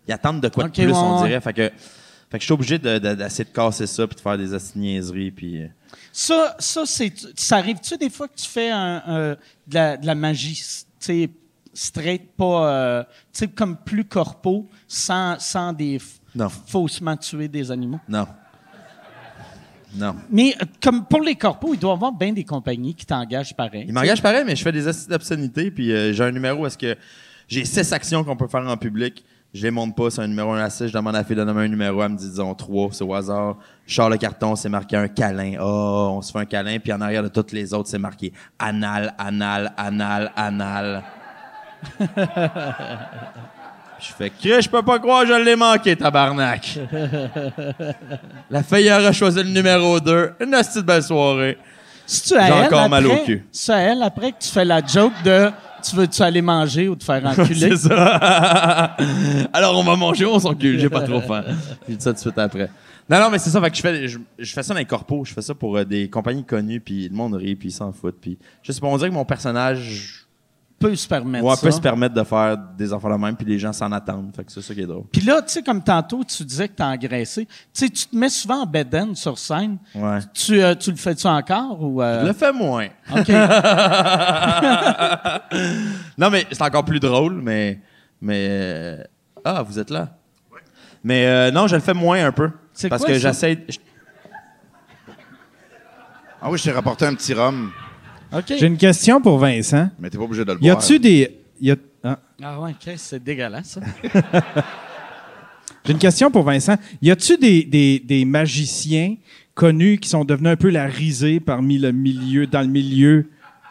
Ils 0.07 0.13
attendent 0.13 0.41
de 0.41 0.49
quoi 0.49 0.63
de 0.65 0.69
plus, 0.71 0.87
ouais, 0.87 0.91
on 0.93 1.23
dirait. 1.23 1.39
Fait 1.39 1.53
que, 1.53 1.61
fait 1.69 2.37
que 2.37 2.39
je 2.39 2.45
suis 2.45 2.53
obligé 2.53 2.79
de- 2.79 2.97
de- 2.97 3.13
d'essayer 3.13 3.43
de, 3.45 3.49
casser 3.53 3.85
ça, 3.85 4.07
puis 4.07 4.15
de 4.15 4.21
faire 4.21 4.37
des 4.37 4.53
assignaiseries, 4.53 5.29
puis. 5.31 5.61
euh, 5.61 5.67
Ça, 6.11 6.55
ça, 6.59 6.83
c'est, 6.85 7.13
ça 7.35 7.57
arrive-tu 7.57 7.95
des 7.97 8.09
fois 8.09 8.27
que 8.27 8.35
tu 8.35 8.47
fais 8.47 8.71
un, 8.71 9.03
un- 9.05 9.31
de, 9.67 9.73
la, 9.75 9.97
de 9.97 10.05
la 10.07 10.15
magie, 10.15 10.55
tu 10.55 10.85
sais, 10.99 11.29
straight, 11.73 12.31
pas, 12.35 12.69
euh, 12.69 13.03
tu 13.03 13.39
sais, 13.39 13.47
comme 13.47 13.77
plus 13.77 14.05
corpo, 14.05 14.67
sans, 14.87 15.39
sans 15.39 15.73
des 15.73 15.99
Non. 16.35 16.49
faussement 16.49 17.15
tuer 17.17 17.47
des 17.47 17.71
animaux? 17.71 17.99
Non. 18.07 18.27
Non. 19.95 20.15
Mais 20.29 20.55
euh, 20.61 20.65
comme 20.83 21.05
pour 21.05 21.21
les 21.21 21.35
corpos, 21.35 21.73
il 21.73 21.79
doit 21.79 21.91
y 21.91 21.95
avoir 21.95 22.11
bien 22.11 22.31
des 22.31 22.43
compagnies 22.43 22.93
qui 22.93 23.05
t'engagent 23.05 23.55
pareil. 23.55 23.85
Il 23.87 23.93
m'engage 23.93 24.21
pareil, 24.21 24.43
mais 24.45 24.55
je 24.55 24.61
fais 24.63 24.71
des 24.71 24.87
assises 24.87 25.07
d'obscénité, 25.07 25.71
puis 25.71 25.91
euh, 25.91 26.13
j'ai 26.13 26.23
un 26.23 26.31
numéro 26.31 26.65
est-ce 26.67 26.77
que 26.77 26.95
j'ai 27.47 27.65
six 27.65 27.91
actions 27.91 28.23
qu'on 28.23 28.35
peut 28.37 28.47
faire 28.47 28.67
en 28.67 28.77
public. 28.77 29.25
Je 29.51 29.63
les 29.63 29.71
montre 29.71 29.95
pas, 29.95 30.11
c'est 30.11 30.21
un 30.21 30.27
numéro 30.27 30.51
1 30.51 30.59
à 30.63 30.69
6. 30.69 30.89
Je 30.89 30.93
demande 30.93 31.15
à 31.15 31.19
la 31.19 31.23
fille 31.23 31.35
de 31.35 31.43
nommer 31.43 31.63
un 31.63 31.67
numéro, 31.67 32.03
elle 32.03 32.09
me 32.11 32.17
dit, 32.17 32.29
disons, 32.29 32.53
3, 32.53 32.89
c'est 32.91 33.03
au 33.03 33.15
hasard. 33.15 33.57
Je 33.87 33.95
sors 33.95 34.07
le 34.07 34.17
carton, 34.17 34.55
c'est 34.55 34.69
marqué 34.69 34.95
un 34.95 35.07
câlin. 35.07 35.55
Oh, 35.59 36.09
on 36.17 36.21
se 36.21 36.31
fait 36.31 36.37
un 36.37 36.45
câlin, 36.45 36.77
puis 36.77 36.93
en 36.93 37.01
arrière 37.01 37.23
de 37.23 37.29
toutes 37.29 37.51
les 37.51 37.73
autres, 37.73 37.89
c'est 37.89 37.97
marqué 37.97 38.31
anal, 38.59 39.15
anal, 39.17 39.73
anal, 39.75 40.31
anal. 40.35 41.03
je 43.99 44.13
fais 44.17 44.29
que 44.29 44.61
je 44.61 44.69
peux 44.69 44.83
pas 44.83 44.99
croire, 44.99 45.25
je 45.25 45.33
l'ai 45.33 45.55
manqué, 45.55 45.95
tabarnak. 45.95 46.79
la 48.49 48.63
fille 48.63 48.89
a 48.89 49.11
choisi 49.11 49.43
le 49.43 49.49
numéro 49.49 49.99
2. 49.99 50.33
Une 50.41 50.51
petite 50.51 50.85
belle 50.85 51.03
soirée. 51.03 51.57
Si 52.05 52.33
J'ai 52.33 52.51
encore 52.51 52.89
mal 52.89 53.05
au 53.05 53.17
cul. 53.23 53.45
C'est 53.51 53.73
à 53.73 53.79
elle 53.79 54.01
après 54.01 54.31
que 54.31 54.39
tu 54.39 54.49
fais 54.49 54.65
la 54.65 54.83
joke 54.85 55.13
de 55.23 55.51
tu 55.81 55.95
veux-tu 55.95 56.21
aller 56.21 56.41
manger 56.41 56.89
ou 56.89 56.95
te 56.95 57.03
faire 57.03 57.23
enculer? 57.25 57.77
C'est 57.77 57.89
ça. 57.89 58.95
Alors, 59.53 59.77
on 59.77 59.83
va 59.83 59.95
manger 59.95 60.25
ou 60.25 60.31
on 60.31 60.39
s'encule? 60.39 60.79
J'ai 60.79 60.89
pas 60.89 61.01
trop 61.01 61.21
faim. 61.21 61.43
J'ai 61.87 61.95
dit 61.95 62.03
ça 62.03 62.11
tout 62.11 62.15
de 62.15 62.21
suite 62.21 62.37
après. 62.37 62.69
Non, 63.09 63.19
non, 63.19 63.29
mais 63.29 63.39
c'est 63.39 63.49
ça. 63.49 63.59
Fait 63.61 63.71
que 63.71 63.77
je 63.77 63.81
fais, 63.81 64.07
je, 64.07 64.19
je 64.37 64.53
fais 64.53 64.61
ça 64.61 64.73
dans 64.73 64.79
les 64.79 64.85
corpos. 64.85 65.25
Je 65.25 65.33
fais 65.33 65.41
ça 65.41 65.55
pour 65.55 65.77
euh, 65.77 65.83
des 65.83 66.09
compagnies 66.09 66.43
connues, 66.43 66.79
puis 66.79 67.09
le 67.09 67.15
monde 67.15 67.35
rit, 67.35 67.55
puis 67.55 67.69
ils 67.69 67.73
s'en 67.73 67.91
foutent. 67.91 68.19
Puis, 68.21 68.37
je 68.61 68.71
sais 68.71 68.79
pas, 68.79 68.87
on 68.87 68.97
dirait 68.97 69.09
que 69.09 69.15
mon 69.15 69.25
personnage 69.25 70.18
peut 70.79 70.95
se 70.95 71.07
permettre 71.07 71.45
ouais, 71.45 71.55
ça. 71.55 71.61
peut 71.61 71.71
se 71.71 71.81
permettre 71.81 72.15
de 72.15 72.23
faire 72.23 72.57
des 72.77 72.93
enfants 72.93 73.09
de 73.09 73.15
même, 73.21 73.35
puis 73.35 73.45
les 73.45 73.59
gens 73.59 73.73
s'en 73.73 73.91
attendent. 73.91 74.33
Fait 74.35 74.43
que 74.45 74.51
c'est 74.51 74.61
ça 74.61 74.73
qui 74.73 74.81
est 74.81 74.85
drôle. 74.87 75.03
Puis 75.11 75.21
là, 75.21 75.41
tu 75.41 75.49
sais, 75.49 75.61
comme 75.61 75.83
tantôt, 75.83 76.23
tu 76.23 76.43
disais 76.45 76.69
que 76.69 76.73
t'as 76.75 76.87
engraissé. 76.87 77.45
Tu 77.45 77.51
sais, 77.73 77.89
tu 77.89 78.07
te 78.07 78.15
mets 78.15 78.29
souvent 78.29 78.63
en 78.63 78.65
bedaine 78.65 79.13
sur 79.15 79.37
scène. 79.37 79.77
Ouais. 79.93 80.19
Tu, 80.33 80.61
euh, 80.63 80.73
tu 80.75 80.91
le 80.91 80.97
fais-tu 80.97 81.27
encore 81.27 81.81
ou... 81.83 82.01
euh, 82.01 82.21
Je 82.21 82.27
le 82.27 82.33
fais 82.33 82.53
moins. 82.53 82.87
OK. 83.15 83.29
Non, 86.17 86.29
mais 86.29 86.45
c'est 86.51 86.61
encore 86.61 86.85
plus 86.85 86.99
drôle, 86.99 87.33
mais. 87.41 87.79
mais 88.21 88.47
euh, 88.49 89.03
Ah, 89.43 89.63
vous 89.63 89.79
êtes 89.79 89.89
là? 89.89 90.09
Mais 91.03 91.25
euh, 91.27 91.51
non, 91.51 91.67
je 91.67 91.75
le 91.75 91.81
fais 91.81 91.93
moins 91.93 92.25
un 92.25 92.31
peu. 92.31 92.49
C'est 92.73 92.89
Parce 92.89 93.03
quoi, 93.03 93.13
que 93.13 93.19
j'essaie. 93.19 93.63
je- 93.69 93.77
Ah 96.41 96.49
oui, 96.49 96.57
je 96.57 96.63
t'ai 96.63 96.71
rapporté 96.71 97.05
un 97.05 97.13
petit 97.15 97.33
rhum, 97.33 97.71
J'ai 98.47 98.67
une 98.67 98.77
question 98.77 99.19
pour 99.21 99.37
Vincent. 99.39 99.89
mais 99.99 100.09
t'es 100.09 100.17
pas 100.17 100.23
obligé 100.23 100.45
de 100.45 100.51
le 100.53 100.59
Y 100.59 100.61
boire. 100.67 100.77
a-tu 100.77 100.99
des. 100.99 101.39
y 101.61 101.71
a- 101.71 101.75
ah. 102.03 102.19
Ah 102.41 102.59
ouais, 102.61 102.73
c'est 102.95 103.23
dégueulasse, 103.23 103.79
ça. 103.79 103.81
J'ai 105.85 105.93
une 105.93 105.99
question 105.99 106.29
pour 106.29 106.43
Vincent. 106.43 106.75
Y 107.01 107.11
a-tu 107.11 107.37
des, 107.37 107.63
des, 107.63 107.99
des 107.99 108.25
magiciens 108.25 109.15
connus 109.55 109.97
qui 109.97 110.09
sont 110.09 110.23
devenus 110.23 110.51
un 110.51 110.55
peu 110.55 110.69
la 110.69 110.85
risée 110.85 111.39
parmi 111.39 111.77
le 111.79 111.91
milieu, 111.91 112.45
dans 112.45 112.61
le 112.61 112.67
milieu 112.67 113.27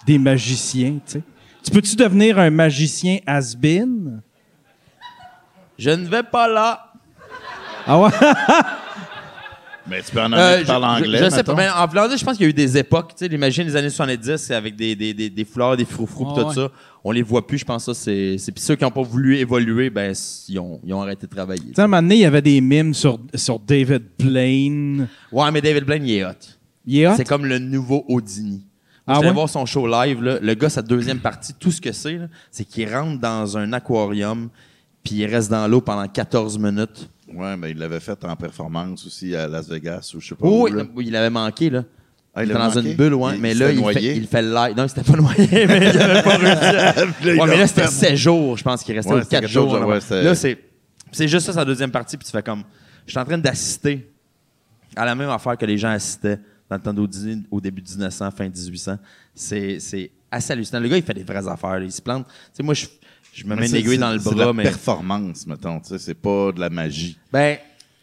des 0.07 0.19
magiciens, 0.19 0.95
tu 1.07 1.13
sais? 1.13 1.23
Tu 1.63 1.71
peux-tu 1.71 1.97
devenir 1.97 2.39
un 2.39 2.51
magicien 2.51 3.19
has-been? 3.27 4.21
Je 5.79 5.91
ne 5.91 6.07
vais 6.09 6.23
pas 6.23 6.49
là. 6.49 6.93
Ah 7.87 8.01
ouais? 8.01 8.11
Mais 9.89 10.03
tu 10.03 10.13
peux 10.13 10.21
en 10.21 10.33
Euh, 10.33 10.59
qui 10.61 10.67
parlent 10.67 10.83
je- 10.83 11.05
anglais, 11.07 11.19
Je, 11.19 11.25
je 11.25 11.31
sais 11.31 11.43
pas. 11.45 11.55
Mais 11.55 11.69
en 11.69 11.89
Finlande, 11.89 12.11
je 12.19 12.25
pense 12.25 12.37
qu'il 12.37 12.45
y 12.45 12.47
a 12.47 12.51
eu 12.51 12.55
des 12.55 12.77
époques. 12.77 13.15
Tu 13.17 13.27
sais, 13.27 13.33
imagine 13.35 13.65
les 13.67 13.77
années 13.77 13.91
70, 13.91 14.37
c'est 14.37 14.55
avec 14.55 14.77
des, 14.77 14.95
des, 14.95 15.15
des, 15.15 15.31
des 15.31 15.45
fleurs, 15.45 15.77
des 15.77 15.85
froufrous, 15.85 16.27
pis 16.27 16.33
Ah 16.37 16.41
tout 16.43 16.49
ouais. 16.49 16.55
ça. 16.55 16.69
On 17.05 17.11
les 17.13 17.23
voit 17.23 17.47
plus. 17.47 17.59
Je 17.59 17.65
pense 17.65 17.87
que 17.87 17.93
ça, 17.93 18.01
c'est. 18.05 18.37
c'est- 18.39 18.53
Puis 18.53 18.63
ceux 18.63 18.77
qui 18.77 18.85
n'ont 18.85 18.91
pas 18.91 19.03
voulu 19.03 19.37
évoluer, 19.39 19.89
ben, 19.91 20.13
ils 20.49 20.59
ont, 20.59 20.81
ils 20.85 20.93
ont 20.93 21.01
arrêté 21.03 21.27
de 21.27 21.35
travailler. 21.35 21.63
Tu 21.69 21.75
sais, 21.75 21.81
à 21.81 21.85
un 21.85 21.87
moment 21.89 22.03
donné, 22.03 22.17
il 22.17 22.21
y 22.21 22.25
avait 22.27 22.43
des 22.43 22.61
mimes 22.61 22.93
sur, 22.95 23.19
sur 23.35 23.59
David 23.59 24.03
Blaine. 24.19 25.09
Ouais, 25.33 25.51
mais 25.51 25.61
David 25.61 25.85
Blaine, 25.85 26.05
il 26.07 26.13
est 26.15 26.25
hot. 26.25 26.31
Il 26.87 26.99
est 27.01 27.07
hot? 27.07 27.15
C'est 27.17 27.25
comme 27.27 27.45
le 27.47 27.59
nouveau 27.59 28.05
Houdini. 28.09 28.65
Ah 29.07 29.13
Moi, 29.13 29.17
je 29.17 29.21
vais 29.23 29.29
ouais? 29.29 29.35
voir 29.35 29.49
son 29.49 29.65
show 29.65 29.87
live. 29.87 30.23
Là. 30.23 30.39
Le 30.41 30.55
gars, 30.55 30.69
sa 30.69 30.83
deuxième 30.83 31.19
partie, 31.21 31.55
tout 31.55 31.71
ce 31.71 31.81
que 31.81 31.93
c'est, 31.93 32.21
c'est 32.51 32.65
qu'il 32.65 32.93
rentre 32.95 33.19
dans 33.21 33.57
un 33.57 33.73
aquarium, 33.73 34.51
puis 35.03 35.17
il 35.17 35.27
reste 35.27 35.51
dans 35.51 35.67
l'eau 35.67 35.81
pendant 35.81 36.07
14 36.07 36.59
minutes. 36.59 37.09
Ouais, 37.35 37.57
mais 37.57 37.71
il 37.73 37.79
l'avait 37.79 38.01
fait 38.01 38.23
en 38.25 38.37
performance 38.37 39.07
aussi 39.07 39.35
à 39.37 39.47
Las 39.49 39.69
Vegas 39.69 40.13
ou 40.15 40.21
je 40.21 40.29
sais 40.29 40.35
pas 40.35 40.47
Oh, 40.47 40.69
où. 40.69 40.81
oui, 40.95 41.07
il 41.09 41.17
avait 41.17 41.31
manqué, 41.31 41.71
là. 41.71 41.85
Ah, 42.35 42.45
il 42.45 42.51
était 42.51 42.59
dans 42.59 42.67
manqué? 42.67 42.91
une 42.91 42.95
bulle, 42.97 43.15
ouais. 43.15 43.35
Il- 43.35 43.41
mais 43.41 43.53
il 43.53 43.59
là, 43.59 43.73
il 43.73 43.85
fait, 43.93 44.17
il 44.17 44.27
fait 44.27 44.43
live. 44.43 44.77
Non, 44.77 44.85
il 44.85 44.89
s'était 44.89 45.03
pas 45.13 45.17
noyé, 45.19 45.49
mais 45.67 45.91
il 45.91 46.01
avait 46.01 46.23
pas 46.23 46.37
réussi. 46.37 47.39
Ouais, 47.41 47.47
mais 47.47 47.57
là, 47.59 47.67
c'était 47.67 47.83
refait. 47.87 48.09
7 48.11 48.17
jours, 48.17 48.57
je 48.57 48.63
pense 48.65 48.83
qu'il 48.83 48.95
restait, 48.95 49.13
Ouais, 49.13 49.19
ou 49.21 49.23
c'était 49.23 49.37
4 49.37 49.41
quelque 49.43 49.53
chose, 49.53 49.71
jours. 49.71 49.87
ouais, 49.89 49.95
là, 49.95 50.01
c'était- 50.01 50.35
c'est, 50.35 50.59
c'est 51.13 51.29
juste 51.29 51.47
ça, 51.47 51.53
sa 51.53 51.65
deuxième 51.65 51.91
partie, 51.91 52.17
puis 52.17 52.25
tu 52.27 52.33
fais 52.33 52.43
comme. 52.43 52.63
Je 53.07 53.11
suis 53.13 53.19
en 53.19 53.25
train 53.25 53.39
d'assister 53.39 54.11
à 54.97 55.05
la 55.05 55.15
même 55.15 55.31
affaire 55.31 55.57
que 55.57 55.67
les 55.67 55.79
gens 55.79 55.89
assistaient 55.91 56.39
dans 56.69 56.77
le 56.77 56.83
temps 56.83 56.93
d'Audini 56.93 57.43
au 57.51 57.61
début 57.61 57.81
de 57.83 57.89
1900, 57.89 58.31
fin 58.31 58.45
1800. 58.45 58.97
C'est, 59.35 59.81
c'est 59.81 60.11
assez 60.31 60.53
hallucinant. 60.53 60.81
Le 60.81 60.89
gars, 60.89 60.97
il 60.99 61.03
fait 61.03 61.15
des 61.15 61.25
vraies 61.25 61.49
affaires, 61.49 61.79
là, 61.79 61.85
il 61.85 61.91
se 61.93 62.03
plante. 62.03 62.27
Tu 62.27 62.33
sais, 62.53 62.63
moi, 62.63 62.75
je, 62.75 62.87
je 63.39 63.45
me 63.45 63.51
Mais 63.55 63.57
mets 63.63 63.67
une 63.67 63.73
c'est- 63.73 63.79
aiguille 63.81 63.91
c'est- 63.93 63.99
dans 63.99 64.13
le 64.13 64.19
C'est 64.19 64.31
de 64.31 64.35
bras, 64.35 64.45
la 64.47 64.53
mais. 64.53 64.63
performance, 64.65 65.47
mettons. 65.47 65.81
Tu 65.81 65.89
sais, 65.91 65.99
c'est 65.99 66.15
pas 66.15 66.53
de 66.53 66.61
la 66.61 66.71
magie. 66.71 67.19
Ben, 67.33 67.57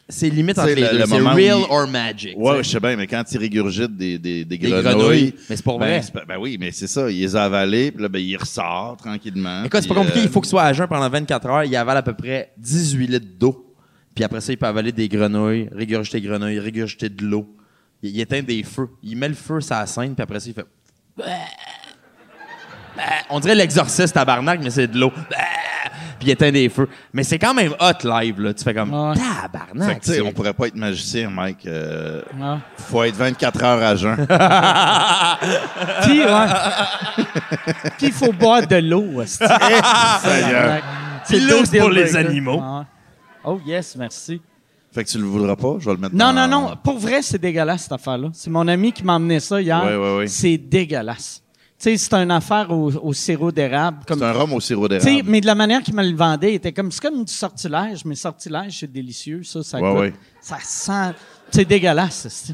c'est 0.07 0.29
limite 0.29 0.57
entre 0.59 0.69
les 0.69 0.75
le- 0.81 0.81
deux. 0.99 1.05
C'est 1.05 1.17
real 1.19 1.59
il- 1.59 1.65
or 1.69 1.87
magic. 1.87 2.33
Ouais, 2.37 2.63
je 2.63 2.69
sais. 2.69 2.79
bien, 2.79 2.95
mais 2.95 3.07
quand 3.07 3.23
il 3.31 3.37
régurgite 3.37 3.95
des, 3.97 4.17
des, 4.19 4.45
des 4.45 4.57
Des 4.57 4.69
grenouilles. 4.69 4.83
grenouilles, 4.83 5.33
mais 5.49 5.55
c'est 5.55 5.63
pour 5.63 5.79
ben, 5.79 5.85
vrai. 5.87 6.01
c'est 6.01 6.27
Ben, 6.27 6.37
oui, 6.39 6.57
mais 6.59 6.71
c'est 6.71 6.87
ça. 6.87 7.09
Il 7.09 7.19
les 7.19 7.35
a 7.35 7.43
avalées, 7.45 7.91
puis 7.91 8.01
là, 8.03 8.09
ben, 8.09 8.19
il 8.19 8.35
ressort 8.37 8.97
tranquillement. 8.97 9.63
Écoute, 9.63 9.81
c'est 9.81 9.87
pas 9.87 9.95
compliqué. 9.95 10.19
euh, 10.19 10.23
Il 10.23 10.29
faut 10.29 10.41
qu'il 10.41 10.49
soit 10.49 10.63
à 10.63 10.73
jeun 10.73 10.87
pendant 10.87 11.09
24 11.09 11.47
heures. 11.47 11.63
Il 11.63 11.75
avale 11.75 11.97
à 11.97 12.03
peu 12.03 12.13
près 12.13 12.51
18 12.57 13.07
litres 13.07 13.25
d'eau. 13.39 13.61
Puis 14.13 14.23
après 14.23 14.39
ça, 14.41 14.53
il 14.53 14.57
peut 14.57 14.65
avaler 14.67 14.91
des 14.91 15.09
grenouilles, 15.09 15.67
régurgiter 15.73 16.21
des 16.21 16.27
grenouilles, 16.27 16.59
régurgiter 16.59 17.09
de 17.09 17.23
l'eau. 17.25 17.53
Il, 18.01 18.11
il 18.11 18.21
éteint 18.21 18.41
des 18.43 18.63
feux. 18.63 18.87
Il 19.03 19.17
met 19.17 19.27
le 19.27 19.33
feu 19.33 19.59
sur 19.59 19.75
la 19.75 19.85
scène, 19.87 20.13
puis 20.15 20.23
après 20.23 20.39
ça, 20.39 20.47
il 20.49 20.53
fait. 20.53 20.65
On 23.29 23.39
dirait 23.39 23.55
l'exorciste 23.55 24.13
tabarnak, 24.13 24.59
mais 24.63 24.69
c'est 24.69 24.87
de 24.87 24.97
l'eau. 24.99 25.11
Puis 26.19 26.29
il 26.29 26.31
éteint 26.31 26.51
des 26.51 26.69
feux. 26.69 26.87
Mais 27.13 27.23
c'est 27.23 27.37
quand 27.37 27.53
même 27.53 27.73
hot 27.79 28.07
live, 28.07 28.39
là. 28.41 28.53
Tu 28.53 28.63
fais 28.63 28.73
comme. 28.73 28.93
Ouais. 28.93 29.15
Fait 29.15 29.21
Tabarnak. 29.41 29.99
que, 29.99 30.05
tu 30.05 30.11
sais, 30.11 30.15
c'est- 30.17 30.21
on 30.21 30.31
pourrait 30.31 30.53
pas 30.53 30.67
être 30.67 30.75
magicien, 30.75 31.29
Mike. 31.29 31.65
Euh, 31.65 32.21
faut 32.77 33.03
être 33.03 33.15
24 33.15 33.63
heures 33.63 33.83
à 33.83 33.95
jeun. 33.95 34.15
Puis, 36.03 36.23
ouais. 36.23 36.47
Puis, 37.97 38.07
il 38.07 38.13
faut 38.13 38.31
boire 38.31 38.65
de 38.65 38.77
l'eau. 38.77 39.21
C'est 41.27 41.39
l'eau, 41.39 41.63
pour 41.79 41.89
les 41.89 42.03
breakers. 42.03 42.15
animaux. 42.29 42.61
Ah. 42.63 42.85
Oh, 43.43 43.59
yes, 43.65 43.95
merci. 43.97 44.41
fait 44.93 45.03
que 45.03 45.09
tu 45.09 45.17
le 45.17 45.25
voudras 45.25 45.55
pas, 45.55 45.75
je 45.79 45.85
vais 45.85 45.91
le 45.95 45.97
mettre 45.99 46.15
Non, 46.15 46.31
dans- 46.33 46.47
non, 46.47 46.61
non. 46.69 46.75
Pour 46.83 46.97
vrai, 46.99 47.21
c'est 47.21 47.37
dégueulasse, 47.39 47.83
cette 47.83 47.91
affaire-là. 47.91 48.29
C'est 48.33 48.49
mon 48.49 48.67
ami 48.67 48.91
qui 48.93 49.03
m'a 49.03 49.13
emmené 49.15 49.39
ça 49.39 49.59
hier. 49.61 49.83
Ouais, 49.83 49.95
ouais, 49.95 50.17
ouais. 50.19 50.27
C'est 50.27 50.57
dégueulasse. 50.57 51.41
Sais, 51.77 51.97
c'est 51.97 52.13
une 52.13 52.31
affaire 52.31 52.71
au, 52.71 52.89
au 52.91 53.13
sirop 53.13 53.51
d'érable. 53.51 53.97
Comme, 54.07 54.19
C'est 54.19 54.25
un 54.25 54.31
rhum 54.31 54.53
au 54.53 54.61
sirop 54.61 54.87
d'érable. 54.87 55.21
mais 55.25 55.41
de 55.41 55.45
la 55.45 55.55
manière 55.55 55.83
qu'il 55.83 55.93
me 55.93 56.03
le 56.09 56.15
vendait, 56.15 56.53
il 56.53 56.55
était 56.55 56.71
comme, 56.71 56.91
c'est 56.91 57.01
comme 57.01 57.23
du 57.25 57.31
sortilège, 57.33 58.05
mais 58.05 58.15
sortilège, 58.15 58.79
c'est 58.79 58.91
délicieux, 58.91 59.43
ça, 59.43 59.61
ça 59.61 59.79
Ouais, 59.81 59.91
ouais. 59.99 60.13
Ça 60.41 60.57
sent, 60.63 61.13
c'est 61.51 61.65
dégueulasse, 61.65 62.27
c'est- 62.29 62.53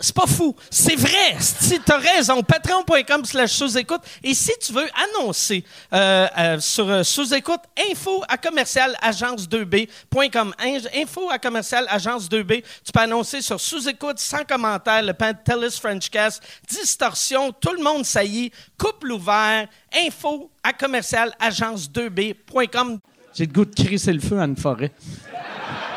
C'est 0.00 0.14
pas 0.14 0.26
fou. 0.26 0.54
C'est 0.70 0.96
vrai. 0.96 1.36
Si 1.40 1.78
t'as 1.80 1.98
raison, 1.98 2.42
patreon.com 2.42 3.24
slash 3.24 3.52
sous-écoute. 3.52 4.00
Et 4.22 4.34
si 4.34 4.52
tu 4.60 4.72
veux 4.72 4.86
annoncer 5.16 5.64
euh, 5.92 6.26
euh, 6.38 6.60
sur 6.60 6.88
euh, 6.90 7.02
sous-écoute, 7.02 7.60
info 7.90 8.22
à 8.28 8.36
commercial 8.36 8.96
agence2b.com. 9.02 10.54
In- 10.60 10.78
Info 11.02 11.30
à 11.30 11.38
commercial 11.38 11.86
agence2b. 11.86 12.62
Tu 12.84 12.92
peux 12.92 13.00
annoncer 13.00 13.40
sur 13.40 13.60
sous-écoute, 13.60 14.18
sans 14.18 14.44
commentaire, 14.44 15.02
le 15.02 15.12
Pantelis 15.14 15.78
Frenchcast, 15.80 16.42
distorsion, 16.68 17.52
tout 17.52 17.72
le 17.72 17.82
monde 17.82 18.04
saillit, 18.04 18.50
couple 18.78 19.12
ouvert, 19.12 19.66
info 20.06 20.50
à 20.62 20.72
commercial 20.72 21.32
agence2b.com. 21.40 22.98
J'ai 23.34 23.46
le 23.46 23.52
goût 23.52 23.64
de 23.64 23.74
crisser 23.74 24.12
le 24.12 24.20
feu 24.20 24.38
à 24.38 24.44
une 24.44 24.56
forêt. 24.56 24.92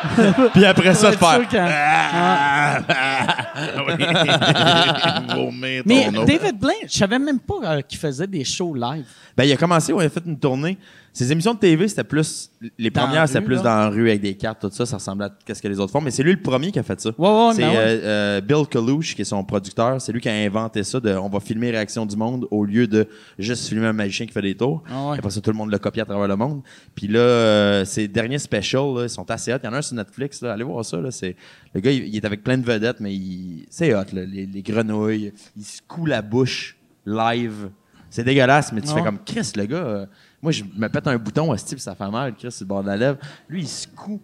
Puis 0.53 0.65
après 0.65 0.93
ça, 0.93 1.11
de 1.11 1.15
faire. 1.15 1.39
Vomir 5.35 5.83
ton 5.83 5.85
Mais 5.85 6.07
eau. 6.09 6.25
David 6.25 6.59
Blaine, 6.59 6.75
je 6.87 6.97
savais 6.97 7.19
même 7.19 7.39
pas 7.39 7.55
euh, 7.63 7.81
qu'il 7.81 7.99
faisait 7.99 8.27
des 8.27 8.43
shows 8.43 8.75
live. 8.75 9.05
Ben, 9.35 9.43
il 9.43 9.53
a 9.53 9.57
commencé, 9.57 9.93
on 9.93 9.99
a 9.99 10.09
fait 10.09 10.23
une 10.25 10.39
tournée. 10.39 10.77
Ses 11.17 11.31
émissions 11.31 11.55
de 11.55 11.59
TV, 11.59 11.87
c'était 11.87 12.03
plus. 12.03 12.51
Les 12.77 12.91
Dans 12.91 13.01
la 13.01 13.07
premières, 13.07 13.27
c'était 13.27 13.39
rue, 13.39 13.45
plus 13.45 13.55
là? 13.55 13.61
dans 13.63 13.75
la 13.75 13.89
rue 13.89 14.07
avec 14.07 14.21
des 14.21 14.35
cartes, 14.35 14.61
tout 14.61 14.69
ça. 14.69 14.85
Ça 14.85 14.97
ressemblait 14.97 15.25
à 15.25 15.55
ce 15.55 15.59
que 15.59 15.67
les 15.67 15.79
autres 15.79 15.91
font. 15.91 15.99
Mais 15.99 16.11
c'est 16.11 16.21
lui 16.21 16.31
le 16.33 16.39
premier 16.39 16.71
qui 16.71 16.77
a 16.77 16.83
fait 16.83 17.01
ça. 17.01 17.09
Ouais, 17.17 17.27
ouais, 17.27 17.53
c'est 17.55 17.61
ben 17.63 17.69
ouais. 17.69 17.75
euh, 17.75 17.99
euh, 18.03 18.41
Bill 18.41 18.67
Kalouche, 18.69 19.15
qui 19.15 19.23
est 19.23 19.25
son 19.25 19.43
producteur. 19.43 19.99
C'est 19.99 20.11
lui 20.11 20.21
qui 20.21 20.29
a 20.29 20.33
inventé 20.33 20.83
ça 20.83 20.99
de 20.99 21.09
on 21.15 21.27
va 21.27 21.39
filmer 21.39 21.71
Réaction 21.71 22.05
du 22.05 22.15
Monde 22.15 22.47
au 22.51 22.63
lieu 22.63 22.85
de 22.85 23.07
juste 23.39 23.67
filmer 23.67 23.87
un 23.87 23.93
magicien 23.93 24.27
qui 24.27 24.31
fait 24.31 24.43
des 24.43 24.53
tours. 24.53 24.83
Ah 24.91 25.09
ouais. 25.09 25.17
Après 25.17 25.31
ça, 25.31 25.41
tout 25.41 25.49
le 25.49 25.57
monde 25.57 25.71
le 25.71 25.79
copie 25.79 26.01
à 26.01 26.05
travers 26.05 26.27
le 26.27 26.35
monde. 26.35 26.61
Puis 26.93 27.07
là, 27.07 27.17
euh, 27.19 27.83
ses 27.85 28.07
derniers 28.07 28.37
specials, 28.37 28.93
là, 28.97 29.03
ils 29.05 29.09
sont 29.09 29.29
assez 29.31 29.51
hot. 29.51 29.57
Il 29.63 29.65
y 29.65 29.69
en 29.69 29.73
a 29.73 29.77
un 29.77 29.81
sur 29.81 29.95
Netflix. 29.95 30.43
Là. 30.43 30.53
Allez 30.53 30.63
voir 30.65 30.85
ça. 30.85 30.97
Là. 30.97 31.09
C'est, 31.09 31.35
le 31.73 31.81
gars, 31.81 31.91
il, 31.91 32.09
il 32.09 32.15
est 32.15 32.25
avec 32.25 32.43
plein 32.43 32.59
de 32.59 32.63
vedettes, 32.63 32.99
mais 32.99 33.15
il, 33.15 33.65
c'est 33.71 33.91
hot. 33.95 34.03
Là. 34.13 34.23
Les, 34.23 34.45
les 34.45 34.61
grenouilles. 34.61 35.33
Il 35.57 35.63
se 35.65 35.81
coud 35.87 36.09
la 36.09 36.21
bouche 36.21 36.77
live. 37.07 37.69
C'est 38.11 38.23
dégueulasse, 38.23 38.71
mais 38.71 38.81
tu 38.81 38.89
Ah 38.91 38.97
fais 38.97 39.03
comme 39.03 39.17
Chris, 39.25 39.51
le 39.55 39.65
gars. 39.65 40.07
Moi, 40.41 40.51
je 40.51 40.63
me 40.63 40.87
pète 40.87 41.07
un 41.07 41.17
bouton 41.17 41.51
à 41.51 41.57
ce 41.57 41.65
type, 41.65 41.79
ça 41.79 41.95
fait 41.95 42.09
mal. 42.09 42.35
Chris, 42.35 42.51
sur 42.51 42.63
le 42.63 42.67
bord 42.67 42.83
de 42.83 42.87
la 42.87 42.97
lèvre. 42.97 43.17
Lui, 43.49 43.61
il 43.61 43.67
se 43.67 43.87
coud 43.87 44.19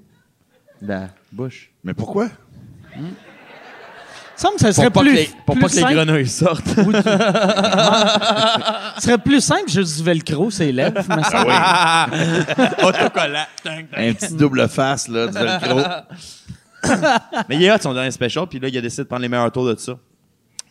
la 0.81 1.09
bouche. 1.31 1.71
Mais 1.83 1.93
pourquoi? 1.93 2.27
Il 2.95 3.01
me 3.01 3.09
semble 4.35 4.55
que 4.55 4.61
ça 4.61 4.73
serait 4.73 4.89
Pour 4.91 5.03
pas, 5.03 5.09
plus, 5.09 5.11
que 5.11 5.15
les, 5.15 5.29
pour 5.45 5.55
plus 5.55 5.61
pas 5.61 5.69
que 5.69 5.75
les 5.75 5.95
grenouilles 5.95 6.27
sortent. 6.27 6.67
Ce 8.95 9.01
serait 9.01 9.17
plus 9.17 9.41
simple 9.41 9.69
juste 9.69 9.97
du 9.97 10.03
velcro, 10.03 10.51
c'est 10.51 10.71
lèvres. 10.71 10.99
me. 11.07 11.21
Ah 11.33 12.07
Autocollant. 12.83 13.45
Un 13.95 14.13
petit 14.13 14.33
double 14.35 14.67
face, 14.67 15.07
là, 15.07 15.27
du 15.27 15.33
velcro. 15.33 15.79
Mais 17.49 17.55
il 17.55 17.63
est 17.63 17.71
hot 17.71 17.77
son 17.81 17.93
dernier 17.93 18.11
special, 18.11 18.45
puis 18.47 18.59
là, 18.59 18.67
il 18.67 18.77
a 18.77 18.81
décidé 18.81 19.03
de 19.03 19.07
prendre 19.07 19.21
les 19.21 19.29
meilleurs 19.29 19.51
tours 19.51 19.67
de 19.67 19.75
ça, 19.79 19.97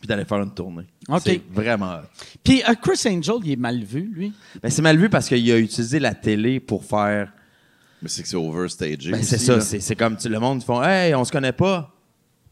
puis 0.02 0.08
d'aller 0.08 0.24
faire 0.24 0.42
une 0.42 0.52
tournée. 0.52 0.86
OK. 1.08 1.20
C'est 1.24 1.40
vraiment. 1.52 2.00
Puis 2.42 2.60
euh, 2.68 2.74
Chris 2.74 3.00
Angel, 3.06 3.36
il 3.44 3.52
est 3.52 3.56
mal 3.56 3.84
vu, 3.84 4.10
lui? 4.12 4.32
Ben, 4.60 4.68
c'est 4.68 4.82
mal 4.82 4.98
vu 4.98 5.08
parce 5.08 5.28
qu'il 5.28 5.48
a 5.52 5.56
utilisé 5.58 6.00
la 6.00 6.12
télé 6.12 6.58
pour 6.58 6.84
faire. 6.84 7.32
Mais 8.02 8.08
c'est 8.08 8.22
que 8.24 8.28
c'est 8.28 8.34
overstagé. 8.36 9.12
Ben, 9.12 9.22
c'est 9.22 9.38
ça, 9.38 9.60
c'est, 9.60 9.78
c'est 9.78 9.94
comme 9.94 10.16
tu- 10.16 10.28
le 10.28 10.40
monde 10.40 10.60
font 10.64 10.82
Hey, 10.82 11.14
on 11.14 11.24
se 11.24 11.30
connaît 11.30 11.52
pas. 11.52 11.94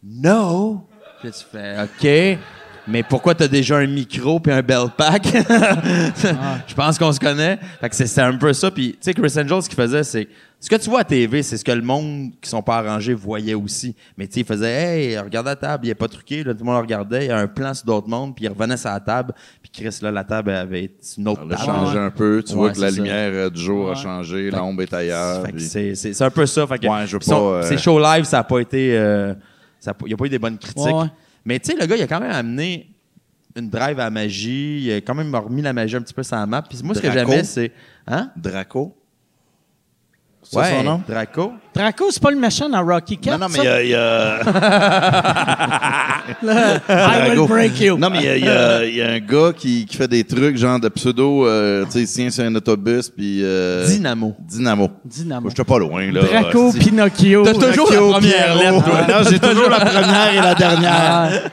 No! 0.01 0.87
Puis 1.19 1.29
là, 1.29 1.35
tu 1.35 1.45
fais 1.51 1.83
OK. 1.83 2.39
Mais 2.89 3.03
pourquoi 3.03 3.35
t'as 3.35 3.49
déjà 3.49 3.77
un 3.79 3.87
micro 3.87 4.41
puis 4.41 4.53
un 4.53 4.63
bell 4.63 4.87
pack? 4.97 5.27
Je 6.67 6.75
pense 6.75 6.99
qu'on 6.99 7.13
se 7.13 7.21
connaît. 7.21 7.59
Fait 7.81 7.89
que 7.89 7.95
c'est- 7.97 8.07
c'était 8.07 8.23
un 8.23 8.37
peu 8.37 8.53
ça. 8.53 8.71
Puis, 8.71 8.93
tu 8.93 8.99
sais, 9.01 9.15
Chris 9.15 9.33
Angel, 9.39 9.63
ce 9.63 9.69
qu'il 9.69 9.77
faisait, 9.77 10.03
c'est... 10.03 10.29
Ce 10.63 10.69
que 10.69 10.77
tu 10.77 10.91
vois 10.91 11.01
à 11.01 11.05
TV, 11.05 11.43
c'est 11.43 11.57
ce 11.57 11.65
que 11.65 11.73
le 11.73 11.81
monde 11.81 12.33
qui 12.41 12.51
sont 12.51 12.61
pas 12.61 12.79
arrangés 12.79 13.15
voyait 13.15 13.55
aussi. 13.55 13.95
Mais 14.19 14.27
tu 14.27 14.35
sais, 14.35 14.41
il 14.41 14.47
faisait 14.47 14.69
«Hey, 15.09 15.19
regarde 15.19 15.47
la 15.47 15.57
table, 15.57 15.87
il 15.87 15.91
est 15.91 15.95
pas 15.95 16.07
truqué.» 16.09 16.43
Là, 16.45 16.53
tout 16.53 16.61
le 16.61 16.65
monde 16.67 16.75
le 16.75 16.81
regardait. 16.83 17.25
Il 17.25 17.29
y 17.29 17.33
a 17.33 17.39
un 17.39 17.47
plan 17.47 17.73
sur 17.73 17.87
d'autres 17.87 18.09
mondes. 18.09 18.35
Puis 18.37 18.45
il 18.45 18.49
revenait 18.49 18.77
sur 18.77 18.91
la 18.91 19.01
table. 19.01 19.33
Puis 19.63 19.71
Chris, 19.73 19.97
là, 20.03 20.11
la 20.11 20.23
table 20.25 20.51
avait 20.51 20.85
été 20.85 20.95
une 21.17 21.29
autre 21.29 21.41
On 21.47 21.51
a 21.51 21.55
table. 21.57 21.65
changé 21.67 21.99
un 21.99 22.11
peu. 22.11 22.43
Tu 22.47 22.53
Ouais, 22.53 22.59
vois 22.59 22.73
que 22.73 22.81
la 22.81 22.91
ça. 22.91 22.97
lumière 22.97 23.31
euh, 23.33 23.49
du 23.51 23.59
jour 23.61 23.91
a 23.91 23.95
changé, 23.95 24.51
l'ombre 24.51 24.83
est 24.83 24.93
ailleurs. 24.93 25.47
Fait 25.47 25.53
que 25.53 25.57
puis- 25.57 25.65
c'est, 25.67 25.95
c'est, 25.95 26.13
c'est 26.13 26.25
un 26.25 26.31
peu 26.31 26.45
ça. 26.45 26.67
Fait 26.67 26.79
que 26.79 26.87
Ouais, 26.87 27.07
je 27.07 27.17
veux 27.17 27.23
son- 27.23 27.31
pas, 27.31 27.41
euh, 27.41 27.63
Ces 27.63 27.79
shows 27.79 27.99
live, 27.99 28.25
ça 28.25 28.39
n'a 28.39 28.45
pas 28.45 28.59
été. 28.59 28.99
euh, 28.99 29.33
ça 29.79 29.93
a 29.93 29.95
pas- 29.95 30.05
il 30.05 30.09
n'y 30.09 30.15
a 30.15 30.17
pas 30.19 30.27
eu 30.27 30.31
des 30.31 30.39
bonnes 30.39 30.59
critiques. 30.59 30.77
Ouais, 30.85 30.93
ouais. 30.93 31.07
Mais 31.45 31.59
tu 31.59 31.71
sais, 31.71 31.79
le 31.79 31.87
gars, 31.87 31.97
il 31.97 32.03
a 32.03 32.07
quand 32.07 32.21
même 32.21 32.31
amené 32.31 32.95
une 33.57 33.69
drive 33.69 33.99
à 33.99 34.05
la 34.05 34.11
magie. 34.11 34.83
Il 34.85 34.93
a 34.93 34.97
quand 34.97 35.15
même 35.15 35.35
remis 35.35 35.63
la 35.63 35.73
magie 35.73 35.97
un 35.97 36.03
petit 36.03 36.15
peu 36.15 36.23
sur 36.23 36.37
la 36.37 36.47
map. 36.47 36.63
Puis 36.63 36.79
moi, 36.83 36.95
ce 36.95 37.01
que 37.01 37.11
j'aimais, 37.11 37.45
c'est. 37.45 37.73
Hein? 38.07 38.31
Draco. 38.37 38.97
C'est 40.53 40.59
ouais, 40.59 40.71
son 40.79 40.83
nom? 40.83 41.01
Draco. 41.09 41.53
Draco, 41.73 42.07
c'est 42.11 42.21
pas 42.21 42.33
le 42.33 42.37
méchant 42.37 42.69
dans 42.69 42.85
Rocky 42.85 43.15
IV. 43.25 43.33
Non, 43.35 43.39
non, 43.43 43.47
mais 43.51 43.59
il 43.59 43.65
y 43.65 43.69
a- 43.69 43.83
il 43.85 43.89
y 43.91 43.95
a. 43.95 44.41
I 46.89 47.31
will 47.31 47.47
break 47.47 47.81
you. 47.81 47.97
Non, 47.97 48.11
mais 48.11 48.19
il 48.19 48.45
y 48.45 48.49
a- 48.49 48.85
y, 48.85 48.95
y 48.97 49.03
un 49.03 49.19
gars 49.21 49.53
qui, 49.57 49.87
qui 49.87 49.97
fait 49.97 50.09
des 50.09 50.25
trucs 50.25 50.57
genre 50.57 50.81
de 50.81 50.89
pseudo, 50.89 51.47
euh, 51.47 51.85
tu 51.85 51.93
sais, 51.93 52.01
il 52.01 52.09
tient 52.09 52.31
sur 52.31 52.45
un 52.45 52.55
autobus, 52.57 53.09
puis... 53.11 53.41
euh, 53.45 53.87
Dynamo. 53.87 54.35
Dynamo. 54.41 54.91
Dynamo. 55.05 55.41
Moi, 55.43 55.51
j'étais 55.51 55.65
pas 55.65 55.79
loin, 55.79 56.11
là. 56.11 56.21
Draco. 56.23 56.73
Pinocchio. 56.73 57.45
T'as 57.45 57.53
toujours 57.55 57.93
la 57.93 57.99
première 58.01 58.57
lettre, 58.57 58.85
toi. 58.85 59.01
Non, 59.09 59.31
j'ai 59.31 59.39
toujours 59.39 59.69
la 59.71 59.81
première 59.81 60.35
et 60.35 60.41
la 60.41 60.55
dernière. 60.55 61.51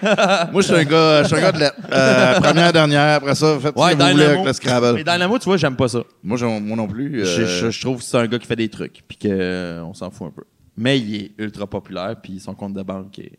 Moi, 0.52 0.62
je 0.62 0.68
suis 0.68 0.76
un 0.76 0.84
gars, 0.84 1.22
je 1.24 1.28
suis 1.28 1.36
un 1.38 1.42
gars 1.42 1.52
de 1.52 1.60
lettres. 1.60 1.76
Euh, 1.92 2.40
première, 2.40 2.74
dernière, 2.74 3.16
après 3.18 3.36
ça, 3.36 3.58
faites 3.62 3.76
Ouais, 3.78 3.92
ce 3.92 3.96
que 3.98 4.04
vous 4.04 4.10
voulez 4.12 4.24
avec 4.24 4.30
Dynamo. 4.38 4.46
le 4.48 4.54
Scrabble. 4.54 4.94
Mais 4.96 5.04
Dynamo, 5.04 5.38
tu 5.38 5.46
vois, 5.46 5.58
j'aime 5.58 5.76
pas 5.76 5.88
ça. 5.88 6.00
Moi, 6.24 6.38
j'en- 6.38 6.60
moi 6.60 6.76
non 6.76 6.88
plus. 6.88 7.24
Je, 7.26 7.46
je- 7.46 7.70
je 7.70 7.82
trouve 7.82 7.98
que 8.00 8.04
c'est 8.04 8.18
un 8.18 8.26
gars 8.26 8.40
qui 8.40 8.48
fait 8.48 8.56
des 8.56 8.70
trucs. 8.70 8.87
Puis 9.08 9.18
qu'on 9.18 9.94
s'en 9.94 10.10
fout 10.12 10.28
un 10.28 10.32
peu. 10.32 10.44
Mais 10.76 11.00
il 11.00 11.16
est 11.16 11.32
ultra 11.38 11.66
populaire. 11.68 12.16
Puis 12.22 12.40
son 12.40 12.54
compte 12.54 12.74
de 12.74 12.84
banque 12.84 13.18
est 13.20 13.38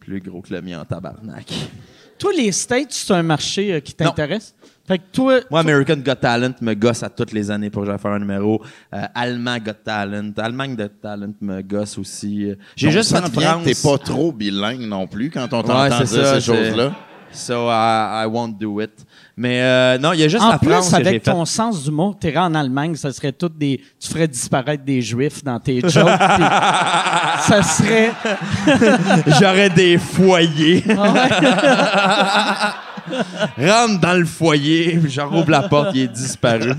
plus 0.00 0.20
gros 0.20 0.42
que 0.42 0.52
le 0.52 0.60
mien 0.60 0.80
en 0.80 0.84
tabarnak. 0.84 1.52
Toi, 2.18 2.32
les 2.36 2.52
States, 2.52 2.92
c'est 2.92 3.12
un 3.12 3.22
marché 3.22 3.72
euh, 3.74 3.80
qui 3.80 3.92
t'intéresse? 3.94 4.54
Fait 4.86 4.98
que 4.98 5.04
toi, 5.12 5.40
Moi, 5.50 5.60
American 5.60 5.96
Got 5.96 6.16
Talent 6.16 6.52
me 6.60 6.74
gosse 6.74 7.02
à 7.02 7.08
toutes 7.08 7.32
les 7.32 7.50
années 7.50 7.70
pour 7.70 7.82
que 7.82 7.88
j'aille 7.88 7.98
faire 7.98 8.10
un 8.12 8.18
numéro. 8.18 8.62
Euh, 8.92 9.02
Allemand 9.14 9.58
Got 9.58 9.72
Talent. 9.84 10.30
Allemagne 10.36 10.76
Got 10.76 10.88
Talent 11.00 11.32
me 11.40 11.62
gosse 11.62 11.96
aussi. 11.98 12.50
Euh, 12.50 12.54
J'ai 12.76 12.90
juste 12.90 13.10
sent 13.10 13.22
fait 13.22 13.30
bien 13.38 13.52
France. 13.52 13.64
que 13.64 13.70
T'es 13.72 13.88
pas 13.88 13.98
trop 13.98 14.30
bilingue 14.30 14.82
non 14.82 15.06
plus 15.06 15.30
quand 15.30 15.48
on 15.52 15.60
Ouais, 15.62 15.66
t'entend 15.66 16.06
c'est 16.06 16.14
dire 16.16 16.24
ça, 16.26 16.40
ces 16.40 16.52
choses-là. 16.52 16.94
So, 17.32 17.66
I, 17.68 18.24
I 18.24 18.26
won't 18.30 18.58
do 18.60 18.80
it. 18.80 18.92
Mais 19.36 19.60
euh, 19.62 19.98
non, 19.98 20.12
il 20.12 20.20
y 20.20 20.22
a 20.22 20.28
juste 20.28 20.44
en 20.44 20.50
la 20.50 20.58
plus, 20.58 20.70
France 20.70 20.90
que 20.90 20.96
j'ai 20.96 21.08
avec 21.08 21.24
fait. 21.24 21.30
ton 21.32 21.44
sens 21.44 21.82
d'humour, 21.82 22.16
t'irais 22.18 22.38
en 22.38 22.54
Allemagne, 22.54 22.94
ça 22.94 23.12
serait 23.12 23.32
tout 23.32 23.48
des... 23.48 23.80
Tu 23.98 24.08
ferais 24.08 24.28
disparaître 24.28 24.84
des 24.84 25.02
Juifs 25.02 25.42
dans 25.42 25.58
tes 25.58 25.80
jokes. 25.80 25.92
ça 27.40 27.62
serait... 27.62 28.12
J'aurais 29.40 29.70
des 29.70 29.98
foyers. 29.98 30.84
Rentre 33.58 34.00
dans 34.00 34.18
le 34.18 34.24
foyer, 34.24 34.96
puis 34.98 35.10
je 35.10 35.20
rouvre 35.20 35.50
la 35.50 35.62
porte, 35.62 35.90
il 35.94 36.02
est 36.02 36.08
disparu. 36.08 36.72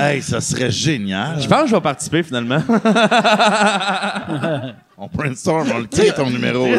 Hey, 0.00 0.22
ça 0.22 0.40
serait 0.40 0.70
génial. 0.70 1.42
Je 1.42 1.46
pense 1.46 1.62
que 1.64 1.68
je 1.68 1.74
vais 1.74 1.80
participer 1.82 2.22
finalement. 2.22 2.62
On 4.96 5.06
brainstorm, 5.12 5.68
on 5.74 5.80
le 5.80 5.88
tire 5.88 6.14
ton 6.14 6.30
numéro. 6.30 6.64
là. 6.66 6.78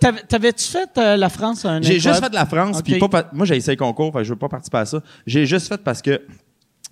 T'avais-tu 0.00 0.64
fait 0.64 0.90
euh, 0.98 1.16
la 1.16 1.28
France 1.28 1.64
un 1.64 1.80
J'ai 1.80 1.98
juste 1.98 2.20
fait 2.20 2.28
de 2.28 2.34
la 2.34 2.46
France, 2.46 2.82
puis 2.82 2.98
pas 2.98 3.28
moi 3.32 3.46
j'ai 3.46 3.56
essayé 3.56 3.76
le 3.76 3.82
concours, 3.82 4.12
je 4.22 4.30
veux 4.30 4.38
pas 4.38 4.48
participer 4.48 4.78
à 4.78 4.84
ça. 4.86 5.00
J'ai 5.26 5.46
juste 5.46 5.68
fait 5.68 5.82
parce 5.82 6.02
que 6.02 6.20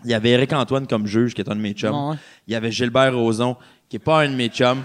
il 0.04 0.10
y 0.10 0.14
avait 0.14 0.30
Eric 0.30 0.52
Antoine 0.52 0.86
comme 0.86 1.06
juge, 1.06 1.34
qui 1.34 1.40
est 1.40 1.48
un 1.48 1.54
de 1.54 1.60
mes 1.60 1.72
chums. 1.72 2.10
Ouais. 2.10 2.16
Il 2.46 2.52
y 2.52 2.56
avait 2.56 2.72
Gilbert 2.72 3.14
Rozon, 3.14 3.56
qui 3.88 3.96
est 3.96 4.00
pas 4.00 4.22
un 4.22 4.28
de 4.28 4.34
mes 4.34 4.48
chums. 4.48 4.82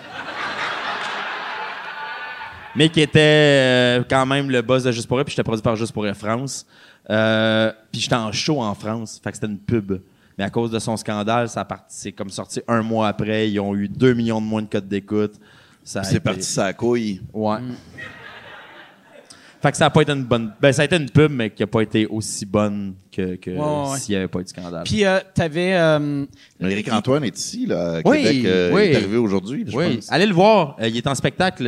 mais 2.76 2.90
qui 2.90 3.02
était 3.02 3.20
euh, 3.20 4.04
quand 4.08 4.26
même 4.26 4.52
le 4.52 4.62
boss 4.62 4.84
de 4.84 4.92
Juste 4.92 5.08
pour 5.08 5.18
Rire, 5.18 5.26
puis 5.26 5.32
j'étais 5.32 5.44
produit 5.44 5.64
par 5.64 5.76
Juste 5.76 5.92
pour 5.92 6.04
Rire 6.04 6.16
France. 6.16 6.66
Euh, 7.10 7.72
puis 7.92 8.02
j'étais 8.02 8.16
en 8.16 8.32
show 8.32 8.62
en 8.62 8.76
France, 8.76 9.20
fait 9.24 9.32
que 9.32 9.38
c'était 9.38 9.48
une 9.48 9.60
pub. 9.60 10.00
Mais 10.38 10.44
à 10.44 10.50
cause 10.52 10.70
de 10.70 10.78
son 10.78 10.96
scandale, 10.98 11.50
ça 11.50 11.68
c'est 11.88 12.12
comme 12.12 12.30
sorti 12.30 12.62
un 12.68 12.84
mois 12.84 13.08
après. 13.08 13.50
Ils 13.50 13.60
ont 13.60 13.74
eu 13.74 13.88
2 13.88 14.14
millions 14.14 14.40
de 14.40 14.46
moins 14.46 14.62
de 14.62 14.68
codes 14.68 14.88
d'écoute. 14.88 15.34
Ça 15.88 16.04
C'est 16.04 16.16
été- 16.16 16.20
parti 16.20 16.44
sa 16.44 16.74
couille. 16.74 17.22
Ouais. 17.34 17.60
Fait 19.62 19.72
que 19.72 19.78
ça 19.78 19.86
a 19.86 19.90
pas 19.90 20.02
été 20.02 20.12
une 20.12 20.26
bonne. 20.26 20.54
Ben, 20.62 20.74
ça 20.74 20.82
a 20.82 20.86
été 20.86 20.98
une 20.98 21.10
pub, 21.10 21.32
mais 21.32 21.50
qui 21.50 21.64
a 21.64 21.68
pas 21.68 21.80
été 21.82 22.06
aussi 22.08 22.46
bonne 22.46 22.94
que, 23.10 23.36
que 23.38 23.52
Ouais, 23.52 23.58
ouais, 23.58 23.92
ouais. 23.94 23.98
s'il 24.00 24.14
y 24.14 24.18
avait 24.18 24.28
pas 24.28 24.40
eu 24.42 24.44
de 24.44 24.50
scandale. 24.50 24.84
Puis 24.84 25.06
euh, 25.06 25.20
t'avais... 25.34 25.74
euh, 25.76 26.26
Éric 26.60 26.92
Antoine 26.92 27.24
est 27.24 27.38
ici, 27.40 27.66
là, 27.66 28.00
à 28.00 28.02
Oui, 28.06 28.22
Québec. 28.24 28.46
euh, 28.46 28.72
oui. 28.74 28.82
Il 28.86 28.92
est 28.92 28.96
arrivé 28.98 29.18
aujourd'hui, 29.18 29.64
je 29.66 29.76
oui, 29.78 29.96
pense. 29.96 30.12
allez 30.12 30.26
le 30.26 30.34
voir. 30.34 30.76
Euh, 30.82 30.90
il 30.90 30.98
est 30.98 31.08
en 31.08 31.16
spectacle. 31.16 31.66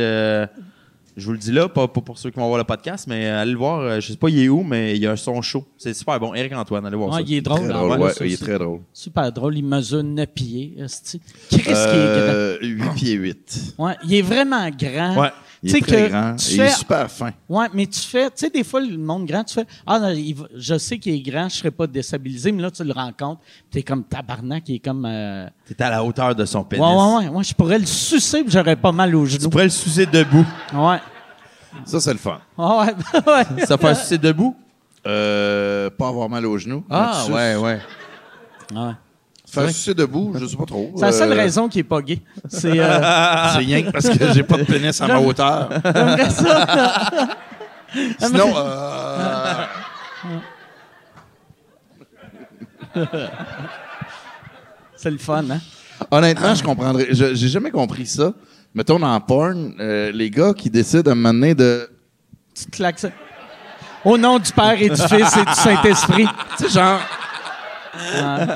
Euh, 1.20 1.22
je 1.22 1.26
vous 1.26 1.32
le 1.32 1.38
dis 1.38 1.52
là, 1.52 1.68
pas, 1.68 1.86
pas 1.86 2.00
pour 2.00 2.18
ceux 2.18 2.30
qui 2.30 2.38
vont 2.38 2.46
voir 2.46 2.58
le 2.58 2.64
podcast, 2.64 3.06
mais 3.08 3.26
euh, 3.26 3.40
allez 3.42 3.52
le 3.52 3.58
voir. 3.58 3.80
euh, 3.80 4.00
je 4.00 4.08
sais 4.12 4.16
pas 4.16 4.28
il 4.28 4.38
est 4.40 4.48
où, 4.48 4.62
mais 4.62 4.96
il 4.96 5.02
y 5.02 5.06
a 5.06 5.16
son 5.16 5.40
show. 5.42 5.64
C'est 5.76 5.94
super 5.94 6.18
bon. 6.18 6.34
Eric 6.34 6.52
Antoine, 6.54 6.84
allez 6.86 6.96
voir 6.96 7.10
ouais, 7.10 7.16
ça. 7.16 7.20
il 7.26 7.34
est 7.34 7.40
drôle. 7.40 7.60
Très 7.60 7.72
en 7.72 7.78
drôle, 7.86 7.94
plus, 7.96 8.02
ouais, 8.04 8.12
ça 8.14 8.26
il 8.26 8.32
est 8.32 8.42
très 8.42 8.58
drôle. 8.58 8.80
Super 8.92 9.32
drôle. 9.32 9.56
Il 9.56 9.64
mesure 9.64 10.02
9 10.02 10.26
pieds. 10.28 10.74
esti. 10.78 11.20
Christ, 11.50 11.64
qu'il 11.64 11.72
est 11.72 11.76
Euh, 11.76 12.58
8 12.62 12.84
pieds 12.94 13.12
8. 13.14 13.74
grand. 13.76 13.86
Ouais, 13.86 13.94
il 14.04 14.14
est 14.14 14.22
vraiment 14.22 14.68
grand. 14.70 15.20
Ouais. 15.20 15.30
Il 15.62 15.70
Tu 15.70 15.76
est 15.76 15.80
très 15.82 16.06
que 16.06 16.08
grand. 16.10 16.36
tu 16.36 16.50
et 16.50 16.54
Il 16.54 16.56
fais- 16.60 16.66
est 16.66 16.70
super 16.70 17.10
fin. 17.10 17.30
Ouais, 17.48 17.66
mais 17.74 17.86
tu 17.86 18.00
fais, 18.00 18.26
tu 18.30 18.36
sais, 18.36 18.48
des 18.50 18.64
fois, 18.64 18.80
le 18.80 18.96
monde 18.96 19.26
grand, 19.26 19.44
tu 19.44 19.52
fais, 19.54 19.66
ah, 19.86 19.98
non, 19.98 20.08
il 20.08 20.32
va- 20.32 20.46
je 20.56 20.78
sais 20.78 20.98
qu'il 20.98 21.14
est 21.14 21.20
grand, 21.20 21.50
je 21.50 21.56
serais 21.56 21.70
pas 21.70 21.86
déstabilisé, 21.86 22.50
mais 22.50 22.62
là, 22.62 22.70
tu 22.70 22.82
le 22.82 22.92
rencontres, 22.94 23.42
tu 23.70 23.78
es 23.78 23.82
comme 23.82 24.02
tabarnak, 24.04 24.66
il 24.70 24.76
est 24.76 24.78
comme. 24.78 25.04
euh, 25.04 25.46
T'es 25.66 25.82
à 25.82 25.90
la 25.90 26.02
hauteur 26.02 26.34
de 26.34 26.44
son 26.46 26.64
pénis. 26.64 26.82
ouais, 26.86 27.26
ouais, 27.26 27.28
ouais, 27.28 27.44
je 27.44 27.52
pourrais 27.54 27.78
le 27.78 27.84
sucer, 27.84 28.42
puis 28.42 28.50
j'aurais 28.52 28.76
pas 28.76 28.92
mal 28.92 29.14
aux 29.14 29.26
Tu 29.26 29.32
genoux. 29.32 29.50
pourrais 29.50 29.64
le 29.64 29.70
sucer 29.70 30.06
debout. 30.06 30.46
Ouais. 30.72 30.98
Ça, 31.84 32.00
c'est 32.00 32.12
le 32.12 32.18
fun. 32.18 32.40
Ouais, 32.56 32.94
ouais. 33.26 33.66
ça 33.66 33.76
fait 33.76 33.94
sucer 33.96 34.16
debout? 34.18 34.56
Euh, 35.06 35.88
pas 35.90 36.08
avoir 36.08 36.28
mal 36.30 36.44
aux 36.46 36.56
genoux. 36.58 36.84
Ah, 36.90 37.24
ouais, 37.28 37.56
ouais. 37.56 37.78
ouais. 38.74 38.92
Faire 39.52 39.68
sucer 39.70 39.94
debout, 39.94 40.32
je 40.38 40.46
sais 40.46 40.56
pas 40.56 40.64
trop. 40.66 40.92
C'est 40.96 41.04
la 41.06 41.12
seule 41.12 41.32
Euh, 41.32 41.36
raison 41.36 41.68
qu'il 41.68 41.80
est 41.80 41.84
pas 41.84 42.00
gay. 42.02 42.20
C'est. 42.48 42.78
Euh, 42.78 42.98
C'est 43.52 43.58
rien 43.58 43.82
que 43.82 43.90
parce 43.90 44.08
que 44.08 44.32
j'ai 44.32 44.42
pas 44.42 44.58
de 44.58 44.64
pénis 44.64 45.00
à 45.00 45.06
ma 45.08 45.18
hauteur. 45.18 45.68
j'aimerais 45.84 46.30
ça. 46.30 46.66
Sinon, 48.20 48.52
euh, 48.56 49.64
C'est 54.96 55.10
le 55.10 55.18
fun, 55.18 55.44
hein? 55.50 55.58
honnêtement, 56.10 56.54
je 56.54 56.62
comprendrais. 56.62 57.08
je- 57.10 57.34
J'ai 57.34 57.48
jamais 57.48 57.70
compris 57.70 58.06
ça. 58.06 58.32
Mettons 58.74 58.98
dans 58.98 59.12
le 59.14 59.20
porn, 59.20 59.74
euh, 59.80 60.12
les 60.12 60.30
gars 60.30 60.52
qui 60.54 60.70
décident 60.70 61.10
à 61.10 61.12
un 61.12 61.16
moment 61.16 61.32
donné 61.32 61.54
de. 61.54 61.88
Tu 62.54 62.66
te 62.66 62.70
claques 62.76 62.98
ça. 62.98 63.08
Au 64.04 64.16
nom 64.16 64.38
du 64.38 64.50
Père 64.52 64.80
et 64.80 64.88
du 64.88 64.96
Fils 64.96 65.36
et 65.36 65.44
du 65.44 65.54
Saint-Esprit. 65.54 66.26
Tu 66.58 66.64
sais, 66.64 66.70
genre. 66.70 67.00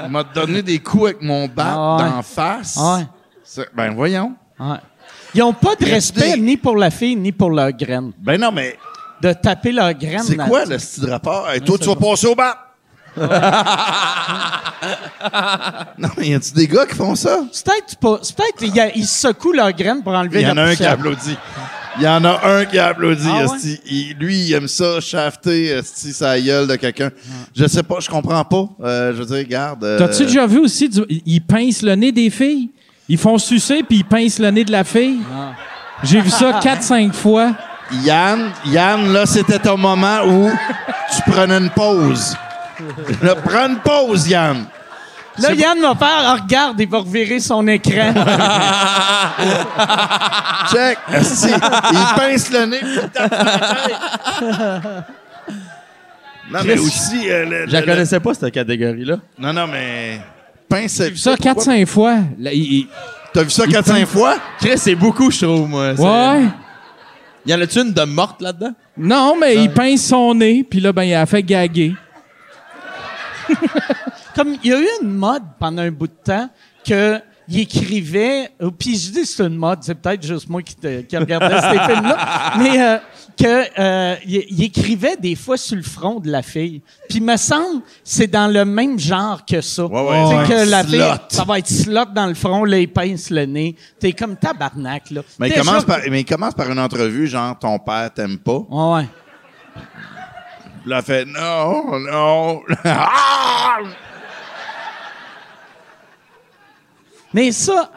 M'a 0.08 0.22
donné 0.34 0.62
des 0.62 0.78
coups 0.78 1.04
avec 1.06 1.22
mon 1.22 1.46
bat 1.48 1.74
Ah 1.76 1.96
ouais. 1.96 2.10
d'en 2.10 2.22
face. 2.22 2.76
Ouais. 2.76 3.06
C'est- 3.42 3.68
Ben 3.74 3.92
voyons. 3.94 4.34
Ouais. 4.58 4.76
Ils 5.34 5.42
ont 5.42 5.52
pas 5.52 5.74
de 5.74 5.84
respect 5.84 6.36
ni 6.36 6.56
pour 6.56 6.76
la 6.76 6.90
fille 6.90 7.16
ni 7.16 7.32
pour 7.32 7.50
leur 7.50 7.72
graine. 7.72 8.12
Ben 8.18 8.40
non, 8.40 8.52
mais 8.52 8.76
De 9.20 9.32
taper 9.32 9.72
leur 9.72 9.92
graine. 9.94 10.22
c'est 10.22 10.36
quoi 10.36 10.64
le 10.64 10.78
style 10.78 11.06
de 11.06 11.10
rapport? 11.10 11.48
Hey, 11.50 11.60
toi, 11.60 11.76
tu 11.78 11.86
vas 11.86 11.96
passer 11.96 12.26
au 12.28 12.34
bat! 12.34 12.58
non, 15.98 16.08
mais 16.18 16.28
y 16.28 16.34
a-tu 16.34 16.52
des 16.52 16.66
gars 16.66 16.84
qui 16.86 16.94
font 16.96 17.14
ça? 17.14 17.40
C'est 17.52 17.64
peut-être 17.64 17.96
peut-être 18.00 18.62
il 18.62 18.92
ils 18.96 19.06
secouent 19.06 19.52
leur 19.52 19.72
graine 19.72 20.02
pour 20.02 20.12
enlever 20.14 20.40
Il 20.42 20.48
y 20.48 20.50
en 20.50 20.54
la 20.54 20.64
a 20.64 20.66
un 20.70 20.74
qui 20.74 20.84
applaudit. 20.84 21.36
Il 21.98 22.02
y 22.02 22.08
en 22.08 22.24
a 22.24 22.40
un 22.44 22.64
qui 22.64 22.78
applaudit. 22.78 23.28
Ah 23.28 23.46
ouais? 23.46 23.54
esti. 23.56 23.80
Il- 23.86 24.16
lui, 24.18 24.36
il 24.46 24.52
aime 24.54 24.66
ça, 24.68 25.00
shafter 25.00 25.66
esti, 25.78 26.12
sa 26.12 26.40
gueule 26.40 26.66
de 26.66 26.76
quelqu'un. 26.76 27.10
Je 27.54 27.66
sais 27.66 27.82
pas, 27.82 27.96
je 28.00 28.08
comprends 28.08 28.44
pas. 28.44 28.68
Euh, 28.82 29.12
je 29.14 29.18
veux 29.22 29.26
dire, 29.26 29.36
regarde. 29.38 29.84
euh, 29.84 29.98
T'as-tu 29.98 30.24
déjà 30.24 30.46
vu 30.46 30.58
aussi, 30.58 30.88
du- 30.88 31.04
ils 31.08 31.40
pincent 31.40 31.82
le 31.82 31.94
nez 31.94 32.10
des 32.12 32.30
filles? 32.30 32.70
Ils 33.08 33.18
font 33.18 33.38
sucer 33.38 33.82
puis 33.86 33.98
ils 33.98 34.04
pincent 34.04 34.38
le 34.40 34.50
nez 34.50 34.64
de 34.64 34.72
la 34.72 34.82
fille? 34.82 35.18
J'ai 36.02 36.20
vu 36.20 36.30
ça 36.30 36.58
4-5 36.62 37.12
fois. 37.12 37.52
Yann, 38.02 38.50
Yann, 38.66 39.12
là, 39.12 39.26
c'était 39.26 39.58
ton 39.58 39.76
moment 39.76 40.22
où 40.26 40.50
tu 41.14 41.30
prenais 41.30 41.58
une 41.58 41.70
pause. 41.70 42.34
Prends 43.44 43.68
une 43.68 43.78
pause, 43.78 44.26
Yann. 44.28 44.64
Là, 45.38 45.52
Yann 45.52 45.80
va 45.80 45.94
faire, 45.96 46.08
ah, 46.22 46.36
regarde, 46.42 46.80
il 46.80 46.88
va 46.88 46.98
revirer 46.98 47.40
son 47.40 47.66
écran. 47.66 48.14
Check. 50.72 50.98
esti. 51.12 51.48
il 51.50 52.14
pince 52.16 52.50
le 52.52 52.66
nez. 52.66 52.78
puis 52.78 52.88
il 53.02 53.08
tape 53.10 53.34
sur 54.38 54.46
la 54.46 54.80
tête. 54.80 55.04
Non, 56.52 56.60
mais 56.64 56.78
aussi. 56.78 57.30
euh, 57.30 57.44
le- 57.46 57.66
Je 57.66 57.72
la 57.72 57.80
le- 57.80 57.86
connaissais 57.86 58.20
pas, 58.20 58.34
cette 58.34 58.52
catégorie-là. 58.54 59.16
Non, 59.38 59.52
non, 59.52 59.66
mais. 59.66 60.20
Pince. 60.68 60.96
J'ai 60.98 61.10
vu 61.10 61.16
ça 61.16 61.34
4-5 61.36 61.86
fois. 61.86 62.16
Là, 62.38 62.52
il- 62.52 62.72
il- 62.80 62.86
T'as 63.32 63.42
vu 63.42 63.50
ça 63.50 63.66
4-5 63.66 64.06
fois? 64.06 64.36
Chris, 64.60 64.78
c'est 64.78 64.94
beaucoup, 64.94 65.30
je 65.30 65.44
trouve, 65.44 65.68
moi. 65.68 65.94
C'est- 65.96 66.02
Ouais. 66.02 66.44
Y 67.46 67.54
en 67.54 67.60
a-tu 67.60 67.80
une 67.80 67.92
de 67.92 68.02
morte 68.04 68.40
là-dedans? 68.40 68.72
Non, 68.96 69.34
mais 69.38 69.56
il 69.56 69.70
pince 69.72 70.02
son 70.06 70.34
nez, 70.34 70.64
puis 70.68 70.80
là, 70.80 70.92
ben, 70.92 71.02
il 71.02 71.14
a 71.14 71.26
fait 71.26 71.42
gaguer. 71.42 71.94
Comme 74.34 74.56
il 74.62 74.70
y 74.70 74.72
a 74.74 74.80
eu 74.80 74.88
une 75.02 75.10
mode 75.12 75.42
pendant 75.58 75.82
un 75.82 75.90
bout 75.90 76.06
de 76.08 76.12
temps 76.24 76.48
que 76.86 77.20
il 77.46 77.60
écrivait, 77.60 78.48
puis 78.78 78.96
je 78.96 79.10
dis 79.12 79.20
que 79.20 79.26
c'est 79.26 79.44
une 79.44 79.56
mode, 79.56 79.80
c'est 79.82 79.94
peut-être 79.94 80.26
juste 80.26 80.48
moi 80.48 80.62
qui, 80.62 80.74
te- 80.76 81.02
qui 81.02 81.14
regardais 81.14 81.60
ces 81.60 81.78
films-là, 81.92 82.52
mais 82.56 82.82
euh, 82.82 82.96
que 83.36 83.78
euh, 83.78 84.16
il, 84.26 84.46
il 84.48 84.62
écrivait 84.64 85.16
des 85.18 85.34
fois 85.34 85.58
sur 85.58 85.76
le 85.76 85.82
front 85.82 86.20
de 86.20 86.30
la 86.30 86.40
fille. 86.40 86.80
Puis 87.06 87.20
me 87.20 87.36
semble 87.36 87.82
c'est 88.02 88.28
dans 88.28 88.50
le 88.50 88.64
même 88.64 88.98
genre 88.98 89.44
que 89.44 89.60
ça. 89.60 89.84
Ouais, 89.84 90.00
ouais, 90.08 90.22
Tu 90.22 90.28
sais 90.30 90.36
ouais. 90.36 90.64
que 90.64 90.70
la 90.70 90.84
fille, 90.84 91.14
ça 91.28 91.44
va 91.44 91.58
être 91.58 91.68
slot 91.68 92.06
dans 92.14 92.28
le 92.28 92.34
front, 92.34 92.64
là 92.64 92.78
il 92.78 92.90
pince 92.90 93.28
le 93.28 93.44
nez. 93.44 93.76
T'es 94.00 94.14
comme 94.14 94.36
tabarnak 94.36 95.10
là. 95.10 95.20
Mais 95.38 95.48
il, 95.50 95.54
commence 95.54 95.84
par, 95.84 95.98
mais 96.10 96.20
il 96.22 96.24
commence 96.24 96.54
par 96.54 96.70
une 96.70 96.78
entrevue, 96.80 97.26
genre, 97.26 97.58
ton 97.58 97.78
père 97.78 98.10
t'aime 98.14 98.38
pas. 98.38 98.60
Ouais, 98.70 98.94
ouais. 98.94 99.08
Là, 100.86 101.02
fait, 101.02 101.26
non, 101.26 101.98
non. 101.98 102.62
Ah! 102.84 103.76
Mais 107.34 107.52
ça, 107.52 107.90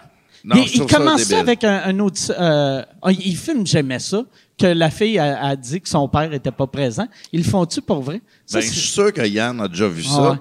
Non, 0.43 0.55
il, 0.57 0.63
il 0.63 0.89
ça 0.89 0.97
commence 0.97 1.23
ça 1.23 1.39
avec 1.39 1.63
un, 1.63 1.81
un 1.85 1.99
autre. 1.99 2.19
euh, 2.37 2.81
il 3.09 3.37
filme 3.37 3.65
J'aimais 3.65 3.99
ça, 3.99 4.23
que 4.59 4.65
la 4.67 4.89
fille 4.89 5.17
a, 5.19 5.45
a 5.45 5.55
dit 5.55 5.79
que 5.79 5.87
son 5.87 6.07
père 6.09 6.33
était 6.33 6.51
pas 6.51 6.67
présent. 6.67 7.07
Ils 7.31 7.43
le 7.43 7.49
font-tu 7.49 7.81
pour 7.81 8.01
vrai? 8.01 8.21
Ça, 8.45 8.57
Ben, 8.59 8.63
je 8.65 8.67
c'est- 8.69 8.73
suis 8.79 8.87
sûr 8.89 9.13
que 9.13 9.21
Yann 9.21 9.61
a 9.61 9.67
déjà 9.67 9.87
vu 9.87 10.03
Ah 10.07 10.11
ça. 10.15 10.21
ouais. 10.31 10.37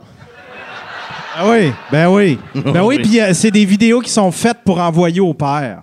Ah 1.39 1.49
oui, 1.51 1.73
ben 1.93 2.09
oui. 2.09 2.39
Ben 2.55 2.83
oui, 2.83 2.97
Oui. 2.97 3.03
puis 3.03 3.21
euh, 3.21 3.35
c'est 3.35 3.51
des 3.51 3.67
vidéos 3.67 4.01
qui 4.01 4.09
sont 4.11 4.33
faites 4.33 4.65
pour 4.65 4.81
envoyer 4.81 5.21
au 5.21 5.35
père. 5.35 5.83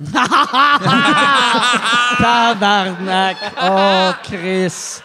Tabarnak! 2.18 3.36
Oh, 3.62 4.10
Chris! 4.22 5.00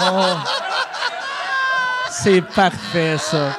Oh! 0.00 0.36
C'est 2.10 2.42
parfait, 2.42 3.16
ça. 3.18 3.56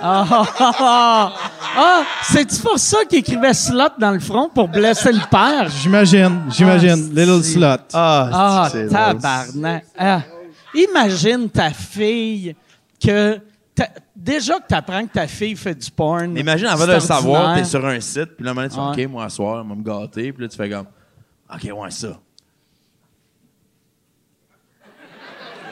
Ah, 0.00 0.26
ah, 0.30 0.46
ah, 0.58 0.72
ah. 0.80 1.32
Ah, 1.78 2.02
c'est-tu 2.22 2.60
pour 2.62 2.78
ça 2.78 3.04
qu'il 3.08 3.18
écrivait 3.18 3.52
slot 3.54 3.90
dans 3.98 4.10
le 4.12 4.20
front 4.20 4.48
pour 4.48 4.68
blesser 4.68 5.12
le 5.12 5.20
père? 5.30 5.68
J'imagine, 5.68 6.42
j'imagine. 6.50 7.10
Ah, 7.10 7.20
Little 7.20 7.42
c'est- 7.42 7.52
slot. 7.54 7.76
Ah, 7.92 8.68
c'est 8.72 8.86
drôle? 8.86 8.92
tabarnak. 9.20 9.84
Ah, 9.98 10.20
imagine 10.74 11.48
ta 11.50 11.70
fille 11.70 12.54
que... 13.02 13.38
ta- 13.74 13.88
déjà 14.14 14.54
que 14.58 14.66
tu 14.68 14.74
apprends 14.74 15.06
que 15.06 15.12
ta 15.12 15.26
fille 15.26 15.54
fait 15.56 15.74
du 15.74 15.90
porn. 15.90 16.36
Imagine, 16.36 16.66
avant 16.66 16.80
c'est 16.84 16.86
de 16.88 16.92
le 16.94 17.00
savoir, 17.00 17.56
t'es 17.56 17.64
sur 17.64 17.84
un 17.84 18.00
site, 18.00 18.36
puis 18.36 18.44
là, 18.44 18.54
maintenant, 18.54 18.90
tu 18.92 18.96
fais, 18.96 19.02
Ouais. 19.02 19.06
OK, 19.06 19.12
moi, 19.12 19.24
à 19.24 19.28
soir, 19.28 19.62
on 19.64 19.68
va 19.68 19.74
me 19.74 19.82
gâter, 19.82 20.32
puis 20.32 20.42
là, 20.44 20.48
tu 20.48 20.56
fais 20.56 20.70
comme, 20.70 20.86
OK, 21.54 21.62
ouais, 21.82 21.90
ça. 21.90 22.08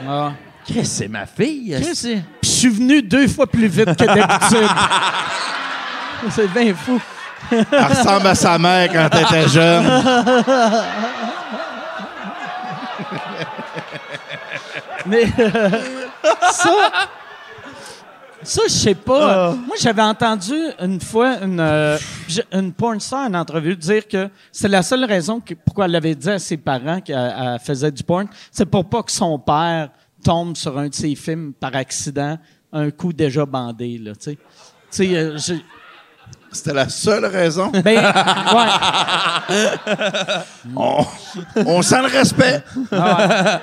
Ah. 0.07 0.33
Chris, 0.67 0.87
c'est 0.87 1.09
ma 1.09 1.27
fille. 1.27 1.77
Chris, 1.81 2.23
Puis 2.41 2.51
je 2.51 2.57
suis 2.57 2.69
venu 2.69 3.03
deux 3.03 3.29
fois 3.29 3.47
plus 3.47 3.67
vite 3.67 3.97
que 3.97 4.05
d'habitude. 4.05 4.69
c'est 6.31 6.53
bien 6.53 6.75
fou. 6.75 7.01
Elle 7.51 7.85
ressemble 7.85 8.27
à 8.27 8.35
sa 8.35 8.59
mère 8.59 8.91
quand 8.91 9.09
elle 9.13 9.23
était 9.23 9.49
jeune. 9.49 9.85
Mais 15.07 15.25
euh, 15.39 15.71
ça, 16.51 16.75
ça, 18.43 18.63
je 18.65 18.73
sais 18.73 18.95
pas. 18.95 19.53
Moi, 19.53 19.77
j'avais 19.79 20.01
entendu 20.03 20.55
une 20.81 20.99
fois 21.01 21.39
une, 21.43 21.61
euh, 21.61 21.99
une 22.53 22.73
porn 22.73 22.99
star 23.01 23.27
en 23.27 23.35
entrevue 23.35 23.77
dire 23.77 24.09
que 24.09 24.31
c'est 24.51 24.69
la 24.69 24.83
seule 24.83 25.05
raison 25.05 25.41
que, 25.41 25.53
pourquoi 25.53 25.85
elle 25.85 25.97
avait 25.97 26.15
dit 26.15 26.31
à 26.31 26.39
ses 26.39 26.57
parents 26.57 27.01
qu'elle 27.01 27.35
elle 27.39 27.59
faisait 27.59 27.91
du 27.91 28.03
porn, 28.03 28.27
c'est 28.51 28.65
pour 28.65 28.89
pas 28.89 29.03
que 29.03 29.13
son 29.13 29.39
père 29.39 29.91
tombe 30.25 30.57
sur 30.57 30.77
un 30.79 30.89
de 30.89 30.95
ses 30.95 31.15
films 31.15 31.53
par 31.53 31.77
accident, 31.77 32.39
un 32.73 32.91
coup 32.91 33.13
déjà 33.13 33.47
bandé, 33.47 33.99
là, 33.99 34.13
tu 34.17 34.37
sais. 34.91 35.15
Euh, 35.15 35.37
C'était 36.53 36.73
la 36.73 36.89
seule 36.89 37.25
raison? 37.27 37.71
ben, 37.71 37.97
ouais. 37.97 38.71
On, 40.77 41.05
on 41.67 41.83
sent 41.83 42.01
le 42.03 42.07
respect. 42.09 42.63
Ah 42.93 43.61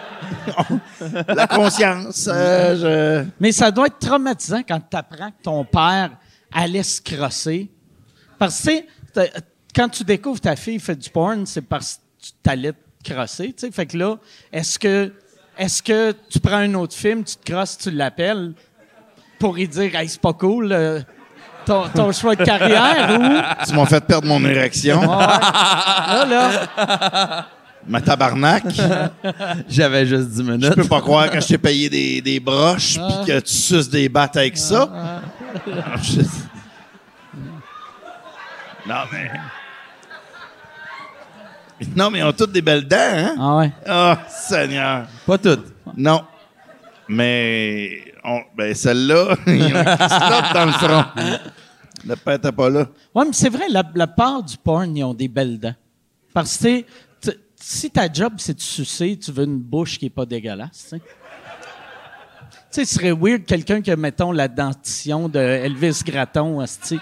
la 1.28 1.48
conscience. 1.48 2.28
euh, 2.32 3.24
je- 3.24 3.30
Mais 3.40 3.52
ça 3.52 3.72
doit 3.72 3.88
être 3.88 4.00
traumatisant 4.00 4.62
quand 4.68 4.80
tu 4.90 4.98
apprends 4.98 5.32
que 5.32 5.42
ton 5.44 5.64
père 5.66 6.12
allait 6.54 6.84
se 6.84 7.02
crosser. 7.02 7.70
Parce 8.38 8.62
que, 8.64 9.22
quand 9.76 9.90
tu 9.90 10.04
découvres 10.04 10.40
ta 10.42 10.56
fille 10.56 10.80
fait 10.80 10.96
du 10.96 11.10
porn, 11.10 11.46
c'est 11.46 11.62
parce 11.62 11.96
que 11.96 12.26
tu 12.28 12.32
t'allais 12.44 12.74
te 12.74 13.14
crosser. 13.14 13.56
Fait 13.72 13.86
que 13.86 13.98
là, 13.98 14.18
est-ce 14.52 14.78
que, 14.78 15.14
est-ce 15.62 15.82
que 15.84 16.14
tu 16.30 16.40
prends 16.40 16.58
un 16.58 16.74
autre 16.74 16.96
film, 16.96 17.24
tu 17.24 17.36
te 17.36 17.52
crosses, 17.52 17.78
tu 17.78 17.92
l'appelles 17.92 18.54
pour 19.40 19.54
lui 19.56 19.68
dire, 19.68 19.96
hey, 19.96 20.08
c'est 20.10 20.20
pas 20.22 20.34
cool, 20.34 20.72
euh, 20.72 21.00
ton, 21.66 21.84
ton 21.90 22.12
choix 22.12 22.36
de 22.36 22.44
carrière 22.44 23.20
ou? 23.20 23.66
Tu 23.68 23.74
m'as 23.76 23.86
fait 23.86 24.04
perdre 24.06 24.28
mon 24.28 24.44
érection. 24.46 25.02
Là, 25.02 26.26
là. 26.28 27.46
Ma 27.88 28.00
tabarnak. 28.02 28.64
J'avais 29.68 30.06
juste 30.06 30.30
10 30.30 30.44
minutes. 30.44 30.64
Je 30.66 30.70
peux 30.74 30.88
pas 30.88 31.02
croire 31.02 31.30
que 31.32 31.40
je 31.40 31.48
t'ai 31.48 31.58
payé 31.58 31.90
des, 31.90 32.22
des 32.22 32.40
broches 32.40 32.98
puis 33.00 33.26
que 33.26 33.40
tu 33.40 33.54
suces 33.54 33.90
des 33.90 34.08
battes 34.10 34.38
avec 34.38 34.56
ça. 34.58 35.22
Je- 36.04 36.22
Non, 38.88 38.96
mais. 39.12 39.32
Non, 41.96 42.10
mais 42.12 42.20
ils 42.20 42.24
ont 42.24 42.34
toutes 42.34 42.52
des 42.52 42.62
belles 42.62 42.88
dents, 42.88 42.98
hein? 43.00 43.36
Ah 43.40 43.58
ouais. 43.58 43.72
Oh, 43.90 44.14
Seigneur. 44.30 45.08
Pas 45.26 45.38
toutes. 45.38 45.66
Non. 45.98 46.24
Mais. 47.08 48.04
On... 48.24 48.42
Ben, 48.56 48.74
celle-là, 48.76 49.36
il 49.48 49.70
y 49.70 49.74
a 49.74 49.80
un 49.80 50.08
slot 50.10 50.54
dans 50.54 50.66
le 50.66 50.72
front. 50.74 51.06
Le 52.06 52.16
père 52.16 52.36
était 52.36 52.52
pas 52.52 52.70
là. 52.70 52.86
Ouais, 53.14 53.26
mais 53.26 53.34
c'est 53.34 53.50
vrai, 53.50 53.66
la, 53.70 53.84
la 53.96 54.08
part 54.08 54.44
du 54.44 54.58
porn, 54.58 54.96
ils 54.96 55.04
ont 55.04 55.14
des 55.14 55.28
belles 55.28 55.60
dents. 55.60 55.74
Parce 56.34 56.58
que, 56.58 56.80
tu 56.82 56.86
sais, 57.22 57.32
t- 57.34 57.40
si 57.56 57.92
ta 57.92 58.12
job, 58.12 58.34
c'est 58.38 58.54
de 58.56 58.62
sucer, 58.62 59.18
tu 59.18 59.32
veux 59.32 59.44
une 59.44 59.60
bouche 59.60 59.98
qui 60.00 60.06
est 60.06 60.10
pas 60.12 60.26
dégueulasse, 60.26 60.84
tu 60.84 60.90
sais. 60.90 61.00
Tu 61.00 61.04
sais, 62.72 62.86
ce 62.86 62.96
serait 62.96 63.12
weird 63.12 63.44
quelqu'un 63.46 63.82
qui 63.82 63.92
a, 63.92 63.96
mettons, 63.98 64.32
la 64.32 64.48
dentition 64.48 65.28
de 65.28 65.40
Elvis 65.40 66.02
Gratton, 66.06 66.64
tu 66.88 67.00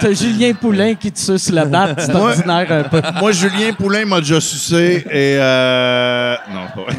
T'as 0.00 0.12
Julien 0.12 0.52
Poulain 0.54 0.94
qui 0.94 1.12
te 1.12 1.18
suce 1.18 1.50
la 1.50 1.64
batte, 1.64 2.00
c'est 2.00 2.14
ordinaire 2.14 2.66
un 2.70 2.82
peu. 2.84 3.00
Moi, 3.20 3.32
Julien 3.32 3.72
Poulain 3.72 4.04
m'a 4.04 4.20
déjà 4.20 4.40
sucé 4.40 5.04
et. 5.10 5.36
Euh... 5.38 6.36
Non, 6.52 6.66
pas 6.74 6.82
vrai. 6.92 6.96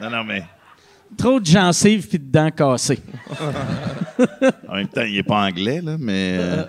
Non, 0.00 0.10
non, 0.10 0.24
mais. 0.24 0.44
Trop 1.16 1.40
de 1.40 1.46
gencives 1.46 2.06
puis 2.08 2.18
de 2.18 2.30
dents 2.30 2.50
cassées. 2.50 3.00
En 4.68 4.74
même 4.76 4.88
temps, 4.88 5.02
il 5.02 5.16
est 5.18 5.22
pas 5.22 5.40
anglais, 5.46 5.80
là, 5.82 5.96
mais. 5.98 6.36
euh, 6.38 6.62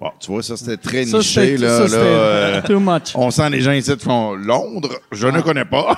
Bon, 0.00 0.10
tu 0.20 0.30
vois, 0.32 0.42
ça, 0.42 0.56
c'était 0.56 0.76
très 0.76 1.04
Ça, 1.06 1.18
niché, 1.18 1.56
là. 1.56 1.86
ça, 1.88 1.96
là, 1.96 2.02
euh, 2.02 2.62
too 2.66 2.80
much. 2.80 3.12
On 3.14 3.30
sent 3.30 3.48
les 3.50 3.60
gens 3.60 3.72
ici 3.72 3.96
qui 3.96 4.04
font 4.04 4.34
Londres, 4.34 5.00
je 5.12 5.26
ne 5.28 5.40
connais 5.40 5.64
pas. 5.64 5.96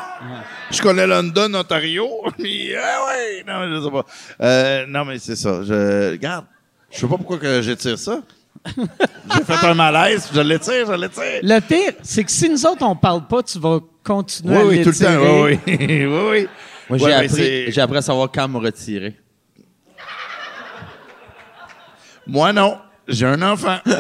Je 0.70 0.81
connais 0.82 1.07
London, 1.07 1.53
Ontario. 1.55 2.07
Puis, 2.39 2.70
ah 2.77 3.07
ouais, 3.09 3.44
non, 3.47 3.61
mais 3.61 3.77
je 3.77 3.85
sais 3.85 3.90
pas. 3.90 4.05
Euh, 4.43 4.86
non, 4.86 5.05
mais 5.07 5.19
c'est 5.19 5.35
ça. 5.36 5.61
Je, 5.65 6.11
regarde, 6.12 6.44
je 6.90 6.98
sais 6.98 7.06
pas 7.06 7.16
pourquoi 7.16 7.38
que 7.38 7.62
j'étire 7.62 7.98
ça. 7.98 8.20
J'ai 8.76 9.44
fait 9.44 9.66
un 9.66 9.74
malaise, 9.74 10.28
je 10.34 10.40
l'étire, 10.40 10.86
je 10.86 10.92
l'étire. 10.92 11.40
Le 11.42 11.60
pire, 11.60 11.92
c'est 12.02 12.24
que 12.24 12.30
si 12.30 12.48
nous 12.48 12.66
autres, 12.66 12.82
on 12.84 12.96
parle 12.96 13.26
pas, 13.26 13.42
tu 13.42 13.58
vas 13.60 13.78
continuer 14.02 14.56
Oui, 14.56 14.62
à 14.62 14.66
oui, 14.66 14.82
tout 14.82 14.90
le 14.90 14.96
temps. 14.96 15.44
Oui, 15.44 15.58
oui. 15.66 15.76
oui, 15.78 16.06
oui. 16.30 16.48
Moi, 16.88 16.98
Ouais, 16.98 16.98
j'ai 16.98 17.12
appris, 17.12 17.72
j'ai 17.72 17.80
appris 17.80 17.98
à 17.98 18.02
savoir 18.02 18.28
quand 18.32 18.48
me 18.48 18.58
retirer. 18.58 19.14
Moi, 22.26 22.52
non. 22.52 22.78
J'ai 23.08 23.26
un 23.26 23.40
enfant. 23.42 23.78
Mais 23.86 23.94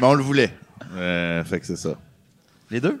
on 0.02 0.14
le 0.14 0.22
voulait. 0.22 0.56
Euh, 0.94 1.42
fait 1.44 1.58
que 1.58 1.66
c'est 1.66 1.76
ça. 1.76 1.96
Les 2.70 2.80
deux? 2.80 3.00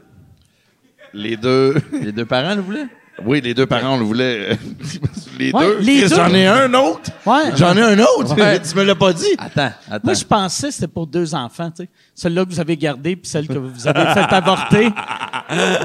Les 1.12 1.36
deux. 1.36 1.76
Les 1.92 2.10
deux 2.10 2.24
parents 2.24 2.56
le 2.56 2.62
voulaient? 2.62 2.88
Oui, 3.24 3.40
les 3.40 3.54
deux 3.54 3.66
parents, 3.66 3.94
on 3.94 3.98
le 3.98 4.04
voulait. 4.04 4.58
les 5.38 5.52
Ouais, 5.52 5.60
deux. 5.66 5.78
les 5.80 6.00
deux. 6.08 6.16
J'en 6.16 6.34
ai 6.34 6.46
un 6.46 6.72
autre. 6.74 7.10
Ouais. 7.24 7.56
J'en 7.56 7.76
ai 7.76 7.82
un 7.82 7.98
autre. 8.00 8.34
Ouais. 8.36 8.60
tu 8.68 8.74
me 8.76 8.82
l'as 8.82 8.94
pas 8.94 9.12
dit. 9.12 9.24
Attends, 9.38 9.70
attends. 9.88 10.00
Moi, 10.04 10.14
je 10.14 10.24
pensais 10.24 10.68
que 10.68 10.74
c'était 10.74 10.88
pour 10.88 11.06
deux 11.06 11.34
enfants, 11.34 11.70
tu 11.70 11.84
sais. 11.84 11.88
Celle-là 12.14 12.44
que 12.44 12.50
vous 12.50 12.60
avez 12.60 12.76
gardée, 12.76 13.14
puis 13.16 13.28
celle 13.30 13.46
que 13.46 13.52
vous 13.58 13.86
avez 13.86 14.04
fait 14.14 14.34
avorter. 14.34 14.88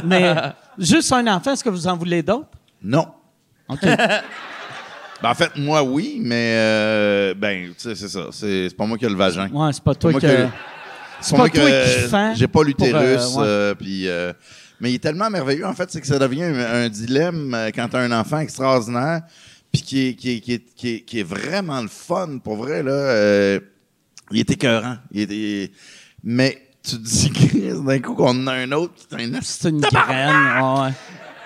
Mais 0.06 0.34
juste 0.78 1.12
un 1.14 1.28
enfant, 1.28 1.52
est-ce 1.54 1.64
que 1.64 1.70
vous 1.70 1.88
en 1.88 1.96
voulez 1.98 2.24
d'autres? 2.24 2.48
Non. 2.84 3.08
OK. 3.68 3.80
Ben, 5.22 5.30
en 5.32 5.34
fait, 5.36 5.52
moi, 5.58 5.84
oui, 5.84 6.18
mais 6.22 6.54
euh, 6.56 7.34
ben, 7.36 7.68
tu 7.70 7.74
sais, 7.78 7.96
c'est 7.96 8.08
ça. 8.08 8.28
C'est 8.32 8.70
pas 8.78 8.86
moi 8.86 8.98
qui 8.98 9.06
ai 9.06 9.10
le 9.10 9.16
vagin. 9.16 9.50
Ouais, 9.52 9.72
c'est 9.74 9.84
pas 9.84 9.94
toi 9.94 10.14
que- 10.14 10.48
C'est 11.20 11.36
moi 11.36 11.50
pas 11.50 11.60
toi 11.60 11.70
qui 11.70 12.08
fends 12.10 12.34
J'ai 12.36 12.48
pas 12.48 12.64
l'utérus. 12.64 12.94
euh, 13.38 13.38
ouais. 13.38 13.44
euh, 13.46 13.76
puis, 13.76 14.08
euh, 14.08 14.32
mais 14.82 14.92
il 14.92 14.96
est 14.96 15.00
tellement 15.00 15.30
merveilleux, 15.30 15.66
en 15.66 15.74
fait, 15.74 15.90
c'est 15.92 16.02
que 16.02 16.08
ça 16.08 16.20
devient 16.20 16.44
un, 16.44 16.84
un 16.86 16.90
dilemme 16.90 17.54
euh, 17.54 17.70
quand 17.74 17.88
t'as 17.90 18.00
un 18.02 18.12
enfant 18.12 18.40
extraordinaire, 18.40 19.22
puis 19.72 19.82
qui 19.82 20.08
est, 20.08 20.14
qui, 20.16 20.32
est, 20.32 20.40
qui, 20.40 20.54
est, 20.54 20.64
qui, 20.76 20.90
est, 20.96 21.00
qui 21.02 21.20
est 21.20 21.24
vraiment 21.24 21.82
le 21.82 21.88
fun, 21.88 22.40
pour 22.44 22.56
vrai, 22.58 22.82
là. 22.84 22.92
euh, 22.92 23.60
Il 24.32 24.40
était 24.40 24.54
écœurant. 24.54 24.98
Il 25.12 25.22
était... 25.22 25.72
Mais 26.24 26.62
tu 26.84 26.98
te 26.98 27.02
dis, 27.02 27.30
Chris, 27.32 27.72
d'un 27.86 28.00
coup, 28.00 28.14
qu'on 28.16 28.30
en 28.30 28.48
a 28.48 28.54
un 28.54 28.72
autre, 28.72 28.94
c'est 29.10 29.16
un 29.16 29.30
asti- 29.34 29.60
C'est 29.62 29.70
une 29.70 29.82
graine. 29.82 30.64
ouais. 30.64 30.92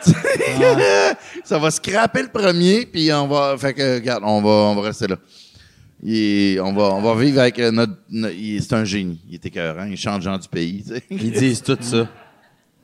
ça 1.43 1.57
va 1.59 1.71
scraper 1.71 2.23
le 2.23 2.27
premier, 2.27 2.85
puis 2.85 3.11
on 3.13 3.27
va. 3.27 3.57
Fait 3.57 3.73
que, 3.73 3.95
regarde, 3.95 4.23
on 4.25 4.41
va, 4.41 4.49
on 4.49 4.75
va 4.75 4.81
rester 4.81 5.07
là. 5.07 5.15
Il 6.01 6.15
est- 6.15 6.59
on, 6.59 6.73
va, 6.73 6.83
on 6.95 7.01
va 7.01 7.15
vivre 7.21 7.39
avec 7.39 7.57
euh, 7.59 7.71
notre. 7.71 7.93
no- 8.09 8.27
il 8.29 8.57
est- 8.57 8.61
c'est 8.61 8.73
un 8.73 8.83
génie. 8.83 9.21
Il 9.29 9.35
est 9.35 9.45
écœurant. 9.45 9.85
Il 9.85 9.95
chante 9.97 10.21
gens 10.21 10.37
du 10.37 10.47
pays. 10.49 10.83
tu 10.85 10.93
sais. 10.95 11.03
Ils 11.09 11.31
disent 11.31 11.61
tout 11.63 11.77
ça. 11.79 12.09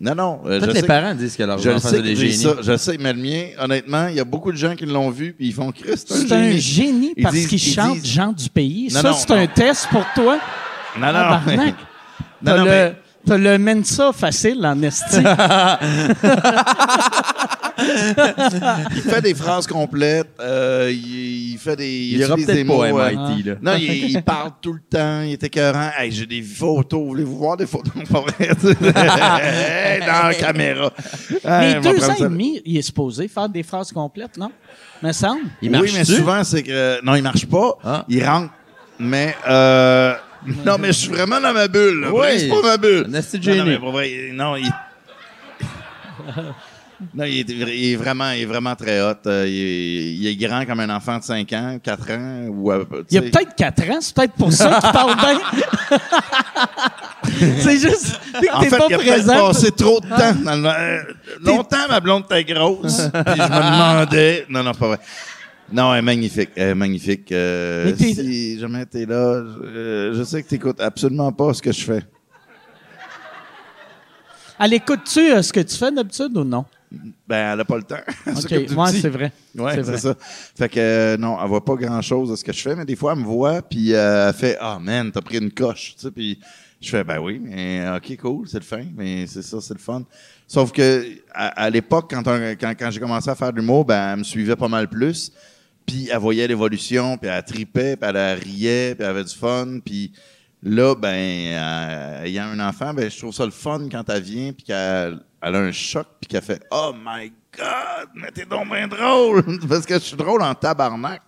Non, 0.02 0.16
non. 0.16 0.40
euh, 0.46 0.62
je 0.62 0.66
les 0.68 0.80
sais- 0.80 0.88
parents 0.88 1.14
disent 1.14 1.36
que 1.36 1.44
leurs 1.44 1.58
Je 1.60 1.70
enfants 1.72 1.90
sont 1.90 2.00
des 2.02 2.16
génies. 2.16 2.34
ça. 2.36 2.56
Je 2.62 2.78
sais, 2.78 2.98
mais 3.00 3.12
le 3.12 3.20
mien, 3.22 3.44
honnêtement, 3.60 4.08
il 4.08 4.16
y 4.16 4.20
a 4.20 4.24
beaucoup 4.24 4.52
de 4.52 4.58
gens 4.58 4.74
qui 4.76 4.86
l'ont 4.86 5.10
vu, 5.10 5.34
puis 5.34 5.48
ils 5.48 5.54
font 5.54 5.72
Christ, 5.74 6.08
c'est 6.14 6.32
un 6.32 6.38
un 6.38 6.44
génie. 6.52 6.60
génie 6.62 7.14
Ils 7.18 7.24
parce 7.24 7.36
qu'il 7.46 7.60
chante 7.60 8.00
disent- 8.00 8.06
gens 8.14 8.32
du 8.32 8.50
pays. 8.50 8.88
Non, 8.94 9.02
ça, 9.02 9.14
c'est 9.14 9.32
un 9.32 9.48
test 9.48 9.88
pour 9.90 10.06
toi. 10.16 10.40
Non, 10.98 11.08
non. 11.08 11.12
Tabarnak. 11.14 11.76
Non, 12.42 12.58
non, 12.60 12.64
mais- 12.66 12.96
t'as 13.26 13.38
le 13.38 13.58
Mensa 13.58 14.12
facile 14.14 14.66
en 14.66 14.82
esti. 14.82 15.18
Il 17.82 19.02
fait 19.02 19.22
des 19.22 19.34
phrases 19.34 19.66
complètes. 19.68 20.28
euh, 20.40 20.92
il, 20.92 21.52
il 21.54 21.58
fait 21.58 21.76
des. 21.76 21.90
Il 21.90 22.22
utilise 22.22 22.46
des 22.46 22.54
peut-être 22.54 22.68
pas 22.68 22.74
mots, 22.74 22.82
à 23.00 23.06
euh, 23.08 23.12
MIT, 23.12 23.44
là. 23.46 23.54
Non, 23.62 23.74
il, 23.78 24.12
il 24.12 24.22
parle 24.24 24.52
tout 24.62 24.74
le 24.74 24.82
temps. 24.82 25.22
Il 25.22 25.32
est 25.34 25.44
écœurant. 25.44 25.90
Hey, 25.98 26.12
j'ai 26.12 26.26
des 26.26 26.42
photos. 26.42 27.06
Voulez-vous 27.08 27.38
voir 27.38 27.58
des 27.58 27.66
photos? 27.66 27.94
Pas 28.12 28.20
vrai. 28.22 28.34
Hey, 28.40 30.00
Dans 30.02 30.28
la 30.28 30.34
caméra. 30.34 30.92
Mais 31.30 31.38
Hey, 31.46 31.78
on 31.78 31.82
va 31.82 31.92
deux 31.92 31.98
prendre 31.98 32.12
ans 32.12 32.16
ça. 32.18 32.26
et 32.26 32.30
demi, 32.30 32.62
il 32.66 32.78
est 32.78 32.82
supposé 32.82 33.28
faire 33.28 33.50
des 33.50 33.64
phrases 33.64 33.92
complètes, 33.92 34.38
non? 34.38 34.52
Me 35.02 35.12
semble. 35.14 35.44
Il 35.62 35.70
oui, 35.70 35.78
marche 35.78 35.94
mais 35.94 36.04
souvent, 36.06 36.44
c'est 36.44 36.64
que. 36.64 37.04
Non, 37.04 37.16
il 37.16 37.24
marche 37.24 37.46
pas. 37.46 37.78
Ah. 37.84 38.06
Il 38.10 38.26
rentre. 38.26 38.52
Mais. 39.00 39.36
Euh, 39.48 40.16
non, 40.66 40.78
mais 40.80 40.88
je 40.88 40.94
suis 41.00 41.10
vraiment 41.10 41.40
dans 41.42 41.54
ma 41.54 41.68
bulle. 41.68 42.02
là. 42.02 42.10
Oui. 42.14 42.28
C'est 42.40 42.50
pas 42.50 42.62
ma 42.62 42.78
bulle. 42.78 43.08
Non, 43.08 43.66
mais 43.66 43.78
pour 43.80 43.92
vrai, 43.92 44.12
il- 44.12 44.34
non, 44.36 44.56
il. 44.56 44.70
Non, 47.16 47.24
il 47.24 47.40
est, 47.40 47.50
il 47.50 47.94
est 47.94 47.96
vraiment, 47.96 48.30
il 48.32 48.42
est 48.42 48.46
vraiment 48.46 48.76
très 48.76 49.00
hot. 49.02 49.14
Euh, 49.26 49.46
Il 49.48 49.54
est, 49.56 50.14
il 50.16 50.28
est 50.28 50.36
grand 50.36 50.66
comme 50.66 50.82
un 50.82 50.90
enfant 50.94 51.18
de 51.18 51.24
5 51.24 51.54
ans, 51.54 51.80
4 51.82 52.12
ans. 52.12 52.48
Ou, 52.50 52.74
Il 53.10 53.18
a 53.20 53.22
peut-être 53.22 53.56
quatre 53.56 53.90
ans, 53.90 54.00
c'est 54.02 54.14
peut-être 54.14 54.34
pour 54.34 54.52
ça 54.52 54.80
qu'il 54.82 54.92
parle 54.92 55.16
bien. 55.16 55.40
c'est 57.62 57.80
juste 57.80 58.20
En 58.52 58.62
fait, 58.64 58.78
pas 58.78 58.86
il 58.90 58.96
a 58.96 58.98
présent. 58.98 59.48
passé 59.48 59.72
trop 59.72 60.02
de 60.02 60.10
temps. 60.10 60.36
Dans 60.44 60.56
le- 60.62 60.68
euh, 60.68 61.02
longtemps, 61.42 61.88
ma 61.90 62.02
blonde 62.02 62.26
était 62.30 62.44
grosse. 62.54 62.98
Puis 62.98 63.34
je 63.38 63.42
me 63.44 63.72
demandais. 63.72 64.46
Non, 64.50 64.62
non, 64.64 64.74
pas 64.74 64.88
vrai. 64.88 65.00
Non, 65.72 65.94
elle 65.94 66.00
est 66.00 66.04
magnifique. 66.04 66.50
Elle 66.56 66.70
est 66.70 66.76
magnifique. 66.76 67.32
Euh, 67.32 67.86
Mais 67.86 67.94
t'es- 67.94 68.14
si 68.14 68.60
jamais 68.60 68.86
t'es 68.86 69.06
là, 69.06 69.44
je, 69.46 70.14
je 70.16 70.24
sais 70.24 70.42
que 70.44 70.50
t'écoutes 70.50 70.82
absolument 70.82 71.32
pas 71.32 71.54
ce 71.54 71.62
que 71.62 71.72
je 71.72 71.82
fais. 71.84 72.04
Elle 74.60 74.74
écoute-tu 74.74 75.20
euh, 75.32 75.42
ce 75.42 75.54
que 75.54 75.62
tu 75.62 75.76
fais 75.78 75.92
d'habitude 75.92 76.36
ou 76.36 76.44
non? 76.44 76.66
Ben, 77.28 77.54
elle 77.54 77.60
a 77.62 77.66
pas 77.66 77.78
le 77.78 77.84
temps. 77.84 78.02
OK, 78.28 78.52
ouais, 78.52 78.66
petit. 78.66 79.00
c'est 79.02 79.10
vrai. 79.10 79.32
Ouais, 79.56 79.84
C'est 79.84 79.98
ça. 79.98 80.16
Fait 80.58 80.68
que 80.70 80.80
euh, 80.80 81.18
non, 81.18 81.38
elle 81.42 81.48
voit 81.48 81.64
pas 81.64 81.76
grand 81.76 82.02
chose 82.02 82.32
de 82.32 82.36
ce 82.36 82.44
que 82.44 82.52
je 82.52 82.60
fais, 82.62 82.76
mais 82.76 82.84
des 82.84 82.96
fois 82.96 83.14
elle 83.14 83.20
me 83.20 83.26
voit 83.26 83.62
puis 83.62 83.94
euh, 83.94 84.30
elle 84.30 84.34
fait 84.34 84.58
ah 84.60 84.80
man, 84.82 85.12
t'as 85.12 85.22
pris 85.22 85.38
une 85.38 85.52
coche, 85.52 85.94
tu 85.96 86.02
sais, 86.02 86.12
puis 86.12 86.40
je 86.82 86.90
fais 86.90 87.04
ben 87.04 87.20
oui, 87.20 87.40
mais 87.42 87.86
ok 87.96 88.18
cool, 88.18 88.48
c'est 88.50 88.58
le 88.58 88.64
fin, 88.66 88.84
mais 88.98 89.28
c'est 89.28 89.44
ça, 89.44 89.62
c'est 89.62 89.76
le 89.76 89.80
fun. 89.80 90.04
Sauf 90.48 90.72
que 90.72 91.06
à, 91.32 91.48
à 91.64 91.70
l'époque 91.70 92.10
quand, 92.10 92.24
quand 92.24 92.74
quand 92.78 92.90
j'ai 92.92 93.00
commencé 93.00 93.30
à 93.30 93.36
faire 93.36 93.54
de 93.54 93.60
l'humour, 93.60 93.86
ben 93.86 94.14
elle 94.14 94.20
me 94.20 94.24
suivait 94.24 94.56
pas 94.56 94.68
mal 94.68 94.88
plus, 94.90 95.32
puis 95.90 96.08
elle 96.12 96.20
voyait 96.20 96.48
l'évolution, 96.48 97.18
puis 97.18 97.30
elle 97.30 97.44
tripait, 97.44 97.96
puis 97.96 98.10
elle 98.10 98.40
riait, 98.40 98.94
puis 98.94 99.04
elle 99.04 99.10
avait 99.10 99.24
du 99.24 99.36
fun, 99.36 99.80
puis 99.84 100.12
là 100.62 100.94
ben 100.94 101.08
euh, 101.10 102.24
ayant 102.26 102.46
un 102.46 102.60
enfant, 102.60 102.94
ben 102.94 103.10
je 103.10 103.18
trouve 103.18 103.34
ça 103.34 103.44
le 103.44 103.52
fun 103.52 103.88
quand 103.90 104.08
elle 104.10 104.22
vient 104.22 104.54
puis 104.54 104.66
qu'elle 104.66 105.20
elle 105.42 105.56
a 105.56 105.60
un 105.60 105.72
choc 105.72 106.06
puis 106.22 106.28
qu'elle 106.28 106.44
fait 106.44 106.62
oh 106.70 106.94
my 106.94 107.32
god, 107.58 108.10
mais 108.14 108.30
t'es 108.32 108.46
donc 108.46 108.70
bien 108.70 108.88
drôle 108.88 109.44
parce 109.68 109.86
que 109.86 109.96
je 109.96 110.00
suis 110.00 110.18
drôle 110.18 110.44
en 110.44 110.54
tabarnak. 110.54 111.22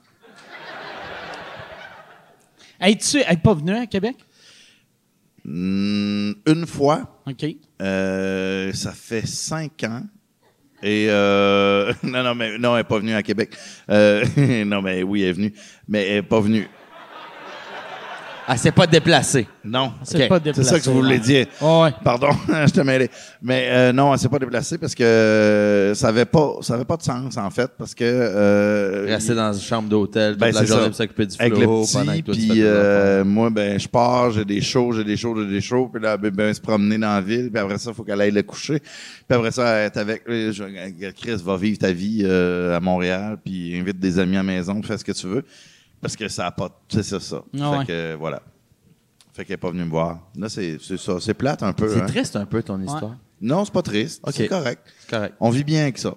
Es-tu 2.80 3.18
es 3.18 3.38
pas 3.38 3.54
venu 3.54 3.74
à 3.74 3.88
Québec? 3.88 4.18
Hmm, 5.44 6.34
une 6.46 6.68
fois, 6.68 7.22
OK. 7.26 7.46
euh, 7.82 8.74
ça 8.74 8.92
fait 8.92 9.26
cinq 9.26 9.84
ans. 9.86 10.04
Et 10.84 11.08
euh, 11.10 11.94
non, 12.04 12.24
non, 12.24 12.36
mais 12.36 12.58
non, 12.58 12.72
elle 12.72 12.80
n'est 12.80 12.84
pas 12.84 13.00
venue 13.00 13.14
à 13.14 13.24
Québec. 13.24 13.52
Euh, 13.90 14.26
non, 14.66 14.82
mais 14.82 15.04
oui, 15.04 15.24
elle 15.24 15.30
est 15.30 15.34
venue, 15.34 15.54
mais 15.88 16.08
elle 16.08 16.16
n'est 16.16 16.22
pas 16.24 16.40
venue. 16.40 16.68
Ah, 18.54 18.58
c'est 18.58 18.72
pas 18.74 18.86
déplacé. 18.86 19.48
Non, 19.64 19.94
C'est 20.04 20.28
pas 20.28 20.36
c'est 20.38 20.44
déplacé. 20.44 20.70
ça 20.70 20.78
que 20.80 20.84
je 20.84 20.90
voulais 20.92 21.20
dire. 21.20 21.46
Ouais, 21.62 21.82
ouais. 21.84 21.94
Pardon, 22.04 22.28
je 22.50 22.72
te 22.72 22.82
mêlé. 22.82 23.10
Mais 23.42 23.68
euh, 23.72 23.94
non, 23.94 24.12
elle 24.14 24.20
s'est 24.20 24.28
pas 24.28 24.40
déplacée 24.40 24.78
parce 24.78 24.94
que 24.94 25.04
euh, 25.04 25.96
ça 25.96 26.10
avait 26.10 26.26
pas, 26.26 26.56
ça 26.62 26.74
avait 26.74 26.84
pas 26.84 26.98
de 26.98 27.02
sens 27.04 27.38
en 27.38 27.50
fait 27.50 27.72
parce 27.78 27.96
que 27.96 28.04
euh, 28.04 29.06
Rester 29.08 29.36
dans 29.36 29.54
une 29.54 29.62
chambre 29.62 29.88
d'hôtel 29.88 30.32
toute 30.34 30.42
Ben, 30.42 30.52
la 30.54 30.60
c'est 30.60 30.66
journée 30.66 30.92
s'occuper 30.92 31.26
du 31.28 31.36
avec 31.40 31.54
le 31.54 31.60
flow 31.64 31.86
pendant 31.94 32.12
petit, 32.12 32.22
que 32.22 32.26
toi, 32.26 32.36
tu 32.36 32.42
fais 32.42 32.48
puis 32.50 32.62
euh, 32.64 33.24
moi, 33.24 33.50
ben, 33.50 33.80
je 33.80 33.88
pars, 33.88 34.32
j'ai 34.32 34.44
des 34.44 34.60
shows, 34.60 34.92
j'ai 34.92 35.04
des 35.06 35.16
shows, 35.16 35.36
j'ai 35.38 35.48
des 35.48 35.62
shows, 35.62 35.88
puis 35.94 36.02
là, 36.04 36.18
ben, 36.18 36.30
ben, 36.32 36.54
se 36.54 36.60
promener 36.60 36.98
dans 36.98 37.14
la 37.14 37.22
ville, 37.22 37.50
puis 37.50 37.62
après 37.62 37.78
ça, 37.78 37.92
il 37.92 37.96
faut 37.96 38.04
qu'elle 38.04 38.20
aille 38.20 38.32
le 38.32 38.44
coucher, 38.44 38.80
puis 38.80 39.38
après 39.38 39.52
ça, 39.52 39.78
être 39.80 39.96
avec, 39.96 40.24
euh, 40.28 40.52
je- 40.52 41.12
Chris 41.12 41.42
va 41.46 41.56
vivre 41.56 41.78
ta 41.78 41.94
vie 41.94 42.24
euh, 42.26 42.76
à 42.76 42.82
Montréal, 42.82 43.38
puis 43.44 43.78
invite 43.80 43.98
des 44.00 44.20
amis 44.20 44.36
à 44.36 44.40
la 44.40 44.44
maison, 44.44 44.82
fais 44.84 44.98
ce 44.98 45.06
que 45.06 45.14
tu 45.14 45.28
veux, 45.28 45.46
parce 46.02 46.16
que 46.16 46.28
ça 46.28 46.48
a 46.48 46.52
pas, 46.52 46.70
c'est 46.90 47.04
ça, 47.04 47.20
ça. 47.20 47.44
Ah 47.54 47.72
fait 47.72 47.78
ouais. 47.78 47.86
que, 47.86 48.16
voilà. 48.16 48.42
Fait 49.34 49.46
qu'elle 49.46 49.54
est 49.54 49.58
pas 49.58 49.72
venue 49.72 49.86
me 49.86 49.90
voir. 49.90 50.20
Là, 50.36 50.50
c'est 50.50 50.78
c'est 50.82 50.98
ça, 50.98 51.20
c'est 51.22 51.34
plate 51.34 51.64
un 51.64 51.72
peu. 51.74 51.88
C'est 51.94 52.02
hein. 52.02 52.06
triste 52.06 52.36
un 52.36 52.46
peu 52.46 52.62
ton 52.62 52.80
histoire. 52.82 53.16
Non, 53.40 53.64
c'est 53.66 53.74
pas 53.74 53.82
triste, 53.82 54.22
Ok. 54.24 54.34
c'est 54.36 54.48
correct. 54.48 54.82
Correct. 55.10 55.34
On 55.40 55.50
vit 55.50 55.64
bien 55.64 55.84
avec 55.84 55.98
ça. 55.98 56.16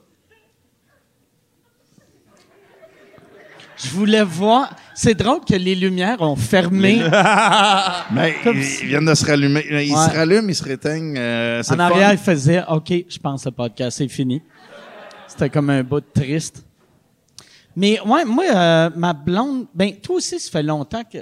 Je 3.76 3.88
voulais 3.90 4.22
voir. 4.22 4.74
C'est 4.94 5.14
drôle 5.14 5.40
que 5.44 5.54
les 5.54 5.74
lumières 5.74 6.20
ont 6.22 6.36
fermé. 6.36 6.98
Mais 8.12 8.34
Comme 8.44 8.56
ils, 8.56 8.62
ils 8.82 8.86
viennent 8.86 9.04
de 9.04 9.14
se 9.14 9.26
rallumer. 9.26 9.64
Ils 9.68 9.92
Ouais. 9.92 10.08
se 10.08 10.16
rallument, 10.16 10.48
ils 10.48 10.54
se 10.54 10.62
réteignent. 10.64 11.16
euh, 11.18 11.62
c'est 11.62 11.74
En 11.74 11.78
arrière, 11.80 12.08
fun. 12.08 12.12
il 12.14 12.18
faisait 12.18 12.62
OK, 12.68 12.92
je 13.08 13.18
pense 13.18 13.42
que 13.44 13.48
le 13.48 13.54
podcast 13.54 13.98
c'est 13.98 14.08
fini. 14.08 14.40
C'était 15.26 15.50
comme 15.50 15.70
un 15.70 15.82
bout 15.82 16.00
de 16.00 16.06
triste. 16.14 16.64
Mais 17.76 18.00
ouais, 18.00 18.24
moi, 18.24 18.44
euh, 18.54 18.90
ma 18.96 19.12
blonde, 19.12 19.66
ben 19.74 19.94
toi 19.96 20.16
aussi, 20.16 20.38
ça 20.38 20.50
fait 20.50 20.62
longtemps 20.62 21.02
que 21.04 21.18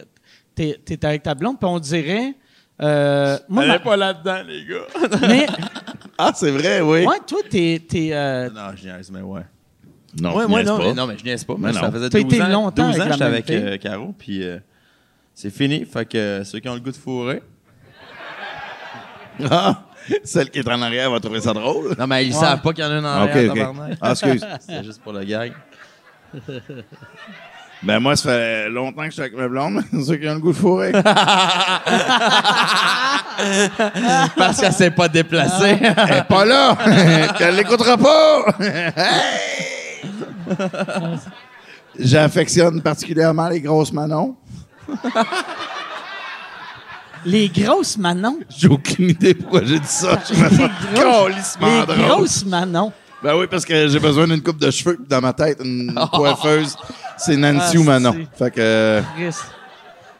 t'es 0.54 0.78
es 0.88 1.04
avec 1.06 1.22
ta 1.22 1.34
blonde, 1.34 1.58
puis 1.58 1.68
on 1.68 1.78
dirait. 1.78 2.34
euh, 2.82 3.38
moi, 3.48 3.66
ma- 3.66 3.78
pas 3.78 3.96
là-dedans, 3.96 4.42
les 4.46 4.64
gars. 4.66 5.18
mais 5.28 5.46
Ah, 6.18 6.30
c'est 6.34 6.50
vrai, 6.50 6.80
oui. 6.82 7.06
ouais, 7.06 7.16
toi, 7.26 7.38
t'es. 7.48 7.80
euh, 8.12 8.50
Non, 8.50 8.70
je 8.76 8.86
niaise, 8.86 9.10
mais 9.10 9.22
ouais. 9.22 9.40
Non, 10.20 10.36
Ouais, 10.36 10.46
moi, 10.46 10.58
niaises 10.60 10.68
non, 10.68 10.78
pas. 10.78 10.84
mais, 10.84 10.94
non, 10.94 11.06
mais 11.06 11.16
je 11.18 11.24
niaise 11.24 11.42
pas. 11.44 11.54
Mais 11.58 11.72
ça 11.72 11.90
faisait 11.90 12.10
T'as 12.10 12.20
12 12.20 12.32
été 12.34 12.42
ans, 12.42 12.48
longtemps 12.48 12.90
12 12.90 13.00
ans 13.00 13.10
avec 13.22 13.46
j'étais 13.48 13.64
euh, 13.64 13.76
Caro, 13.78 14.14
puis 14.18 14.42
euh, 14.44 14.58
c'est 15.34 15.48
fini. 15.50 15.86
Fait 15.86 16.04
que 16.04 16.18
euh, 16.18 16.44
ceux 16.44 16.60
qui 16.60 16.68
ont 16.68 16.74
le 16.74 16.80
goût 16.80 16.90
de 16.92 16.96
fourrer. 16.96 17.42
Ah, 19.50 19.84
celle 20.24 20.50
qui 20.50 20.58
est 20.58 20.68
en 20.68 20.82
arrière 20.82 21.10
va 21.10 21.18
trouver 21.20 21.40
ça 21.40 21.52
drôle. 21.54 21.94
Non, 21.98 22.06
mais 22.06 22.26
ils 22.26 22.34
Ouais. 22.34 22.38
savent 22.40 22.60
pas 22.60 22.72
qu'il 22.72 22.84
y 22.84 22.86
en 22.86 22.90
a 22.90 22.94
un 22.94 23.04
en 23.22 23.24
Ok, 23.24 23.30
arrière, 23.30 23.50
ok. 23.52 23.58
tabarnak. 23.58 23.98
Ah, 24.00 24.10
excuse. 24.10 24.46
C'est 24.60 24.84
juste 24.84 25.00
pour 25.02 25.12
le 25.12 25.24
gag. 25.24 25.52
Ben, 27.84 27.98
moi, 27.98 28.14
ça 28.14 28.30
fait 28.30 28.68
longtemps 28.68 29.02
que 29.02 29.06
je 29.08 29.14
suis 29.14 29.22
avec 29.22 29.36
ma 29.36 29.48
blonde, 29.48 29.82
mais 29.92 30.04
ceux 30.06 30.14
qui 30.14 30.28
ont 30.28 30.34
le 30.34 30.38
goût 30.40 30.52
de 30.52 30.56
fourrer. 30.56 30.92
Parce 34.36 34.60
qu'elle 34.60 34.72
s'est 34.72 34.92
pas 34.92 35.08
déplacée. 35.08 35.78
Elle 35.80 36.18
est 36.18 36.28
pas 36.28 36.44
là! 36.44 36.78
Elle 37.40 37.56
l'écoutera 37.56 37.96
pas! 37.96 38.44
J'affectionne 41.98 42.80
particulièrement 42.80 43.48
les 43.48 43.60
grosses 43.60 43.92
manons. 43.92 44.36
les 47.24 47.48
grosses 47.48 47.98
Manon. 47.98 48.38
J'ai 48.48 48.68
aucune 48.68 49.10
idée 49.10 49.34
pourquoi 49.34 49.64
j'ai 49.64 49.78
dit 49.80 49.86
ça. 49.88 50.18
Je 50.32 50.34
me 50.34 50.48
sens 50.50 50.70
calissement 50.94 51.80
Les 51.80 51.86
drôle. 51.86 51.98
grosses 52.06 52.44
Manon. 52.44 52.92
Ben 53.22 53.36
oui, 53.36 53.46
parce 53.50 53.64
que 53.64 53.88
j'ai 53.88 54.00
besoin 54.00 54.26
d'une 54.26 54.42
coupe 54.42 54.58
de 54.58 54.70
cheveux. 54.70 54.98
Dans 55.08 55.20
ma 55.20 55.32
tête, 55.32 55.60
une 55.64 55.94
coiffeuse, 56.12 56.76
c'est 57.16 57.36
Nancy 57.36 57.76
Ah, 57.76 57.80
ou 57.80 57.84
Manon. 57.84 58.12
c'est- 58.12 58.38
Fait 58.44 58.50
que... 58.50 58.60
euh. 58.60 59.02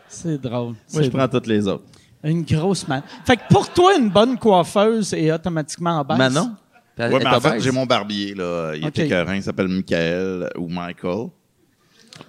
C'est 0.08 0.40
drôle. 0.40 0.74
Moi, 0.92 1.02
je 1.02 1.08
prends 1.10 1.26
toutes 1.28 1.46
les 1.46 1.66
autres. 1.66 1.84
Une 2.22 2.42
grosse 2.42 2.86
Manon. 2.86 3.02
Fait 3.26 3.36
que 3.36 3.42
pour 3.50 3.68
toi, 3.72 3.96
une 3.96 4.08
bonne 4.10 4.38
coiffeuse 4.38 5.12
est 5.14 5.32
automatiquement 5.32 5.98
en 6.00 6.04
baisse? 6.04 6.18
Manon? 6.18 6.54
Ouais, 6.98 7.06
est 7.06 7.18
mais 7.18 7.26
en 7.26 7.40
fait, 7.40 7.60
j'ai 7.60 7.70
mon 7.72 7.86
barbier, 7.86 8.34
là. 8.34 8.74
Il 8.76 8.84
Ok. 8.86 8.98
est 8.98 9.06
écœurant. 9.06 9.32
Il 9.32 9.42
s'appelle 9.42 9.68
Michael 9.68 10.50
ou 10.56 10.68
Michael. 10.68 11.28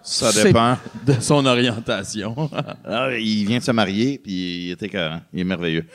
Ça 0.01 0.31
dépend. 0.31 0.77
de 1.05 1.13
son 1.19 1.45
orientation. 1.45 2.49
Ah, 2.85 3.09
il 3.17 3.45
vient 3.45 3.59
de 3.59 3.63
se 3.63 3.71
marier, 3.71 4.17
puis 4.23 4.67
il 4.67 4.71
est 4.71 4.81
écœurant. 4.83 5.21
Il 5.33 5.41
est 5.41 5.43
merveilleux. 5.43 5.85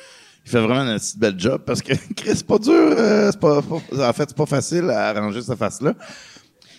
Il 0.48 0.50
fait 0.50 0.60
vraiment 0.60 0.80
un 0.80 0.98
petit 0.98 1.18
bel 1.18 1.34
job 1.38 1.60
parce 1.66 1.82
que, 1.82 1.92
Chris, 2.16 2.30
c'est 2.36 2.46
pas 2.46 2.58
dur. 2.58 2.72
euh, 2.72 3.30
c'est 3.30 3.38
pas, 3.38 3.60
pas- 3.60 4.08
en 4.08 4.12
fait, 4.14 4.24
c'est 4.28 4.36
pas 4.36 4.46
facile 4.46 4.88
à 4.88 5.08
arranger 5.10 5.42
cette 5.42 5.58
face-là. 5.58 5.92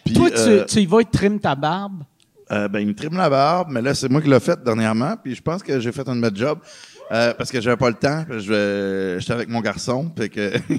Puis, 0.04 0.16
Toi, 0.16 0.32
tu, 0.32 0.38
euh, 0.40 0.66
tu 0.66 0.80
y 0.80 0.86
vas 0.88 1.02
et 1.02 1.06
trim 1.06 1.40
ta 1.40 1.54
barbe? 1.54 2.02
Euh, 2.52 2.68
ben, 2.68 2.80
il 2.80 2.88
me 2.88 2.96
trime 2.96 3.16
la 3.16 3.30
barbe, 3.30 3.68
mais 3.70 3.80
là, 3.80 3.94
c'est 3.94 4.10
moi 4.10 4.22
qui 4.22 4.28
l'ai 4.28 4.40
fait 4.40 4.60
dernièrement, 4.64 5.14
puis 5.24 5.36
je 5.36 5.42
pense 5.44 5.62
que 5.62 5.80
j'ai 5.80 5.92
fait 5.92 6.08
un 6.10 6.16
bon 6.16 6.36
job. 6.36 6.58
euh, 7.12 7.34
parce 7.36 7.52
que 7.52 7.60
j'avais 7.62 7.76
pas 7.78 7.90
le 7.90 7.96
temps, 7.96 8.24
puis 8.28 8.40
je- 8.40 9.18
j'étais 9.20 9.34
avec 9.34 9.50
mon 9.50 9.62
garçon, 9.62 10.12
puis 10.16 10.30
que 10.30 10.52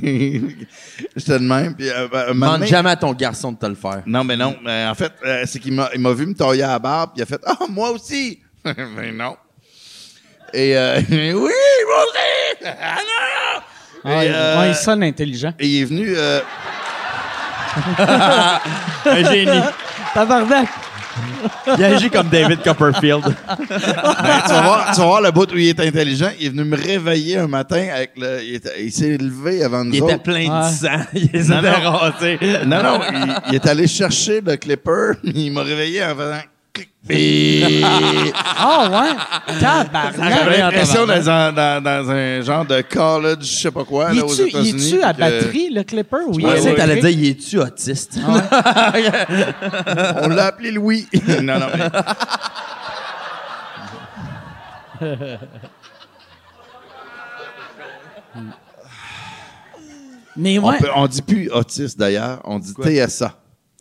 j'étais 1.17 1.39
de 1.39 1.45
même. 1.45 1.75
Puis, 1.77 1.89
euh, 1.91 2.09
ben, 2.11 2.25
un 2.29 2.35
moment 2.35 2.55
Demande 2.55 2.69
jamais 2.69 2.91
à 2.91 2.97
ton 2.97 3.13
garçon 3.15 3.53
de 3.53 3.59
te 3.59 3.67
le 3.67 3.75
faire. 3.75 4.03
non, 4.07 4.25
mais 4.25 4.37
non. 4.37 4.57
mais 4.65 4.87
en 4.87 4.95
fait, 4.95 5.13
euh, 5.25 5.43
c'est 5.47 5.59
qu'il 5.59 5.75
m'a, 5.75 5.91
il 5.95 6.01
m'a 6.01 6.13
vu 6.13 6.27
me 6.27 6.35
tailler 6.35 6.63
à 6.63 6.69
la 6.69 6.79
barbe, 6.79 7.11
puis 7.15 7.21
il 7.21 7.23
a 7.23 7.27
fait 7.27 7.41
Ah, 7.47 7.67
moi 7.69 7.91
aussi! 7.91 8.41
mais 8.65 9.13
non. 9.17 9.37
Et 10.53 10.77
euh, 10.77 11.01
oui, 11.11 11.35
aussi! 11.35 12.67
Ah 12.67 12.97
non! 12.97 13.63
Ah, 14.05 14.25
Et, 14.25 14.29
euh, 14.33 14.61
ouais, 14.61 14.69
il 14.71 14.75
sonne 14.75 15.03
intelligent. 15.03 15.53
et 15.59 15.67
il 15.67 15.83
est 15.83 15.85
venu. 15.85 16.13
euh, 16.17 16.41
Un 19.07 19.31
génie. 19.33 19.61
Tabarnak! 20.15 20.69
Il 21.79 21.85
agit 21.85 22.11
comme 22.11 22.29
David 22.29 22.63
Copperfield. 22.63 23.23
ben, 23.25 23.67
tu, 23.69 24.53
vas 24.53 24.63
voir, 24.63 24.91
tu 24.95 25.01
vas 25.01 25.07
voir 25.07 25.21
le 25.21 25.31
bout 25.31 25.51
où 25.53 25.57
il 25.57 25.69
est 25.69 25.81
intelligent. 25.81 26.31
Il 26.39 26.47
est 26.47 26.51
venu 26.51 26.65
me 26.65 26.77
réveiller 26.77 27.39
un 27.39 27.47
matin 27.47 27.89
avec 27.95 28.13
le. 28.17 28.41
Il, 28.79 28.93
s'est 28.93 29.17
levé 29.19 29.63
avant 29.65 29.85
nous 29.85 29.95
Il 29.95 30.03
était 30.05 30.19
plein 30.19 30.45
de 30.47 30.65
Ouais. 30.65 30.71
sang. 30.71 31.05
Il 31.15 31.29
les 31.33 31.45
Non, 31.45 31.57
avait. 31.59 32.65
Non, 32.67 32.83
non, 32.83 33.01
il, 33.13 33.35
il 33.49 33.55
est 33.57 33.67
allé 33.67 33.87
chercher 33.87 34.41
le 34.41 34.57
clipper. 34.57 35.13
Il 35.25 35.53
m'a 35.53 35.63
réveillé 35.63 36.05
en 36.05 36.15
faisant. 36.15 36.41
Et 37.09 37.83
Ah 38.59 38.89
ouais? 38.91 39.57
Tabarnak! 39.59 40.15
j'avais 40.39 40.59
l'impression 40.59 41.07
d'être 41.07 41.25
dans, 41.25 41.53
dans, 41.55 41.83
dans 41.83 42.11
un 42.11 42.41
genre 42.43 42.65
de 42.65 42.83
college, 42.83 43.39
je 43.43 43.57
sais 43.63 43.71
pas 43.71 43.85
quoi, 43.85 44.11
Il 44.13 44.19
là, 44.21 44.25
aux 44.27 44.33
est-tu, 44.33 44.43
il 44.43 44.49
États-Unis. 44.49 44.87
est-tu 44.95 45.03
à 45.03 45.13
que- 45.15 45.19
batterie, 45.19 45.71
le 45.71 45.83
clipper? 45.83 46.17
Ou 46.29 46.39
Je 46.39 46.47
pensais 46.47 46.73
que 46.73 46.77
t'allais 46.77 47.01
dire, 47.01 47.09
il 47.11 47.27
est-tu 47.31 47.59
autiste? 47.59 48.19
On 50.23 50.29
l'a 50.29 50.47
appelé 50.47 50.71
Louis. 50.71 51.09
non, 51.43 51.59
non, 51.59 51.67
mais. 51.77 51.89
Mais 60.37 60.59
On, 60.59 60.69
ouais. 60.69 60.79
peut- 60.79 60.89
on 60.95 61.07
dit 61.07 61.23
plus 61.23 61.51
autiste 61.51 61.99
d'ailleurs, 61.99 62.41
on 62.45 62.59
dit 62.59 62.73
TSA. 62.73 63.35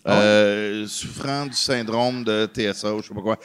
Euh, 0.07 0.87
souffrant 0.87 1.45
du 1.45 1.53
syndrome 1.55 2.23
de 2.23 2.47
TSA 2.53 2.93
ou 2.95 3.01
je 3.01 3.07
sais 3.09 3.13
pas 3.13 3.21
quoi. 3.21 3.37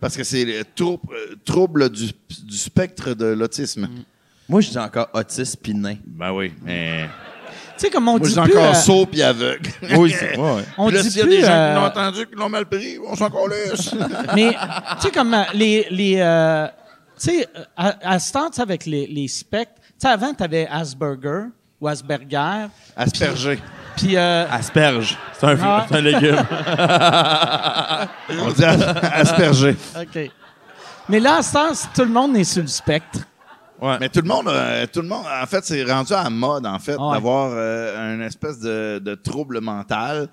Parce 0.00 0.16
que 0.16 0.22
c'est 0.24 0.44
le 0.44 0.62
trou- 0.76 1.00
euh, 1.10 1.34
trouble 1.44 1.88
du, 1.90 2.10
du 2.44 2.56
spectre 2.56 3.14
de 3.14 3.26
l'autisme. 3.26 3.88
Moi, 4.48 4.60
je 4.60 4.70
dis 4.70 4.78
encore 4.78 5.08
autiste 5.14 5.56
pis 5.62 5.74
nain. 5.74 5.96
Ben 6.06 6.32
oui, 6.32 6.52
mais. 6.62 7.08
Tu 7.78 7.86
sais, 7.86 7.90
comme 7.90 8.06
on 8.08 8.18
Moi, 8.18 8.28
je 8.28 8.34
dit 8.34 8.40
dis 8.40 8.40
plus... 8.50 8.58
encore 8.58 8.70
euh, 8.70 8.74
sourd 8.74 9.08
puis 9.08 9.22
aveugle. 9.22 9.70
Oui, 9.96 10.14
c'est 10.16 10.38
ouais. 10.38 10.62
on 10.76 10.86
Puis 10.88 10.96
là, 10.96 11.02
dit 11.02 11.10
s'il 11.10 11.18
y 11.18 11.22
a 11.22 11.24
plus... 11.24 11.36
des 11.36 11.40
gens 11.40 11.48
euh, 11.52 11.68
qui 11.74 11.80
l'ont 11.80 11.86
entendu, 11.86 12.26
qui 12.26 12.34
l'ont 12.36 12.48
mal 12.48 12.66
pris, 12.66 12.98
on 13.04 13.16
s'en 13.16 13.30
laisse. 13.48 13.94
Mais, 14.34 14.50
tu 14.52 15.00
sais, 15.00 15.10
comme 15.10 15.32
euh, 15.34 15.42
les. 15.54 15.86
les 15.90 16.16
euh, 16.18 16.66
tu 17.18 17.30
sais, 17.30 17.48
euh, 17.56 17.64
à, 17.76 18.14
à 18.14 18.18
ce 18.18 18.32
temps, 18.32 18.50
tu 18.50 18.56
sais, 18.56 18.62
avec 18.62 18.84
les, 18.84 19.06
les 19.06 19.28
spectres, 19.28 19.80
tu 19.80 19.92
sais, 19.98 20.08
avant, 20.08 20.34
tu 20.34 20.42
avais 20.42 20.66
Asperger 20.68 21.44
ou 21.80 21.88
Asperger. 21.88 22.66
Asperger. 22.96 23.58
Puis, 23.96 24.16
euh, 24.16 24.46
Asperge. 24.50 25.16
C'est 25.38 25.46
un, 25.46 25.56
Ah. 25.62 25.86
un 25.90 26.00
légume. 26.00 26.36
On 28.40 28.50
dit 28.50 28.64
as- 28.64 29.14
asperger. 29.14 29.76
OK. 30.00 30.30
Mais 31.08 31.20
là, 31.20 31.36
à 31.38 31.42
c- 31.74 31.88
tout 31.94 32.02
le 32.04 32.10
monde 32.10 32.36
est 32.36 32.44
sur 32.44 32.62
le 32.62 32.68
spectre. 32.68 33.20
Mais 33.98 34.08
tout 34.08 34.20
le 34.20 34.28
monde, 34.28 34.46
euh, 34.46 34.86
tout 34.92 35.02
le 35.02 35.08
monde, 35.08 35.24
en 35.26 35.44
fait, 35.46 35.64
c'est 35.64 35.82
rendu 35.82 36.12
à 36.12 36.22
la 36.22 36.30
mode, 36.30 36.64
en 36.66 36.78
fait, 36.78 36.94
ouais. 36.96 37.12
d'avoir 37.14 37.50
euh, 37.52 38.14
une 38.14 38.22
espèce 38.22 38.60
de, 38.60 39.00
de 39.04 39.16
trouble 39.16 39.60
mental. 39.60 40.28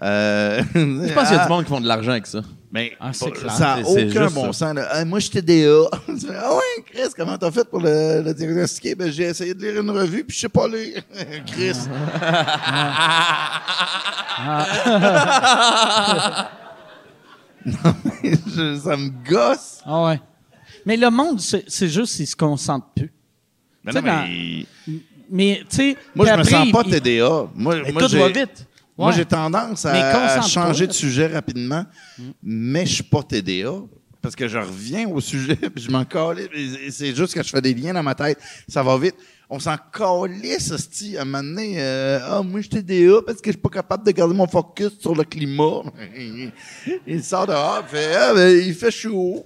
Euh, 0.00 0.62
Je 0.74 1.12
pense 1.12 1.28
qu'il 1.28 1.36
y 1.36 1.40
a 1.40 1.44
du 1.44 1.48
monde 1.50 1.64
qui 1.64 1.70
font 1.70 1.80
de 1.80 1.86
l'argent 1.86 2.12
avec 2.12 2.26
ça. 2.26 2.40
Mais 2.72 2.92
Ah, 2.98 3.10
pas- 3.18 3.30
clair. 3.30 3.52
ça 3.52 3.76
n'a 3.76 3.82
aucun 3.86 4.22
juste 4.22 4.34
bon 4.34 4.52
ça. 4.52 4.66
sens. 4.68 4.74
là. 4.74 4.88
Ah, 4.90 5.04
moi, 5.04 5.18
j'étais 5.20 5.42
DA. 5.42 5.84
Ah 5.92 6.54
ouais, 6.54 6.84
Chris, 6.90 7.02
comment 7.16 7.36
t'as 7.36 7.50
fait 7.50 7.68
pour 7.68 7.80
le, 7.80 8.22
le 8.22 8.32
diagnostiquer? 8.34 8.94
Ben, 8.94 9.10
j'ai 9.12 9.24
essayé 9.24 9.52
de 9.54 9.60
lire 9.64 9.80
une 9.82 9.90
revue, 9.90 10.24
puis 10.24 10.34
je 10.34 10.40
sais 10.40 10.48
pas 10.48 10.66
lire. 10.66 11.02
Chris. 11.46 11.76
non, 17.64 17.94
mais 18.22 18.32
je- 18.54 18.80
ça 18.82 18.96
me 18.96 19.10
gosse. 19.28 19.80
Ah 19.84 20.04
ouais. 20.06 20.20
Mais 20.84 20.96
le 20.96 21.10
monde, 21.10 21.40
c'est 21.40 21.88
juste 21.88 22.16
qu'il 22.16 22.26
se 22.26 22.34
concentre 22.36 22.86
plus. 22.96 23.12
Mais 23.84 23.92
Tu 23.92 23.98
non, 23.98 24.02
sais, 24.04 24.08
mais 24.08 24.66
Mais, 25.30 25.60
tu 25.68 25.76
sais. 25.76 25.96
moi, 26.14 26.26
je 26.26 26.34
me 26.38 26.42
sens 26.44 26.70
pas 26.72 26.82
il- 26.86 26.90
TDA. 27.00 27.46
Moi, 27.54 27.76
moi, 27.92 28.02
tout 28.02 28.08
j'ai- 28.08 28.18
va 28.18 28.28
vite. 28.28 28.66
Moi, 28.96 29.12
j'ai 29.12 29.24
tendance 29.24 29.86
à, 29.86 30.38
à 30.38 30.42
changer 30.42 30.86
de 30.86 30.92
sujet 30.92 31.26
rapidement, 31.26 31.84
mais 32.42 32.86
je 32.86 32.94
suis 32.94 33.02
pas 33.02 33.22
TDA. 33.22 33.72
Parce 34.22 34.36
que 34.36 34.46
je 34.46 34.56
reviens 34.56 35.08
au 35.08 35.20
sujet, 35.20 35.56
puis 35.74 35.82
je 35.82 35.90
m'en. 35.90 36.04
Et 36.54 36.90
C'est 36.92 37.14
juste 37.14 37.34
que 37.34 37.42
je 37.42 37.48
fais 37.50 37.60
des 37.60 37.74
liens 37.74 37.92
dans 37.92 38.04
ma 38.04 38.14
tête. 38.14 38.38
Ça 38.68 38.82
va 38.82 38.96
vite. 38.96 39.16
On 39.50 39.58
s'en 39.58 39.76
calisse, 39.92 40.70
hostie. 40.70 41.18
À 41.18 41.22
un 41.22 41.24
moment 41.24 41.42
donné, 41.42 41.74
euh, 41.78 42.20
ah, 42.22 42.40
moi, 42.40 42.60
je 42.60 42.68
suis 42.68 42.84
TDA 42.84 43.20
parce 43.26 43.40
que 43.40 43.50
je 43.50 43.54
suis 43.54 43.60
pas 43.60 43.68
capable 43.68 44.06
de 44.06 44.12
garder 44.12 44.32
mon 44.32 44.46
focus 44.46 44.98
sur 45.00 45.14
le 45.14 45.24
climat. 45.24 45.82
il 47.06 47.24
sort 47.24 47.48
dehors, 47.48 47.82
il 47.82 47.96
fait, 47.96 48.14
ah, 48.14 48.32
ben, 48.32 48.56
il 48.56 48.74
fait 48.74 48.92
chaud. 48.92 49.44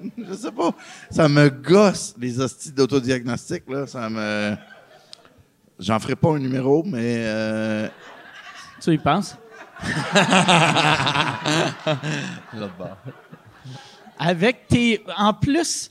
je 0.18 0.34
sais 0.34 0.52
pas. 0.52 0.72
Ça 1.10 1.28
me 1.28 1.48
gosse, 1.48 2.14
les 2.18 2.38
hosties 2.40 2.72
d'autodiagnostic, 2.72 3.64
là. 3.68 3.86
Ça 3.86 4.08
me. 4.08 4.56
J'en 5.78 5.98
ferai 5.98 6.16
pas 6.16 6.30
un 6.30 6.38
numéro, 6.38 6.82
mais. 6.84 7.16
euh, 7.24 7.88
Tu 8.80 8.92
y 8.94 8.98
penses? 8.98 9.36
Avec 14.18 14.66
tes. 14.68 15.02
En 15.16 15.32
plus, 15.32 15.90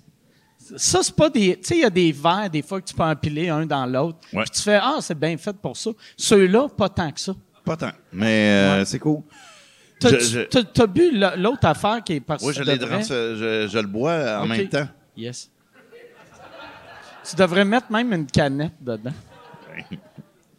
ça, 0.76 1.00
c'est 1.02 1.16
pas 1.16 1.30
des. 1.30 1.58
Tu 1.60 1.68
sais, 1.68 1.76
il 1.78 1.82
y 1.82 1.86
a 1.86 1.90
des 1.90 2.12
verres, 2.12 2.50
des 2.50 2.62
fois, 2.62 2.80
que 2.80 2.86
tu 2.88 2.94
peux 2.94 3.04
empiler 3.04 3.50
un 3.50 3.66
dans 3.66 3.86
l'autre. 3.86 4.20
Ouais. 4.34 4.44
Puis 4.44 4.52
tu 4.52 4.62
fais, 4.62 4.80
ah, 4.82 4.98
c'est 5.02 5.18
bien 5.18 5.36
fait 5.38 5.56
pour 5.58 5.76
ça. 5.76 5.90
Ceux-là, 6.16 6.68
pas 6.70 6.90
tant 6.90 7.12
que 7.12 7.20
ça. 7.20 7.34
Pas 7.66 7.76
tant. 7.76 7.92
Mais 8.14 8.50
euh, 8.82 8.86
c'est 8.86 9.00
cool. 9.00 9.22
T'as, 10.00 10.10
Je- 10.10 10.20
je- 10.20 10.40
t'as- 10.42 10.64
t'as 10.64 10.88
bu 10.88 11.12
la- 11.12 11.36
l'autre 11.36 11.66
affaire 11.66 12.02
qui 12.04 12.14
est 12.14 12.20
parce 12.22 12.44
Oui, 12.44 12.54
je, 12.56 12.64
devrais- 12.64 13.04
je, 13.04 13.68
je 13.70 13.80
le 13.80 13.88
bois 13.88 14.40
en 14.42 14.46
même 14.48 14.68
temps. 14.70 14.88
Yes. 15.18 15.50
Tu 17.30 17.36
devrais 17.36 17.66
mettre 17.66 17.92
même 17.92 18.12
une 18.14 18.26
canette 18.26 18.74
dedans. 18.82 19.12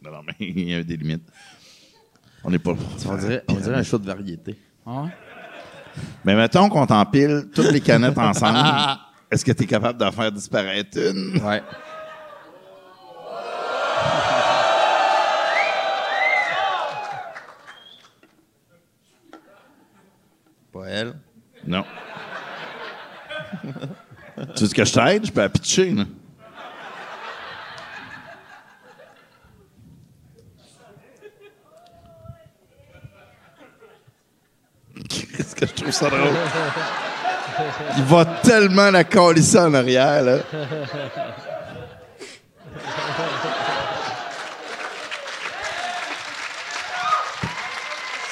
Non, 0.03 0.11
non, 0.11 0.21
mais 0.25 0.33
il 0.39 0.69
y 0.69 0.73
a 0.73 0.83
des 0.83 0.97
limites. 0.97 1.27
On 2.43 2.49
n'est 2.49 2.57
pas. 2.57 2.73
On 3.07 3.17
dirait, 3.17 3.43
on 3.47 3.53
dirait 3.53 3.75
un 3.75 3.83
show 3.83 3.99
de 3.99 4.05
variété. 4.07 4.57
Ah 4.83 5.03
ouais? 5.03 5.09
Mais 6.25 6.35
mettons 6.35 6.69
qu'on 6.69 6.87
t'empile 6.87 7.49
toutes 7.53 7.71
les 7.71 7.81
canettes 7.81 8.17
ensemble. 8.17 8.57
Est-ce 9.31 9.45
que 9.45 9.51
tu 9.51 9.63
es 9.63 9.67
capable 9.67 9.99
d'en 9.99 10.11
faire 10.11 10.31
disparaître 10.31 10.97
une? 10.97 11.39
Ouais. 11.43 11.61
Pas 20.71 20.87
elle. 20.87 21.13
Non. 21.67 21.83
tu 24.55 24.63
veux 24.63 24.69
que 24.69 24.85
je 24.85 24.93
t'aide? 24.93 25.25
Je 25.25 25.31
peux 25.31 25.41
la 25.41 25.49
pitcher, 25.49 25.91
là. 25.91 26.05
Qu'est-ce 35.09 35.55
que 35.55 35.65
je 35.67 35.73
trouve 35.73 35.91
ça 35.91 36.09
drôle? 36.09 36.21
Il 37.97 38.03
va 38.03 38.25
tellement 38.41 38.91
la 38.91 39.03
calisser 39.03 39.59
en 39.59 39.73
arrière, 39.73 40.23
là. 40.23 40.37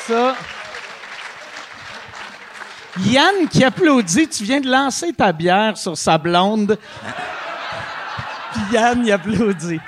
Ça. 0.08 0.36
Yann 3.10 3.48
qui 3.50 3.64
applaudit, 3.64 4.28
tu 4.28 4.44
viens 4.44 4.60
de 4.62 4.70
lancer 4.70 5.12
ta 5.14 5.32
bière 5.32 5.78
sur 5.78 5.98
sa 5.98 6.18
blonde. 6.18 6.78
Puis 8.52 8.62
Yann, 8.72 9.02
il 9.06 9.12
applaudit. 9.12 9.80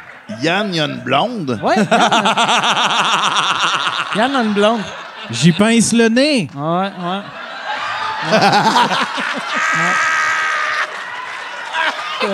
Yann, 0.41 0.69
il 0.69 0.77
y 0.77 0.79
a 0.79 0.85
une 0.85 1.01
blonde? 1.01 1.59
Ouais, 1.61 1.75
Yann. 1.75 1.87
Yann 4.15 4.35
a 4.35 4.43
une 4.43 4.53
blonde. 4.53 4.81
J'y 5.29 5.51
pince 5.51 5.93
le 5.93 6.09
nez. 6.09 6.49
Ouais, 6.55 6.91
ouais. 6.99 7.21
C'est. 12.21 12.27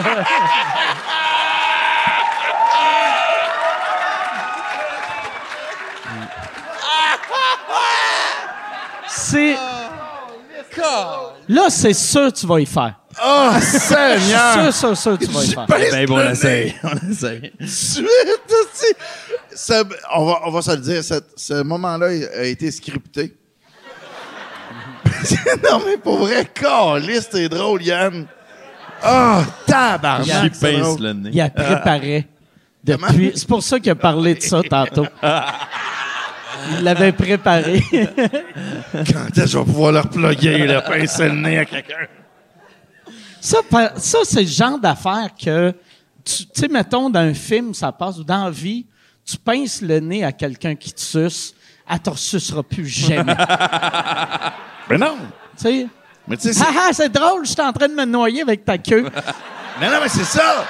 Là, 11.50 11.68
c'est 11.70 11.94
sûr 11.94 12.32
que 12.32 12.38
tu 12.40 12.46
vas 12.46 12.60
y 12.60 12.66
faire. 12.66 12.96
Oh, 13.26 13.50
Seigneur! 13.62 14.54
Sûr, 14.54 14.74
sûr, 14.74 14.98
sûr 14.98 15.18
que 15.18 15.26
tu 15.26 15.32
vas 15.32 15.44
y 15.44 15.48
faire. 15.48 15.66
Pince 15.66 15.92
Ben 15.92 16.06
bon, 16.06 16.14
on 16.16 16.18
le 16.18 16.26
nez. 16.26 16.32
essaye. 16.32 16.76
On 16.84 17.10
essaye. 17.12 17.52
Suite, 17.66 18.08
on, 20.16 20.26
va, 20.26 20.40
on 20.46 20.52
va 20.52 20.62
se 20.62 20.72
le 20.72 20.78
dire, 20.78 21.04
cette- 21.04 21.32
ce 21.36 21.64
moment-là 21.64 22.08
a 22.38 22.44
été 22.44 22.70
scripté. 22.72 23.36
non, 25.64 25.82
mais 25.86 25.98
pour 25.98 26.18
vrai, 26.20 26.46
caliste, 26.54 27.30
c'est 27.32 27.50
drôle, 27.50 27.82
Yann. 27.82 28.26
Ah, 29.02 29.42
tabarnak, 29.66 30.26
J'y 30.26 30.50
c'est 30.60 30.74
pince 30.80 31.00
le 31.00 31.14
nez. 31.14 31.30
Il 31.34 31.42
a 31.42 31.50
préparé. 31.50 32.28
Depuis... 32.84 33.32
C'est 33.36 33.48
pour 33.48 33.64
ça 33.64 33.80
qu'il 33.80 33.92
a 33.92 33.96
parlé 33.96 34.36
de 34.36 34.42
ça 34.42 34.62
tantôt. 34.64 35.06
Il 36.78 36.84
l'avait 36.84 37.12
préparé. 37.12 37.84
Quand 37.92 39.30
est-ce 39.30 39.42
que 39.42 39.48
je 39.48 39.58
vais 39.58 39.64
pouvoir 39.66 39.92
leur 39.92 40.10
plugger, 40.10 40.66
là, 40.68 40.82
pincer 40.82 41.30
le 41.30 41.36
nez 41.36 41.60
à 41.60 41.66
quelqu'un? 41.66 42.08
Ça, 43.40 43.60
ça 43.98 44.20
c'est 44.24 44.42
le 44.42 44.48
genre 44.48 44.80
d'affaire 44.80 45.30
que, 45.42 45.74
tu 46.26 46.44
sais, 46.54 46.68
mettons, 46.68 47.10
dans 47.10 47.20
un 47.20 47.34
film, 47.34 47.74
ça 47.74 47.92
passe, 47.92 48.18
ou 48.18 48.24
dans 48.24 48.46
la 48.46 48.50
vie, 48.52 48.86
tu 49.26 49.38
pinces 49.38 49.82
le 49.82 50.00
nez 50.00 50.24
à 50.24 50.32
quelqu'un 50.32 50.76
qui 50.76 50.92
te 50.94 51.00
suce, 51.02 51.54
elle 51.90 52.00
te 52.00 52.10
ressucera 52.10 52.64
plus 52.64 52.88
jamais. 52.88 53.36
Mais 54.90 54.98
non. 54.98 55.18
tu 55.58 55.64
sais? 55.64 55.88
Mais 56.28 56.36
tu 56.38 56.44
sais, 56.44 56.54
c'est- 56.54 56.64
Ah 56.68 56.88
ah, 56.88 56.90
c'est 56.94 57.10
drôle, 57.10 57.46
je 57.46 57.52
suis 57.52 57.62
en 57.62 57.72
train 57.72 57.88
de 57.88 57.94
me 57.94 58.06
noyer 58.06 58.42
avec 58.42 58.66
ta 58.66 58.78
queue. 58.78 59.10
Mais 59.80 59.88
non, 59.90 59.98
mais 60.02 60.10
c'est 60.10 60.24
ça! 60.24 60.66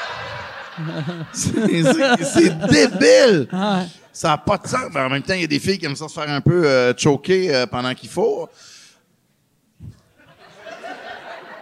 C'est 1.33 2.57
débile! 2.67 3.47
Ah, 3.51 3.83
Ça 4.11 4.29
n'a 4.29 4.37
pas 4.37 4.57
de 4.57 4.67
sens. 4.67 4.85
Mais 4.93 5.01
en 5.01 5.09
même 5.09 5.21
temps, 5.21 5.33
il 5.33 5.41
y 5.41 5.43
a 5.43 5.47
des 5.47 5.59
filles 5.59 5.77
qui 5.77 5.85
aiment 5.85 5.95
ça 5.95 6.07
se 6.07 6.13
faire 6.13 6.29
un 6.29 6.41
peu 6.41 6.65
euh, 6.65 6.93
choquer 6.95 7.53
euh, 7.53 7.65
pendant 7.67 7.93
qu'il 7.93 8.09
faut. 8.09 8.49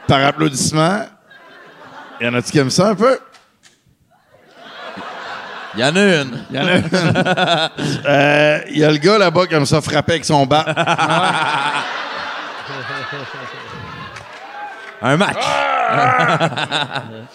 Par 0.07 0.23
applaudissement. 0.23 1.05
Il 2.19 2.27
y 2.27 2.29
en 2.29 2.33
a-tu 2.35 2.51
qui 2.51 2.59
aiment 2.59 2.69
ça 2.69 2.89
un 2.89 2.95
peu? 2.95 3.19
Il 5.73 5.81
y 5.81 5.83
en 5.83 5.95
a 5.95 5.99
une. 5.99 6.45
Il 6.49 6.55
y 6.55 6.59
en 6.59 6.67
a 6.67 6.75
une. 6.77 6.89
Euh, 8.07 8.59
y 8.69 8.83
a 8.83 8.91
le 8.91 8.97
gars 8.97 9.17
là-bas 9.17 9.47
qui 9.47 9.55
aime 9.55 9.65
ça 9.65 9.81
frapper 9.81 10.13
avec 10.13 10.25
son 10.25 10.45
bat. 10.45 10.63
Un 15.01 15.17
match. 15.17 15.43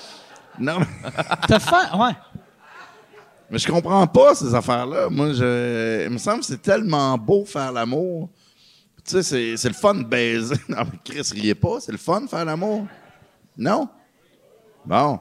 Non, 0.61 0.78
mais, 0.81 1.11
T'as 1.49 1.59
fait, 1.59 1.97
ouais. 1.97 2.12
mais 3.51 3.59
je 3.59 3.66
comprends 3.66 4.07
pas 4.07 4.35
ces 4.35 4.55
affaires-là. 4.55 5.09
Moi, 5.09 5.32
je, 5.32 6.05
il 6.05 6.11
me 6.11 6.19
semble 6.19 6.41
que 6.41 6.47
c'est 6.47 6.61
tellement 6.62 7.16
beau 7.16 7.45
faire 7.45 7.73
l'amour. 7.73 8.28
Tu 9.05 9.12
sais, 9.12 9.23
c'est, 9.23 9.57
c'est 9.57 9.69
le 9.69 9.74
fun 9.74 9.95
de 9.95 10.05
baiser. 10.05 10.57
Non, 10.69 10.82
mais 10.85 10.99
Chris, 11.03 11.28
riez 11.32 11.55
pas. 11.55 11.81
C'est 11.81 11.93
le 11.93 11.99
fun 11.99 12.20
de 12.20 12.28
faire 12.28 12.45
l'amour. 12.45 12.87
Non? 13.57 13.89
Bon. 14.85 15.19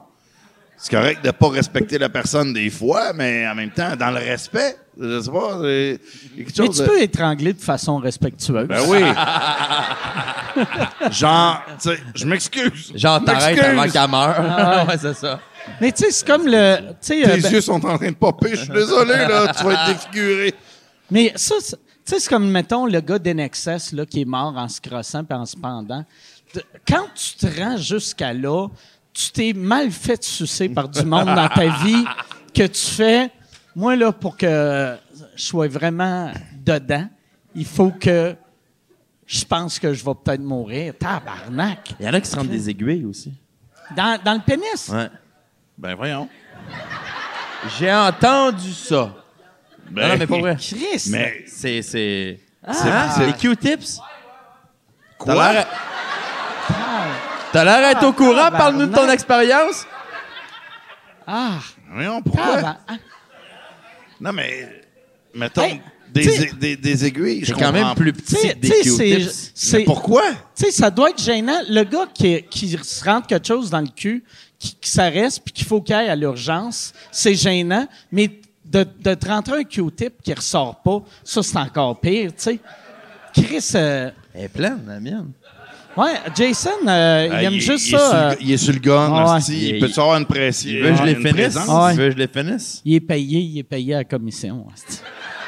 C'est 0.76 0.90
correct 0.90 1.24
de 1.24 1.30
pas 1.30 1.48
respecter 1.48 1.98
la 1.98 2.08
personne 2.08 2.52
des 2.52 2.70
fois, 2.70 3.12
mais 3.12 3.46
en 3.46 3.54
même 3.54 3.70
temps, 3.70 3.96
dans 3.96 4.10
le 4.10 4.18
respect, 4.18 4.76
je 5.00 5.20
sais 5.20 5.30
pas, 5.30 5.58
Mais 5.62 5.98
tu 6.36 6.44
de- 6.68 6.84
peux 6.86 7.00
étrangler 7.02 7.52
de 7.54 7.60
façon 7.60 7.96
respectueuse. 7.98 8.66
Ben 8.68 8.82
oui. 8.88 9.00
Genre, 11.10 11.62
tu 11.80 11.90
sais, 11.90 11.98
je 12.14 12.26
m'excuse. 12.26 12.92
Genre, 12.94 13.20
Je 13.20 13.24
t'arrêtes 13.24 13.58
avant 13.60 13.88
qu'elle 13.88 14.10
meure. 14.10 14.84
ouais, 14.88 14.98
c'est 14.98 15.14
ça. 15.14 15.40
Mais 15.80 15.92
tu 15.92 16.04
sais, 16.04 16.10
c'est 16.10 16.26
comme 16.26 16.46
le. 16.46 16.78
tu 16.78 16.84
sais, 17.00 17.22
Tes 17.22 17.30
euh, 17.30 17.36
ben- 17.42 17.52
yeux 17.52 17.60
sont 17.60 17.84
en 17.86 17.96
train 17.98 18.10
de 18.10 18.16
popper. 18.16 18.50
Je 18.50 18.56
suis 18.62 18.68
désolé, 18.72 19.14
là. 19.16 19.52
Tu 19.56 19.64
vas 19.64 19.72
être 19.72 19.86
défiguré. 19.94 20.54
Mais 21.10 21.32
ça, 21.36 21.56
c'est- 21.60 21.76
tu 21.76 22.14
sais, 22.16 22.20
c'est 22.20 22.28
comme, 22.30 22.48
mettons, 22.50 22.86
le 22.86 23.00
gars 23.00 23.18
d'NXS, 23.18 23.92
là, 23.92 24.06
qui 24.06 24.22
est 24.22 24.26
mort 24.26 24.54
en 24.56 24.68
se 24.68 24.80
crossant 24.80 25.24
puis 25.24 25.36
en 25.36 25.46
se 25.46 25.56
pendant. 25.56 26.04
Quand 26.88 27.06
tu 27.14 27.46
te 27.46 27.60
rends 27.60 27.76
jusqu'à 27.76 28.32
là, 28.32 28.66
tu 29.12 29.30
t'es 29.30 29.52
mal 29.52 29.90
fait 29.90 30.22
sucer 30.24 30.68
par 30.68 30.88
du 30.88 31.04
monde 31.04 31.26
dans 31.26 31.48
ta 31.48 31.68
vie 31.84 32.04
que 32.54 32.66
tu 32.66 32.80
fais, 32.86 33.30
moi, 33.80 33.96
là, 33.96 34.12
pour 34.12 34.36
que 34.36 34.96
je 35.34 35.42
sois 35.42 35.68
vraiment 35.68 36.30
dedans, 36.52 37.08
il 37.54 37.64
faut 37.64 37.90
que 37.90 38.34
je 39.26 39.44
pense 39.44 39.78
que 39.78 39.94
je 39.94 40.04
vais 40.04 40.12
peut-être 40.22 40.42
mourir. 40.42 40.92
Tabarnak! 40.98 41.94
Il 41.98 42.04
y 42.04 42.08
en 42.08 42.12
a 42.12 42.20
qui 42.20 42.28
se 42.28 42.36
rendent 42.36 42.48
des 42.48 42.68
aiguilles 42.68 43.06
aussi. 43.06 43.32
Dans, 43.96 44.20
dans 44.22 44.34
le 44.34 44.40
pénis? 44.40 44.88
Ouais. 44.92 45.08
Ben, 45.78 45.94
voyons. 45.94 46.28
J'ai 47.78 47.90
entendu 47.92 48.72
ça. 48.74 49.14
Ben, 49.90 50.02
non, 50.02 50.08
non, 50.08 50.18
mais 50.18 50.26
pas 50.26 50.38
vrai. 50.38 50.56
Christ! 50.56 51.08
Mais, 51.10 51.44
C'est. 51.46 51.80
C'est. 51.80 52.38
Ah. 52.62 52.72
Hein? 53.16 53.26
Les 53.26 53.32
Q-tips? 53.32 53.98
quoi? 55.16 55.34
T'as 55.34 55.52
l'air- 55.54 55.66
T'as 57.52 57.64
l'air 57.64 57.88
d'être 57.94 58.06
au 58.06 58.12
courant? 58.12 58.50
Parle-nous 58.50 58.86
de 58.86 58.94
ton 58.94 59.08
expérience. 59.08 59.86
Ah! 61.26 61.58
Voyons, 61.90 62.20
pourquoi? 62.22 62.44
tabarnak. 62.56 63.00
Non, 64.20 64.32
mais, 64.32 64.82
mettons, 65.34 65.62
Hey, 65.62 65.80
des, 66.12 66.22
t'sais- 66.22 66.50
des, 66.58 66.76
des 66.76 67.04
aiguilles, 67.04 67.40
je 67.44 67.46
C'est 67.54 67.60
quand 67.60 67.72
même 67.72 67.94
plus 67.94 68.12
petit 68.12 68.34
sais, 68.36 68.54
que 68.54 68.58
des 68.58 69.28
c'est- 69.54 69.84
pourquoi? 69.84 70.22
Tu 70.56 70.64
sais, 70.66 70.70
ça 70.72 70.90
doit 70.90 71.10
être 71.10 71.22
gênant. 71.22 71.58
Le 71.68 71.84
gars 71.84 72.06
qui, 72.12 72.42
qui 72.50 72.68
se 72.76 73.04
rentre 73.04 73.26
quelque 73.28 73.46
chose 73.46 73.70
dans 73.70 73.80
le 73.80 73.88
cul, 73.88 74.24
qui, 74.58 74.74
qui 74.80 74.90
ça 74.90 75.04
reste, 75.08 75.42
puis 75.44 75.52
qu'il 75.52 75.66
faut 75.66 75.80
qu'il 75.80 75.94
aille 75.94 76.08
à 76.08 76.16
l'urgence, 76.16 76.92
c'est 77.12 77.34
gênant. 77.34 77.86
Mais 78.12 78.28
de, 78.64 78.84
de 79.00 79.14
te 79.14 79.28
rentrer 79.28 79.60
un 79.60 79.64
Q-tip 79.64 80.14
qui 80.22 80.34
ressort 80.34 80.82
pas, 80.82 81.02
ça, 81.24 81.42
c'est 81.42 81.56
encore 81.56 81.98
pire, 82.00 82.30
tu 82.32 82.42
sais. 82.42 82.58
Chris, 83.32 83.70
euh, 83.76 84.10
Elle 84.34 84.44
est 84.44 84.48
pleine, 84.48 84.82
la 84.86 84.98
mienne. 85.00 85.30
Ouais, 85.96 86.14
Jason, 86.36 86.70
euh, 86.86 87.26
il 87.30 87.32
Ah, 87.34 87.42
aime 87.44 87.52
juste 87.54 87.88
il 87.88 87.94
est 87.94 87.98
ça. 87.98 88.26
le- 88.28 88.32
euh, 88.32 88.36
il 88.40 88.52
est 88.52 88.56
sur 88.56 88.72
le 88.72 88.78
gun, 88.78 89.10
Ah 89.12 89.34
ouais. 89.34 89.40
Il- 89.48 89.54
Il 89.76 89.80
peut-tu 89.80 90.00
avoir 90.00 90.16
une 90.18 90.26
pression? 90.26 90.70
Il 90.70 90.82
veut 90.82 90.90
que 90.92 90.96
je 90.96 91.02
les 91.04 91.12
une 91.12 91.18
finisse. 91.18 91.32
présence? 91.54 91.68
Ouais. 91.68 91.92
Il 91.94 91.98
veut 91.98 92.06
que 92.08 92.12
je 92.14 92.18
les 92.18 92.28
finisse? 92.28 92.82
il 92.84 92.94
est 92.94 93.00
payé, 93.00 93.40
il 93.40 93.58
est 93.58 93.62
payé 93.62 93.94
à 93.94 93.98
la 93.98 94.04
commission. 94.04 94.66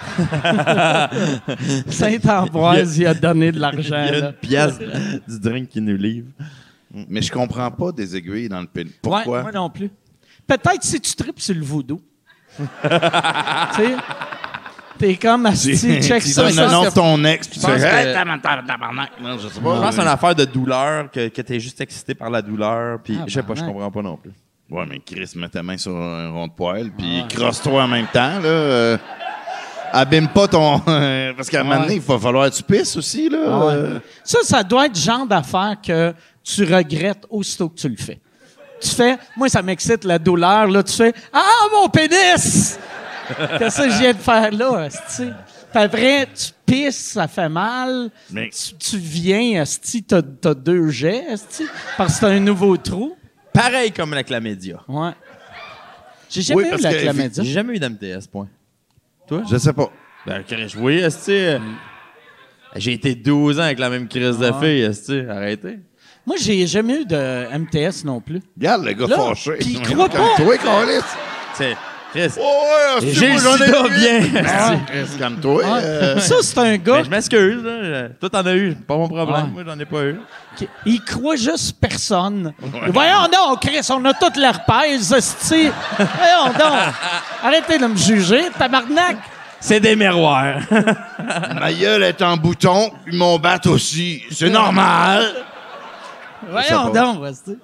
Saint-Ambroise, 1.89 2.99
il 2.99 3.07
a 3.07 3.15
donné 3.15 3.53
de 3.53 3.61
l'argent. 3.61 4.05
Il 4.09 4.15
y 4.15 4.17
a 4.17 4.21
là. 4.21 4.27
une 4.29 4.33
pièce 4.35 4.79
du 5.29 5.39
drink 5.41 5.69
qu'il 5.69 5.85
nous 5.85 5.97
livre. 5.97 6.27
Mais 7.09 7.23
je 7.23 7.31
comprends 7.33 7.71
pas 7.71 7.93
des 7.93 8.15
aiguilles 8.17 8.49
dans 8.49 8.61
le 8.61 8.67
pénis. 8.67 8.93
Pourquoi? 9.01 9.37
Ouais, 9.39 9.43
moi 9.43 9.53
non 9.53 9.71
plus. 9.71 9.91
Peut-être 10.47 10.83
si 10.83 11.01
tu 11.01 11.15
tripes 11.15 11.41
sur 11.41 11.55
le 11.55 11.63
voodoo. 11.63 12.01
tu 12.59 12.65
sais, 13.77 13.95
t'es 15.03 15.17
comme 15.17 15.47
asti, 15.47 15.77
check 16.01 16.23
tu 16.23 16.29
ça. 16.31 16.43
donnes 16.45 16.53
ça, 16.53 16.67
le 16.67 16.73
nom 16.73 16.85
de 16.85 16.91
ton 16.91 17.25
ex, 17.25 17.49
puis 17.49 17.59
tu 17.59 17.67
fais 17.67 17.73
Hey, 17.81 18.15
tabarnak. 18.15 19.11
Non, 19.21 19.37
je 19.39 19.49
sais 19.49 19.61
pas. 19.61 19.75
Je 19.77 19.81
pense 19.81 19.89
que 19.91 19.95
c'est 19.97 20.03
une 20.03 20.09
affaire 20.09 20.35
de 20.35 20.45
douleur, 20.45 21.11
que, 21.11 21.29
que 21.29 21.43
t'es 21.43 21.59
juste 21.59 21.81
excité 21.81 22.15
par 22.15 22.31
la 22.31 22.41
douleur, 22.41 23.01
puis 23.03 23.19
Ah, 23.21 23.25
je 23.27 23.35
sais 23.35 23.43
pas, 23.43 23.55
je 23.55 23.65
comprends 23.65 23.91
pas 23.91 24.03
non 24.03 24.17
plus. 24.17 24.31
Ouais, 24.71 24.85
mais 24.89 25.01
Chris, 25.05 25.31
mets 25.37 25.49
ta 25.49 25.63
main 25.63 25.77
sur 25.77 25.95
un 25.97 26.31
rond 26.31 26.47
de 26.47 26.53
poêle, 26.53 26.91
puis 26.97 27.25
crosse-toi 27.35 27.83
en 27.83 27.89
même 27.89 28.07
temps, 28.07 28.39
là. 28.39 28.47
euh, 28.47 28.97
abîme 29.93 30.29
pas 30.29 30.49
ton... 30.49 30.79
parce 31.37 31.51
qu'à 31.51 31.61
un 31.61 31.65
moment 31.65 31.81
donné, 31.81 31.95
il 31.97 32.01
va 32.01 32.19
falloir 32.19 32.49
que 32.51 32.55
tu 32.57 32.63
pisses 32.63 32.97
aussi, 32.97 33.29
là. 33.29 33.39
Ah 33.49 33.59
ouais. 33.67 33.73
euh. 33.75 33.99
Ça, 34.25 34.39
ça 34.43 34.63
doit 34.63 34.87
être 34.87 34.95
le 34.95 35.01
genre 35.01 35.27
d'affaire 35.27 35.77
que 35.85 36.15
tu 36.45 36.63
regrettes 36.65 37.27
aussitôt 37.29 37.69
que 37.69 37.75
tu 37.79 37.89
le 37.89 37.97
fais. 37.97 38.19
Tu 38.81 38.89
fais, 38.89 39.17
moi, 39.37 39.49
ça 39.49 39.63
m'excite 39.63 40.05
la 40.05 40.19
douleur, 40.19 40.67
là, 40.69 40.83
tu 40.83 40.93
fais, 40.95 41.13
ah, 41.33 41.41
mon 41.73 41.89
pénis! 41.89 42.79
Qu'est-ce 43.59 43.83
que 43.83 43.91
je 43.91 43.99
viens 43.99 44.13
de 44.13 44.19
faire 44.19 44.51
là, 44.53 44.79
asti? 44.85 45.25
Puis 45.73 45.81
après, 45.83 46.27
tu 46.27 46.51
pisses, 46.67 47.13
ça 47.13 47.27
fait 47.29 47.49
mal. 47.49 48.11
Mais- 48.31 48.51
Tu, 48.51 48.75
tu 48.75 48.99
viens, 48.99 49.63
asti, 49.63 50.03
t'as, 50.03 50.23
t'as 50.23 50.55
deux 50.55 50.91
jets, 50.91 51.27
asti, 51.31 51.65
parce 51.97 52.17
que 52.17 52.21
t'as 52.27 52.33
un 52.33 52.41
nouveau 52.41 52.77
trou. 52.77 53.17
Pareil 53.53 53.93
comme 53.93 54.13
la 54.15 54.23
chlamydia. 54.25 54.81
Ouais. 54.89 55.13
J'ai 56.29 56.43
jamais 56.43 56.63
Oui, 56.65 56.79
eu 56.79 56.83
la 56.83 56.93
chlamydia. 56.95 57.43
J'ai 57.43 57.53
jamais 57.53 57.77
eu 57.77 57.79
d'MTS, 57.79 58.27
point. 58.31 58.49
Toi? 59.27 59.43
Je 59.51 59.57
sais 59.57 59.73
pas. 59.73 59.91
Ben, 60.27 60.43
Chris, 60.47 60.75
oui, 60.79 60.99
est 60.99 61.31
J'ai 62.77 62.93
été 62.93 63.15
12 63.15 63.59
ans 63.59 63.65
avec 63.65 63.79
la 63.79 63.91
même 63.91 64.09
crise 64.09 64.39
de 64.39 64.51
fille, 64.61 64.83
est 64.83 65.29
Arrêtez. 65.29 65.79
Moi, 66.25 66.37
j'ai 66.41 66.67
jamais 66.67 67.01
eu 67.01 67.05
de 67.05 67.47
MTS 67.59 68.05
non 68.05 68.21
plus. 68.21 68.41
Regarde 68.57 68.85
le 68.85 68.93
gars 68.93 69.07
Là, 69.09 69.17
fâché. 69.17 69.59
croit 69.83 70.09
comme 70.09 70.21
pas. 70.21 70.37
Toi, 70.37 70.59
Carlis. 70.59 71.73
Chris. 72.13 72.33
Oh, 72.39 72.43
ouais, 73.01 73.09
J'ai 73.13 73.33
le 73.33 73.39
sida 73.39 73.89
bien. 73.89 74.43
Ah, 74.47 74.73
Chris, 74.87 75.19
calme-toi. 75.19 75.63
euh, 75.65 76.19
Ça, 76.19 76.35
c'est 76.43 76.59
un 76.59 76.77
gars 76.77 76.99
Ben, 76.99 77.05
je 77.05 77.11
m'excuse, 77.11 77.63
là. 77.65 78.09
Toi, 78.21 78.29
t'en 78.31 78.47
as 78.47 78.55
eu. 78.55 78.75
Pas 78.75 78.97
mon 78.97 79.09
problème. 79.09 79.29
Ouais. 79.29 79.51
Moi, 79.51 79.63
j'en 79.67 79.79
ai 79.81 79.85
pas 79.87 80.03
eu. 80.05 80.21
il 80.85 81.01
croit 81.03 81.37
juste 81.37 81.77
personne. 81.81 82.53
Voyons 82.89 83.29
donc, 83.33 83.61
Chris, 83.63 83.87
on 83.91 84.05
a 84.05 84.13
toute 84.13 84.37
l'herpès, 84.37 85.11
esti. 85.11 85.71
Voyons 85.97 86.53
donc. 86.59 86.79
Arrêtez 87.43 87.79
de 87.79 87.87
me 87.87 87.97
juger, 87.97 88.43
tabarnak. 88.59 89.17
C'est 89.59 89.81
des 89.81 89.97
miroirs. 89.97 90.57
Ma 91.61 91.73
gueule 91.73 92.03
est 92.03 92.21
en 92.21 92.37
bouton, 92.37 92.91
puis 93.07 93.17
mon 93.17 93.39
bat 93.39 93.61
aussi. 93.67 94.23
C'est 94.31 94.51
normal. 94.51 95.33
Voyons 96.51 96.91
donc, 96.91 97.25
esti. 97.27 97.57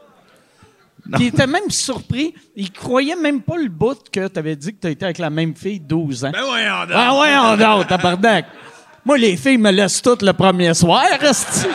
Puis 1.12 1.24
il 1.24 1.28
était 1.28 1.46
même 1.46 1.70
surpris. 1.70 2.34
Il 2.54 2.70
croyait 2.70 3.16
même 3.16 3.40
pas 3.40 3.56
le 3.56 3.68
bout 3.68 3.98
que 4.10 4.28
tu 4.28 4.38
avais 4.38 4.56
dit 4.56 4.74
que 4.74 4.80
tu 4.80 4.88
étais 4.88 5.04
avec 5.04 5.18
la 5.18 5.30
même 5.30 5.54
fille 5.54 5.80
12 5.80 6.26
ans. 6.26 6.30
Ben 6.32 6.42
voyons 6.42 6.80
donc. 6.80 6.94
Ah 6.94 7.10
voyons 7.12 7.56
donc, 7.56 7.86
tabarnak. 7.86 8.46
Moi, 9.04 9.16
les 9.16 9.36
filles 9.36 9.58
me 9.58 9.70
laissent 9.70 10.02
toutes 10.02 10.22
le 10.22 10.32
premier 10.32 10.74
soir, 10.74 11.06
esti. 11.22 11.66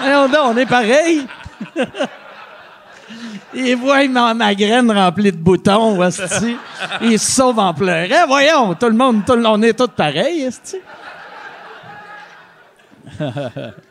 Voyons 0.00 0.28
donc, 0.28 0.40
on 0.44 0.56
est 0.56 0.66
pareil. 0.66 1.26
il 3.54 3.76
voit 3.76 4.06
ma, 4.06 4.34
ma 4.34 4.54
graine 4.54 4.90
remplie 4.92 5.32
de 5.32 5.36
boutons, 5.36 6.00
esti. 6.04 6.56
Il 7.02 7.18
se 7.18 7.32
sauve 7.32 7.58
en 7.58 7.74
pleurant. 7.74 8.26
Voyons, 8.28 8.74
tout 8.74 8.86
le 8.86 8.96
monde, 8.96 9.24
tout 9.26 9.32
on 9.32 9.62
est 9.62 9.72
tous 9.72 9.88
pareils, 9.88 10.42
esti. 10.42 10.76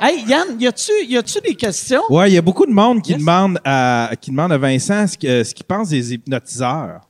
hey, 0.00 0.24
Yann, 0.26 0.60
y 0.60 0.66
a-tu, 0.66 0.92
y 1.08 1.16
a-tu 1.16 1.40
des 1.40 1.54
questions? 1.54 2.02
Ouais, 2.10 2.30
il 2.30 2.34
y 2.34 2.38
a 2.38 2.42
beaucoup 2.42 2.66
de 2.66 2.72
monde 2.72 3.02
qui 3.02 3.12
Yes. 3.12 3.20
demande 3.20 3.58
à 3.64 4.10
qui 4.20 4.30
demande 4.30 4.52
à 4.52 4.58
Vincent 4.58 5.06
ce 5.06 5.16
que- 5.18 5.44
ce 5.44 5.54
qu'il 5.54 5.64
pense 5.66 5.88
des 5.90 6.14
hypnotiseurs. 6.14 7.00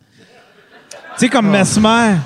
Tu 0.91 1.27
sais 1.27 1.29
comme 1.29 1.51
Mesmer. 1.51 2.17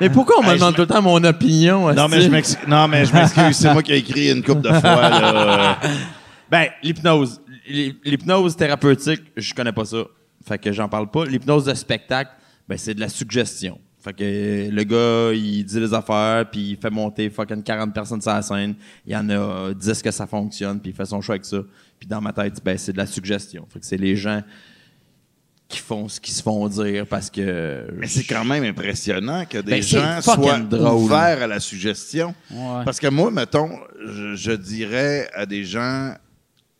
Mais 0.00 0.08
pourquoi 0.08 0.36
on 0.38 0.42
me 0.42 0.48
Hey, 0.50 0.54
demande 0.58 0.74
tout 0.74 0.80
le 0.80 0.86
temps 0.86 1.02
mon 1.02 1.22
opinion? 1.24 1.92
Non, 1.92 2.08
mais 2.08 2.22
je 2.22 2.28
m'excuse. 2.30 2.66
Non, 2.66 2.88
mais 2.88 3.04
je 3.04 3.12
m'excuse. 3.12 3.56
C'est 3.56 3.72
moi 3.72 3.82
qui 3.82 3.92
ai 3.92 3.96
écrit 3.98 4.30
une 4.30 4.42
couple 4.42 4.62
de 4.62 4.68
fois, 4.72 4.80
là. 5.10 5.78
Ben, 6.50 6.66
l'hypnose. 6.82 7.40
L'hy- 7.68 7.96
L'hypnose 8.04 8.56
thérapeutique, 8.56 9.22
je 9.36 9.54
connais 9.54 9.72
pas 9.72 9.84
ça. 9.84 9.98
Fait 10.48 10.58
que 10.58 10.72
j'en 10.72 10.88
parle 10.88 11.08
pas. 11.10 11.24
L'hypnose 11.26 11.64
de 11.66 11.74
spectacle, 11.74 12.30
ben, 12.68 12.76
c'est 12.78 12.94
de 12.94 13.00
la 13.00 13.08
suggestion. 13.08 13.78
Fait 14.02 14.12
que 14.14 14.22
euh, 14.24 14.70
le 14.70 14.82
gars, 14.84 15.32
il 15.34 15.64
dit 15.64 15.78
les 15.80 15.92
affaires, 15.92 16.48
puis 16.50 16.70
il 16.70 16.76
fait 16.76 16.90
monter 16.90 17.28
fucking 17.28 17.62
40 17.62 17.92
personnes 17.92 18.20
sur 18.22 18.30
la 18.32 18.40
scène. 18.42 18.74
Il 19.06 19.12
y 19.12 19.16
en 19.16 19.28
a 19.28 19.74
10 19.74 20.02
que 20.02 20.10
ça 20.10 20.26
fonctionne, 20.26 20.80
puis 20.80 20.90
il 20.90 20.96
fait 20.96 21.04
son 21.04 21.20
choix 21.20 21.34
avec 21.34 21.44
ça. 21.44 21.58
Puis 21.98 22.08
dans 22.08 22.20
ma 22.20 22.32
tête, 22.32 22.60
ben, 22.64 22.78
c'est 22.78 22.92
de 22.92 22.98
la 22.98 23.06
suggestion. 23.06 23.66
Fait 23.70 23.78
que 23.78 23.84
c'est 23.86 23.98
les 23.98 24.16
gens 24.16 24.42
qui 25.68 25.78
font 25.78 26.08
ce 26.08 26.18
qu'ils 26.18 26.34
se 26.34 26.42
font 26.42 26.66
dire 26.66 27.06
parce 27.06 27.30
que... 27.30 27.86
Mais 27.96 28.08
c'est 28.08 28.24
quand 28.24 28.44
même 28.44 28.64
impressionnant 28.64 29.44
que 29.48 29.58
des 29.58 29.70
Ben, 29.70 29.82
gens 29.82 30.20
soient 30.20 30.58
drôle. 30.58 30.94
ouverts 31.04 31.42
à 31.42 31.46
la 31.46 31.60
suggestion. 31.60 32.34
Ouais. 32.50 32.84
Parce 32.84 32.98
que 32.98 33.06
moi, 33.06 33.30
mettons, 33.30 33.70
je, 34.04 34.34
je 34.34 34.52
dirais 34.52 35.30
à 35.32 35.46
des 35.46 35.64
gens, 35.64 36.12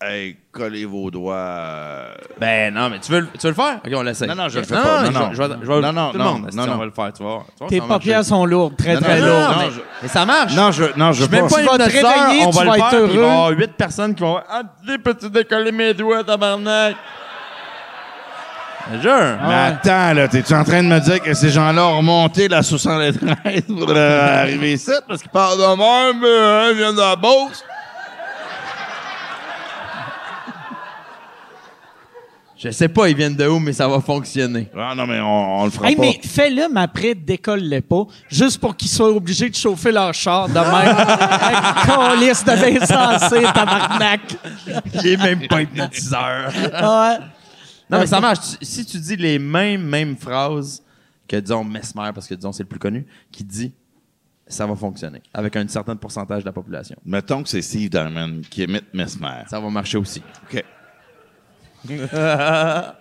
hey, 0.03 0.37
collez 0.53 0.85
vos 0.85 1.11
doigts. 1.11 1.35
euh, 1.37 2.15
Ben 2.41 2.73
non, 2.75 2.89
mais 2.91 2.99
tu 3.01 3.13
veux, 3.13 3.21
le- 3.21 3.27
tu 3.29 3.39
veux 3.47 3.49
le 3.51 3.55
faire? 3.55 3.81
OK, 3.85 3.93
on 3.95 4.03
l'essaie. 4.03 4.27
Non, 4.27 4.35
non, 4.35 4.49
je 4.49 4.59
le 4.61 4.65
fais 4.65 4.75
non, 4.75 4.83
pas. 4.83 5.03
Non, 5.03 5.11
Non, 5.11 5.31
je, 5.33 5.43
vais- 5.43 5.49
non. 5.49 5.57
je 5.63 5.67
vais- 5.73 5.81
Non, 5.81 5.93
non, 5.93 6.11
tout 6.13 6.19
le 6.19 6.25
non, 6.25 6.33
monde, 6.33 6.51
non, 6.55 6.67
non. 6.67 6.73
on 6.75 6.79
va 6.79 6.85
le 6.87 6.91
faire, 6.91 7.13
tu 7.13 7.23
vois, 7.23 7.47
Tes 7.69 7.81
paupières 7.81 8.25
sont 8.25 8.45
lourdes, 8.47 8.77
très, 8.77 8.95
Non, 8.95 9.01
très 9.01 9.21
non, 9.21 9.27
lourdes. 9.27 9.41
non, 9.53 9.59
mais, 9.59 9.71
je- 9.71 9.81
mais 10.03 10.09
ça 10.09 10.25
marche. 10.25 10.55
Non, 10.55 10.71
je, 10.73 10.85
non, 10.97 11.13
je 11.13 11.25
Je 11.25 11.31
même 11.31 11.43
pas. 11.43 11.49
pas 11.49 11.61
Tu 11.61 11.65
vas 11.67 11.71
te 11.71 11.83
hypnotiseur, 11.83 12.25
réveiller, 12.27 12.45
on 12.47 12.51
tu 12.51 12.57
va 12.57 12.65
vas 12.65 12.71
le 12.71 12.79
être 12.79 12.91
faire, 12.91 12.99
puis 12.99 12.99
il 12.99 13.07
va 13.09 13.15
y 13.15 13.19
heureux. 13.19 13.31
avoir 13.33 13.51
huit 13.51 13.73
personnes 13.77 14.15
qui 14.15 14.23
vont 14.23 14.35
faire 14.37 14.45
Ah, 14.51 14.63
dis, 14.87 14.99
peux-tu 14.99 15.31
décoller 15.31 15.73
mes 15.73 15.95
doigts, 15.95 16.25
tabarnak? 16.25 16.97
Je 18.93 19.01
jure. 19.03 19.37
Mais 19.47 19.55
attends, 19.55 20.15
là, 20.15 20.27
t'es-tu 20.27 20.53
en 20.55 20.65
train 20.65 20.83
de 20.83 20.89
me 20.89 20.99
dire 20.99 21.21
que 21.23 21.33
ces 21.35 21.51
gens-là 21.51 21.87
ont 21.87 21.99
remonté 21.99 22.49
la 22.49 22.63
73 22.63 23.63
pour 23.69 23.91
euh, 23.91 24.41
arriver 24.43 24.73
ici? 24.73 24.91
Parce 25.07 25.21
qu'ils 25.21 25.31
parlent 25.31 25.59
de 25.59 25.63
même, 25.63 26.21
mais 26.21 26.29
hein, 26.29 26.69
ils 26.73 26.77
viennent 26.79 26.95
de 26.97 27.01
la 27.01 27.15
Beauce. 27.15 27.63
Je 32.63 32.71
sais 32.71 32.89
pas, 32.89 33.09
ils 33.09 33.17
viennent 33.17 33.37
de 33.37 33.47
où, 33.49 33.59
mais 33.59 33.73
ça 33.73 33.89
va 33.89 34.01
fonctionner. 34.01 34.69
Ah 34.77 34.95
non, 34.95 35.07
mais 35.07 35.19
on, 35.19 35.61
on 35.61 35.65
le 35.65 35.71
fera 35.71 35.89
Hey, 35.89 35.97
pas. 35.97 36.03
mais 36.03 36.21
fais-le, 36.23 36.69
mais 36.71 36.83
après, 36.83 37.15
décolle-le 37.15 37.81
pas, 37.81 38.05
juste 38.29 38.59
pour 38.61 38.77
qu'ils 38.77 38.91
soient 38.91 39.11
obligés 39.11 39.49
de 39.49 39.55
chauffer 39.55 39.91
leur 39.93 40.13
char 40.13 40.47
de 40.47 40.53
même. 40.55 40.97
Calice 41.87 42.45
de 42.45 42.83
insensé, 42.83 43.43
tabarnak. 43.55 44.21
Il 44.95 45.07
est 45.07 45.17
même 45.17 45.49
pas 45.49 45.63
hypnotiseur. 45.63 46.53
Ouais. 46.55 47.19
Non, 47.89 47.99
mais 48.01 48.07
ça 48.07 48.21
marche. 48.21 48.41
Tu- 48.59 48.65
Si 48.67 48.85
tu 48.85 48.99
dis 48.99 49.17
les 49.17 49.39
mêmes, 49.39 49.83
mêmes 49.83 50.17
phrases 50.17 50.83
que, 51.27 51.37
disons, 51.37 51.65
Mesmer, 51.65 52.11
parce 52.15 52.27
que, 52.29 52.35
disons, 52.35 52.53
c'est 52.53 52.63
le 52.65 52.69
plus 52.69 52.79
connu, 52.79 53.07
qui 53.33 53.43
dit 53.43 53.73
ça 54.47 54.67
va 54.67 54.75
fonctionner 54.77 55.23
avec 55.33 55.55
un 55.57 55.67
certain 55.69 55.95
pourcentage 55.97 56.41
de 56.43 56.47
la 56.47 56.53
population. 56.53 56.97
Mettons 57.07 57.43
que 57.43 57.49
c'est 57.49 57.63
Steve 57.63 57.89
Diamond 57.89 58.41
qui 58.51 58.63
émite 58.65 58.93
Mesmer. 58.93 59.45
Ça 59.49 59.61
va 59.61 59.71
marcher 59.71 59.97
aussi. 59.97 60.21
OK. 60.53 60.63
C'est 61.89 62.09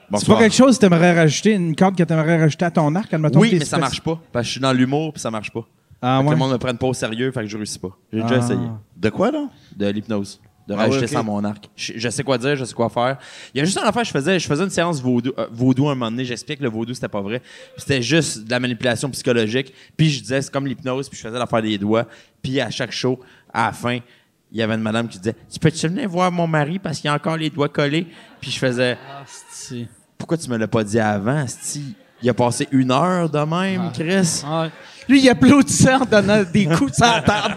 Bonsoir. 0.10 0.38
pas 0.38 0.44
quelque 0.44 0.56
chose 0.56 0.76
que 0.78 0.82
t'aimerais 0.82 1.14
rajouter, 1.14 1.52
une 1.54 1.76
corde 1.76 1.96
que 1.98 2.04
t'aimerais 2.04 2.40
rajouter 2.40 2.66
à 2.66 2.72
ton 2.72 2.94
arc, 2.96 3.14
admettons 3.14 3.40
Oui, 3.40 3.50
que 3.50 3.54
t'es 3.56 3.60
mais 3.60 3.66
ça 3.66 3.78
spéc- 3.78 3.82
marche 3.82 4.02
pas. 4.02 4.20
Parce 4.32 4.44
que 4.44 4.48
je 4.48 4.52
suis 4.54 4.62
dans 4.62 4.74
l'humour, 4.74 5.14
puis 5.14 5.22
ça 5.22 5.30
marche 5.32 5.52
pas. 5.52 5.66
Ah, 6.02 6.18
Fait 6.20 6.24
que 6.24 6.28
ouais. 6.30 6.36
Le 6.36 6.40
monde 6.40 6.52
me 6.54 6.58
prenne 6.58 6.78
pas 6.78 6.88
au 6.88 6.94
sérieux, 6.94 7.32
fait 7.32 7.42
que 7.42 7.48
je 7.48 7.58
réussis 7.58 7.80
pas. 7.80 7.90
J'ai 8.14 8.22
déjà 8.22 8.36
Ah. 8.36 8.38
essayé. 8.46 8.68
De 8.96 9.10
quoi, 9.10 9.32
là? 9.32 9.48
De 9.76 9.88
l'hypnose. 9.88 10.40
De 10.68 10.74
Ah 10.76 10.78
rajouter 10.78 11.06
ok. 11.06 11.10
ça 11.12 11.20
à 11.20 11.24
mon 11.24 11.44
arc. 11.44 11.68
Je, 11.76 11.94
je 11.96 12.10
sais 12.10 12.24
quoi 12.24 12.38
dire, 12.38 12.56
je 12.56 12.64
sais 12.64 12.76
quoi 12.76 12.90
faire. 12.90 13.18
Il 13.54 13.58
y 13.58 13.62
a 13.62 13.66
juste 13.66 13.78
une 13.80 13.88
affaire, 13.88 14.04
je 14.04 14.12
faisais, 14.12 14.40
je 14.40 14.48
faisais 14.48 14.64
une 14.64 14.70
séance 14.70 15.02
vaudou, 15.02 15.32
euh, 15.38 15.48
vaudou 15.52 15.88
un 15.90 15.96
moment 15.96 16.12
donné. 16.12 16.24
J'explique 16.26 16.60
que 16.60 16.64
le 16.64 16.70
vaudou, 16.70 16.94
c'était 16.94 17.08
pas 17.08 17.22
vrai. 17.22 17.40
Puis 17.40 17.50
C'était 17.80 18.02
juste 18.04 18.46
de 18.46 18.52
la 18.52 18.60
manipulation 18.60 19.10
psychologique. 19.10 19.74
Puis 19.98 20.10
je 20.12 20.22
disais, 20.22 20.42
c'est 20.44 20.52
comme 20.54 20.68
l'hypnose, 20.68 21.10
puis 21.10 21.18
je 21.18 21.28
faisais 21.28 21.40
l'affaire 21.40 21.62
des 21.64 21.78
doigts. 21.80 22.06
Puis 22.44 22.62
à 22.62 22.70
chaque 22.70 22.92
show, 22.92 23.20
à 23.52 23.66
la 23.66 23.72
fin, 23.74 23.98
il 24.52 24.58
y 24.58 24.62
avait 24.64 24.76
une 24.76 24.82
madame 24.82 25.08
qui 25.08 25.20
disait 25.20 25.36
Tu 25.52 25.60
peux-tu 25.60 25.88
venir 25.88 26.10
voir 26.10 26.32
mon 26.32 26.48
mari 26.48 26.80
parce 26.80 27.00
qu'il 27.00 27.10
a 27.10 27.14
encore 27.14 27.38
les 27.38 27.50
doigts 27.50 27.70
collés 27.70 28.08
Puis 28.42 28.52
je 28.52 28.60
faisais 28.60 28.98
Pourquoi 30.18 30.38
tu 30.38 30.50
me 30.50 30.58
l'as 30.58 30.68
pas 30.68 30.84
dit 30.84 31.00
avant, 31.00 31.46
Sti? 31.48 31.96
Il 32.22 32.30
a 32.30 32.34
passé 32.34 32.68
une 32.72 32.92
heure 32.92 33.30
de 33.30 33.40
même, 33.40 33.92
Chris. 33.94 34.44
Lui, 35.08 35.22
il 35.22 35.30
applaudissait 35.30 35.94
en 35.94 36.06
donnant 36.06 36.44
des 36.44 36.66
coups 36.66 36.94
sur 36.94 37.06
la 37.06 37.22
table. 37.22 37.56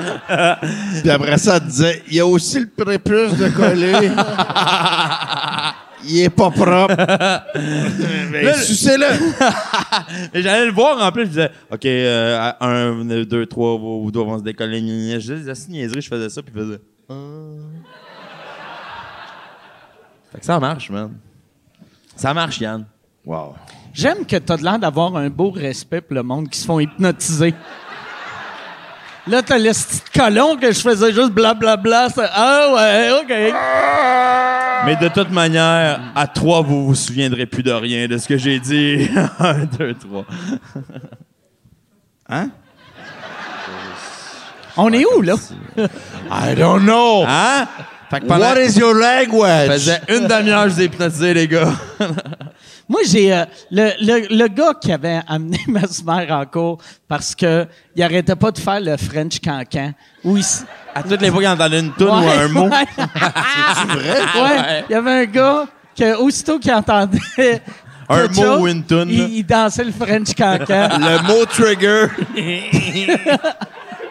Puis 1.02 1.10
après 1.10 1.36
ça, 1.36 1.56
elle 1.56 1.66
disait, 1.66 2.02
il 2.08 2.14
y 2.14 2.20
a 2.20 2.26
aussi 2.26 2.60
le 2.60 2.66
prépuce 2.66 3.36
de 3.36 3.48
coller. 3.48 4.10
il 6.04 6.20
est 6.20 6.30
pas 6.30 6.50
propre. 6.50 6.94
Mais 8.32 8.54
sucez-le. 8.54 9.06
Et 10.34 10.42
j'allais 10.42 10.66
le 10.66 10.72
voir 10.72 11.00
en 11.04 11.10
plus, 11.12 11.22
je 11.24 11.28
disais, 11.28 11.50
OK, 11.70 11.84
euh, 11.86 12.52
un, 12.60 13.04
deux, 13.24 13.46
trois, 13.46 13.76
vos 13.78 14.10
doigts 14.10 14.24
vont 14.24 14.38
se 14.38 14.44
décoller. 14.44 14.80
Je 15.20 15.32
disais, 15.34 15.54
c'est 15.54 15.68
niaiserie, 15.68 16.00
je 16.00 16.08
faisais 16.08 16.28
ça, 16.28 16.42
puis 16.42 16.52
il 16.54 16.60
faisait. 16.60 16.80
Ah. 17.08 17.14
Fait 20.32 20.38
que 20.40 20.44
ça 20.46 20.58
marche, 20.60 20.90
man. 20.90 21.12
Ça 22.16 22.32
marche, 22.34 22.60
Yann. 22.60 22.84
Wow. 23.24 23.54
J'aime 23.92 24.24
que 24.24 24.36
t'as 24.36 24.56
de 24.56 24.62
l'air 24.62 24.78
d'avoir 24.78 25.16
un 25.16 25.28
beau 25.28 25.50
respect 25.50 26.00
pour 26.00 26.14
le 26.14 26.22
monde 26.22 26.48
qui 26.48 26.58
se 26.58 26.66
font 26.66 26.78
hypnotiser. 26.78 27.54
Là, 29.26 29.42
t'as 29.42 29.58
le 29.58 29.70
petit 29.70 30.00
colon 30.14 30.56
que 30.56 30.72
je 30.72 30.80
faisais 30.80 31.12
juste 31.12 31.32
blablabla. 31.32 32.08
ça- 32.08 32.30
Ah 32.32 32.72
ouais, 32.74 33.10
OK. 33.20 33.54
Mais 34.86 34.96
de 34.96 35.08
toute 35.08 35.30
manière, 35.30 36.00
à 36.14 36.26
trois, 36.26 36.62
vous 36.62 36.86
vous 36.86 36.94
souviendrez 36.94 37.46
plus 37.46 37.62
de 37.62 37.72
rien 37.72 38.08
de 38.08 38.18
ce 38.18 38.28
que 38.28 38.36
j'ai 38.36 38.58
dit. 38.58 39.08
un, 39.38 39.64
deux, 39.64 39.94
trois. 39.94 40.24
Hein? 42.28 42.50
On 44.76 44.92
est 44.92 45.04
où, 45.04 45.20
là? 45.20 45.34
I 46.30 46.54
don't 46.56 46.82
know. 46.82 47.24
Hein? 47.26 47.66
Fait 48.10 48.20
que 48.20 48.26
pendant. 48.26 48.46
What 48.46 48.60
is 48.60 48.78
your 48.78 48.94
language? 48.94 49.68
Ça 49.68 49.72
faisait 49.72 50.00
une 50.08 50.26
demi-heure, 50.26 50.68
je 50.68 50.74
vous 50.74 50.80
ai 50.80 50.84
hypnotisé, 50.84 51.34
les 51.34 51.48
gars. 51.48 51.72
Moi, 52.90 53.00
j'ai 53.08 53.32
euh, 53.32 53.44
le, 53.70 53.90
le, 54.00 54.36
le 54.36 54.48
gars 54.48 54.74
qui 54.80 54.90
avait 54.92 55.20
amené 55.28 55.58
Mesmer 55.68 56.26
en 56.30 56.44
cours 56.44 56.78
parce 57.08 57.34
que 57.36 57.66
il 57.94 58.02
arrêtait 58.02 58.34
pas 58.36 58.50
de 58.50 58.58
faire 58.58 58.80
le 58.80 58.96
French 58.96 59.38
cancan. 59.40 59.92
Où 60.24 60.36
il 60.36 60.40
s- 60.40 60.66
À 60.94 61.02
toutes 61.04 61.22
les 61.22 61.30
fois 61.30 61.38
qu'il 61.38 61.48
entendait 61.48 61.78
une 61.80 61.92
toune 61.92 62.08
ou 62.08 62.20
Ouais, 62.26 62.36
un 62.36 62.48
mot. 62.48 62.68
C'est 62.96 63.94
vrai? 63.96 64.20
Ouais, 64.42 64.84
il 64.88 64.92
y 64.92 64.94
avait 64.96 65.10
un 65.22 65.24
gars 65.26 65.66
que 65.96 66.16
aussitôt 66.16 66.58
qu'il 66.58 66.72
entendait 66.72 67.18
Un 68.12 68.26
mot 68.26 68.58
ou 68.62 68.66
une 68.66 68.82
toune, 68.82 69.08
il, 69.08 69.36
il 69.38 69.46
dansait 69.46 69.84
le 69.84 69.92
French 69.92 70.34
cancan. 70.34 70.88
Le 70.98 71.22
mot 71.28 71.44
trigger. 71.46 72.06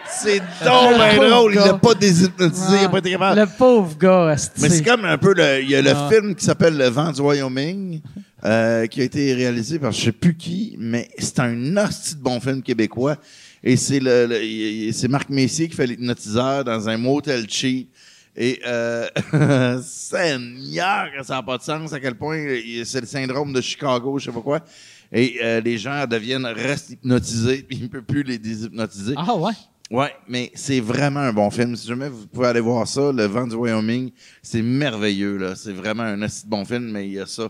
c'est 0.09 0.39
donc 0.63 0.91
Le 0.91 0.97
bien 0.97 1.15
pauvre 1.17 1.29
drôle. 1.29 1.51
Il 1.53 1.59
l'a 1.59 1.73
pas 1.73 1.93
déshypnotisé. 1.95 2.77
Il 2.79 2.85
a 2.85 2.89
pas 2.89 2.97
été 2.99 3.11
capable. 3.11 3.39
le 3.41 3.45
pauvre 3.45 3.97
gars, 3.97 4.27
asti. 4.29 4.61
Mais 4.61 4.69
c'est 4.69 4.83
comme 4.83 5.03
un 5.05 5.17
peu 5.17 5.33
le. 5.33 5.61
Il 5.61 5.69
y 5.69 5.75
a 5.75 5.81
le 5.81 5.91
Ah. 5.93 6.09
film 6.09 6.33
qui 6.35 6.45
s'appelle 6.45 6.77
Le 6.77 6.87
vent 6.87 7.11
du 7.11 7.19
Wyoming, 7.21 8.01
euh, 8.45 8.87
qui 8.87 9.01
a 9.01 9.03
été 9.03 9.33
réalisé 9.33 9.79
par 9.79 9.91
je 9.91 10.01
sais 10.01 10.11
plus 10.11 10.35
qui, 10.37 10.75
mais 10.79 11.09
c'est 11.17 11.39
un 11.39 11.77
hostie 11.77 12.15
de 12.15 12.21
bon 12.21 12.39
film 12.39 12.61
québécois. 12.61 13.17
Et 13.63 13.75
c'est 13.75 13.99
le, 13.99 14.25
le- 14.27 14.91
c'est 14.93 15.07
Marc 15.09 15.29
Messier 15.29 15.67
qui 15.67 15.75
fait 15.75 15.87
l'hypnotiseur 15.87 16.63
dans 16.63 16.87
un 16.87 16.97
motel 16.97 17.45
cheap. 17.49 17.89
Et 18.37 18.61
euh, 18.65 19.07
Seigneur, 19.83 21.07
ça 21.23 21.35
n'a 21.35 21.43
pas 21.43 21.57
de 21.57 21.63
sens 21.63 21.91
à 21.93 21.99
quel 21.99 22.15
point 22.15 22.37
il- 22.37 22.85
c'est 22.85 23.01
le 23.01 23.07
syndrome 23.07 23.51
de 23.53 23.61
Chicago, 23.61 24.17
je 24.19 24.25
sais 24.25 24.31
pas 24.31 24.41
quoi. 24.41 24.59
Et 25.11 25.37
euh, 25.43 25.59
les 25.61 25.77
gens 25.77 26.05
deviennent 26.05 26.45
restent 26.45 26.91
hypnotisés, 26.91 27.63
puis 27.67 27.77
il 27.77 27.83
ne 27.83 27.87
peut 27.87 28.01
plus 28.01 28.23
les 28.23 28.37
déshypnotiser. 28.37 29.15
Ah 29.17 29.35
ouais? 29.35 29.51
Ouais, 29.91 30.13
mais 30.27 30.51
c'est 30.53 30.79
vraiment 30.79 31.21
un 31.21 31.33
bon 31.33 31.49
film. 31.49 31.75
Si 31.75 31.87
jamais 31.87 32.09
vous 32.09 32.27
pouvez 32.27 32.47
aller 32.47 32.59
voir 32.59 32.87
ça, 32.87 33.11
Le 33.11 33.25
vent 33.25 33.47
du 33.47 33.55
Wyoming, 33.55 34.11
c'est 34.43 34.61
merveilleux. 34.61 35.37
là. 35.37 35.55
C'est 35.55 35.73
vraiment 35.73 36.03
un 36.03 36.21
assez 36.21 36.45
bon 36.47 36.63
film, 36.63 36.91
mais 36.91 37.07
il 37.07 37.13
y 37.13 37.19
a 37.19 37.25
ça. 37.25 37.49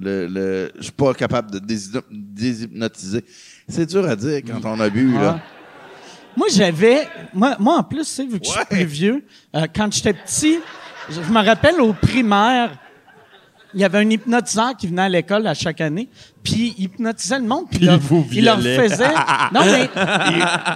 Le, 0.00 0.26
le, 0.26 0.72
je 0.78 0.84
suis 0.84 0.92
pas 0.92 1.12
capable 1.14 1.50
de 1.50 1.58
déshypno- 1.58 2.02
déshypnotiser. 2.10 3.24
C'est 3.68 3.86
dur 3.86 4.08
à 4.08 4.16
dire 4.16 4.40
quand 4.46 4.60
on 4.64 4.80
a 4.80 4.88
bu. 4.88 5.12
Ah. 5.18 5.22
Là. 5.22 5.40
Moi, 6.36 6.46
j'avais. 6.52 7.06
Moi, 7.34 7.56
moi, 7.58 7.76
en 7.78 7.82
plus, 7.82 8.00
tu 8.00 8.04
sais, 8.06 8.24
vu 8.24 8.38
que 8.40 8.46
je 8.46 8.50
suis 8.50 8.58
Ouais. 8.58 8.66
plus 8.70 8.84
vieux, 8.84 9.24
euh, 9.56 9.66
quand 9.74 9.92
j'étais 9.92 10.12
petit, 10.14 10.58
je, 11.10 11.20
je 11.22 11.30
me 11.32 11.44
rappelle 11.44 11.80
au 11.80 11.92
primaire, 11.92 12.70
il 13.74 13.80
y 13.80 13.84
avait 13.84 13.98
un 13.98 14.08
hypnotiseur 14.10 14.76
qui 14.76 14.86
venait 14.88 15.02
à 15.02 15.08
l'école 15.08 15.46
à 15.46 15.54
chaque 15.54 15.80
année, 15.80 16.08
puis 16.42 16.74
il 16.78 16.84
hypnotisait 16.84 17.38
le 17.38 17.44
monde, 17.44 17.66
puis, 17.70 17.84
leur- 17.84 17.98
vous 18.00 18.26
il 18.32 18.44
leur 18.44 18.58
violait. 18.58 18.88
faisait... 18.88 19.04
Non, 19.54 19.60
mais, 19.64 19.88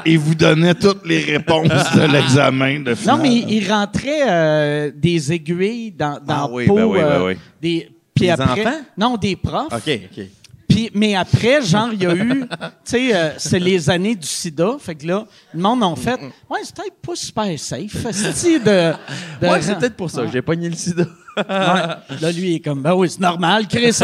Et, 0.07 0.13
et 0.13 0.17
vous 0.17 0.35
donnait 0.35 0.75
toutes 0.75 1.05
les 1.07 1.21
réponses 1.21 1.69
de 1.69 2.13
l'examen 2.13 2.81
de 2.81 2.91
non, 2.91 2.97
finale. 2.97 3.21
mais 3.23 3.35
il 3.35 3.73
rentrait 3.73 4.23
euh, 4.29 4.91
des 4.95 5.33
aiguilles 5.33 5.91
dans, 5.93 6.21
dans 6.25 6.35
Ah 6.45 6.49
oui, 6.51 6.67
ben 6.69 6.85
oui, 6.85 6.99
ben 6.99 7.05
euh, 7.07 7.27
oui. 7.29 7.37
Des, 7.61 7.89
puis 8.29 8.37
Des 8.37 8.43
après, 8.43 8.67
enfants? 8.67 8.81
Non, 8.97 9.17
des 9.17 9.37
profs. 9.37 9.73
OK, 9.73 10.01
OK. 10.13 10.25
Puis, 10.69 10.91
mais 10.95 11.15
après, 11.15 11.63
genre, 11.63 11.91
il 11.93 12.03
y 12.03 12.07
a 12.07 12.15
eu, 12.15 12.41
tu 12.49 12.67
sais, 12.85 13.15
euh, 13.15 13.31
c'est 13.37 13.59
les 13.59 13.89
années 13.91 14.15
du 14.17 14.27
sida. 14.27 14.77
Fait 14.81 14.95
que 14.95 15.07
là, 15.07 15.25
le 15.53 15.61
monde 15.61 15.83
a 15.85 15.95
fait, 15.95 16.19
ouais, 16.51 16.61
c'est 16.65 16.75
peut-être 16.75 16.97
pas 17.07 17.15
super 17.15 17.59
safe, 17.59 18.07
esti, 18.07 18.59
de, 18.59 18.93
de. 19.41 19.47
Ouais, 19.47 19.61
c'est 19.63 19.79
peut-être 19.79 19.95
pour 19.95 20.11
ça 20.11 20.23
que 20.23 20.33
j'ai 20.33 20.43
pogné 20.43 20.69
le 20.69 20.75
sida. 20.75 21.05
Ouais. 21.37 21.45
Là, 21.49 22.33
lui, 22.33 22.51
il 22.51 22.55
est 22.57 22.61
comme, 22.61 22.81
ben 22.81 22.95
oui, 22.95 23.11
c'est 23.11 23.21
normal, 23.21 23.67
Chris. 23.69 23.99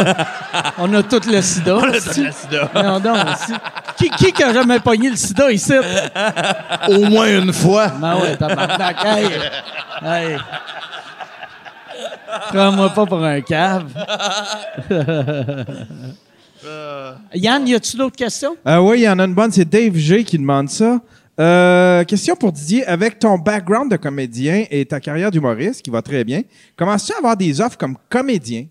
On 0.77 0.93
a 0.93 1.03
tout 1.03 1.21
le 1.29 1.41
sida. 1.41 1.77
esti. 1.93 2.25
Non, 2.75 2.99
non, 2.99 3.15
esti. 3.33 3.53
Qui, 3.97 4.09
qui 4.09 4.31
qui 4.31 4.43
a 4.43 4.53
jamais 4.53 4.79
pogné 4.79 5.09
le 5.09 5.15
sida 5.15 5.51
ici? 5.51 5.73
Au 6.89 7.05
moins 7.05 7.27
une 7.39 7.53
fois. 7.53 7.87
Ben 7.87 8.17
ouais, 8.17 8.37
tabarnak. 8.37 8.97
Hey. 9.03 9.25
Hey. 10.03 10.37
Prends-moi 12.49 12.89
pas 12.89 13.05
pour 13.05 13.23
un 13.23 13.41
cave. 13.41 13.91
Yann, 17.33 17.67
y 17.67 17.73
a-tu 17.75 17.97
d'autres 17.97 18.15
questions? 18.15 18.55
Euh, 18.67 18.77
oui, 18.79 18.99
il 18.99 19.03
y 19.03 19.09
en 19.09 19.17
a 19.19 19.25
une 19.25 19.33
bonne. 19.33 19.51
C'est 19.51 19.65
Dave 19.67 19.95
G 19.95 20.23
qui 20.23 20.37
demande 20.37 20.69
ça. 20.69 20.99
Euh, 21.39 22.03
question 22.03 22.35
pour 22.35 22.51
Didier. 22.51 22.85
Avec 22.85 23.17
ton 23.19 23.37
background 23.37 23.89
de 23.91 23.97
comédien 23.97 24.65
et 24.69 24.85
ta 24.85 24.99
carrière 24.99 25.31
d'humoriste, 25.31 25.81
qui 25.81 25.89
va 25.89 26.01
très 26.01 26.23
bien, 26.23 26.41
commences-tu 26.75 27.13
à 27.13 27.17
avoir 27.17 27.35
des 27.37 27.59
offres 27.61 27.77
comme 27.77 27.97
comédien 28.09 28.65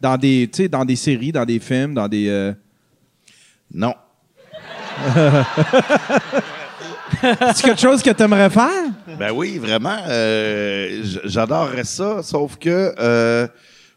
dans 0.00 0.16
des, 0.16 0.48
tu 0.52 0.62
sais, 0.62 0.68
dans 0.68 0.84
des 0.84 0.96
séries, 0.96 1.30
dans 1.30 1.44
des 1.44 1.58
films, 1.60 1.94
dans 1.94 2.08
des... 2.08 2.28
euh, 2.28 2.52
Non. 3.72 3.94
C'est 7.54 7.62
quelque 7.64 7.80
chose 7.80 8.02
que 8.02 8.10
tu 8.10 8.22
aimerais 8.22 8.50
faire? 8.50 8.90
Ben 9.18 9.30
oui, 9.32 9.58
vraiment. 9.58 9.96
euh, 10.08 11.02
J'adorerais 11.24 11.84
ça, 11.84 12.22
sauf 12.22 12.56
que 12.56 12.94
euh, 12.98 13.46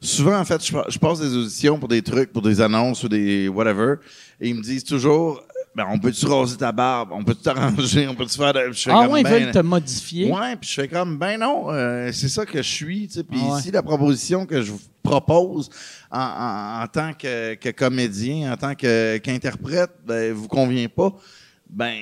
souvent, 0.02 0.38
en 0.40 0.46
fait, 0.46 0.66
je, 0.66 0.72
pa- 0.72 0.86
je 0.90 0.98
passe 0.98 1.20
des 1.20 1.36
auditions 1.36 1.78
pour 1.78 1.88
des 1.90 2.02
trucs, 2.02 2.32
pour 2.32 2.42
des 2.42 2.60
annonces 2.62 3.04
ou 3.04 3.10
des 3.10 3.48
whatever, 3.48 3.96
et 4.42 4.50
ils 4.50 4.56
me 4.56 4.62
disent 4.62 4.84
toujours, 4.84 5.44
ben, 5.76 5.86
on 5.90 5.98
peut-tu 6.00 6.26
raser 6.28 6.58
ta 6.58 6.72
barbe, 6.72 7.10
on 7.14 7.24
peut-tu 7.24 7.42
t'arranger, 7.42 8.08
on 8.08 8.14
peut-tu 8.16 8.38
faire... 8.38 8.54
De... 8.54 8.72
Je 8.72 8.82
fais 8.84 8.92
Ah 8.94 9.04
comme, 9.04 9.14
ouais, 9.14 9.22
ils 9.22 9.24
ben, 9.24 9.44
veulent 9.46 9.52
te 9.52 9.60
modifier. 9.60 10.32
Ouais, 10.32 10.56
puis 10.56 10.70
je 10.70 10.82
fais 10.82 10.88
comme 10.88 11.18
ben 11.18 11.40
non, 11.40 11.66
euh, 11.72 12.12
c'est 12.14 12.30
ça 12.30 12.46
que 12.46 12.58
je 12.62 12.68
suis, 12.70 13.08
tu 13.08 13.14
sais. 13.16 13.24
Puis 13.24 13.40
Ah 13.44 13.56
ouais. 13.56 13.72
la 13.72 13.82
proposition 13.82 14.46
que 14.46 14.62
je 14.62 14.72
vous 14.72 14.82
propose 15.02 15.70
en, 16.12 16.20
en- 16.20 16.84
en 16.84 16.88
tant 16.88 17.14
que, 17.14 17.56
que 17.56 17.70
comédien, 17.70 18.54
en 18.54 18.58
tant 18.58 18.76
qu'interprète, 18.76 19.92
ben 20.06 20.32
vous 20.34 20.48
convient 20.48 20.88
pas, 20.90 21.12
ben 21.70 21.96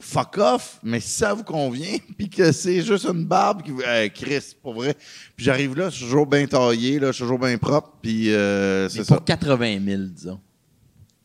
fuck 0.00 0.38
off. 0.38 0.78
Mais 0.82 0.98
si 1.00 1.10
ça 1.10 1.34
vous 1.34 1.44
convient, 1.44 1.96
puis 2.18 2.28
que 2.28 2.50
c'est 2.52 2.82
juste 2.82 3.04
une 3.06 3.24
barbe 3.24 3.62
qui 3.62 3.70
vous, 3.70 3.82
euh, 3.86 4.08
Chris, 4.14 4.56
pour 4.62 4.74
vrai. 4.74 4.94
Puis 5.36 5.44
j'arrive 5.44 5.76
là, 5.76 5.88
je 5.90 5.96
suis 5.96 6.04
toujours 6.04 6.26
bien 6.26 6.46
taillé, 6.46 6.98
là, 6.98 7.08
je 7.08 7.12
suis 7.12 7.22
toujours 7.22 7.38
bien 7.38 7.56
propre, 7.58 7.92
puis 8.02 8.32
euh, 8.32 8.88
C'est 8.88 8.98
c'est 8.98 9.04
ça. 9.04 9.16
pour 9.16 9.24
80 9.24 9.78
000, 9.84 10.02
disons. 10.08 10.40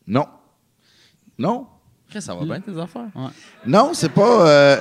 Non, 0.06 0.26
non, 1.38 1.66
Chris, 2.08 2.22
ça 2.22 2.34
va 2.34 2.44
bien 2.44 2.60
tes 2.60 2.78
affaires? 2.80 3.08
non, 3.66 3.90
c'est 3.92 4.08
pas. 4.12 4.46
euh, 4.48 4.76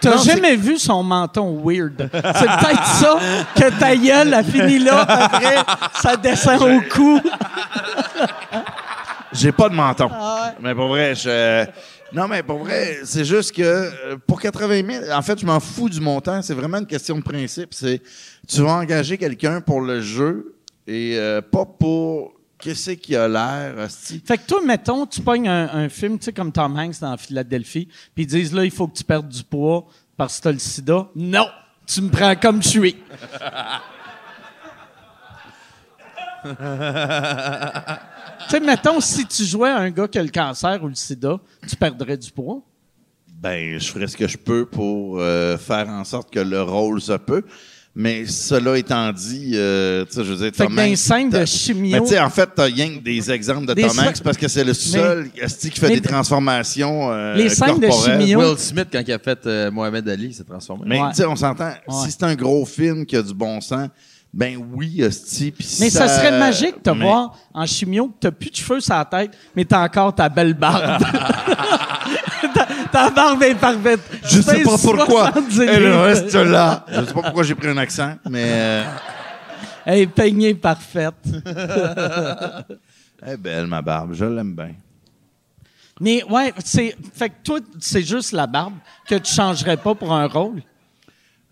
T'as 0.00 0.16
jamais 0.16 0.56
vu 0.56 0.78
son 0.78 1.02
menton 1.04 1.62
weird? 1.64 2.08
C'est 2.12 2.20
peut-être 2.20 2.86
ça 2.86 3.18
que 3.54 3.78
ta 3.78 3.94
gueule 3.94 4.34
a 4.34 4.42
fini 4.42 4.78
là, 4.80 5.02
après, 5.02 5.56
ça 6.00 6.16
descend 6.16 6.60
au 6.62 6.80
cou. 6.92 7.20
J'ai 9.32 9.52
pas 9.52 9.68
de 9.68 9.74
menton. 9.74 10.10
Ah 10.12 10.52
Mais 10.60 10.74
pour 10.74 10.88
vrai, 10.88 11.14
je. 11.14 11.64
Non, 12.14 12.28
mais 12.28 12.42
pour 12.42 12.58
vrai, 12.58 12.98
c'est 13.04 13.24
juste 13.24 13.52
que 13.52 13.62
euh, 13.62 14.16
pour 14.26 14.40
80 14.40 14.82
000, 15.06 15.12
en 15.12 15.22
fait, 15.22 15.38
je 15.40 15.46
m'en 15.46 15.60
fous 15.60 15.88
du 15.88 16.00
montant. 16.00 16.42
C'est 16.42 16.54
vraiment 16.54 16.78
une 16.78 16.86
question 16.86 17.16
de 17.16 17.22
principe. 17.22 17.72
C'est 17.72 18.02
tu 18.46 18.60
vas 18.62 18.74
engager 18.74 19.16
quelqu'un 19.16 19.60
pour 19.60 19.80
le 19.80 20.00
jeu 20.00 20.54
et 20.86 21.16
euh, 21.16 21.40
pas 21.40 21.64
pour 21.64 22.34
qu'est-ce 22.58 22.92
qui 22.92 23.16
a 23.16 23.26
l'air. 23.28 23.74
hostie. 23.78 24.22
Fait 24.24 24.38
que 24.38 24.46
toi, 24.46 24.60
mettons, 24.64 25.06
tu 25.06 25.20
pognes 25.20 25.48
un, 25.48 25.68
un 25.72 25.88
film, 25.88 26.18
tu 26.18 26.26
sais, 26.26 26.32
comme 26.32 26.52
Tom 26.52 26.76
Hanks 26.78 27.00
dans 27.00 27.16
Philadelphie, 27.16 27.88
puis 28.14 28.24
ils 28.24 28.26
disent 28.26 28.52
là, 28.52 28.64
il 28.64 28.70
faut 28.70 28.86
que 28.86 28.96
tu 28.96 29.04
perdes 29.04 29.28
du 29.28 29.42
poids 29.42 29.86
parce 30.16 30.38
que 30.38 30.44
t'as 30.44 30.52
le 30.52 30.58
sida. 30.58 31.08
Non! 31.16 31.46
Tu 31.86 32.00
me 32.00 32.10
prends 32.10 32.36
comme 32.36 32.62
je 32.62 32.68
suis. 32.68 32.96
tu 36.44 36.50
sais, 38.50 38.60
mettons, 38.60 39.00
si 39.00 39.26
tu 39.26 39.44
jouais 39.44 39.70
à 39.70 39.78
un 39.78 39.90
gars 39.90 40.08
qui 40.08 40.18
a 40.18 40.22
le 40.22 40.28
cancer 40.30 40.82
ou 40.82 40.88
le 40.88 40.94
sida, 40.94 41.38
tu 41.68 41.76
perdrais 41.76 42.16
du 42.16 42.30
poids. 42.30 42.60
Ben, 43.40 43.78
je 43.78 43.90
ferai 43.90 44.06
ce 44.06 44.16
que 44.16 44.28
je 44.28 44.36
peux 44.36 44.66
pour 44.66 45.18
euh, 45.18 45.58
faire 45.58 45.88
en 45.88 46.04
sorte 46.04 46.32
que 46.32 46.40
le 46.40 46.62
rôle 46.62 47.00
se 47.00 47.12
peut. 47.16 47.42
Mais 47.94 48.24
cela 48.24 48.78
étant 48.78 49.12
dit, 49.12 49.50
euh, 49.54 50.06
tu 50.06 50.14
sais, 50.14 50.24
je 50.24 50.32
veux 50.32 50.36
dire, 50.38 50.50
Fait 50.54 50.64
Tom 50.64 50.78
Hanks, 50.78 51.30
de 51.30 51.44
chimio- 51.44 51.92
Mais 51.92 52.00
tu 52.00 52.06
sais, 52.14 52.20
en 52.20 52.30
fait, 52.30 52.48
t'as 52.54 52.64
rien 52.64 52.88
que 52.94 53.00
des 53.00 53.30
exemples 53.30 53.66
de 53.66 53.74
Des 53.74 53.82
Tom 53.82 53.90
scènes- 53.90 54.08
Hanks 54.08 54.22
parce 54.22 54.38
que 54.38 54.48
c'est 54.48 54.64
le 54.64 54.72
seul 54.72 55.28
esti, 55.36 55.68
qui 55.68 55.78
fait 55.78 55.88
mais 55.88 56.00
des 56.00 56.08
transformations 56.08 57.12
euh, 57.12 57.34
Les 57.34 57.50
scènes 57.50 57.80
de 57.80 57.88
chimio- 57.90 58.38
Will 58.38 58.56
Smith, 58.58 58.88
quand 58.90 59.02
il 59.06 59.12
a 59.12 59.18
fait 59.18 59.46
euh, 59.46 59.70
Mohamed 59.70 60.08
Ali, 60.08 60.28
il 60.28 60.34
s'est 60.34 60.42
transformé. 60.44 60.84
Mais 60.86 61.02
Ouais. 61.02 61.10
tu 61.10 61.16
sais, 61.16 61.26
on 61.26 61.36
s'entend, 61.36 61.66
Ouais. 61.66 61.94
si 62.04 62.12
c'est 62.12 62.22
un 62.22 62.34
gros 62.34 62.64
film 62.64 63.04
qui 63.04 63.14
a 63.14 63.22
du 63.22 63.34
bon 63.34 63.60
sens, 63.60 63.88
ben 64.32 64.56
oui, 64.72 65.02
hostie. 65.04 65.50
puis 65.50 65.66
Mais 65.80 65.90
ça, 65.90 66.08
serait 66.08 66.38
magique 66.38 66.76
de 66.78 66.80
te 66.82 66.90
mais- 66.90 67.04
voir 67.04 67.36
en 67.52 67.66
chimio 67.66 68.08
que 68.08 68.14
t'as 68.20 68.30
plus 68.30 68.50
de 68.50 68.56
cheveux 68.56 68.80
sur 68.80 68.94
la 68.94 69.04
tête, 69.04 69.36
mais 69.54 69.64
t'as 69.64 69.84
encore 69.84 70.14
ta 70.14 70.28
belle 70.28 70.54
barbe. 70.54 71.02
ta, 72.54 72.66
ta 72.90 73.10
barbe 73.10 73.42
est 73.42 73.54
parfaite. 73.54 74.00
Je 74.24 74.40
sais 74.40 74.62
pas 74.62 74.76
pourquoi 74.78 75.32
70 75.32 75.60
elle 75.60 75.92
reste 75.92 76.34
là. 76.34 76.84
Je 76.88 77.04
sais 77.04 77.12
pas 77.12 77.22
pourquoi 77.22 77.42
j'ai 77.42 77.54
pris 77.54 77.68
un 77.68 77.76
accent, 77.76 78.14
mais... 78.28 78.44
euh, 78.46 78.84
Elle 79.84 79.98
est 80.00 80.06
peignée 80.06 80.54
parfaite. 80.54 81.14
elle 83.22 83.32
est 83.34 83.36
belle, 83.36 83.66
ma 83.66 83.82
barbe. 83.82 84.14
Je 84.14 84.24
l'aime 84.24 84.54
bien. 84.54 84.72
Mais 86.00 86.24
ouais, 86.24 86.52
c'est. 86.64 86.96
Fait 87.14 87.28
que 87.28 87.34
toi, 87.44 87.60
c'est 87.78 88.02
juste 88.02 88.32
la 88.32 88.46
barbe 88.46 88.74
que 89.06 89.14
tu 89.16 89.32
changerais 89.32 89.76
pas 89.76 89.94
pour 89.94 90.12
un 90.12 90.26
rôle? 90.26 90.62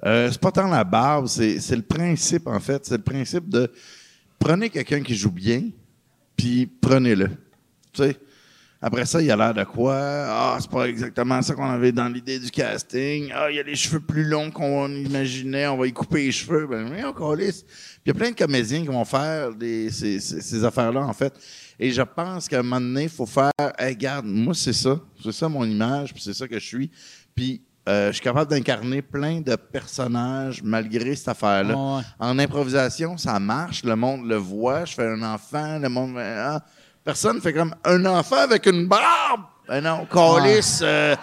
Euh, 0.04 0.30
c'est 0.30 0.40
pas 0.40 0.50
tant 0.50 0.68
la 0.68 0.84
barbe, 0.84 1.26
c'est 1.26 1.76
le 1.76 1.82
principe, 1.82 2.46
en 2.46 2.60
fait. 2.60 2.84
C'est 2.86 2.96
le 2.96 3.02
principe 3.02 3.48
de... 3.48 3.70
Prenez 4.38 4.70
quelqu'un 4.70 5.02
qui 5.02 5.14
joue 5.14 5.30
bien, 5.30 5.64
puis 6.36 6.66
prenez-le. 6.66 7.28
Tu 7.92 8.02
sais? 8.02 8.16
Après 8.82 9.04
ça, 9.04 9.20
il 9.20 9.30
a 9.30 9.36
l'air 9.36 9.52
de 9.52 9.64
quoi? 9.64 9.94
Ah, 9.94 10.56
c'est 10.58 10.70
pas 10.70 10.88
exactement 10.88 11.42
ça 11.42 11.54
qu'on 11.54 11.68
avait 11.68 11.92
dans 11.92 12.08
l'idée 12.08 12.38
du 12.38 12.50
casting. 12.50 13.30
Ah, 13.34 13.50
il 13.50 13.56
y 13.56 13.60
a 13.60 13.62
les 13.62 13.74
cheveux 13.74 14.00
plus 14.00 14.24
longs 14.24 14.50
qu'on 14.50 14.88
imaginait, 14.88 15.66
on 15.66 15.76
va 15.76 15.86
y 15.86 15.92
couper 15.92 16.24
les 16.24 16.32
cheveux. 16.32 16.66
Ben, 16.66 16.90
oui, 16.90 17.04
on 17.04 17.12
calisse. 17.12 17.62
Puis 17.62 18.04
il 18.06 18.08
y 18.08 18.10
a 18.12 18.14
plein 18.14 18.30
de 18.30 18.36
comédiens 18.36 18.80
qui 18.80 18.86
vont 18.86 19.04
faire 19.04 19.54
des, 19.54 19.90
ces 19.90 20.64
affaires-là, 20.64 21.02
en 21.02 21.12
fait. 21.12 21.34
Et 21.78 21.90
je 21.90 22.00
pense 22.00 22.48
qu'à 22.48 22.60
un 22.60 22.62
moment 22.62 22.80
donné, 22.80 23.02
il 23.02 23.08
faut 23.10 23.26
faire, 23.26 23.52
hey, 23.78 23.92
regarde, 23.92 24.24
moi, 24.24 24.54
c'est 24.54 24.72
ça. 24.72 24.98
C'est 25.22 25.32
ça 25.32 25.46
mon 25.46 25.64
image, 25.64 26.14
puis 26.14 26.22
c'est 26.22 26.34
ça 26.34 26.48
que 26.48 26.58
je 26.58 26.66
suis. 26.66 26.90
Puis 27.34 27.60
euh, 27.88 28.08
je 28.08 28.12
suis 28.12 28.22
capable 28.22 28.50
d'incarner 28.50 29.02
plein 29.02 29.40
de 29.40 29.56
personnages 29.56 30.60
malgré 30.62 31.14
cette 31.16 31.28
affaire-là. 31.28 31.74
Ah 31.76 31.96
ouais. 31.96 32.02
En 32.18 32.38
improvisation, 32.38 33.16
ça 33.16 33.38
marche, 33.40 33.82
le 33.84 33.96
monde 33.96 34.26
le 34.28 34.36
voit. 34.36 34.84
Je 34.84 34.94
fais 34.94 35.06
un 35.06 35.22
enfant, 35.22 35.78
le 35.78 35.88
monde. 35.88 36.14
ah, 36.18 36.60
personne 37.04 37.40
fait 37.40 37.52
comme 37.52 37.74
un 37.84 38.04
enfant 38.06 38.36
avec 38.36 38.66
une 38.66 38.86
barbe. 38.86 39.42
Ben 39.66 39.80
non, 39.82 40.06
calisse, 40.12 40.80
euh, 40.82 41.14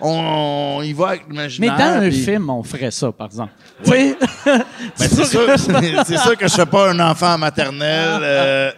on, 0.00 0.76
on 0.78 0.82
y 0.82 0.92
va 0.92 1.08
avec 1.08 1.24
Mais 1.28 1.34
l'imaginaire. 1.34 1.76
dans 1.76 2.06
un 2.06 2.10
film, 2.10 2.50
on 2.50 2.62
ferait 2.62 2.90
ça, 2.90 3.10
par 3.12 3.26
exemple. 3.26 3.52
Tu 3.84 3.90
sais? 3.90 4.16
Ben, 4.46 4.62
c'est 4.96 5.24
sûr, 5.24 5.58
sûr 5.58 6.36
que 6.38 6.48
je 6.48 6.54
fais 6.54 6.66
pas 6.66 6.90
un 6.90 7.00
enfant 7.00 7.36
maternel 7.36 8.20
euh, 8.22 8.72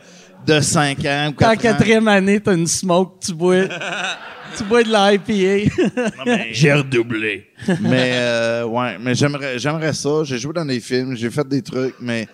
de 0.47 0.61
5 0.61 0.99
ans 1.05 1.27
ou 1.27 1.31
En 1.31 1.33
4 1.33 1.51
ans. 1.51 1.57
quatrième 1.57 2.09
année, 2.09 2.41
t'as 2.41 2.55
une 2.55 2.67
smoke, 2.67 3.19
tu 3.25 3.35
bois. 3.35 3.65
tu 4.57 4.65
bois 4.65 4.83
de 4.83 4.89
l'IPA. 4.89 6.45
J'ai 6.53 6.73
redoublé. 6.73 7.49
mais 7.81 8.13
euh, 8.15 8.65
ouais, 8.65 8.99
mais 8.99 9.15
j'aimerais 9.15 9.59
j'aimerais 9.59 9.93
ça. 9.93 10.25
J'ai 10.25 10.39
joué 10.39 10.53
dans 10.53 10.65
des 10.65 10.81
films, 10.81 11.17
j'ai 11.17 11.31
fait 11.31 11.47
des 11.49 11.63
trucs, 11.63 11.95
mais 12.01 12.27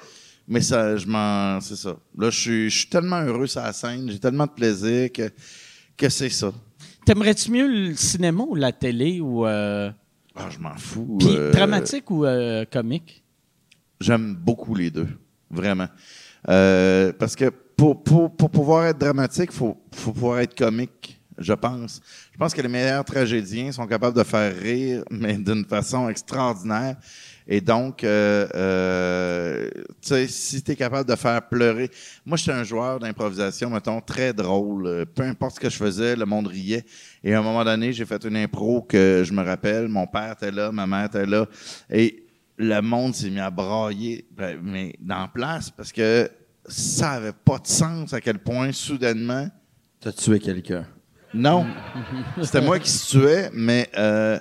mais 0.47 0.61
ça 0.61 0.97
je 0.97 1.07
m'en 1.07 1.61
c'est 1.61 1.77
ça. 1.77 1.97
Là 2.19 2.31
je 2.31 2.39
suis 2.39 2.71
je 2.71 2.79
suis 2.81 2.89
tellement 2.89 3.21
heureux 3.23 3.47
sur 3.47 3.63
la 3.63 3.73
scène, 3.73 4.11
j'ai 4.11 4.19
tellement 4.19 4.47
de 4.47 4.53
plaisir 4.53 5.11
que 5.13 5.31
que 5.97 6.09
c'est 6.09 6.29
ça. 6.31 6.53
T'aimerais-tu 7.07 7.51
mieux 7.51 7.67
le 7.69 7.95
cinéma 7.95 8.45
ou 8.49 8.55
la 8.55 8.73
télé 8.73 9.21
ou. 9.21 9.47
euh, 9.47 9.91
Ah, 10.35 10.49
je 10.51 10.59
m'en 10.59 10.77
fous. 10.77 11.17
Puis 11.21 11.29
euh, 11.37 11.53
dramatique 11.53 12.11
ou 12.11 12.25
comique? 12.73 13.23
J'aime 14.01 14.35
beaucoup 14.35 14.75
les 14.75 14.91
deux, 14.91 15.09
vraiment. 15.51 15.89
Parce 16.45 17.37
que 17.37 17.51
pour, 17.77 18.03
pour, 18.03 18.35
pour 18.37 18.51
pouvoir 18.51 18.87
être 18.87 18.99
dramatique, 18.99 19.51
il 19.53 19.57
faut, 19.57 19.77
faut 19.93 20.13
pouvoir 20.13 20.41
être 20.41 20.55
comique 20.57 21.14
Je 21.39 21.53
pense. 21.53 22.01
Je 22.33 22.39
pense 22.39 22.55
que 22.55 22.61
les 22.61 22.69
meilleurs 22.69 23.05
tragédiens 23.05 23.73
sont 23.73 23.87
capables 23.87 24.17
de 24.17 24.23
faire 24.23 24.55
rire, 24.57 25.05
mais 25.11 25.37
d'une 25.37 25.65
façon 25.65 26.09
extraordinaire. 26.09 26.97
Et 27.47 27.61
donc, 27.61 28.05
euh, 28.05 28.47
euh, 28.55 29.69
si 30.01 30.63
tu 30.63 30.73
es 30.73 30.77
capable 30.77 31.09
de 31.09 31.17
faire 31.17 31.47
pleurer. 31.47 31.91
Moi, 32.25 32.39
j'étais 32.39 32.53
un 32.53 32.65
joueur 32.65 32.99
d'improvisation, 32.99 33.69
mettons, 33.69 34.01
très 34.01 34.33
drôle. 34.33 35.05
Peu 35.15 35.25
importe 35.25 35.57
ce 35.57 35.61
que 35.61 35.69
je 35.69 35.77
faisais, 35.77 36.17
le 36.17 36.25
monde 36.25 36.47
riait. 36.47 36.85
Et 37.23 37.35
à 37.35 37.41
un 37.41 37.43
moment 37.43 37.65
donné, 37.65 37.93
j'ai 37.93 38.07
fait 38.07 38.25
une 38.25 38.37
impro 38.37 38.81
que 38.83 39.23
je 39.27 39.33
me 39.33 39.43
rappelle. 39.43 39.89
Mon 39.89 40.07
père 40.07 40.33
était 40.33 40.53
là, 40.53 40.73
ma 40.73 40.87
mère 40.87 41.07
était 41.07 41.27
là. 41.27 41.47
Et 41.91 42.25
le 42.57 42.81
monde 42.81 43.15
s'est 43.15 43.29
mis 43.29 43.41
à 43.41 43.51
brailler, 43.51 44.27
ben, 44.31 44.59
mais 44.63 44.95
dans 45.01 45.21
la 45.21 45.29
place, 45.29 45.71
parce 45.71 45.93
que 45.93 46.31
ça 46.67 47.13
avait 47.13 47.33
pas 47.33 47.59
de 47.59 47.67
sens 47.67 48.15
à 48.15 48.21
quel 48.23 48.39
point, 48.39 48.73
soudainement, 48.73 49.49
T'as 50.05 50.13
tué 50.13 50.39
quelqu'un. 50.39 50.87
Non. 51.35 51.67
C'était 52.43 52.61
moi 52.61 52.79
qui 52.79 52.91
se 52.91 53.11
tuais, 53.11 53.51
mais, 53.53 53.91
euh, 53.97 54.39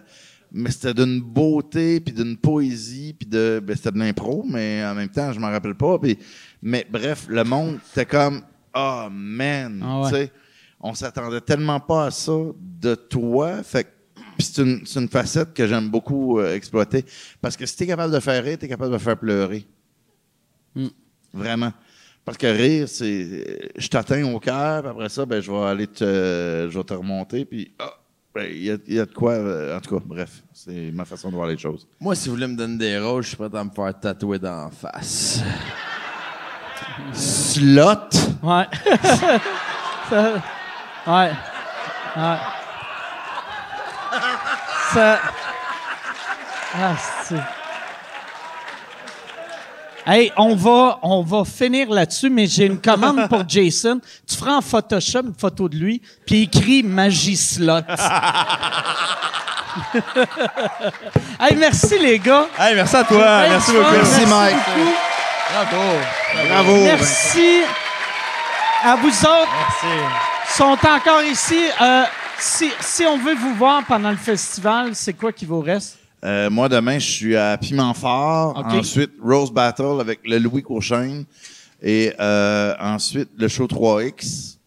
mais 0.51 0.71
c'était 0.71 0.93
d'une 0.93 1.19
beauté, 1.21 1.99
puis 1.99 2.13
d'une 2.13 2.37
poésie, 2.37 3.15
puis 3.17 3.27
de. 3.27 3.61
Ben, 3.63 3.75
c'était 3.75 3.91
de 3.91 3.99
l'impro, 3.99 4.45
mais 4.47 4.85
en 4.85 4.95
même 4.95 5.09
temps, 5.09 5.33
je 5.33 5.39
m'en 5.39 5.49
rappelle 5.49 5.75
pas. 5.75 5.97
Puis, 5.99 6.17
mais 6.61 6.85
bref, 6.89 7.25
le 7.27 7.43
monde, 7.43 7.79
c'était 7.85 8.05
comme. 8.05 8.41
Oh 8.75 9.07
man! 9.11 9.81
Ah 9.83 10.01
ouais. 10.01 10.09
Tu 10.09 10.15
sais, 10.15 10.31
on 10.79 10.93
s'attendait 10.93 11.41
tellement 11.41 11.79
pas 11.79 12.07
à 12.07 12.11
ça 12.11 12.31
de 12.59 12.95
toi. 12.95 13.63
Fait 13.63 13.87
c'est 14.39 14.61
une, 14.61 14.85
c'est 14.85 14.99
une 14.99 15.09
facette 15.09 15.53
que 15.53 15.67
j'aime 15.67 15.89
beaucoup 15.89 16.39
euh, 16.39 16.55
exploiter. 16.55 17.05
Parce 17.41 17.55
que 17.55 17.65
si 17.65 17.77
t'es 17.77 17.87
capable 17.87 18.13
de 18.13 18.19
faire 18.19 18.43
rire, 18.43 18.57
t'es 18.57 18.67
capable 18.67 18.91
de 18.91 18.97
faire 18.97 19.17
pleurer. 19.17 19.65
Mm. 20.75 20.87
Vraiment. 21.33 21.73
Parce 22.25 22.37
que 22.37 22.47
rire, 22.47 22.87
c'est. 22.87 23.71
Je 23.75 23.87
t'atteins 23.89 24.23
au 24.33 24.39
cœur, 24.39 24.81
puis 24.81 24.91
après 24.91 25.09
ça, 25.09 25.25
ben, 25.25 25.41
je 25.41 25.51
vais 25.51 25.63
aller 25.65 25.87
te. 25.87 26.67
je 26.71 26.77
vais 26.77 26.83
te 26.83 26.93
remonter, 26.93 27.43
puis. 27.45 27.73
ah, 27.79 27.93
ben, 28.33 28.47
il 28.49 28.63
y, 28.63 28.71
a, 28.71 28.77
il 28.87 28.93
y 28.95 28.99
a 28.99 29.05
de 29.05 29.13
quoi. 29.13 29.33
euh, 29.33 29.77
en 29.77 29.81
tout 29.81 29.95
cas, 29.97 30.03
bref. 30.05 30.41
C'est 30.53 30.91
ma 30.93 31.03
façon 31.05 31.29
de 31.29 31.35
voir 31.35 31.47
les 31.47 31.57
choses. 31.57 31.85
Moi, 31.99 32.15
si 32.15 32.29
vous 32.29 32.35
voulez 32.35 32.47
me 32.47 32.55
donner 32.55 32.77
des 32.77 32.97
rôles, 32.99 33.23
je 33.23 33.27
suis 33.29 33.37
prêt 33.37 33.49
à 33.53 33.63
me 33.63 33.69
faire 33.69 33.99
tatouer 33.99 34.39
d'en 34.39 34.69
face. 34.71 35.41
Slot! 37.11 38.09
Ouais. 38.41 38.65
Ça- 40.09 40.33
ouais. 41.07 41.31
Ouais. 42.15 42.37
Ça. 44.93 45.19
Ah, 46.75 46.95
c'est. 47.23 47.35
Hey, 50.05 50.33
on 50.35 50.53
va, 50.55 50.99
on 51.01 51.21
va 51.23 51.45
finir 51.45 51.89
là-dessus, 51.89 52.29
mais 52.29 52.45
j'ai 52.45 52.65
une 52.65 52.81
commande 52.81 53.29
pour 53.29 53.43
Jason. 53.47 54.01
Tu 54.27 54.35
feras 54.35 54.57
en 54.57 54.61
Photoshop 54.61 55.21
une 55.21 55.33
photo 55.33 55.69
de 55.69 55.77
lui, 55.77 56.01
puis 56.25 56.43
écris 56.43 56.83
Magie 56.83 57.37
Slot. 57.37 57.79
hey, 61.39 61.55
merci 61.55 61.97
les 61.99 62.19
gars. 62.19 62.47
Hey, 62.59 62.75
merci 62.75 62.95
à 62.97 63.03
toi. 63.05 63.43
Hey, 63.43 63.49
merci 63.51 63.71
beaucoup. 63.71 63.85
fun. 63.85 63.93
Merci, 63.93 64.25
Mike. 64.25 64.55
beaucoup. 64.55 64.91
Bravo. 65.53 65.81
Bravo! 66.49 66.83
Merci 66.83 67.61
à 68.83 68.95
vous 68.95 69.07
autres. 69.07 69.51
Merci. 69.57 70.57
sont 70.57 70.77
encore 70.85 71.23
ici. 71.23 71.61
Euh, 71.81 72.03
si, 72.39 72.71
si 72.81 73.05
on 73.05 73.17
veut 73.17 73.35
vous 73.35 73.55
voir 73.55 73.83
pendant 73.85 74.11
le 74.11 74.17
festival, 74.17 74.95
c'est 74.95 75.13
quoi 75.13 75.31
qui 75.31 75.45
vous 75.45 75.61
reste? 75.61 75.97
Euh, 76.23 76.49
moi, 76.49 76.69
demain, 76.69 76.99
je 76.99 77.11
suis 77.11 77.35
à 77.35 77.57
Piment 77.57 77.93
Fort. 77.93 78.57
OK. 78.57 78.73
Ensuite, 78.73 79.11
Rose 79.21 79.51
Battle 79.51 79.99
avec 79.99 80.19
le 80.25 80.39
Louis 80.39 80.63
Courchaine. 80.63 81.25
Et 81.81 82.13
euh, 82.19 82.73
ensuite, 82.79 83.29
le 83.37 83.47
show 83.49 83.67
3X. 83.67 84.57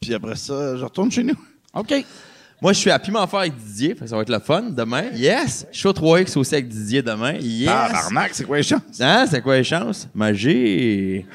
Puis 0.00 0.14
après 0.14 0.36
ça, 0.36 0.76
je 0.78 0.84
retourne 0.84 1.10
chez 1.10 1.22
nous. 1.22 1.36
OK. 1.74 1.92
Moi, 2.62 2.72
je 2.72 2.78
suis 2.78 2.90
à 2.90 2.98
Piment 2.98 3.26
Fort 3.26 3.40
avec 3.40 3.54
Didier. 3.56 3.94
ça 4.06 4.16
va 4.16 4.22
être 4.22 4.30
le 4.30 4.38
fun 4.38 4.62
demain. 4.70 5.10
Yes. 5.14 5.66
Show 5.72 5.92
3X 5.92 6.38
aussi 6.38 6.54
avec 6.54 6.68
Didier 6.68 7.02
demain. 7.02 7.34
Yes. 7.34 7.66
Tabarnak, 7.66 8.30
c'est 8.34 8.44
quoi 8.44 8.56
les 8.56 8.62
chances? 8.62 9.00
Hein, 9.00 9.26
c'est 9.30 9.42
quoi 9.42 9.56
les 9.56 9.64
chances? 9.64 10.08
Magie. 10.14 11.26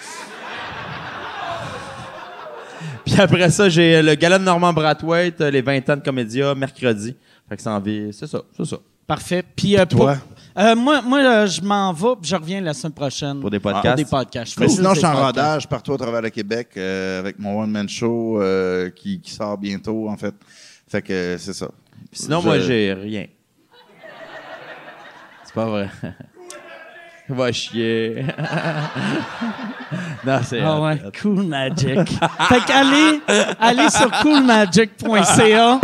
Puis 3.06 3.19
après 3.19 3.52
ça, 3.52 3.69
j'ai 3.69 4.02
le 4.02 4.15
gala 4.15 4.40
de 4.40 4.44
Normand 4.44 4.73
Brathwaite, 4.73 5.41
les 5.41 5.61
20 5.61 5.90
ans 5.91 5.98
de 5.98 6.02
comédia, 6.02 6.56
mercredi. 6.56 7.15
Fait 7.48 7.56
que 7.56 7.61
ça 7.61 7.72
en 7.72 7.80
vit. 7.80 8.11
C'est 8.11 8.27
ça, 8.27 8.41
c'est 8.57 8.65
ça. 8.65 8.77
Parfait. 9.07 9.44
Puis 9.56 9.77
euh, 9.77 9.86
toi? 9.86 10.15
pour- 10.15 10.64
euh, 10.64 10.76
moi, 10.76 11.02
moi 11.02 11.19
euh, 11.19 11.48
je 11.48 11.61
m'en 11.61 11.91
vais, 11.94 12.15
puis 12.22 12.30
je 12.30 12.36
reviens 12.36 12.61
la 12.61 12.73
semaine 12.73 12.94
prochaine. 12.94 13.40
Pour 13.41 13.52
des 13.52 13.60
Pour 13.60 13.72
podcasts? 13.73 13.98
des 13.98 14.06
podcasts. 14.06 14.57
Mais 14.60 14.68
sinon, 14.69 14.91
je 14.94 14.99
suis 14.99 15.06
en 15.06 15.11
podcasts. 15.11 15.26
rodage 15.38 15.68
partout 15.68 15.94
à 15.94 15.98
travers 15.98 16.22
le 16.22 16.30
Québec 16.30 16.69
euh, 16.77 17.19
avec 17.19 17.38
mon 17.38 17.61
one-man 17.61 17.88
show 17.90 18.41
euh, 18.41 18.90
qui, 18.90 19.19
qui 19.19 19.32
sort 19.32 19.57
bientôt, 19.57 20.07
en 20.10 20.15
fait. 20.18 20.34
Fait 20.88 21.02
que 21.02 21.11
euh, 21.14 21.38
c'est 21.38 21.53
ça. 21.53 21.68
Puis 22.11 22.22
sinon, 22.22 22.40
Je- 22.41 22.45
moi, 22.48 22.60
j'ai 22.60 22.94
rien. 22.94 23.26
C'est 25.44 25.53
pas 25.53 25.65
vrai. 25.65 25.90
Va 27.27 27.52
chier. 27.52 28.23
non, 30.26 30.40
c'est. 30.44 30.61
Ah 30.61 30.80
ouais. 30.80 31.02
Cool 31.22 31.44
Magic. 31.44 31.99
fait 32.48 32.65
qu'allez, 32.68 33.19
allez 33.60 33.90
sur 33.90 34.11
coolmagic.ca 34.22 35.80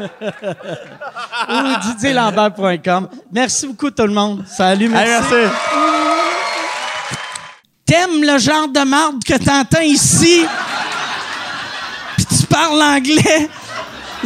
ou 0.00 1.88
didierlambert.com. 1.88 3.08
Merci 3.32 3.66
beaucoup 3.66 3.90
tout 3.90 4.06
le 4.06 4.12
monde. 4.12 4.44
Salut, 4.46 4.88
merci. 4.88 5.32
Merci. 5.32 5.52
T'aimes 7.84 8.22
le 8.22 8.38
genre 8.38 8.68
de 8.68 8.80
marde 8.80 9.22
que 9.24 9.34
t'entends 9.34 9.82
ici? 9.82 10.44
Puis 12.16 12.26
tu 12.26 12.46
parles 12.46 12.82
anglais? 12.82 13.48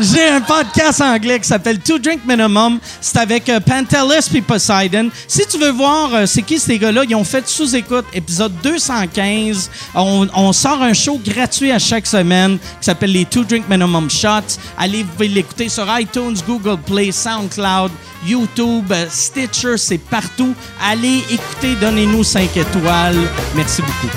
J'ai 0.01 0.28
un 0.28 0.40
podcast 0.40 1.02
anglais 1.02 1.39
qui 1.40 1.47
s'appelle 1.47 1.78
Two 1.78 1.98
Drink 1.98 2.22
Minimum. 2.27 2.78
C'est 3.02 3.18
avec 3.18 3.51
euh, 3.51 3.60
Pantelis 3.60 4.28
puis 4.31 4.40
Poseidon. 4.40 5.10
Si 5.28 5.47
tu 5.47 5.59
veux 5.59 5.72
voir 5.72 6.14
euh, 6.14 6.27
c'est 6.27 6.40
qui 6.40 6.59
ces 6.59 6.78
gars-là, 6.78 7.02
ils 7.06 7.14
ont 7.14 7.24
fait 7.24 7.47
sous-écoute 7.47 8.06
épisode 8.14 8.52
215. 8.62 9.70
On, 9.94 10.52
sort 10.55 10.82
un 10.82 10.94
show 10.94 11.20
gratuit 11.22 11.70
à 11.70 11.78
chaque 11.78 12.06
semaine 12.06 12.59
qui 12.59 12.86
s'appelle 12.86 13.12
les 13.12 13.27
Two 13.27 13.44
Drink 13.44 13.68
Minimum 13.68 14.09
Shots. 14.09 14.59
Allez 14.78 15.02
vous 15.02 15.10
pouvez 15.10 15.28
l'écouter 15.28 15.68
sur 15.68 15.86
iTunes, 15.98 16.36
Google 16.47 16.78
Play, 16.86 17.12
SoundCloud, 17.12 17.90
YouTube, 18.27 18.90
euh, 18.93 19.06
Stitcher, 19.10 19.77
c'est 19.77 19.98
partout. 19.98 20.55
Allez 20.82 21.22
écouter, 21.31 21.77
donnez-nous 21.78 22.24
5 22.24 22.56
étoiles. 22.56 23.18
Merci 23.55 23.82
beaucoup. 23.82 24.16